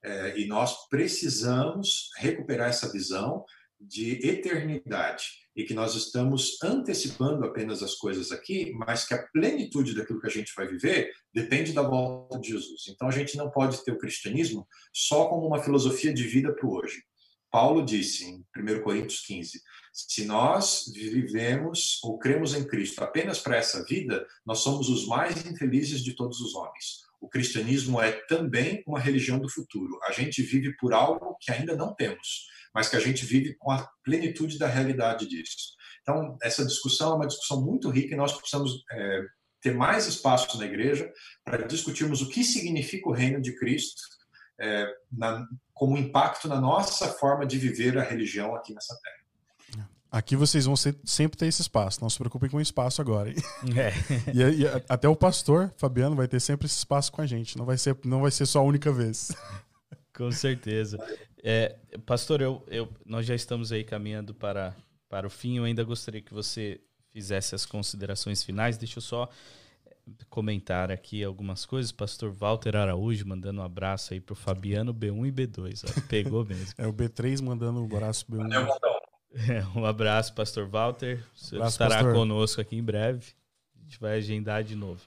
É, 0.03 0.39
e 0.39 0.47
nós 0.47 0.87
precisamos 0.89 2.09
recuperar 2.17 2.69
essa 2.69 2.91
visão 2.91 3.45
de 3.79 4.27
eternidade 4.27 5.25
e 5.55 5.63
que 5.63 5.73
nós 5.73 5.95
estamos 5.95 6.57
antecipando 6.63 7.45
apenas 7.45 7.83
as 7.83 7.95
coisas 7.95 8.31
aqui, 8.31 8.71
mas 8.73 9.05
que 9.05 9.13
a 9.13 9.27
plenitude 9.33 9.93
daquilo 9.95 10.21
que 10.21 10.27
a 10.27 10.31
gente 10.31 10.53
vai 10.55 10.67
viver 10.67 11.11
depende 11.33 11.73
da 11.73 11.81
volta 11.81 12.39
de 12.39 12.49
Jesus. 12.49 12.87
Então 12.87 13.07
a 13.07 13.11
gente 13.11 13.35
não 13.35 13.49
pode 13.49 13.83
ter 13.83 13.91
o 13.91 13.97
cristianismo 13.97 14.67
só 14.93 15.27
como 15.27 15.45
uma 15.45 15.61
filosofia 15.61 16.13
de 16.13 16.23
vida 16.23 16.53
para 16.53 16.65
o 16.65 16.73
hoje. 16.73 17.03
Paulo 17.51 17.85
disse 17.85 18.25
em 18.25 18.45
1 18.57 18.81
Coríntios 18.81 19.21
15: 19.25 19.61
se 19.91 20.23
nós 20.23 20.85
vivemos 20.93 21.99
ou 22.01 22.17
cremos 22.17 22.53
em 22.53 22.63
Cristo 22.65 23.03
apenas 23.03 23.39
para 23.39 23.57
essa 23.57 23.83
vida, 23.83 24.25
nós 24.45 24.59
somos 24.59 24.89
os 24.89 25.05
mais 25.05 25.45
infelizes 25.45 26.01
de 26.01 26.15
todos 26.15 26.39
os 26.39 26.55
homens. 26.55 27.01
O 27.19 27.27
cristianismo 27.27 28.01
é 28.01 28.13
também 28.27 28.83
uma 28.87 28.99
religião 28.99 29.37
do 29.37 29.49
futuro. 29.49 29.99
A 30.07 30.11
gente 30.11 30.41
vive 30.41 30.75
por 30.77 30.93
algo 30.93 31.37
que 31.39 31.51
ainda 31.51 31.75
não 31.75 31.93
temos, 31.93 32.47
mas 32.73 32.87
que 32.87 32.95
a 32.95 32.99
gente 32.99 33.25
vive 33.25 33.53
com 33.59 33.69
a 33.69 33.87
plenitude 34.03 34.57
da 34.57 34.67
realidade 34.67 35.27
disso. 35.27 35.75
Então, 36.01 36.37
essa 36.41 36.65
discussão 36.65 37.11
é 37.11 37.15
uma 37.15 37.27
discussão 37.27 37.61
muito 37.61 37.89
rica 37.89 38.13
e 38.13 38.17
nós 38.17 38.31
precisamos 38.31 38.83
é, 38.91 39.21
ter 39.61 39.75
mais 39.75 40.07
espaço 40.07 40.57
na 40.57 40.65
igreja 40.65 41.11
para 41.43 41.67
discutirmos 41.67 42.21
o 42.21 42.29
que 42.29 42.43
significa 42.43 43.07
o 43.09 43.13
reino 43.13 43.39
de 43.39 43.55
Cristo 43.55 44.01
é, 44.61 44.95
na, 45.11 45.47
como 45.73 45.97
impacto 45.97 46.47
na 46.47 46.61
nossa 46.61 47.07
forma 47.07 47.45
de 47.45 47.57
viver 47.57 47.97
a 47.97 48.03
religião 48.03 48.55
aqui 48.55 48.73
nessa 48.73 48.95
terra. 49.01 49.21
Aqui 50.11 50.35
vocês 50.35 50.65
vão 50.65 50.75
ser, 50.75 50.95
sempre 51.05 51.37
ter 51.37 51.47
esse 51.47 51.61
espaço. 51.61 52.01
Não 52.01 52.09
se 52.09 52.17
preocupem 52.17 52.49
com 52.49 52.57
o 52.57 52.61
espaço 52.61 53.01
agora. 53.01 53.29
Hein? 53.29 53.35
É. 53.75 53.91
e, 54.35 54.61
e, 54.61 54.67
até 54.89 55.07
o 55.07 55.15
pastor 55.15 55.73
Fabiano 55.77 56.15
vai 56.15 56.27
ter 56.27 56.39
sempre 56.39 56.67
esse 56.67 56.77
espaço 56.77 57.11
com 57.11 57.21
a 57.21 57.25
gente. 57.25 57.57
Não 57.57 57.65
vai 57.65 57.77
ser, 57.77 57.97
não 58.03 58.21
vai 58.21 58.29
ser 58.29 58.45
só 58.45 58.59
a 58.59 58.63
única 58.63 58.91
vez. 58.91 59.31
Com 60.13 60.29
certeza. 60.31 60.99
É, 61.41 61.77
pastor, 62.05 62.41
eu, 62.41 62.63
eu, 62.67 62.89
nós 63.05 63.25
já 63.25 63.33
estamos 63.33 63.71
aí 63.71 63.85
caminhando 63.85 64.35
para, 64.35 64.75
para 65.09 65.25
o 65.25 65.29
fim. 65.29 65.57
Eu 65.57 65.63
ainda 65.63 65.83
gostaria 65.83 66.21
que 66.21 66.33
você 66.33 66.81
fizesse 67.11 67.55
as 67.55 67.65
considerações 67.65 68.43
finais. 68.43 68.77
Deixa 68.77 68.99
eu 68.99 69.01
só 69.01 69.29
comentar 70.29 70.91
aqui 70.91 71.23
algumas 71.23 71.65
coisas. 71.65 71.91
Pastor 71.91 72.31
Walter 72.31 72.75
Araújo 72.75 73.27
mandando 73.27 73.61
um 73.61 73.63
abraço 73.63 74.13
aí 74.13 74.19
para 74.19 74.33
o 74.33 74.35
Fabiano 74.35 74.93
B1 74.93 75.27
e 75.27 75.31
B2. 75.31 75.83
Ó, 75.85 76.07
pegou 76.07 76.45
mesmo. 76.45 76.73
é 76.77 76.87
o 76.87 76.93
B3 76.93 77.41
mandando 77.41 77.81
um 77.81 77.85
abraço 77.85 78.25
B1. 78.29 78.69
É, 79.49 79.63
um 79.79 79.85
abraço, 79.85 80.33
Pastor 80.33 80.67
Walter. 80.67 81.23
Você 81.33 81.55
abraço, 81.55 81.75
estará 81.75 81.95
pastor. 81.95 82.13
conosco 82.13 82.59
aqui 82.59 82.75
em 82.75 82.83
breve. 82.83 83.33
A 83.79 83.83
gente 83.83 83.99
vai 83.99 84.17
agendar 84.17 84.63
de 84.63 84.75
novo. 84.75 85.01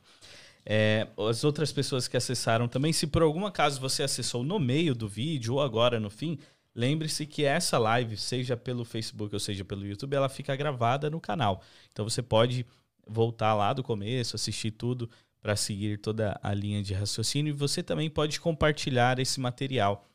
É, 0.67 1.09
as 1.19 1.45
outras 1.45 1.71
pessoas 1.73 2.09
que 2.09 2.17
acessaram 2.17 2.67
também, 2.67 2.93
se 2.93 3.07
por 3.07 3.23
algum 3.23 3.45
acaso 3.45 3.81
você 3.81 4.03
acessou 4.03 4.43
no 4.43 4.59
meio 4.59 4.95
do 4.95 5.07
vídeo 5.07 5.55
ou 5.55 5.61
agora 5.61 6.01
no 6.01 6.09
fim, 6.09 6.39
lembre-se 6.75 7.27
que 7.27 7.45
essa 7.45 7.77
live, 7.77 8.17
seja 8.17 8.57
pelo 8.57 8.85
Facebook 8.85 9.35
ou 9.35 9.41
seja 9.41 9.65
pelo 9.65 9.87
YouTube, 9.87 10.17
ela 10.17 10.29
fica 10.29 10.57
gravada 10.57 11.11
no 11.11 11.21
canal. 11.21 11.63
Então 11.93 12.09
você 12.09 12.23
pode 12.23 12.65
voltar 13.07 13.55
lá 13.55 13.73
do 13.73 13.83
começo, 13.83 14.37
assistir 14.37 14.71
tudo 14.73 15.09
para 15.41 15.57
seguir 15.57 15.99
toda 15.99 16.39
a 16.43 16.55
linha 16.55 16.83
de 16.83 16.95
raciocínio 16.95 17.51
e 17.51 17.57
você 17.57 17.83
também 17.83 18.09
pode 18.09 18.41
compartilhar 18.41 19.19
esse 19.19 19.39
material. 19.41 20.09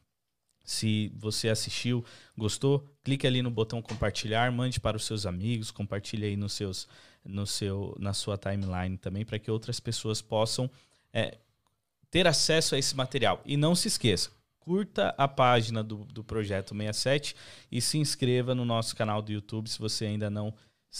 Se 0.63 1.11
você 1.15 1.49
assistiu, 1.49 2.03
gostou, 2.37 2.87
clique 3.03 3.25
ali 3.25 3.41
no 3.41 3.49
botão 3.49 3.81
compartilhar, 3.81 4.51
mande 4.51 4.79
para 4.79 4.97
os 4.97 5.05
seus 5.05 5.25
amigos, 5.25 5.71
compartilhe 5.71 6.25
aí 6.25 6.37
nos 6.37 6.53
seus 6.53 6.87
no 7.23 7.45
seu, 7.45 7.95
na 7.99 8.13
sua 8.13 8.37
timeline 8.37 8.97
também, 8.97 9.25
para 9.25 9.39
que 9.39 9.51
outras 9.51 9.79
pessoas 9.79 10.21
possam 10.21 10.69
é, 11.13 11.37
ter 12.09 12.27
acesso 12.27 12.75
a 12.75 12.77
esse 12.77 12.95
material. 12.95 13.41
E 13.45 13.57
não 13.57 13.75
se 13.75 13.87
esqueça, 13.87 14.31
curta 14.59 15.13
a 15.17 15.27
página 15.27 15.83
do, 15.83 16.05
do 16.05 16.23
Projeto 16.23 16.75
67 16.75 17.35
e 17.71 17.81
se 17.81 17.97
inscreva 17.97 18.55
no 18.55 18.65
nosso 18.65 18.95
canal 18.95 19.21
do 19.21 19.31
YouTube 19.31 19.69
se 19.69 19.79
você 19.79 20.05
ainda 20.05 20.29
não 20.29 20.53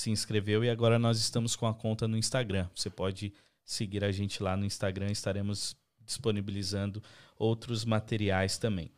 inscreveu. 0.10 0.64
E 0.64 0.70
agora 0.70 1.00
nós 1.00 1.20
estamos 1.20 1.56
com 1.56 1.68
a 1.68 1.74
conta 1.74 2.08
no 2.08 2.18
Instagram. 2.18 2.70
Você 2.76 2.90
pode 2.90 3.34
seguir 3.64 4.04
a 4.04 4.12
gente 4.12 4.42
lá 4.42 4.58
no 4.58 4.66
Instagram, 4.66 5.12
estaremos 5.12 5.76
disponibilizando 6.06 7.04
outros 7.38 7.86
materiais 7.86 8.58
também. 8.58 8.92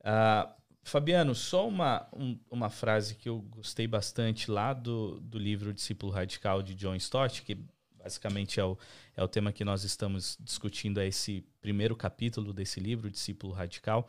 Uh, 0.00 0.56
Fabiano, 0.82 1.34
só 1.34 1.66
uma, 1.66 2.08
um, 2.12 2.38
uma 2.48 2.70
frase 2.70 3.16
que 3.16 3.28
eu 3.28 3.40
gostei 3.40 3.86
bastante 3.86 4.50
lá 4.50 4.72
do, 4.72 5.20
do 5.20 5.36
livro 5.36 5.74
Discípulo 5.74 6.12
Radical 6.12 6.62
de 6.62 6.74
John 6.74 6.94
Stott, 6.94 7.42
que 7.42 7.58
basicamente 7.90 8.60
é 8.60 8.64
o, 8.64 8.78
é 9.16 9.22
o 9.22 9.26
tema 9.26 9.52
que 9.52 9.64
nós 9.64 9.82
estamos 9.82 10.38
discutindo, 10.40 11.00
é 11.00 11.08
esse 11.08 11.44
primeiro 11.60 11.96
capítulo 11.96 12.52
desse 12.52 12.78
livro, 12.78 13.10
Discípulo 13.10 13.52
Radical. 13.52 14.08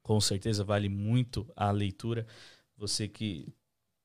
Com 0.00 0.20
certeza 0.20 0.62
vale 0.62 0.88
muito 0.88 1.50
a 1.56 1.70
leitura. 1.72 2.26
Você 2.76 3.08
que, 3.08 3.52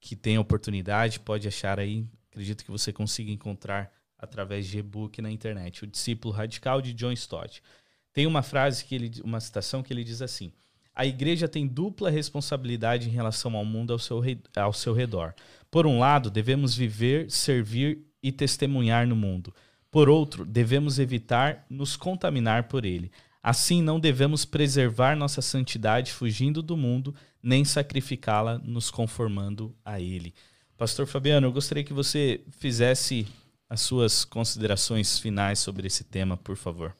que 0.03 0.17
tem 0.17 0.37
oportunidade 0.37 1.17
pode 1.21 1.47
achar 1.47 1.79
aí, 1.79 2.05
acredito 2.29 2.65
que 2.65 2.69
você 2.69 2.91
consiga 2.91 3.31
encontrar 3.31 3.89
através 4.19 4.67
de 4.67 4.77
e-book 4.77 5.21
na 5.21 5.31
internet, 5.31 5.85
o 5.85 5.87
Discípulo 5.87 6.33
Radical 6.33 6.81
de 6.81 6.93
John 6.93 7.13
Stott. 7.13 7.63
Tem 8.11 8.27
uma 8.27 8.43
frase 8.43 8.83
que 8.83 8.95
ele, 8.95 9.21
uma 9.23 9.39
citação 9.39 9.81
que 9.81 9.93
ele 9.93 10.03
diz 10.03 10.21
assim: 10.21 10.51
a 10.93 11.05
igreja 11.05 11.47
tem 11.47 11.65
dupla 11.65 12.09
responsabilidade 12.09 13.07
em 13.07 13.13
relação 13.13 13.55
ao 13.55 13.63
mundo 13.63 13.93
ao 13.93 13.99
seu, 13.99 14.21
ao 14.57 14.73
seu 14.73 14.93
redor. 14.93 15.33
Por 15.71 15.87
um 15.87 15.99
lado, 15.99 16.29
devemos 16.29 16.75
viver, 16.75 17.31
servir 17.31 18.05
e 18.21 18.29
testemunhar 18.29 19.07
no 19.07 19.15
mundo. 19.15 19.55
Por 19.89 20.09
outro, 20.09 20.43
devemos 20.43 20.99
evitar 20.99 21.65
nos 21.69 21.95
contaminar 21.95 22.67
por 22.67 22.83
ele. 22.83 23.09
Assim, 23.43 23.81
não 23.81 23.99
devemos 23.99 24.45
preservar 24.45 25.17
nossa 25.17 25.41
santidade 25.41 26.13
fugindo 26.13 26.63
do 26.63 26.77
mundo, 26.77 27.13
nem 27.41 27.65
sacrificá-la 27.65 28.57
nos 28.59 28.89
conformando 28.89 29.75
a 29.83 29.99
ele. 29.99 30.33
Pastor 30.77 31.05
Fabiano, 31.05 31.47
eu 31.47 31.51
gostaria 31.51 31.83
que 31.83 31.91
você 31.91 32.41
fizesse 32.51 33.27
as 33.69 33.81
suas 33.81 34.23
considerações 34.23 35.19
finais 35.19 35.59
sobre 35.59 35.87
esse 35.87 36.05
tema, 36.05 36.37
por 36.37 36.55
favor. 36.55 36.95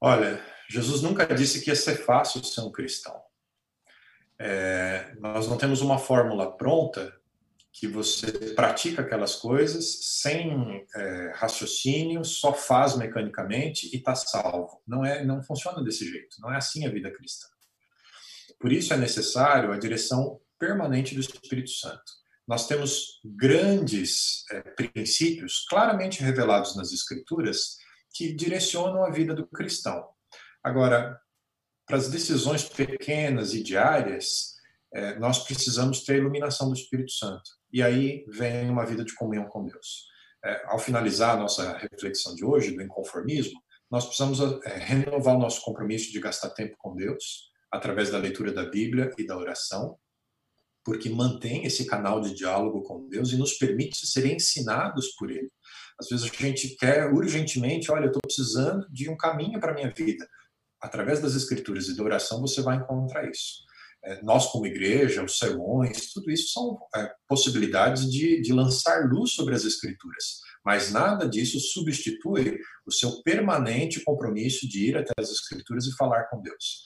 Olha, 0.00 0.42
Jesus 0.70 1.02
nunca 1.02 1.26
disse 1.26 1.60
que 1.60 1.68
ia 1.68 1.76
ser 1.76 1.96
fácil 1.96 2.42
ser 2.42 2.62
um 2.62 2.72
cristão. 2.72 3.20
É, 4.38 5.14
nós 5.20 5.46
não 5.46 5.58
temos 5.58 5.82
uma 5.82 5.98
fórmula 5.98 6.50
pronta 6.50 7.14
que 7.72 7.88
você 7.88 8.30
pratica 8.54 9.00
aquelas 9.00 9.36
coisas 9.36 10.20
sem 10.20 10.86
é, 10.94 11.32
raciocínio, 11.34 12.24
só 12.24 12.52
faz 12.52 12.96
mecanicamente 12.96 13.88
e 13.92 13.96
está 13.96 14.14
salvo. 14.14 14.82
Não 14.86 15.04
é, 15.04 15.24
não 15.24 15.42
funciona 15.42 15.82
desse 15.82 16.08
jeito. 16.08 16.36
Não 16.40 16.52
é 16.52 16.56
assim 16.56 16.86
a 16.86 16.90
vida 16.90 17.10
cristã. 17.10 17.48
Por 18.60 18.70
isso 18.70 18.92
é 18.92 18.96
necessário 18.96 19.72
a 19.72 19.78
direção 19.78 20.38
permanente 20.58 21.14
do 21.14 21.20
Espírito 21.20 21.70
Santo. 21.70 22.12
Nós 22.46 22.66
temos 22.66 23.20
grandes 23.24 24.44
é, 24.50 24.60
princípios 24.60 25.64
claramente 25.68 26.22
revelados 26.22 26.76
nas 26.76 26.92
Escrituras 26.92 27.78
que 28.14 28.32
direcionam 28.34 29.02
a 29.02 29.10
vida 29.10 29.34
do 29.34 29.46
cristão. 29.46 30.06
Agora, 30.62 31.18
para 31.86 31.96
as 31.96 32.10
decisões 32.10 32.64
pequenas 32.64 33.54
e 33.54 33.62
diárias, 33.62 34.56
é, 34.92 35.18
nós 35.18 35.44
precisamos 35.44 36.04
ter 36.04 36.14
a 36.14 36.18
iluminação 36.18 36.68
do 36.68 36.74
Espírito 36.74 37.12
Santo. 37.12 37.61
E 37.72 37.82
aí 37.82 38.24
vem 38.28 38.68
uma 38.68 38.84
vida 38.84 39.04
de 39.04 39.14
comunhão 39.14 39.46
com 39.46 39.64
Deus. 39.64 40.06
É, 40.44 40.62
ao 40.66 40.78
finalizar 40.78 41.36
a 41.36 41.40
nossa 41.40 41.76
reflexão 41.78 42.34
de 42.34 42.44
hoje, 42.44 42.72
do 42.72 42.82
inconformismo, 42.82 43.60
nós 43.90 44.04
precisamos 44.04 44.40
é, 44.64 44.78
renovar 44.78 45.36
o 45.36 45.38
nosso 45.38 45.62
compromisso 45.62 46.10
de 46.10 46.20
gastar 46.20 46.50
tempo 46.50 46.74
com 46.78 46.94
Deus, 46.94 47.50
através 47.70 48.10
da 48.10 48.18
leitura 48.18 48.52
da 48.52 48.68
Bíblia 48.68 49.10
e 49.16 49.26
da 49.26 49.36
oração, 49.36 49.96
porque 50.84 51.08
mantém 51.08 51.64
esse 51.64 51.86
canal 51.86 52.20
de 52.20 52.34
diálogo 52.34 52.82
com 52.82 53.08
Deus 53.08 53.32
e 53.32 53.36
nos 53.36 53.54
permite 53.54 54.06
ser 54.06 54.26
ensinados 54.26 55.14
por 55.16 55.30
Ele. 55.30 55.50
Às 55.98 56.08
vezes 56.08 56.24
a 56.24 56.28
gente 56.28 56.76
quer 56.76 57.12
urgentemente, 57.12 57.90
olha, 57.92 58.04
eu 58.04 58.08
estou 58.08 58.22
precisando 58.22 58.86
de 58.90 59.08
um 59.08 59.16
caminho 59.16 59.60
para 59.60 59.70
a 59.70 59.74
minha 59.74 59.92
vida 59.92 60.26
através 60.82 61.20
das 61.22 61.34
escrituras 61.34 61.86
e 61.86 61.96
da 61.96 62.02
oração, 62.02 62.40
você 62.40 62.60
vai 62.60 62.76
encontrar 62.76 63.30
isso. 63.30 63.62
É, 64.04 64.20
nós, 64.22 64.46
como 64.46 64.66
igreja, 64.66 65.22
os 65.22 65.38
sermões, 65.38 66.12
tudo 66.12 66.30
isso 66.30 66.52
são 66.52 66.78
é, 66.96 67.12
possibilidades 67.28 68.10
de, 68.10 68.40
de 68.40 68.52
lançar 68.52 69.08
luz 69.08 69.32
sobre 69.32 69.54
as 69.54 69.64
escrituras. 69.64 70.40
Mas 70.64 70.90
nada 70.90 71.28
disso 71.28 71.58
substitui 71.60 72.58
o 72.86 72.92
seu 72.92 73.22
permanente 73.22 74.00
compromisso 74.00 74.68
de 74.68 74.88
ir 74.88 74.96
até 74.96 75.12
as 75.18 75.30
escrituras 75.30 75.86
e 75.86 75.96
falar 75.96 76.24
com 76.24 76.40
Deus. 76.40 76.84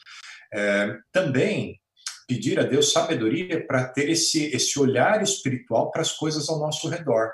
É, 0.52 0.98
também 1.12 1.80
pedir 2.26 2.59
a 2.59 2.64
Deus 2.64 2.93
sabedoria 2.93 3.66
para 3.66 3.88
ter 3.88 4.10
esse, 4.10 4.47
esse 4.47 4.78
olhar 4.78 5.22
espiritual 5.22 5.90
para 5.90 6.02
as 6.02 6.12
coisas 6.12 6.48
ao 6.48 6.59
nosso 6.59 6.88
redor. 6.88 7.30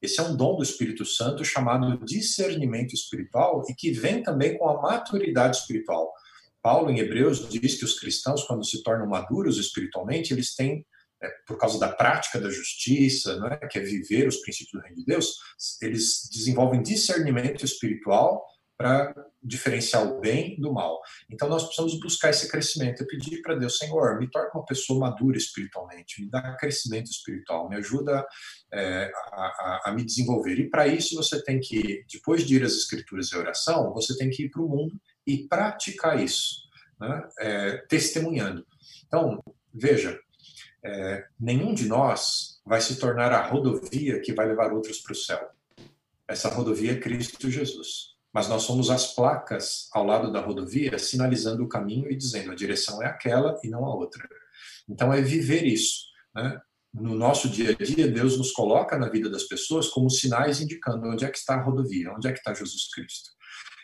Esse 0.00 0.20
é 0.20 0.22
um 0.22 0.36
dom 0.36 0.56
do 0.56 0.62
Espírito 0.62 1.04
Santo 1.04 1.44
chamado 1.44 2.04
discernimento 2.04 2.94
espiritual 2.94 3.64
e 3.68 3.74
que 3.74 3.90
vem 3.90 4.22
também 4.22 4.56
com 4.56 4.68
a 4.68 4.80
maturidade 4.80 5.56
espiritual. 5.56 6.12
Paulo, 6.62 6.90
em 6.90 6.98
Hebreus, 6.98 7.48
diz 7.48 7.78
que 7.78 7.84
os 7.84 7.98
cristãos, 7.98 8.44
quando 8.44 8.64
se 8.64 8.82
tornam 8.82 9.06
maduros 9.06 9.58
espiritualmente, 9.58 10.32
eles 10.32 10.54
têm, 10.54 10.84
é, 11.22 11.28
por 11.46 11.58
causa 11.58 11.78
da 11.78 11.88
prática 11.88 12.40
da 12.40 12.50
justiça, 12.50 13.38
né, 13.40 13.56
que 13.70 13.78
é 13.78 13.82
viver 13.82 14.28
os 14.28 14.38
princípios 14.38 14.72
do 14.72 14.80
reino 14.80 14.96
de 14.96 15.04
Deus, 15.04 15.36
eles 15.80 16.28
desenvolvem 16.32 16.82
discernimento 16.82 17.64
espiritual 17.64 18.44
para 18.78 19.12
diferenciar 19.42 20.06
o 20.06 20.20
bem 20.20 20.58
do 20.60 20.72
mal. 20.72 21.00
Então 21.28 21.48
nós 21.48 21.64
precisamos 21.64 21.98
buscar 21.98 22.30
esse 22.30 22.48
crescimento 22.48 23.02
e 23.02 23.06
pedir 23.06 23.42
para 23.42 23.56
Deus, 23.56 23.76
Senhor, 23.76 24.18
me 24.20 24.30
torne 24.30 24.50
uma 24.54 24.64
pessoa 24.64 25.00
madura 25.00 25.36
espiritualmente, 25.36 26.22
me 26.22 26.30
dá 26.30 26.54
crescimento 26.56 27.10
espiritual, 27.10 27.68
me 27.68 27.76
ajuda 27.76 28.24
é, 28.72 29.10
a, 29.32 29.42
a, 29.42 29.82
a, 29.86 29.92
me 29.92 30.04
desenvolver. 30.04 30.60
E 30.60 30.70
para 30.70 30.86
isso 30.86 31.16
você 31.16 31.42
tem 31.42 31.58
que, 31.58 32.04
depois 32.12 32.44
de 32.44 32.54
ir 32.54 32.64
às 32.64 32.74
escrituras 32.74 33.32
e 33.32 33.36
oração, 33.36 33.92
você 33.92 34.16
tem 34.16 34.30
que 34.30 34.44
ir 34.44 34.50
para 34.50 34.62
o 34.62 34.68
mundo 34.68 34.94
e 35.28 35.46
praticar 35.46 36.22
isso, 36.22 36.68
né? 36.98 37.28
é, 37.38 37.76
testemunhando. 37.88 38.66
Então, 39.06 39.42
veja, 39.72 40.18
é, 40.84 41.26
nenhum 41.38 41.74
de 41.74 41.86
nós 41.86 42.60
vai 42.64 42.80
se 42.80 42.98
tornar 42.98 43.32
a 43.32 43.46
rodovia 43.46 44.20
que 44.20 44.32
vai 44.32 44.46
levar 44.46 44.72
outros 44.72 44.98
para 45.00 45.12
o 45.12 45.16
céu. 45.16 45.50
Essa 46.26 46.48
rodovia 46.48 46.92
é 46.92 47.00
Cristo 47.00 47.50
Jesus 47.50 48.18
mas 48.32 48.48
nós 48.48 48.62
somos 48.62 48.90
as 48.90 49.14
placas 49.14 49.88
ao 49.92 50.04
lado 50.04 50.30
da 50.30 50.40
rodovia 50.40 50.98
sinalizando 50.98 51.64
o 51.64 51.68
caminho 51.68 52.10
e 52.10 52.16
dizendo 52.16 52.52
a 52.52 52.54
direção 52.54 53.02
é 53.02 53.06
aquela 53.06 53.58
e 53.64 53.68
não 53.68 53.84
a 53.84 53.94
outra. 53.94 54.28
Então 54.88 55.12
é 55.12 55.20
viver 55.20 55.64
isso. 55.64 56.04
Né? 56.34 56.60
No 56.92 57.14
nosso 57.14 57.48
dia 57.48 57.70
a 57.70 57.82
dia, 57.82 58.08
Deus 58.08 58.36
nos 58.38 58.52
coloca 58.52 58.98
na 58.98 59.08
vida 59.08 59.30
das 59.30 59.44
pessoas 59.44 59.88
como 59.88 60.10
sinais 60.10 60.60
indicando 60.60 61.08
onde 61.08 61.24
é 61.24 61.30
que 61.30 61.38
está 61.38 61.54
a 61.54 61.62
rodovia, 61.62 62.12
onde 62.12 62.28
é 62.28 62.32
que 62.32 62.38
está 62.38 62.54
Jesus 62.54 62.88
Cristo. 62.92 63.30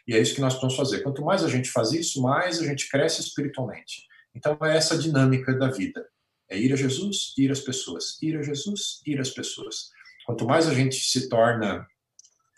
E 0.06 0.14
é 0.14 0.20
isso 0.20 0.34
que 0.34 0.40
nós 0.40 0.54
vamos 0.54 0.76
fazer. 0.76 1.02
Quanto 1.02 1.24
mais 1.24 1.42
a 1.42 1.48
gente 1.48 1.70
faz 1.70 1.92
isso, 1.92 2.22
mais 2.22 2.60
a 2.60 2.64
gente 2.64 2.88
cresce 2.88 3.20
espiritualmente. 3.20 4.02
Então 4.34 4.56
é 4.62 4.76
essa 4.76 4.98
dinâmica 4.98 5.54
da 5.54 5.70
vida. 5.70 6.06
É 6.50 6.58
ir 6.58 6.72
a 6.72 6.76
Jesus, 6.76 7.32
ir 7.38 7.50
às 7.50 7.60
pessoas. 7.60 8.20
Ir 8.22 8.36
a 8.36 8.42
Jesus, 8.42 9.00
ir 9.06 9.20
às 9.20 9.30
pessoas. 9.30 9.90
Quanto 10.26 10.44
mais 10.44 10.68
a 10.68 10.74
gente 10.74 10.96
se 10.96 11.28
torna 11.28 11.86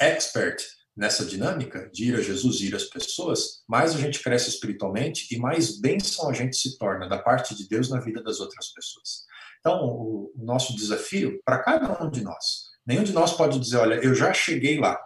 expert 0.00 0.62
nessa 0.96 1.24
dinâmica 1.26 1.90
de 1.92 2.06
ir 2.06 2.16
a 2.16 2.22
Jesus, 2.22 2.60
ir 2.62 2.74
às 2.74 2.84
pessoas, 2.84 3.62
mais 3.68 3.94
a 3.94 3.98
gente 3.98 4.22
cresce 4.22 4.48
espiritualmente 4.48 5.32
e 5.34 5.38
mais 5.38 5.78
bênção 5.78 6.28
a 6.28 6.32
gente 6.32 6.56
se 6.56 6.78
torna 6.78 7.06
da 7.06 7.18
parte 7.18 7.54
de 7.54 7.68
Deus 7.68 7.90
na 7.90 8.00
vida 8.00 8.22
das 8.22 8.40
outras 8.40 8.72
pessoas. 8.72 9.26
Então, 9.60 9.84
o, 9.84 10.32
nosso 10.36 10.74
desafio 10.74 11.40
para 11.44 11.62
cada 11.62 12.02
um 12.02 12.10
de 12.10 12.22
nós, 12.22 12.70
nenhum 12.86 13.02
de 13.02 13.12
nós 13.12 13.32
pode 13.32 13.58
dizer, 13.58 13.76
olha, 13.76 13.96
eu 13.96 14.14
já 14.14 14.32
cheguei 14.32 14.78
lá. 14.78 14.98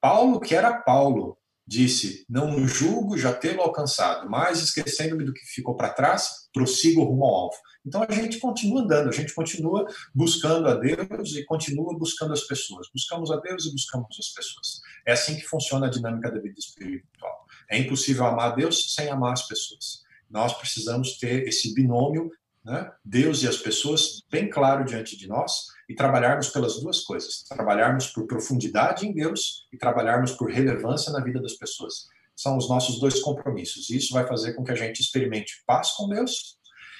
Paulo, 0.00 0.40
que 0.40 0.54
era 0.54 0.80
Paulo, 0.80 1.36
disse: 1.70 2.26
Não 2.28 2.66
julgo 2.66 3.16
já 3.16 3.32
tê-lo 3.32 3.62
alcançado, 3.62 4.28
mas 4.28 4.60
esquecendo-me 4.60 5.24
do 5.24 5.32
que 5.32 5.46
ficou 5.46 5.76
para 5.76 5.92
trás, 5.92 6.48
prossigo 6.52 7.04
rumo 7.04 7.24
ao 7.24 7.34
alvo. 7.34 7.56
Então 7.86 8.04
a 8.06 8.12
gente 8.12 8.40
continua 8.40 8.82
andando, 8.82 9.08
a 9.08 9.12
gente 9.12 9.32
continua 9.32 9.86
buscando 10.12 10.66
a 10.68 10.74
Deus 10.74 11.36
e 11.36 11.44
continua 11.44 11.96
buscando 11.96 12.32
as 12.32 12.42
pessoas. 12.42 12.88
Buscamos 12.92 13.30
a 13.30 13.36
Deus 13.36 13.66
e 13.66 13.70
buscamos 13.72 14.18
as 14.18 14.28
pessoas. 14.30 14.80
É 15.06 15.12
assim 15.12 15.36
que 15.36 15.46
funciona 15.46 15.86
a 15.86 15.90
dinâmica 15.90 16.30
da 16.30 16.40
vida 16.40 16.58
espiritual. 16.58 17.46
É 17.70 17.78
impossível 17.78 18.26
amar 18.26 18.52
a 18.52 18.54
Deus 18.56 18.92
sem 18.92 19.08
amar 19.08 19.32
as 19.32 19.46
pessoas. 19.46 20.02
Nós 20.28 20.52
precisamos 20.54 21.18
ter 21.18 21.46
esse 21.46 21.72
binômio, 21.72 22.30
né? 22.64 22.90
Deus 23.04 23.42
e 23.42 23.48
as 23.48 23.56
pessoas, 23.56 24.22
bem 24.30 24.48
claro 24.48 24.84
diante 24.84 25.16
de 25.16 25.26
nós 25.26 25.66
e 25.88 25.94
trabalharmos 25.94 26.48
pelas 26.48 26.80
duas 26.80 27.00
coisas: 27.00 27.42
trabalharmos 27.48 28.08
por 28.08 28.26
profundidade 28.26 29.06
em 29.06 29.12
Deus 29.12 29.66
e 29.72 29.78
trabalharmos 29.78 30.32
por 30.32 30.50
relevância 30.50 31.12
na 31.12 31.22
vida 31.22 31.40
das 31.40 31.54
pessoas. 31.54 32.06
São 32.36 32.56
os 32.56 32.68
nossos 32.68 32.98
dois 32.98 33.20
compromissos. 33.20 33.90
Isso 33.90 34.14
vai 34.14 34.26
fazer 34.26 34.54
com 34.54 34.64
que 34.64 34.72
a 34.72 34.76
gente 34.76 35.00
experimente 35.00 35.62
paz 35.66 35.90
com 35.92 36.08
Deus 36.08 36.58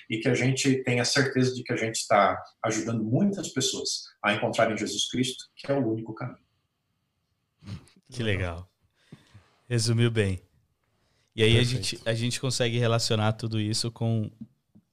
e 0.09 0.19
que 0.19 0.29
a 0.29 0.35
gente 0.35 0.83
tenha 0.83 1.05
certeza 1.05 1.55
de 1.55 1.63
que 1.63 1.73
a 1.73 1.77
gente 1.77 1.97
está 1.97 2.37
ajudando 2.65 3.05
muitas 3.05 3.49
pessoas 3.49 4.05
a 4.23 4.35
encontrarem 4.35 4.77
Jesus 4.77 5.09
Cristo, 5.09 5.45
que 5.57 5.71
é 5.71 5.75
o 5.75 5.87
único 5.87 6.13
caminho. 6.15 6.45
Que 8.11 8.23
legal. 8.23 8.69
Resumiu 9.69 10.11
bem. 10.11 10.43
E 11.35 11.45
aí 11.45 11.57
a 11.59 11.63
gente, 11.63 12.01
a 12.05 12.13
gente 12.13 12.41
consegue 12.41 12.77
relacionar 12.77 13.35
tudo 13.35 13.61
isso 13.61 13.91
com 13.91 14.31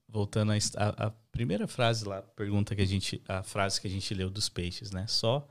voltando 0.07 0.53
à 0.75 1.11
primeira 1.31 1.67
frase 1.67 2.05
lá, 2.05 2.21
pergunta 2.21 2.75
que 2.75 2.81
a 2.81 2.85
gente, 2.85 3.21
a 3.27 3.43
frase 3.43 3.79
que 3.79 3.87
a 3.87 3.89
gente 3.89 4.13
leu 4.13 4.29
dos 4.29 4.49
peixes, 4.49 4.91
né? 4.91 5.05
Só 5.07 5.47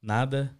nada, 0.00 0.54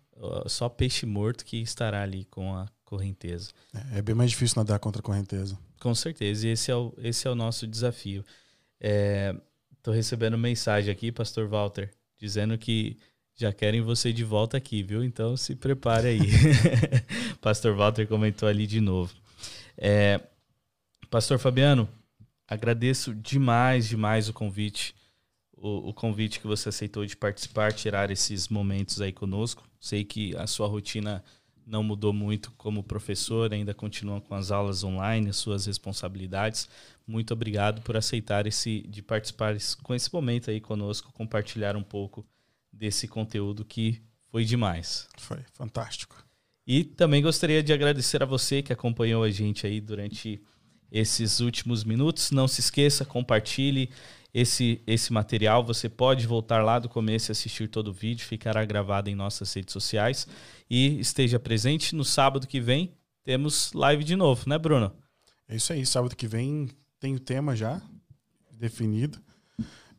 só 0.46 0.68
peixe 0.68 1.06
morto 1.06 1.44
que 1.44 1.56
estará 1.58 2.02
ali 2.02 2.24
com 2.26 2.54
a 2.54 2.66
correnteza. 2.84 3.50
É, 3.74 3.98
é 3.98 4.02
bem 4.02 4.14
mais 4.14 4.30
difícil 4.30 4.56
nadar 4.58 4.78
contra 4.78 5.00
a 5.00 5.02
correnteza. 5.02 5.58
Com 5.80 5.94
certeza, 5.94 6.46
e 6.46 6.50
esse 6.50 6.70
é 6.70 6.76
o, 6.76 6.92
esse 6.98 7.26
é 7.26 7.30
o 7.30 7.34
nosso 7.34 7.66
desafio. 7.66 8.24
Estou 8.80 9.92
é, 9.92 9.96
recebendo 9.96 10.36
mensagem 10.36 10.90
aqui, 10.90 11.10
Pastor 11.10 11.48
Walter, 11.48 11.90
dizendo 12.18 12.56
que 12.56 12.96
já 13.36 13.52
querem 13.52 13.82
você 13.82 14.12
de 14.12 14.24
volta 14.24 14.56
aqui, 14.56 14.82
viu? 14.82 15.04
Então 15.04 15.36
se 15.36 15.54
prepare 15.54 16.08
aí. 16.08 16.20
Pastor 17.40 17.76
Walter 17.76 18.06
comentou 18.06 18.48
ali 18.48 18.66
de 18.66 18.80
novo. 18.80 19.14
É, 19.76 20.20
Pastor 21.10 21.38
Fabiano, 21.38 21.86
agradeço 22.46 23.14
demais, 23.14 23.88
demais 23.88 24.28
o 24.28 24.32
convite, 24.32 24.94
o, 25.52 25.88
o, 25.88 25.94
convite 25.94 26.40
que 26.40 26.46
você 26.46 26.68
aceitou 26.68 27.04
de 27.04 27.16
participar, 27.16 27.72
tirar 27.72 28.10
esses 28.10 28.48
momentos 28.48 29.00
aí 29.00 29.12
conosco. 29.12 29.68
Sei 29.80 30.04
que 30.04 30.36
a 30.36 30.46
sua 30.46 30.66
rotina 30.66 31.24
não 31.66 31.82
mudou 31.82 32.12
muito 32.12 32.52
como 32.52 32.82
professor, 32.82 33.52
ainda 33.52 33.74
continua 33.74 34.20
com 34.20 34.34
as 34.34 34.50
aulas 34.50 34.84
online, 34.84 35.30
as 35.30 35.36
suas 35.36 35.66
responsabilidades. 35.66 36.68
Muito 37.06 37.32
obrigado 37.32 37.82
por 37.82 37.96
aceitar 37.96 38.46
esse, 38.46 38.82
de 38.88 39.02
participar 39.02 39.56
com 39.82 39.94
esse 39.94 40.12
momento 40.12 40.50
aí 40.50 40.60
conosco, 40.60 41.12
compartilhar 41.12 41.76
um 41.76 41.82
pouco 41.82 42.24
desse 42.72 43.08
conteúdo 43.08 43.64
que 43.64 44.00
foi 44.30 44.44
demais. 44.44 45.08
Foi 45.16 45.38
fantástico. 45.52 46.24
E 46.66 46.84
também 46.84 47.22
gostaria 47.22 47.62
de 47.62 47.72
agradecer 47.72 48.22
a 48.22 48.26
você 48.26 48.62
que 48.62 48.72
acompanhou 48.72 49.22
a 49.22 49.30
gente 49.30 49.66
aí 49.66 49.80
durante 49.80 50.42
esses 50.90 51.40
últimos 51.40 51.84
minutos. 51.84 52.30
Não 52.30 52.46
se 52.46 52.60
esqueça, 52.60 53.04
compartilhe 53.04 53.90
esse, 54.32 54.82
esse 54.86 55.12
material. 55.12 55.64
Você 55.64 55.88
pode 55.88 56.26
voltar 56.26 56.62
lá 56.62 56.78
do 56.78 56.88
começo 56.88 57.30
e 57.30 57.32
assistir 57.32 57.68
todo 57.68 57.88
o 57.88 57.92
vídeo, 57.92 58.26
ficará 58.26 58.64
gravado 58.64 59.08
em 59.08 59.14
nossas 59.14 59.52
redes 59.54 59.72
sociais. 59.72 60.26
E 60.68 60.98
esteja 61.00 61.38
presente 61.38 61.94
no 61.94 62.04
sábado 62.04 62.46
que 62.46 62.60
vem. 62.60 62.92
Temos 63.24 63.72
live 63.72 64.04
de 64.04 64.14
novo, 64.14 64.48
né, 64.48 64.58
Bruno? 64.58 64.92
É 65.48 65.56
isso 65.56 65.72
aí. 65.72 65.84
Sábado 65.86 66.14
que 66.14 66.28
vem 66.28 66.68
tem 67.00 67.14
o 67.14 67.20
tema 67.20 67.56
já 67.56 67.80
definido. 68.52 69.18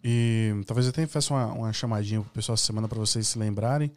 E 0.04 0.54
talvez 0.66 0.86
eu 0.86 0.92
até 0.92 1.06
faça 1.08 1.34
uma, 1.34 1.46
uma 1.54 1.74
chamadinha 1.74 2.22
pro 2.22 2.30
pessoal 2.30 2.54
essa 2.54 2.66
semana 2.66 2.88
para 2.88 3.00
vocês 3.00 3.28
se 3.28 3.40
lembrarem. 3.40 3.92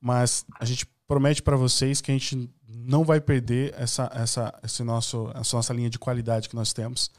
Mas 0.00 0.46
a 0.58 0.64
gente 0.64 0.86
promete 1.06 1.42
para 1.42 1.56
vocês 1.56 2.00
que 2.00 2.10
a 2.10 2.14
gente 2.14 2.48
não 2.74 3.04
vai 3.04 3.20
perder 3.20 3.74
essa, 3.76 4.10
essa, 4.14 4.58
esse 4.62 4.82
nosso, 4.82 5.30
essa 5.34 5.56
nossa 5.56 5.72
linha 5.72 5.90
de 5.90 5.98
qualidade 5.98 6.48
que 6.48 6.54
nós 6.54 6.72
temos, 6.72 7.10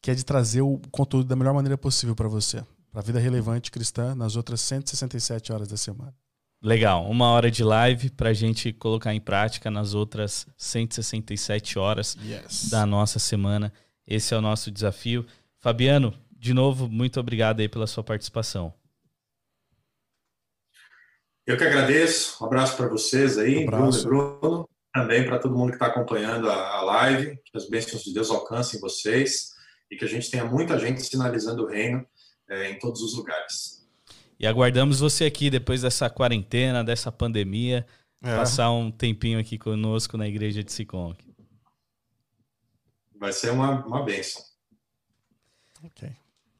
que 0.00 0.10
é 0.10 0.14
de 0.14 0.24
trazer 0.24 0.62
o 0.62 0.80
conteúdo 0.90 1.28
da 1.28 1.36
melhor 1.36 1.54
maneira 1.54 1.76
possível 1.76 2.14
para 2.14 2.28
você, 2.28 2.64
para 2.90 3.00
a 3.00 3.04
vida 3.04 3.18
relevante 3.18 3.70
cristã 3.70 4.14
nas 4.14 4.36
outras 4.36 4.60
167 4.60 5.52
horas 5.52 5.68
da 5.68 5.76
semana. 5.76 6.14
Legal, 6.62 7.08
uma 7.08 7.28
hora 7.28 7.50
de 7.50 7.64
live 7.64 8.10
para 8.10 8.30
a 8.30 8.34
gente 8.34 8.70
colocar 8.72 9.14
em 9.14 9.20
prática 9.20 9.70
nas 9.70 9.94
outras 9.94 10.46
167 10.58 11.78
horas 11.78 12.18
yes. 12.22 12.68
da 12.68 12.84
nossa 12.84 13.18
semana. 13.18 13.72
Esse 14.06 14.34
é 14.34 14.36
o 14.36 14.42
nosso 14.42 14.70
desafio. 14.70 15.24
Fabiano, 15.58 16.12
de 16.30 16.52
novo, 16.52 16.86
muito 16.86 17.18
obrigado 17.18 17.60
aí 17.60 17.68
pela 17.68 17.86
sua 17.86 18.04
participação. 18.04 18.74
Eu 21.46 21.56
que 21.56 21.64
agradeço. 21.64 22.42
Um 22.42 22.46
abraço 22.46 22.76
para 22.76 22.88
vocês 22.88 23.38
aí, 23.38 23.64
um 23.64 23.66
Bruno 23.66 23.90
e 23.90 24.02
Bruno. 24.04 24.68
Também 24.92 25.24
para 25.24 25.38
todo 25.38 25.56
mundo 25.56 25.70
que 25.70 25.76
está 25.76 25.86
acompanhando 25.86 26.50
a, 26.50 26.76
a 26.76 26.82
live. 26.82 27.38
Que 27.44 27.56
as 27.56 27.68
bênçãos 27.68 28.02
de 28.02 28.12
Deus 28.12 28.30
alcancem 28.30 28.80
vocês 28.80 29.50
e 29.90 29.96
que 29.96 30.04
a 30.04 30.08
gente 30.08 30.30
tenha 30.30 30.44
muita 30.44 30.78
gente 30.78 31.02
sinalizando 31.02 31.64
o 31.64 31.66
reino 31.66 32.06
é, 32.48 32.70
em 32.70 32.78
todos 32.78 33.00
os 33.02 33.16
lugares. 33.16 33.86
E 34.38 34.46
aguardamos 34.46 35.00
você 35.00 35.24
aqui 35.26 35.50
depois 35.50 35.82
dessa 35.82 36.08
quarentena, 36.08 36.82
dessa 36.82 37.12
pandemia, 37.12 37.86
é. 38.22 38.36
passar 38.36 38.70
um 38.70 38.90
tempinho 38.90 39.38
aqui 39.38 39.58
conosco 39.58 40.16
na 40.16 40.26
igreja 40.26 40.64
de 40.64 40.72
Sicom. 40.72 41.14
Vai 43.18 43.32
ser 43.32 43.50
uma, 43.50 43.84
uma 43.84 44.02
bênção. 44.02 44.42
Ok. 45.84 46.10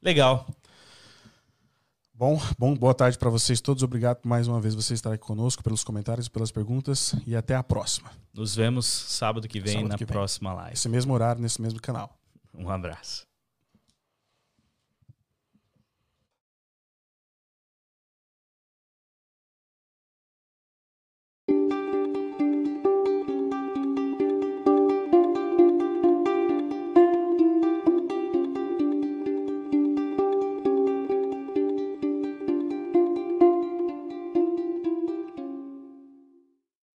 Legal. 0.01 0.47
Bom, 2.21 2.39
bom, 2.55 2.75
boa 2.75 2.93
tarde 2.93 3.17
para 3.17 3.31
vocês 3.31 3.59
todos. 3.59 3.81
Obrigado 3.81 4.19
mais 4.23 4.47
uma 4.47 4.61
vez 4.61 4.75
você 4.75 4.93
estar 4.93 5.11
aqui 5.11 5.25
conosco, 5.25 5.63
pelos 5.63 5.83
comentários, 5.83 6.29
pelas 6.29 6.51
perguntas 6.51 7.15
e 7.25 7.35
até 7.35 7.55
a 7.55 7.63
próxima. 7.63 8.11
Nos 8.31 8.55
vemos 8.55 8.85
sábado 8.85 9.47
que 9.47 9.59
vem 9.59 9.73
sábado 9.73 9.89
na 9.89 9.97
que 9.97 10.05
vem. 10.05 10.13
próxima 10.13 10.53
live. 10.53 10.73
Esse 10.73 10.87
mesmo 10.87 11.15
horário, 11.15 11.41
nesse 11.41 11.59
mesmo 11.59 11.81
canal. 11.81 12.15
Um 12.53 12.69
abraço. 12.69 13.25